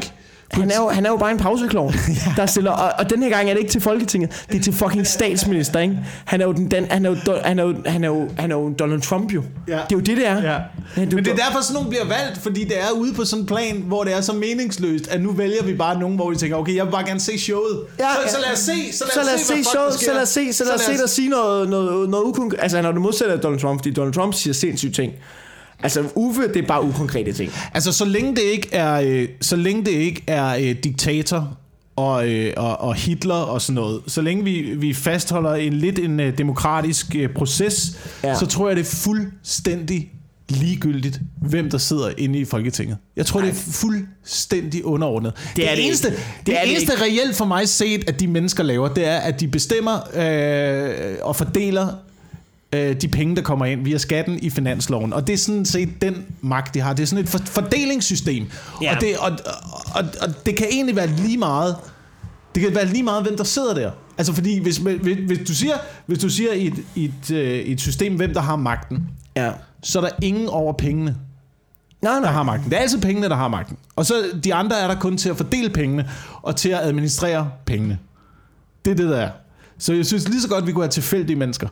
Han 0.52 0.72
er, 0.72 0.76
jo, 0.76 0.90
han 0.90 1.06
er 1.06 1.10
jo 1.10 1.18
bare 1.18 1.32
en 1.32 1.38
pauseklovn, 1.38 1.94
der 2.38 2.46
stiller, 2.46 2.72
og, 2.72 2.94
og 3.00 3.10
den 3.10 3.24
her 3.24 3.30
gang 3.30 3.50
er 3.50 3.54
det 3.54 3.60
ikke 3.60 3.72
til 3.72 3.82
Folketinget, 3.82 4.46
det 4.52 4.60
er 4.60 4.64
til 4.64 4.74
fucking 4.74 5.08
statsminister, 5.08 5.80
ikke? 5.80 6.00
Han 6.26 6.42
er 6.42 6.46
jo, 6.46 6.52
den, 6.52 6.88
han 6.92 7.06
er 7.06 7.10
jo, 7.10 7.16
han 7.44 7.60
er 7.60 7.64
jo, 7.64 7.76
han 7.86 8.04
er 8.04 8.08
jo, 8.08 8.30
han 8.38 8.52
er 8.52 8.56
jo 8.56 8.74
Donald 8.80 9.02
Trump 9.02 9.34
jo. 9.34 9.44
Ja. 9.68 9.74
Det 9.74 9.80
er 9.80 9.86
jo 9.92 10.00
det, 10.00 10.18
det 10.18 10.28
er. 10.28 10.42
Ja. 10.42 10.54
Ja, 10.54 10.60
Men 10.96 11.12
det 11.12 11.28
er 11.28 11.36
derfor, 11.36 11.62
sådan 11.62 11.74
nogle 11.74 11.90
bliver 11.90 12.06
valgt, 12.06 12.38
fordi 12.44 12.64
det 12.64 12.80
er 12.80 12.92
ude 12.96 13.14
på 13.14 13.26
sådan 13.26 13.44
en 13.44 13.48
plan, 13.48 13.84
hvor 13.88 14.04
det 14.04 14.14
er 14.18 14.22
så 14.22 14.34
meningsløst, 14.34 15.08
at 15.08 15.22
nu 15.22 15.32
vælger 15.32 15.64
vi 15.64 15.74
bare 15.74 16.00
nogen, 16.00 16.16
hvor 16.16 16.30
vi 16.30 16.36
tænker, 16.36 16.58
okay, 16.58 16.76
jeg 16.76 16.86
vil 16.86 16.92
bare 16.92 17.06
gerne 17.06 17.20
se 17.20 17.40
showet. 17.40 17.80
Ja, 18.00 18.04
så, 18.04 18.22
ja. 18.22 18.30
så 18.32 18.38
lad 18.46 18.52
os 18.54 18.60
se, 18.60 18.98
så 18.98 19.04
lad, 19.04 19.24
så 19.24 19.30
lad 19.30 19.36
os 19.36 19.42
se 19.42 19.64
showet, 19.64 19.94
så 19.94 20.14
lad 20.14 20.22
os 20.22 20.30
se, 20.30 20.54
så 20.54 20.64
lad 20.64 20.74
os 20.74 20.82
se 20.82 20.98
dig 20.98 21.10
sige 21.10 21.30
noget, 21.30 21.70
noget, 21.70 22.10
noget 22.10 22.24
ukonkret. 22.24 22.60
Altså 22.62 22.78
han 22.78 22.86
er 22.86 22.92
det 22.92 23.02
modsatte 23.02 23.34
af 23.34 23.40
Donald 23.40 23.60
Trump, 23.62 23.80
fordi 23.80 23.94
Donald 23.94 24.14
Trump 24.14 24.34
siger 24.34 24.54
sindssyge 24.54 24.92
ting. 24.92 25.14
Altså 25.84 26.04
Uffe, 26.16 26.42
det 26.48 26.64
er 26.64 26.68
bare 26.68 26.84
ukonkrete 26.84 27.34
ting. 27.34 27.52
Altså, 27.74 27.92
så 27.92 28.06
længe 28.06 28.36
det 28.36 28.42
ikke 28.42 28.70
er, 28.72 29.02
øh, 29.06 29.28
så 29.42 29.56
længe 29.56 29.86
det 29.86 29.92
ikke 29.92 30.24
er 30.28 30.56
øh, 30.56 30.76
diktator 30.84 31.58
og, 31.96 32.30
øh, 32.30 32.54
og, 32.58 32.82
og 32.82 32.96
Hitler 32.96 33.36
og 33.36 33.62
sådan 33.62 33.76
noget, 33.76 34.02
så 34.08 34.22
længe 34.22 34.44
vi, 34.44 34.62
vi 34.62 34.94
fastholder 34.94 35.54
en 35.54 35.74
lidt 35.74 36.00
en 36.00 36.20
øh, 36.20 36.38
demokratisk 36.38 37.16
øh, 37.16 37.30
proces, 37.34 38.00
ja. 38.24 38.36
Så 38.36 38.46
tror 38.46 38.68
jeg, 38.68 38.76
det 38.78 38.82
er 38.82 38.96
fuldstændig 38.96 40.12
ligegyldigt, 40.50 41.20
hvem 41.42 41.70
der 41.70 41.78
sidder 41.78 42.10
inde 42.18 42.40
i 42.40 42.46
Folketinget. 42.46 42.98
Jeg 43.16 43.26
tror, 43.26 43.42
det 43.42 43.50
er 43.50 43.54
fuldstændig 43.54 44.86
underordnet. 44.86 45.34
Det, 45.56 45.72
er 45.72 45.76
det 45.76 45.86
eneste, 45.86 46.08
ikke. 46.08 46.20
det, 46.38 46.48
Det 46.48 46.58
er 46.58 46.62
det 46.62 46.72
eneste 46.72 46.94
ikke. 46.94 47.04
reelt 47.04 47.36
for 47.36 47.46
mig 47.46 47.70
set, 47.70 48.10
at 48.10 48.20
de 48.20 48.28
mennesker 48.28 48.64
laver, 48.64 48.88
det 48.88 49.08
er, 49.08 49.18
at 49.18 49.40
de 49.40 49.48
bestemmer 49.48 49.94
øh, 50.14 51.16
og 51.22 51.36
fordeler 51.36 51.88
øh, 52.74 53.02
de 53.02 53.08
penge, 53.08 53.36
der 53.36 53.42
kommer 53.42 53.66
ind 53.66 53.84
via 53.84 53.98
skatten 53.98 54.40
i 54.42 54.50
finansloven. 54.50 55.14
Og 55.14 55.28
det 55.28 55.34
er 55.34 55.38
sådan 55.38 55.66
set 55.66 56.02
den 56.02 56.26
magt, 56.42 56.74
de 56.74 56.80
har. 56.80 56.94
Det 56.94 57.04
er 57.04 57.08
sådan 57.08 57.24
et 57.24 57.30
for- 57.30 57.46
fordelingssystem. 57.46 58.46
Ja. 58.82 58.96
Og, 58.96 59.02
det, 59.02 59.18
og, 59.18 59.32
og, 59.96 60.04
og 60.22 60.46
det 60.46 60.56
kan 60.56 60.68
egentlig 60.72 60.96
være 60.96 61.08
lige 61.08 61.38
meget... 61.38 61.76
Det 62.56 62.64
kan 62.66 62.76
være 62.76 62.86
lige 62.86 63.04
meget, 63.04 63.24
hvem 63.24 63.38
der 63.38 63.44
sidder 63.44 63.74
der. 63.74 63.92
Altså 64.18 64.34
fordi, 64.34 64.60
hvis, 64.60 64.78
hvis, 64.78 65.18
hvis 65.28 65.40
du 65.48 65.54
siger, 65.54 65.74
hvis 66.06 66.20
du 66.20 66.30
siger 66.30 66.52
i 66.54 66.68
et, 66.68 66.74
i, 66.96 67.06
et, 67.06 67.32
øh, 67.32 67.60
et 67.60 67.82
system, 67.82 68.16
hvem 68.16 68.34
der 68.34 68.42
har 68.42 68.56
magten, 68.56 69.10
Ja. 69.36 69.52
så 69.84 70.00
er 70.00 70.04
der 70.04 70.10
ingen 70.22 70.48
over 70.50 70.74
pengene, 70.74 71.16
Nej, 72.02 72.14
der 72.14 72.22
nej. 72.22 72.32
har 72.32 72.44
magten. 72.44 72.70
Det 72.70 72.78
er 72.78 72.82
altid 72.82 73.02
pengene, 73.02 73.30
der 73.30 73.36
har 73.36 73.48
magten. 73.48 73.78
Og 73.96 74.06
så 74.06 74.14
de 74.44 74.54
andre 74.54 74.80
er 74.80 74.88
der 74.88 74.96
kun 75.00 75.18
til 75.18 75.30
at 75.30 75.38
fordele 75.38 75.70
pengene, 75.70 76.10
og 76.42 76.56
til 76.56 76.70
at 76.70 76.80
administrere 76.80 77.52
pengene. 77.66 77.98
Det 78.86 78.92
er 78.92 78.96
det, 78.96 79.10
der 79.10 79.18
er. 79.18 79.30
Så 79.78 79.94
jeg 79.94 80.06
synes 80.06 80.28
lige 80.30 80.42
så 80.42 80.48
godt, 80.50 80.68
vi 80.68 80.72
kunne 80.72 80.84
have 80.84 80.92
tilfældige 80.92 81.36
mennesker. 81.36 81.68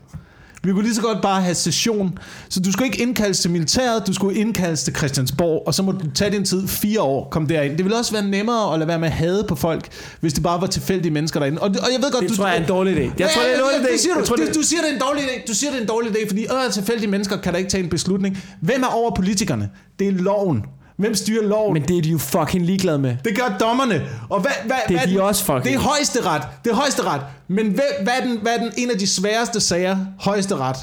Vi 0.65 0.71
kunne 0.71 0.83
lige 0.83 0.95
så 0.95 1.01
godt 1.01 1.21
bare 1.21 1.41
have 1.41 1.55
session. 1.55 2.17
Så 2.49 2.59
du 2.59 2.71
skulle 2.71 2.85
ikke 2.87 3.01
indkaldes 3.01 3.39
til 3.39 3.51
militæret, 3.51 4.07
du 4.07 4.13
skulle 4.13 4.39
indkaldes 4.39 4.83
til 4.83 4.95
Christiansborg, 4.95 5.63
og 5.67 5.73
så 5.73 5.83
må 5.83 5.91
du 5.91 6.11
tage 6.15 6.31
din 6.31 6.45
tid 6.45 6.67
fire 6.67 7.01
år, 7.01 7.27
kom 7.31 7.47
derind. 7.47 7.77
Det 7.77 7.85
ville 7.85 7.97
også 7.97 8.11
være 8.11 8.27
nemmere 8.27 8.73
at 8.73 8.79
lade 8.79 8.87
være 8.87 8.99
med 8.99 9.07
at 9.07 9.13
hade 9.13 9.45
på 9.47 9.55
folk, 9.55 9.87
hvis 10.19 10.33
det 10.33 10.43
bare 10.43 10.61
var 10.61 10.67
tilfældige 10.67 11.11
mennesker 11.11 11.39
derinde. 11.39 11.61
Og, 11.61 11.67
og 11.67 11.89
jeg 11.93 12.01
ved 12.01 12.11
godt, 12.11 12.21
Det 12.21 12.29
du, 12.29 12.35
tror 12.35 12.47
jeg 12.47 12.57
er 12.57 12.61
en 12.61 12.67
dårlig 12.67 12.97
idé. 12.97 13.13
Jeg 13.19 13.29
tror, 13.33 13.41
det 13.41 13.51
er 13.51 13.55
en 13.55 13.61
dårlig 13.61 13.87
idé. 13.87 13.91
Det 13.91 13.99
siger 13.99 14.15
du, 14.15 14.25
tror, 14.25 14.35
du, 14.35 14.43
du 14.55 14.61
siger, 14.61 14.81
det 14.81 14.89
er 14.89 14.93
en 14.93 15.01
dårlig 15.01 15.23
idé. 15.23 15.47
Du 15.47 15.53
siger, 15.53 15.71
det 15.71 15.77
er 15.77 15.81
en 15.81 15.87
dårlig 15.87 16.11
idé, 16.11 16.27
fordi 16.27 16.41
øh, 16.41 16.73
tilfældige 16.73 17.09
mennesker 17.09 17.37
kan 17.37 17.53
da 17.53 17.57
ikke 17.57 17.69
tage 17.69 17.83
en 17.83 17.89
beslutning. 17.89 18.37
Hvem 18.61 18.83
er 18.83 18.87
over 18.87 19.15
politikerne? 19.15 19.69
Det 19.99 20.07
er 20.07 20.11
loven. 20.11 20.63
Hvem 20.97 21.15
styrer 21.15 21.43
loven? 21.47 21.73
Men 21.73 21.83
det 21.83 21.97
er 21.97 22.01
de 22.01 22.09
jo 22.09 22.17
fucking 22.17 22.65
ligeglade 22.65 22.99
med. 22.99 23.15
Det 23.25 23.37
gør 23.37 23.57
dommerne. 23.59 24.07
Og 24.29 24.39
hvad, 24.39 24.51
hvad, 24.65 24.75
Det 24.87 24.93
er 24.95 24.99
hvad 24.99 25.07
de 25.07 25.13
den- 25.13 25.21
også 25.21 25.43
fucking. 25.45 25.63
Det 25.63 25.73
er 25.73 25.79
højesteret. 25.79 26.41
Det 26.63 26.71
er 26.71 26.75
højesteret. 26.75 27.21
Men 27.47 27.67
hvad, 27.67 27.83
hvad, 28.03 28.13
er 28.21 28.25
den, 28.25 28.37
hvad 28.41 28.53
er 28.53 28.57
den 28.57 28.71
en 28.77 28.89
af 28.91 28.97
de 28.99 29.07
sværeste 29.07 29.59
sager, 29.59 29.97
højesteret 30.19 30.75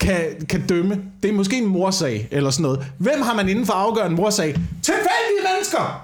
kan, 0.00 0.20
kan 0.48 0.66
dømme? 0.66 0.98
Det 1.22 1.28
er 1.30 1.32
måske 1.34 1.56
en 1.58 1.66
morsag 1.66 2.28
eller 2.30 2.50
sådan 2.50 2.62
noget. 2.62 2.86
Hvem 2.98 3.22
har 3.22 3.34
man 3.34 3.48
inden 3.48 3.66
for 3.66 3.72
at 3.72 3.80
afgøre 3.80 4.06
en 4.06 4.14
morsag? 4.14 4.54
Tilfældige 4.82 5.42
mennesker! 5.54 6.02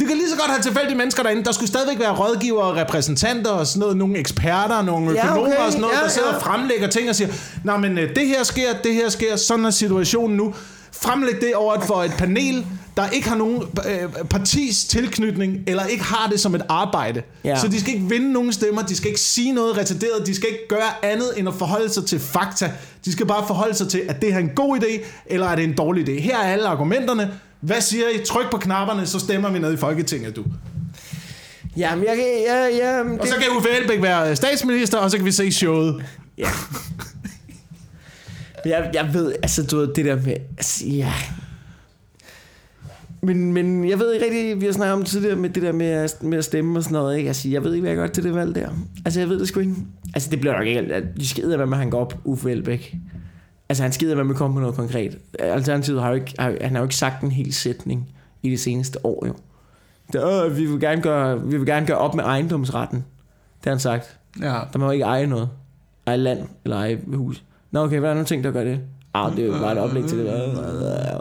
Du 0.00 0.04
kan 0.06 0.16
lige 0.16 0.30
så 0.30 0.36
godt 0.36 0.50
have 0.50 0.62
tilfældige 0.62 0.96
mennesker 0.96 1.22
derinde. 1.22 1.44
Der 1.44 1.52
skulle 1.52 1.68
stadigvæk 1.68 1.98
være 1.98 2.12
rådgivere, 2.14 2.80
repræsentanter 2.80 3.50
og 3.50 3.66
sådan 3.66 3.80
noget. 3.80 3.96
Nogle 3.96 4.18
eksperter, 4.18 4.82
nogle 4.82 5.10
Ja, 5.12 5.24
økonomer 5.26 5.48
okay. 5.52 5.56
og 5.66 5.72
sådan 5.72 5.80
noget, 5.80 5.94
Ja, 5.96 6.02
der 6.02 6.08
sidder 6.08 6.28
ja. 6.28 6.34
og 6.36 6.42
fremlægger 6.42 6.88
ting 6.88 7.08
og 7.08 7.14
siger, 7.16 7.28
Nej, 7.64 7.76
men 7.76 7.98
øh, 7.98 8.16
det 8.16 8.26
her 8.26 8.42
sker, 8.42 8.68
det 8.84 8.94
her 8.94 9.08
sker, 9.08 9.36
sådan 9.36 9.64
er 9.64 9.70
situationen 9.70 10.36
nu. 10.36 10.54
Fremlæg 11.02 11.40
det 11.40 11.54
over 11.54 11.80
for 11.80 12.02
et 12.02 12.12
panel, 12.18 12.66
der 12.96 13.08
ikke 13.08 13.28
har 13.28 13.36
nogen 13.36 13.62
øh, 13.88 14.26
partis 14.30 14.84
tilknytning, 14.84 15.58
eller 15.66 15.84
ikke 15.84 16.04
har 16.04 16.28
det 16.30 16.40
som 16.40 16.54
et 16.54 16.62
arbejde. 16.68 17.22
Ja. 17.44 17.60
Så 17.60 17.68
de 17.68 17.80
skal 17.80 17.94
ikke 17.94 18.06
vinde 18.08 18.32
nogen 18.32 18.52
stemmer, 18.52 18.82
de 18.82 18.96
skal 18.96 19.08
ikke 19.08 19.20
sige 19.20 19.52
noget 19.52 19.76
retarderet, 19.76 20.26
de 20.26 20.34
skal 20.34 20.48
ikke 20.48 20.68
gøre 20.68 21.04
andet 21.04 21.32
end 21.36 21.48
at 21.48 21.54
forholde 21.54 21.88
sig 21.88 22.04
til 22.06 22.20
fakta. 22.20 22.72
De 23.04 23.12
skal 23.12 23.26
bare 23.26 23.46
forholde 23.46 23.74
sig 23.74 23.88
til, 23.88 24.02
at 24.08 24.22
det 24.22 24.28
her 24.32 24.38
er 24.40 24.42
en 24.42 24.50
god 24.56 24.78
idé, 24.78 25.04
eller 25.26 25.46
er 25.48 25.54
det 25.56 25.64
en 25.64 25.74
dårlig 25.74 26.08
idé. 26.08 26.20
Her 26.20 26.38
er 26.38 26.52
alle 26.52 26.66
argumenterne. 26.66 27.30
Hvad 27.60 27.80
siger 27.80 28.04
I? 28.08 28.24
Tryk 28.24 28.50
på 28.50 28.58
knapperne, 28.58 29.06
så 29.06 29.18
stemmer 29.18 29.50
vi 29.50 29.58
ned 29.58 29.72
i 29.72 29.76
Folketinget, 29.76 30.36
du. 30.36 30.44
Jamen, 31.76 32.04
jeg. 32.04 32.16
Ja, 32.46 32.64
ja, 32.64 32.98
det, 32.98 33.20
Og 33.20 33.26
så 33.26 33.34
kan 33.34 33.56
Uffe 33.56 33.68
Elbæk 33.70 34.02
være 34.02 34.36
statsminister, 34.36 34.98
og 34.98 35.10
så 35.10 35.16
kan 35.16 35.26
vi 35.26 35.32
se 35.32 35.52
showet. 35.52 36.04
Ja. 36.38 36.48
Jeg, 38.64 38.90
jeg 38.94 39.10
ved, 39.14 39.32
altså 39.42 39.66
du 39.66 39.76
ved, 39.76 39.94
det 39.94 40.04
der 40.04 40.16
med, 40.16 40.32
altså, 40.32 40.86
ja. 40.86 41.12
Men, 43.20 43.52
men 43.52 43.88
jeg 43.88 43.98
ved 43.98 44.12
ikke 44.12 44.26
rigtig, 44.26 44.60
vi 44.60 44.66
har 44.66 44.72
snakket 44.72 44.92
om 44.92 45.00
det 45.00 45.08
tidligere 45.08 45.36
med 45.36 45.50
det 45.50 45.62
der 45.62 45.72
med 45.72 45.86
at, 45.86 46.22
med 46.22 46.38
at 46.38 46.44
stemme 46.44 46.78
og 46.78 46.82
sådan 46.82 46.94
noget, 46.94 47.16
ikke? 47.16 47.28
Altså, 47.28 47.48
jeg 47.48 47.64
ved 47.64 47.72
ikke, 47.72 47.80
hvad 47.80 47.90
jeg 47.90 47.98
gør 47.98 48.06
til 48.06 48.24
det 48.24 48.34
valg 48.34 48.54
der. 48.54 48.68
Altså, 49.04 49.20
jeg 49.20 49.28
ved 49.28 49.40
det 49.40 49.48
sgu 49.48 49.60
ikke. 49.60 49.74
Altså, 50.14 50.30
det 50.30 50.40
bliver 50.40 50.56
nok 50.56 50.66
ikke, 50.66 50.80
at 50.80 51.04
de 51.16 51.28
skider 51.28 51.66
med, 51.66 51.72
at 51.72 51.78
han 51.78 51.90
går 51.90 52.00
op, 52.00 52.20
Uffe 52.24 52.50
Elbæk. 52.50 52.96
Altså, 53.68 53.82
han 53.82 53.92
skider 53.92 54.24
med, 54.24 54.30
at 54.34 54.36
komme 54.36 54.54
på 54.54 54.60
noget 54.60 54.76
konkret. 54.76 55.18
Alternativet 55.38 56.02
har 56.02 56.08
jo 56.08 56.14
ikke, 56.14 56.34
har, 56.38 56.56
han 56.60 56.72
har 56.72 56.78
jo 56.78 56.84
ikke 56.84 56.96
sagt 56.96 57.22
en 57.22 57.30
hel 57.30 57.54
sætning 57.54 58.08
i 58.42 58.50
de 58.50 58.58
seneste 58.58 59.06
år, 59.06 59.26
jo. 59.26 59.34
Det, 60.12 60.44
øh, 60.46 60.56
vi, 60.56 60.66
vil 60.66 60.80
gerne 60.80 61.02
gøre, 61.02 61.42
vi 61.46 61.56
vil 61.56 61.66
gerne 61.66 61.86
gøre 61.86 61.98
op 61.98 62.14
med 62.14 62.24
ejendomsretten. 62.24 62.98
Det 62.98 63.64
har 63.64 63.70
han 63.70 63.80
sagt. 63.80 64.18
Ja. 64.40 64.60
Der 64.72 64.78
må 64.78 64.90
ikke 64.90 65.04
eje 65.04 65.26
noget. 65.26 65.48
Eje 66.06 66.16
land 66.16 66.48
eller 66.64 66.76
eje 66.76 67.00
hus. 67.14 67.44
Nå 67.74 67.80
okay, 67.84 67.98
hvad 67.98 68.08
er 68.10 68.14
der 68.14 68.14
nogle 68.14 68.26
ting, 68.26 68.44
der 68.44 68.50
gør 68.50 68.64
det? 68.64 68.80
Ah, 69.14 69.36
det 69.36 69.42
er 69.44 69.46
jo 69.46 69.52
bare 69.52 69.72
et 69.72 69.78
oplæg 69.78 70.04
til 70.04 70.18
det. 70.18 70.26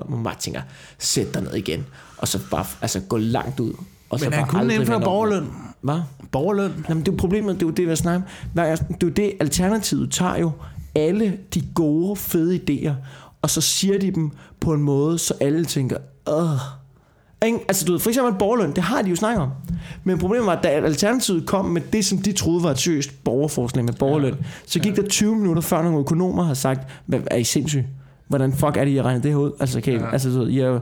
Man 0.10 0.24
bare 0.24 0.36
tænker, 0.40 0.62
sæt 1.00 1.34
dig 1.34 1.42
ned 1.42 1.54
igen. 1.54 1.86
Og 2.18 2.28
så 2.28 2.40
bare 2.52 2.66
altså, 2.82 3.00
gå 3.00 3.18
langt 3.18 3.60
ud. 3.60 3.74
Og 4.10 4.20
så 4.20 4.26
Men 4.26 4.34
han 4.34 4.48
kunne 4.48 4.74
indføre 4.74 5.02
borgerløn. 5.02 5.48
Hvad? 5.82 6.00
Borgerløn. 6.32 6.86
Jamen, 6.90 7.04
det 7.04 7.10
er 7.10 7.14
jo 7.14 7.18
problemet, 7.18 7.56
det 7.56 7.62
er 7.64 7.68
jo 7.68 7.72
det, 7.72 7.88
jeg 7.88 7.98
snakker 7.98 8.22
om. 8.22 8.28
Gang- 8.56 8.88
Det 8.88 9.04
er 9.04 9.08
jo 9.08 9.10
det, 9.10 9.34
Alternativet 9.40 10.12
tager 10.12 10.38
jo 10.38 10.52
alle 10.96 11.38
de 11.54 11.62
gode, 11.76 12.16
fede 12.16 12.56
idéer, 12.70 12.94
og 13.42 13.50
så 13.50 13.62
siger 13.62 14.00
de 14.00 14.12
dem 14.12 14.32
på 14.60 14.74
en 14.74 14.82
måde, 14.82 15.20
så 15.20 15.34
alle 15.42 15.66
tænker, 15.66 15.98
åh. 16.28 16.50
Ikke? 17.46 17.60
Altså, 17.68 17.86
du 17.86 17.92
ved, 17.92 18.00
for 18.00 18.10
eksempel 18.10 18.34
borgerløn, 18.40 18.72
det 18.72 18.84
har 18.84 19.02
de 19.02 19.10
jo 19.10 19.16
snakket 19.16 19.42
om. 19.42 19.50
Men 20.04 20.18
problemet 20.18 20.46
var, 20.46 20.56
at 20.56 20.64
da 20.64 20.68
Alternativet 20.68 21.46
kom 21.46 21.66
med 21.66 21.82
det, 21.94 22.06
som 22.06 22.18
de 22.18 22.32
troede 22.32 22.64
var 22.64 22.72
et 22.72 22.80
seriøst 22.80 23.24
borgerforslag 23.24 23.86
med 23.86 23.94
borgerløn, 23.94 24.36
så 24.66 24.80
gik 24.80 24.96
der 24.96 25.08
20 25.08 25.36
minutter 25.36 25.62
før 25.62 25.82
nogle 25.82 26.00
økonomer 26.00 26.44
har 26.44 26.54
sagt, 26.54 26.82
hvad 27.06 27.20
er 27.32 27.38
I 27.38 27.44
sindssyge? 27.44 27.88
Hvordan 28.28 28.54
fuck 28.54 28.78
er 28.78 28.86
det, 28.86 28.92
I 28.92 28.96
har 28.96 29.04
regnet 29.04 29.24
det 29.24 29.32
her 29.32 29.38
ud? 29.38 29.52
Altså, 29.60 29.78
okay, 29.78 30.00
ja. 30.00 30.12
altså, 30.12 30.42
I 30.50 30.60
er 30.60 30.68
jo, 30.68 30.80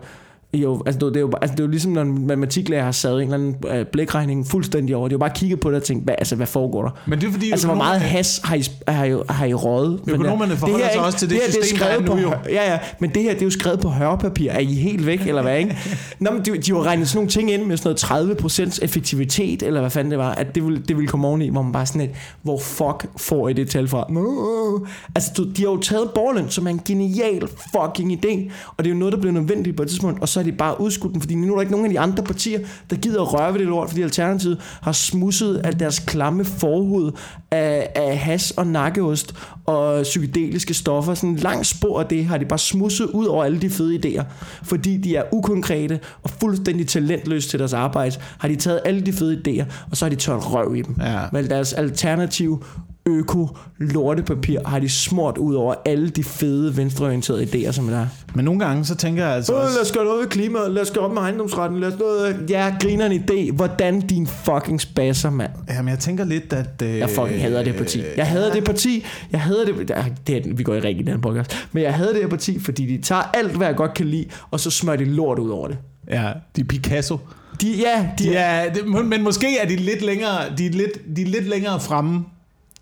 jo, 0.53 0.83
altså, 0.85 1.07
det, 1.07 1.15
er 1.15 1.19
jo, 1.19 1.31
altså, 1.41 1.55
det 1.55 1.59
er 1.59 1.63
jo 1.63 1.69
ligesom, 1.69 1.91
når 1.91 2.01
en 2.01 2.27
matematiklærer 2.27 2.83
har 2.83 2.91
sat 2.91 3.11
en 3.11 3.21
eller 3.21 3.33
anden 3.33 3.55
øh, 3.67 3.85
blækregning 3.85 4.47
fuldstændig 4.47 4.95
over. 4.95 5.07
Det 5.07 5.13
er 5.13 5.15
jo 5.15 5.19
bare 5.19 5.31
kigget 5.35 5.59
på 5.59 5.69
det 5.69 5.77
og 5.77 5.83
tænkt, 5.83 6.03
hvad, 6.03 6.15
altså, 6.17 6.35
hvad 6.35 6.47
foregår 6.47 6.83
der? 6.83 6.91
Men 7.05 7.21
det 7.21 7.27
er 7.27 7.31
fordi, 7.31 7.51
Altså, 7.51 7.67
hvor 7.67 7.75
meget 7.75 8.01
has 8.01 8.41
har 8.43 8.55
I, 8.55 8.63
har 8.87 9.05
I, 9.05 9.15
har 9.29 9.45
I 9.45 9.53
røget? 9.53 9.99
Økonomerne 10.07 10.51
det 10.51 10.59
forholder 10.59 10.85
her 10.85 10.93
sig 10.93 11.01
også 11.01 11.17
til 11.17 11.29
det 11.29 11.37
her, 11.37 11.47
er 11.47 11.51
system, 11.51 11.79
der 11.79 11.85
er 11.85 11.89
skrevet 11.89 12.05
nu, 12.05 12.11
på, 12.11 12.19
jo. 12.19 12.33
Ja, 12.49 12.71
ja, 12.71 12.79
men 12.99 13.09
det 13.09 13.23
her, 13.23 13.33
det 13.33 13.41
er 13.41 13.45
jo 13.45 13.49
skrevet 13.49 13.79
på 13.79 13.89
hørpapir. 13.89 14.51
Er 14.51 14.59
I 14.59 14.65
helt 14.65 15.05
væk, 15.05 15.27
eller 15.27 15.41
hvad, 15.41 15.57
ikke? 15.57 15.77
Nå, 16.19 16.31
men 16.31 16.45
de, 16.45 16.57
de 16.57 16.71
har 16.71 16.83
regnet 16.85 17.07
sådan 17.07 17.17
nogle 17.17 17.29
ting 17.29 17.51
ind 17.51 17.65
med 17.65 17.77
sådan 17.77 17.97
noget 18.11 18.41
30% 18.43 18.79
effektivitet, 18.81 19.63
eller 19.63 19.79
hvad 19.79 19.89
fanden 19.89 20.11
det 20.11 20.19
var, 20.19 20.31
at 20.31 20.55
det 20.55 20.65
ville, 20.65 20.83
det 20.87 20.97
ville 20.97 21.07
komme 21.07 21.27
oveni, 21.27 21.49
hvor 21.49 21.61
man 21.61 21.71
bare 21.71 21.85
sådan 21.85 22.01
et, 22.01 22.11
hvor 22.41 22.59
fuck 22.59 23.05
får 23.17 23.49
I 23.49 23.53
det 23.53 23.69
tal 23.69 23.87
fra? 23.87 24.05
Nå. 24.09 24.87
Altså, 25.15 25.31
du, 25.37 25.43
de 25.43 25.61
har 25.61 25.69
jo 25.69 25.77
taget 25.77 26.09
borgerløn, 26.15 26.49
som 26.49 26.67
er 26.67 26.71
en 26.71 26.81
genial 26.85 27.47
fucking 27.47 28.13
idé, 28.13 28.51
og 28.77 28.83
det 28.83 28.89
er 28.89 28.93
jo 28.93 28.99
noget, 28.99 29.13
der 29.13 29.19
bliver 29.19 29.33
nødvendigt 29.33 29.77
på 29.77 29.83
et 29.83 29.89
tidspunkt, 29.89 30.21
og 30.21 30.29
så 30.29 30.40
er 30.41 30.45
de 30.45 30.51
bare 30.51 30.81
udskudt 30.81 31.13
den, 31.13 31.21
fordi 31.21 31.35
nu 31.35 31.51
er 31.51 31.55
der 31.55 31.61
ikke 31.61 31.71
nogen 31.71 31.85
af 31.85 31.91
de 31.91 31.99
andre 31.99 32.23
partier, 32.23 32.59
der 32.89 32.95
gider 32.95 33.21
at 33.21 33.33
røre 33.33 33.53
ved 33.53 33.59
det 33.59 33.67
lort, 33.67 33.89
fordi 33.89 34.01
Alternativet 34.01 34.57
har 34.81 34.91
smusset 34.91 35.57
af 35.57 35.77
deres 35.77 35.99
klamme 35.99 36.45
forhud 36.45 37.11
af, 37.51 37.91
af 37.95 38.17
has 38.17 38.51
og 38.51 38.67
nakkeost 38.67 39.35
og 39.65 40.03
psykedeliske 40.03 40.73
stoffer. 40.73 41.13
Sådan 41.13 41.29
en 41.29 41.35
lang 41.35 41.65
spor 41.65 41.99
af 41.99 42.05
det 42.05 42.25
har 42.25 42.37
de 42.37 42.45
bare 42.45 42.59
smusset 42.59 43.05
ud 43.05 43.25
over 43.25 43.43
alle 43.43 43.61
de 43.61 43.69
fede 43.69 43.99
idéer. 44.05 44.23
Fordi 44.63 44.97
de 44.97 45.15
er 45.15 45.23
ukonkrete 45.31 45.99
og 46.23 46.29
fuldstændig 46.29 46.87
talentløse 46.87 47.49
til 47.49 47.59
deres 47.59 47.73
arbejde, 47.73 48.15
har 48.37 48.47
de 48.47 48.55
taget 48.55 48.79
alle 48.85 49.01
de 49.01 49.13
fede 49.13 49.41
idéer, 49.47 49.65
og 49.91 49.97
så 49.97 50.05
har 50.05 50.09
de 50.09 50.15
tørt 50.15 50.53
røv 50.53 50.75
i 50.75 50.81
dem. 50.81 50.95
Ja. 51.01 51.19
Men 51.31 51.49
deres 51.49 51.73
alternativ 51.73 52.63
øko 53.05 53.49
lortepapir 53.77 54.59
har 54.65 54.79
de 54.79 54.89
smurt 54.89 55.37
ud 55.37 55.55
over 55.55 55.75
alle 55.85 56.09
de 56.09 56.23
fede 56.23 56.77
venstreorienterede 56.77 57.43
idéer, 57.43 57.71
som 57.71 57.87
der 57.87 57.99
er. 57.99 58.07
Men 58.35 58.45
nogle 58.45 58.65
gange, 58.65 58.85
så 58.85 58.95
tænker 58.95 59.25
jeg 59.25 59.35
altså 59.35 59.53
Øh, 59.53 59.59
også... 59.63 59.73
lad 59.75 59.81
os 59.81 59.91
gøre 59.91 60.05
noget 60.05 60.19
ved 60.21 60.27
klimaet, 60.27 60.71
lad 60.71 60.81
os 60.81 60.91
gøre 60.91 61.05
op 61.05 61.11
med 61.13 61.21
ejendomsretten, 61.21 61.79
lad 61.79 61.93
os 61.93 61.99
noget... 61.99 62.45
Ja, 62.49 62.73
griner 62.81 63.05
en 63.05 63.23
idé. 63.23 63.51
Hvordan 63.55 64.01
din 64.01 64.27
fucking 64.27 64.81
spasser, 64.81 65.29
mand. 65.29 65.51
Jamen, 65.69 65.89
jeg 65.89 65.99
tænker 65.99 66.25
lidt, 66.25 66.53
at... 66.53 66.81
Øh, 66.83 66.97
Jeg 66.97 67.09
fucking 67.09 67.41
hader 67.41 67.63
det 67.63 67.75
parti. 67.75 68.01
Jeg 68.17 68.27
hader 68.27 68.53
det 68.53 68.63
parti. 68.63 69.05
Jeg 69.31 69.41
hader 69.41 69.65
det... 69.65 69.89
Ja, 69.89 70.03
Det 70.27 70.37
er, 70.37 70.53
vi 70.55 70.63
går 70.63 70.75
i 70.75 70.79
ring 70.79 70.99
i 70.99 71.03
den 71.03 71.21
podcast. 71.21 71.67
Men 71.71 71.83
jeg 71.83 71.93
hader 71.93 72.11
det 72.13 72.21
her 72.21 72.29
parti, 72.29 72.59
fordi 72.59 72.97
de 72.97 73.01
tager 73.01 73.21
alt, 73.33 73.51
hvad 73.51 73.67
jeg 73.67 73.75
godt 73.75 73.93
kan 73.93 74.05
lide, 74.05 74.25
og 74.51 74.59
så 74.59 74.69
smører 74.69 74.97
de 74.97 75.05
lort 75.05 75.39
ud 75.39 75.49
over 75.49 75.67
det. 75.67 75.77
Ja, 76.09 76.31
de 76.55 76.61
er 76.61 76.65
Picasso. 76.65 77.17
De, 77.61 77.67
ja, 77.71 78.09
de, 78.19 78.23
De 78.23 78.35
er, 78.35 78.73
det, 78.73 78.87
men 78.87 79.09
men 79.09 79.23
måske 79.23 79.57
er 79.57 79.67
de 79.67 79.75
lidt 79.75 80.01
længere, 80.01 80.31
de 80.57 80.65
er 80.65 80.69
lidt, 80.69 81.15
de 81.15 81.21
er 81.21 81.25
lidt 81.25 81.47
længere 81.49 81.79
fremme 81.79 82.23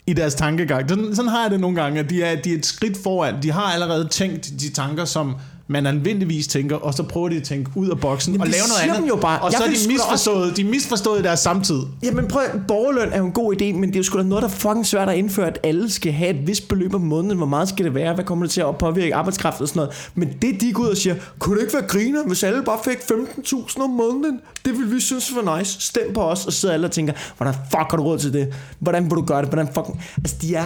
i 0.10 0.14
deres 0.14 0.36
tankegang. 0.36 0.89
Sådan, 0.89 1.16
sådan 1.16 1.30
har 1.30 1.41
jeg 1.41 1.51
det 1.51 1.60
nogle 1.60 1.82
gange, 1.82 1.99
at 1.99 2.10
de 2.10 2.24
er, 2.24 2.41
de 2.41 2.53
er 2.53 2.57
et 2.57 2.66
skridt 2.66 2.97
foran. 3.03 3.36
De 3.43 3.51
har 3.51 3.62
allerede 3.62 4.07
tænkt 4.07 4.45
de 4.60 4.70
tanker, 4.70 5.05
som 5.05 5.36
man 5.70 5.86
almindeligvis 5.86 6.47
tænker, 6.47 6.76
og 6.76 6.93
så 6.93 7.03
prøver 7.03 7.30
de 7.30 7.36
at 7.36 7.43
tænke 7.43 7.72
ud 7.76 7.89
af 7.89 7.99
boksen 7.99 8.34
Jamen, 8.34 8.41
og 8.41 8.47
lave 8.47 8.63
noget 8.67 8.95
andet. 8.97 9.09
jo 9.09 9.15
bare. 9.15 9.39
Og 9.39 9.51
Jeg 9.51 9.57
så 9.57 9.63
er 9.63 9.67
de 9.67 9.88
misforstået, 9.88 10.57
de 10.57 10.61
er 10.61 10.65
misforstået 10.70 11.24
deres 11.24 11.39
samtid. 11.39 11.80
Jamen 12.03 12.28
prøv, 12.28 12.43
borgerløn 12.67 13.09
er 13.13 13.17
jo 13.17 13.26
en 13.26 13.32
god 13.32 13.53
idé, 13.61 13.65
men 13.65 13.84
det 13.84 13.95
er 13.95 13.99
jo 13.99 14.03
sgu 14.03 14.17
da 14.17 14.24
noget, 14.24 14.41
der 14.41 14.47
er 14.49 14.53
fucking 14.53 14.86
svært 14.86 15.09
at 15.09 15.15
indføre, 15.17 15.47
at 15.47 15.59
alle 15.63 15.89
skal 15.91 16.11
have 16.11 16.30
et 16.30 16.47
vist 16.47 16.67
beløb 16.67 16.93
om 16.95 17.01
måneden. 17.01 17.38
Hvor 17.38 17.45
meget 17.45 17.70
skal 17.70 17.86
det 17.86 17.95
være? 17.95 18.13
Hvad 18.13 18.26
kommer 18.26 18.45
det 18.45 18.51
til 18.51 18.61
at 18.61 18.78
påvirke 18.78 19.15
arbejdskraft 19.15 19.61
og 19.61 19.67
sådan 19.67 19.80
noget? 19.80 20.09
Men 20.15 20.30
det, 20.41 20.61
de 20.61 20.74
går 20.74 20.84
ud 20.84 20.88
og 20.89 20.97
siger, 20.97 21.15
kunne 21.39 21.55
det 21.55 21.61
ikke 21.61 21.74
være 21.74 21.88
griner, 21.88 22.24
hvis 22.28 22.43
alle 22.43 22.63
bare 22.63 22.80
fik 22.84 22.97
15.000 22.97 23.84
om 23.84 23.89
måneden? 23.89 24.39
Det 24.65 24.74
ville 24.78 24.95
vi 24.95 24.99
synes 25.01 25.32
var 25.36 25.57
nice. 25.57 25.82
Stem 25.82 26.13
på 26.13 26.22
os, 26.22 26.45
og 26.45 26.53
så 26.53 26.59
sidder 26.59 26.74
alle 26.74 26.88
og 26.88 26.91
tænker, 26.91 27.13
hvordan 27.38 27.53
fuck 27.53 27.86
har 27.91 27.97
du 27.97 28.03
råd 28.03 28.17
til 28.20 28.34
det? 28.34 28.53
Hvordan 28.80 29.03
vil 29.03 29.11
du 29.11 29.22
gøre 29.22 29.41
det? 29.41 29.49
Hvordan 29.49 29.67
fucking... 29.74 30.01
Altså, 30.17 30.36
de 30.41 30.55
er, 30.55 30.63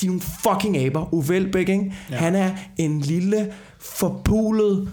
de 0.00 0.06
er 0.06 0.10
nogle 0.10 0.22
fucking 0.42 0.76
aber. 0.76 1.14
Uffe 1.14 1.36
Elbæk, 1.36 1.68
ikke? 1.68 1.92
Ja. 2.10 2.16
Han 2.16 2.34
er 2.34 2.50
en 2.76 3.00
lille, 3.00 3.46
forpulet 3.84 4.88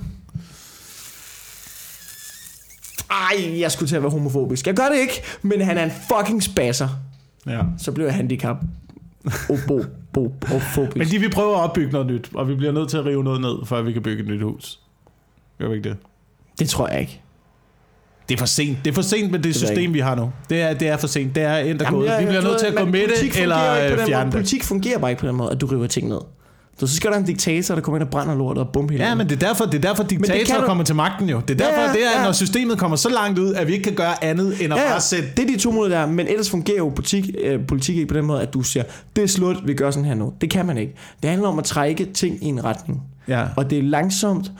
ej, 3.11 3.59
jeg 3.59 3.71
skulle 3.71 3.89
til 3.89 3.95
at 3.95 4.01
være 4.01 4.11
homofobisk. 4.11 4.67
Jeg 4.67 4.75
gør 4.75 4.89
det 4.89 4.99
ikke, 4.99 5.21
men 5.41 5.61
han 5.61 5.77
er 5.77 5.83
en 5.83 5.91
fucking 5.91 6.43
spasser. 6.43 6.89
Ja. 7.47 7.61
Så 7.77 7.91
blev 7.91 8.05
jeg 8.05 8.15
handicap. 8.15 8.57
Obo, 9.49 9.83
bo. 10.13 10.35
Men 10.95 11.07
de 11.07 11.19
vil 11.19 11.29
prøve 11.29 11.55
at 11.55 11.59
opbygge 11.61 11.91
noget 11.91 12.07
nyt, 12.07 12.29
og 12.33 12.47
vi 12.47 12.55
bliver 12.55 12.71
nødt 12.71 12.89
til 12.89 12.97
at 12.97 13.05
rive 13.05 13.23
noget 13.23 13.41
ned, 13.41 13.55
før 13.65 13.81
vi 13.81 13.93
kan 13.93 14.01
bygge 14.01 14.23
et 14.23 14.29
nyt 14.29 14.41
hus. 14.41 14.79
Gør 15.59 15.69
vi 15.69 15.75
ikke 15.75 15.89
det? 15.89 15.97
Det 16.59 16.69
tror 16.69 16.87
jeg 16.87 17.01
ikke. 17.01 17.21
Det 18.29 18.35
er 18.35 18.39
for 18.39 18.45
sent. 18.45 18.77
Det 18.85 18.91
er 18.91 18.95
for 18.95 19.01
sent 19.01 19.31
med 19.31 19.39
det, 19.39 19.45
jeg 19.45 19.55
system, 19.55 19.93
vi 19.93 19.99
har 19.99 20.15
nu. 20.15 20.31
Det 20.49 20.61
er, 20.61 20.73
det 20.73 20.87
er 20.87 20.97
for 20.97 21.07
sent. 21.07 21.35
Det 21.35 21.43
er 21.43 21.57
endt 21.57 21.81
Vi 21.81 22.25
bliver 22.25 22.41
nødt 22.41 22.59
til 22.59 22.67
at 22.67 22.75
gå 22.75 22.85
med 22.85 23.07
det, 23.07 23.41
eller 23.41 23.91
øh, 23.91 24.07
fjerne 24.07 24.25
det. 24.25 24.31
Politik 24.31 24.63
fungerer 24.63 24.99
bare 24.99 25.11
ikke 25.11 25.19
på 25.19 25.27
den 25.27 25.35
måde, 25.35 25.51
at 25.51 25.61
du 25.61 25.65
river 25.65 25.87
ting 25.87 26.07
ned. 26.09 26.19
Så, 26.81 26.87
så 26.87 26.95
skal 26.95 27.11
der 27.11 27.17
en 27.17 27.23
diktator, 27.25 27.75
der 27.75 27.81
kommer 27.81 27.97
ind 27.97 28.03
og 28.03 28.09
brænder 28.09 28.35
lortet 28.35 28.63
og 28.63 28.69
bum 28.73 28.89
hele 28.89 29.03
Ja, 29.05 29.15
men 29.15 29.29
det 29.29 29.43
er 29.43 29.47
derfor, 29.47 29.65
det 29.65 29.73
er 29.77 29.81
derfor 29.81 30.03
diktatorer 30.03 30.59
du- 30.61 30.65
kommer 30.65 30.83
til 30.83 30.95
magten 30.95 31.29
jo. 31.29 31.41
Det 31.47 31.61
er 31.61 31.65
derfor, 31.65 31.81
Ja, 31.81 31.87
ja, 31.87 31.93
det 31.93 32.05
er, 32.15 32.19
ja. 32.19 32.25
når 32.25 32.31
systemet 32.31 32.77
kommer 32.77 32.97
så 32.97 33.09
langt 33.09 33.39
ud, 33.39 33.53
at 33.53 33.67
vi 33.67 33.71
ikke 33.73 33.83
kan 33.83 33.93
gøre 33.93 34.23
andet 34.23 34.47
end 34.63 34.73
at 34.73 34.79
Ja, 34.79 34.83
ja, 34.85 34.91
bare 34.91 35.01
sætte... 35.01 35.27
det 35.37 35.43
er 35.43 35.47
de 35.47 35.57
to 35.57 35.71
måder 35.71 35.89
der, 35.89 36.05
men 36.05 36.27
ellers 36.27 36.49
fungerer 36.49 36.77
jo 36.77 36.89
politik, 36.89 37.29
øh, 37.43 37.59
politik 37.67 37.95
ikke 37.95 38.07
på 38.07 38.13
den 38.13 38.25
måde, 38.25 38.41
at 38.41 38.53
du 38.53 38.61
siger, 38.61 38.83
det 39.15 39.23
er 39.23 39.27
slut, 39.27 39.57
vi 39.67 39.73
gør 39.73 39.91
sådan 39.91 40.05
her 40.05 40.13
nu. 40.15 40.33
Det 40.41 40.49
kan 40.49 40.65
man 40.65 40.77
ikke. 40.77 40.93
Det 41.21 41.29
handler 41.29 41.47
om 41.47 41.59
at 41.59 41.65
trække 41.65 42.05
ting 42.13 42.37
i 42.43 42.45
en 42.45 42.63
retning. 42.63 43.01
Ja. 43.27 43.43
Og 43.57 43.69
det 43.69 43.77
er 43.77 43.83
langsomt, 43.83 44.51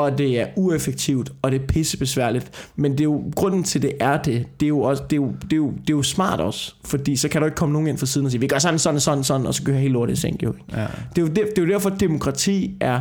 og 0.00 0.18
det 0.18 0.40
er 0.40 0.46
ueffektivt, 0.56 1.32
og 1.42 1.52
det 1.52 1.62
er 1.62 1.66
pissebesværligt. 1.66 2.70
Men 2.76 2.92
det 2.92 3.00
er 3.00 3.04
jo, 3.04 3.22
grunden 3.36 3.64
til 3.64 3.82
det 3.82 3.92
er 4.00 4.22
det, 4.22 4.46
det 4.60 4.66
er 4.66 4.68
jo, 4.68 4.80
også, 4.80 5.02
det 5.10 5.12
er 5.12 5.16
jo, 5.16 5.32
det 5.42 5.52
er 5.52 5.56
jo, 5.56 5.70
det 5.70 5.90
er 5.90 5.96
jo 5.96 6.02
smart 6.02 6.40
også. 6.40 6.74
Fordi 6.84 7.16
så 7.16 7.28
kan 7.28 7.40
der 7.40 7.46
ikke 7.46 7.56
komme 7.56 7.72
nogen 7.72 7.88
ind 7.88 7.98
fra 7.98 8.06
siden 8.06 8.24
og 8.24 8.30
sige, 8.30 8.40
vi 8.40 8.46
gør 8.46 8.58
sådan, 8.58 8.78
sådan, 8.78 9.00
sådan, 9.00 9.24
sådan, 9.24 9.46
og 9.46 9.54
så 9.54 9.62
gør 9.62 9.72
helt 9.72 9.92
lortet 9.92 10.12
i 10.12 10.20
sænk. 10.20 10.42
Jo. 10.42 10.54
Ja. 10.72 10.86
Det, 11.16 11.22
er 11.22 11.22
jo 11.22 11.28
der, 11.28 11.44
det 11.44 11.58
er 11.58 11.62
jo 11.62 11.68
derfor, 11.68 11.90
at 11.90 12.00
demokrati 12.00 12.76
er, 12.80 13.00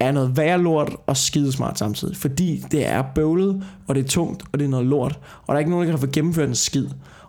er 0.00 0.12
noget 0.12 0.36
værre 0.36 0.62
lort 0.62 0.96
og 1.06 1.16
skidesmart 1.16 1.78
samtidig. 1.78 2.16
Fordi 2.16 2.64
det 2.70 2.86
er 2.86 3.02
bøvlet, 3.14 3.64
og 3.86 3.94
det 3.94 4.04
er 4.04 4.08
tungt, 4.08 4.42
og 4.52 4.58
det 4.58 4.64
er 4.64 4.68
noget 4.68 4.86
lort. 4.86 5.18
Og 5.40 5.48
der 5.48 5.54
er 5.54 5.58
ikke 5.58 5.70
nogen, 5.70 5.86
der 5.86 5.92
kan 5.92 6.00
få 6.00 6.06
gennemført 6.12 6.48
en 6.48 6.54
skid. 6.54 6.86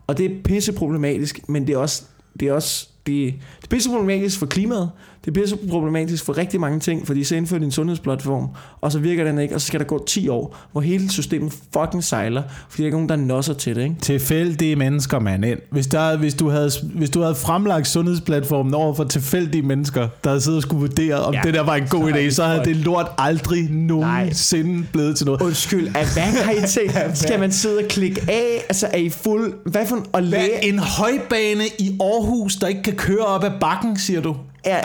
Og 0.07 0.17
det 0.17 0.25
er 0.25 0.29
pisse 0.43 0.73
problematisk, 0.73 1.49
men 1.49 1.67
det 1.67 1.73
er 1.73 1.77
også, 1.77 2.03
det 2.39 2.47
er 2.47 2.53
også 2.53 2.87
det, 3.07 3.33
det 3.33 3.63
er 3.63 3.67
pisse 3.69 3.89
problematisk 3.89 4.39
for 4.39 4.45
klimaet. 4.45 4.89
Det 5.25 5.37
er 5.37 5.41
pisse 5.41 5.57
problematisk 5.69 6.25
for 6.25 6.37
rigtig 6.37 6.59
mange 6.59 6.79
ting, 6.79 7.07
fordi 7.07 7.23
så 7.23 7.35
indfører 7.35 7.59
de 7.59 7.65
en 7.65 7.71
sundhedsplatform, 7.71 8.47
og 8.81 8.91
så 8.91 8.99
virker 8.99 9.23
den 9.23 9.39
ikke, 9.39 9.55
og 9.55 9.61
så 9.61 9.67
skal 9.67 9.79
der 9.79 9.85
gå 9.85 10.05
10 10.05 10.27
år, 10.29 10.57
hvor 10.71 10.81
hele 10.81 11.11
systemet 11.11 11.53
fucking 11.73 12.03
sejler, 12.03 12.43
fordi 12.69 12.77
der 12.77 12.83
er 12.83 12.87
ikke 12.87 12.97
nogen, 12.97 13.09
der 13.09 13.15
nosser 13.15 13.53
til 13.53 13.75
det. 13.75 13.83
Ikke? 13.83 13.95
Tilfældige 14.01 14.75
mennesker, 14.75 15.19
mand. 15.19 15.45
ind. 15.45 15.59
Hvis, 15.71 15.87
der, 15.87 16.17
hvis, 16.17 16.33
du 16.33 16.49
havde, 16.49 16.71
hvis 16.95 17.09
du 17.09 17.21
havde 17.21 17.35
fremlagt 17.35 17.87
sundhedsplatformen 17.87 18.73
over 18.73 18.93
for 18.93 19.03
tilfældige 19.03 19.61
mennesker, 19.61 20.07
der 20.23 20.29
havde 20.29 20.41
siddet 20.41 20.57
og 20.57 20.63
skulle 20.63 20.79
vurdere, 20.79 21.15
om 21.15 21.33
ja, 21.33 21.41
det 21.43 21.53
der 21.53 21.63
var 21.63 21.75
en 21.75 21.87
god 21.87 22.09
så 22.09 22.15
idé, 22.15 22.29
så 22.29 22.43
havde 22.43 22.65
det 22.65 22.75
lort 22.75 23.07
aldrig 23.17 23.69
nogensinde 23.71 24.87
blevet 24.93 25.17
til 25.17 25.25
noget. 25.25 25.41
Undskyld, 25.41 25.87
at 25.87 26.13
hvad 26.13 26.23
har 26.45 26.51
I 26.51 26.67
tænkt? 26.67 27.17
Skal 27.17 27.39
man 27.39 27.51
sidde 27.51 27.77
og 27.77 27.85
klikke 27.89 28.21
af? 28.27 28.65
Altså 28.69 28.87
er 28.93 28.97
I 28.97 29.09
fuld... 29.09 29.53
Hvad 29.65 29.85
for 29.85 29.95
en... 29.95 30.05
Og 30.13 30.21
Hvad, 30.21 30.39
læge... 30.39 30.65
en 30.65 30.79
højbane 30.79 31.63
i 31.79 31.97
Aarhus, 31.99 32.55
der 32.55 32.67
ikke 32.67 32.83
kan 32.83 32.95
køre 32.95 33.25
op 33.25 33.43
ad 33.43 33.51
bakken, 33.59 33.97
siger 33.97 34.21
du? 34.21 34.35
Ja. 34.67 34.79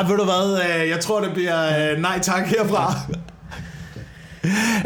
Ah, 0.00 0.08
ved 0.10 0.16
du 0.16 0.24
hvad? 0.24 0.60
øh, 0.82 0.88
Jeg 0.88 1.00
tror, 1.00 1.20
det 1.20 1.30
bliver 1.34 1.92
øh, 1.92 1.98
nej 2.02 2.18
tak 2.22 2.46
herfra. 2.46 2.94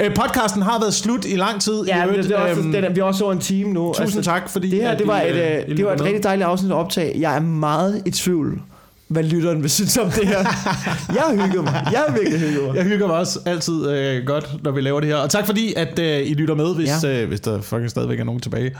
Øh, 0.03 0.15
Podcasten 0.15 0.63
har 0.63 0.81
været 0.81 0.95
slut 0.95 1.25
i 1.25 1.37
lang 1.37 1.61
tid. 1.61 1.83
Ja, 1.87 2.05
øvrigt, 2.07 2.29
det 2.29 2.33
er 2.33 2.37
også, 2.41 2.61
øhm, 2.61 2.73
det 2.73 2.85
er, 2.85 2.91
vi 2.91 3.01
er 3.01 3.05
også 3.05 3.25
over 3.25 3.33
en 3.33 3.39
time 3.39 3.73
nu. 3.73 3.89
Altså, 3.89 4.03
Tusind 4.05 4.23
tak, 4.25 4.49
fordi 4.49 4.71
Det 4.71 4.81
her, 4.83 4.97
det 4.97 5.07
var 5.07 5.21
I, 5.21 5.31
et, 5.31 5.65
I 5.69 5.75
det 5.75 5.85
var 5.87 5.93
et 5.93 6.05
rigtig 6.05 6.23
dejligt 6.25 6.47
afsnit 6.47 6.71
at 6.71 6.77
optage. 6.77 7.21
Jeg 7.21 7.37
er 7.37 7.41
meget 7.41 8.03
i 8.07 8.11
tvivl, 8.11 8.61
hvad 9.09 9.23
lytteren 9.23 9.63
vil 9.63 9.71
synes 9.71 9.97
om 9.99 10.11
det 10.11 10.29
her. 10.29 10.39
Jeg 11.17 11.23
har 11.23 11.47
hygget 11.47 11.65
mig. 11.65 11.87
Jeg 11.93 12.05
har 12.09 12.13
virkelig 12.15 12.41
hygget 12.41 12.65
mig. 12.67 12.77
Jeg 12.77 12.85
hygger 12.85 13.07
mig 13.07 13.17
også 13.17 13.39
altid 13.47 13.91
øh, 13.91 14.27
godt, 14.27 14.51
når 14.65 14.71
vi 14.71 14.81
laver 14.81 15.01
det 15.01 15.09
her. 15.09 15.17
Og 15.17 15.31
tak 15.31 15.47
fordi, 15.47 15.75
at 15.77 15.99
øh, 15.99 16.27
I 16.27 16.35
lytter 16.35 16.55
med, 16.55 16.75
hvis, 16.75 16.91
ja. 17.05 17.23
øh, 17.23 17.29
hvis 17.29 17.41
der 17.41 17.61
fucking 17.61 17.91
stadigvæk 17.91 18.21
er 18.21 18.25
nogen 18.25 18.41
tilbage 18.41 18.77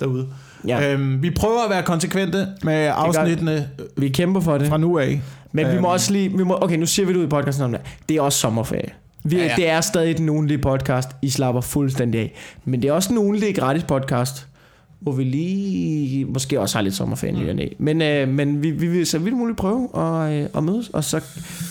derude. 0.00 0.26
Ja. 0.66 0.92
Øhm, 0.92 1.22
vi 1.22 1.30
prøver 1.30 1.64
at 1.64 1.70
være 1.70 1.82
konsekvente 1.82 2.46
med 2.62 2.90
afsnittene 2.94 3.68
Vi 3.96 4.08
kæmper 4.08 4.40
for 4.40 4.58
det. 4.58 4.68
fra 4.68 4.78
nu 4.78 4.98
af. 4.98 5.20
Men 5.52 5.66
vi 5.66 5.72
Øhm. 5.72 5.82
må 5.82 5.88
også 5.92 6.12
lige... 6.12 6.36
Vi 6.36 6.44
må, 6.44 6.58
okay, 6.60 6.76
nu 6.76 6.86
siger 6.86 7.06
vi 7.06 7.12
det 7.12 7.18
ud 7.18 7.24
i 7.24 7.28
podcasten 7.28 7.64
om 7.64 7.70
det. 7.72 7.80
Det 8.08 8.16
er 8.16 8.20
også 8.20 8.38
sommerferie. 8.38 8.88
Vi, 9.24 9.36
Ja, 9.36 9.42
ja. 9.44 9.52
Det 9.56 9.68
er 9.68 9.80
stadig 9.80 10.18
den 10.18 10.28
ugenlige 10.28 10.58
podcast. 10.58 11.08
I 11.22 11.30
slapper 11.30 11.60
fuldstændig 11.60 12.20
af. 12.20 12.32
Men 12.64 12.82
det 12.82 12.88
er 12.88 12.92
også 12.92 13.08
den 13.08 13.18
ugenlige 13.18 13.52
gratis 13.52 13.82
podcast, 13.84 14.46
hvor 15.00 15.12
vi 15.12 15.24
lige 15.24 16.24
måske 16.24 16.60
også 16.60 16.76
har 16.78 16.82
lidt 16.82 16.94
sommerferie 16.94 17.52
Mm. 17.54 17.60
Men, 17.78 18.02
øh, 18.02 18.28
men 18.28 18.62
vi, 18.62 18.70
vi 18.70 18.86
vil 18.88 19.06
så 19.06 19.18
vidt 19.18 19.36
muligt 19.36 19.58
prøve 19.58 19.88
at, 19.96 20.32
øh, 20.32 20.48
at 20.56 20.64
mødes, 20.64 20.88
og 20.88 21.04
så, 21.04 21.20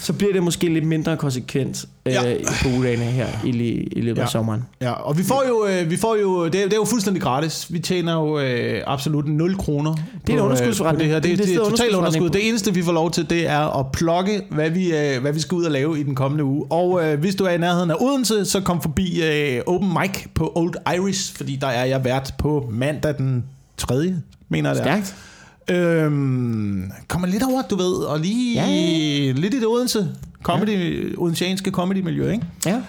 så 0.02 0.14
bliver 0.14 0.34
det 0.34 0.44
måske 0.44 0.74
lidt 0.74 0.86
mindre 0.86 1.18
konsekvent 1.18 1.86
Ja. 2.08 2.30
ja. 2.30 2.36
på 2.64 2.70
ugedagene 2.70 3.04
her 3.04 3.28
i, 3.44 3.50
i 3.92 4.02
løbet 4.02 4.18
Ja. 4.18 4.24
af 4.24 4.30
sommeren. 4.30 4.64
Ja, 4.82 4.92
og 4.92 5.18
vi 5.18 5.24
får 5.24 5.44
jo, 5.48 5.66
øh, 5.70 5.90
vi 5.90 5.98
får 5.98 6.16
jo 6.16 6.46
det, 6.46 6.56
er, 6.56 6.64
det 6.64 6.74
er 6.74 6.78
jo 6.78 6.84
fuldstændig 6.86 7.22
gratis. 7.24 7.68
Vi 7.74 7.80
tjener 7.80 8.14
jo 8.14 8.40
øh, 8.40 8.82
absolut 8.88 9.28
0 9.28 9.58
kroner 9.58 9.94
Det 9.96 10.02
er 10.02 10.06
en 10.16 10.24
på, 10.28 10.34
øh, 10.34 10.44
underskudsforretning. 10.46 11.00
det 11.04 11.08
her. 11.10 11.20
Det, 11.20 11.24
Det 11.24 11.34
er 11.34 11.38
det, 11.38 11.48
det, 11.48 11.56
er 11.66 11.70
totalt 11.70 11.96
underskud. 11.96 12.30
Det 12.30 12.48
eneste, 12.48 12.74
vi 12.74 12.82
får 12.84 12.92
lov 12.92 13.12
til, 13.12 13.30
det 13.30 13.48
er 13.50 13.80
at 13.80 13.86
plukke, 13.92 14.42
hvad 14.52 14.70
vi, 14.70 14.96
øh, 14.96 15.22
hvad 15.22 15.34
vi 15.34 15.40
skal 15.40 15.56
ud 15.56 15.64
og 15.64 15.72
lave 15.72 16.00
i 16.00 16.04
den 16.04 16.16
kommende 16.16 16.44
uge. 16.44 16.66
Og 16.72 17.04
øh, 17.06 17.20
hvis 17.20 17.36
du 17.36 17.44
er 17.44 17.50
i 17.50 17.58
nærheden 17.58 17.92
af 17.92 17.96
Odense, 18.00 18.46
så 18.46 18.60
kom 18.62 18.82
forbi 18.82 19.24
øh, 19.24 19.62
Open 19.68 19.90
Mic 20.02 20.26
på 20.36 20.52
Old 20.56 20.74
Iris, 20.96 21.32
fordi 21.36 21.56
der 21.56 21.68
er 21.68 21.86
jeg 21.86 22.04
vært 22.04 22.34
på 22.38 22.70
mandag 22.72 23.18
den 23.18 23.44
3. 23.78 24.14
mener 24.50 24.70
jeg 24.70 24.78
det 24.84 24.88
er. 24.92 25.02
Stærkt. 25.04 25.16
Øhm, 25.70 26.92
kommer 27.08 27.28
lidt 27.28 27.44
over, 27.44 27.62
du 27.62 27.76
ved, 27.76 27.94
og 27.94 28.20
lige 28.20 28.62
ja, 28.66 29.32
lidt 29.32 29.54
i 29.54 29.60
det 29.60 29.68
Odense, 29.68 30.08
comedy, 30.46 31.10
ja. 31.12 31.18
odenseanske 31.18 31.72
comedy-miljø, 31.72 32.32
ikke? 32.32 32.46
Ja. 32.66 32.82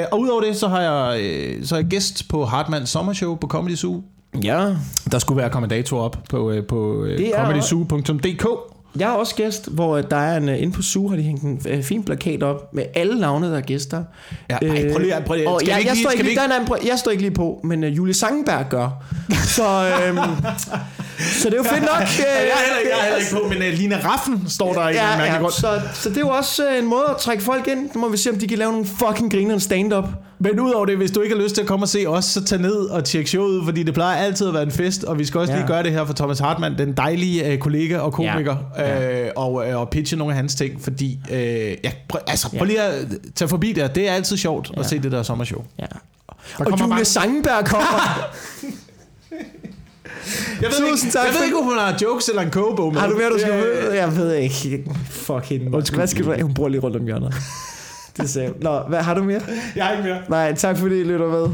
Øh, 0.00 0.06
og 0.12 0.20
udover 0.20 0.40
det, 0.40 0.56
så 0.56 0.68
har 0.68 0.80
jeg, 0.80 1.20
øh, 1.20 1.64
så 1.64 1.74
er 1.74 1.78
jeg 1.78 1.88
gæst 1.88 2.28
på 2.28 2.44
Hartmanns 2.44 2.90
sommershow 2.90 3.34
på 3.34 3.46
Comedy 3.46 3.74
Zoo. 3.74 4.02
Ja. 4.42 4.76
Der 5.10 5.18
skulle 5.18 5.38
være 5.40 5.50
kommentator 5.50 6.00
op 6.00 6.18
på, 6.30 6.50
øh, 6.50 6.66
på 6.66 7.04
øh, 7.04 7.30
comedyzoo.dk. 7.36 8.75
Jeg 8.98 9.08
er 9.08 9.12
også 9.12 9.34
gæst, 9.34 9.68
hvor 9.68 10.00
der 10.00 10.16
er 10.16 10.36
en, 10.36 10.48
øh, 10.48 10.62
inde 10.62 10.72
på 10.72 10.82
Zoo, 10.82 11.08
har 11.08 11.16
de 11.16 11.22
hængt 11.22 11.42
en 11.42 11.60
øh, 11.68 11.82
fin 11.82 12.02
plakat 12.04 12.42
op 12.42 12.74
med 12.74 12.84
alle 12.94 13.20
navne, 13.20 13.46
der 13.50 13.56
er 13.56 13.60
gæster. 13.60 14.04
Ja, 14.50 14.54
ej, 14.54 14.92
prøv 14.92 14.98
lige, 14.98 15.14
prøv 15.26 15.36
lige. 15.36 15.48
og 15.48 15.60
jeg, 15.66 15.96
står 16.02 16.10
ikke 16.10 16.22
lige, 16.24 16.36
nej, 16.36 16.64
prøv, 16.66 16.78
jeg 16.86 16.98
står 16.98 17.10
ikke 17.10 17.22
lige 17.22 17.34
på, 17.34 17.60
men 17.64 17.84
uh, 17.84 17.96
Julie 17.96 18.14
Sangenberg 18.14 18.66
gør. 18.70 19.04
Så, 19.44 19.62
øhm, 20.06 20.18
så 21.40 21.48
det 21.50 21.52
er 21.52 21.56
jo 21.56 21.62
fedt 21.62 21.82
nok. 21.82 22.02
Øh, 22.02 22.18
jeg 22.18 22.26
er 22.26 22.64
heller 22.64 22.90
jeg 22.90 22.98
er 22.98 23.02
heller 23.02 23.18
ikke 23.18 23.32
på, 23.32 23.48
men 23.48 23.58
uh, 23.58 23.78
Lina 23.78 24.00
Raffen 24.04 24.44
står 24.48 24.72
der 24.72 24.88
i 24.88 24.92
Ja, 24.92 25.08
mærkelig 25.08 25.32
ja, 25.32 25.38
grund. 25.38 25.52
så, 25.52 25.80
så 25.94 26.08
det 26.08 26.16
er 26.16 26.20
jo 26.20 26.28
også 26.28 26.70
øh, 26.70 26.78
en 26.78 26.86
måde 26.86 27.04
at 27.10 27.16
trække 27.16 27.42
folk 27.42 27.68
ind. 27.68 27.90
Nu 27.94 28.00
må 28.00 28.08
vi 28.08 28.16
se, 28.16 28.30
om 28.30 28.38
de 28.38 28.46
kan 28.48 28.58
lave 28.58 28.72
nogle 28.72 28.86
fucking 28.86 29.32
griner 29.32 29.58
stand-up. 29.58 30.04
Men 30.38 30.60
udover 30.60 30.86
det, 30.86 30.96
hvis 30.96 31.10
du 31.10 31.20
ikke 31.20 31.36
har 31.36 31.42
lyst 31.42 31.54
til 31.54 31.62
at 31.62 31.68
komme 31.68 31.84
og 31.84 31.88
se 31.88 32.04
os, 32.08 32.24
så 32.24 32.44
tag 32.44 32.58
ned 32.60 32.72
og 32.76 33.04
tjek 33.04 33.26
showet 33.28 33.48
ud, 33.50 33.64
fordi 33.64 33.82
det 33.82 33.94
plejer 33.94 34.16
altid 34.24 34.48
at 34.48 34.54
være 34.54 34.62
en 34.62 34.70
fest, 34.70 35.04
og 35.04 35.18
vi 35.18 35.24
skal 35.24 35.40
også 35.40 35.52
Ja. 35.52 35.58
lige 35.58 35.68
gøre 35.68 35.82
det 35.82 35.92
her 35.92 36.04
for 36.04 36.12
Thomas 36.12 36.38
Hartmann, 36.38 36.78
den 36.78 36.92
dejlige 36.92 37.52
øh, 37.52 37.58
kollega 37.58 37.98
og 37.98 38.12
komiker, 38.12 38.56
Ja. 38.78 39.22
Øh, 39.26 39.30
og, 39.36 39.68
øh, 39.68 39.80
og 39.80 39.90
pitche 39.90 40.16
nogle 40.16 40.32
af 40.32 40.36
hans 40.36 40.54
ting, 40.54 40.82
fordi, 40.82 41.18
øh, 41.32 41.38
ja, 41.84 41.92
prøv, 42.08 42.20
altså, 42.26 42.48
prøv 42.50 42.58
Ja. 42.58 42.64
lige 42.64 42.82
at 42.82 43.06
tage 43.34 43.48
forbi 43.48 43.72
der. 43.72 43.88
Det 43.88 44.08
er 44.08 44.12
altid 44.12 44.36
sjovt 44.36 44.70
Ja. 44.74 44.80
at 44.80 44.86
se 44.86 44.98
det 44.98 45.12
der 45.12 45.22
sommershow. 45.22 45.64
Ja. 45.78 45.84
Der 46.58 46.64
Og 46.64 46.70
Julie 46.70 46.86
mange- 46.88 47.04
Sangenberg 47.04 47.64
kommer. 47.64 47.86
Jeg 50.62 50.70
ved, 50.70 50.90
Tusind 50.90 51.06
ikke, 51.06 51.18
tak 51.18 51.26
jeg 51.26 51.34
ved 51.38 51.44
ikke, 51.44 51.56
om 51.58 51.64
hun 51.64 51.78
har 51.78 51.98
jokes 52.02 52.28
eller 52.28 52.42
en 52.42 52.50
kogebog 52.50 52.92
med. 52.92 53.00
har 53.00 53.08
du 53.08 53.16
mere, 53.16 53.28
du 53.30 53.38
skal 53.38 53.52
er- 53.52 53.56
møde? 53.56 53.94
Jeg 54.02 54.16
ved 54.16 54.34
ikke. 54.34 54.84
Fuck 55.10 55.44
hende. 55.44 55.74
Undskyld. 55.74 55.98
Hvad 55.98 56.06
skal 56.06 56.24
du 56.24 56.34
Hun 56.42 56.54
bor 56.54 56.68
lige 56.68 56.80
rundt 56.80 56.96
om 56.96 57.04
hjørnet. 57.04 57.34
Det 58.16 58.30
sagde. 58.30 58.52
Nå, 58.60 58.78
hvad, 58.88 59.02
har 59.02 59.14
du 59.14 59.22
mere? 59.22 59.40
Jeg 59.76 59.84
har 59.84 59.92
ikke 59.92 60.04
mere. 60.04 60.18
Nej, 60.28 60.54
tak 60.54 60.76
fordi 60.76 61.00
I 61.00 61.04
lytter 61.04 61.28
med. 61.28 61.48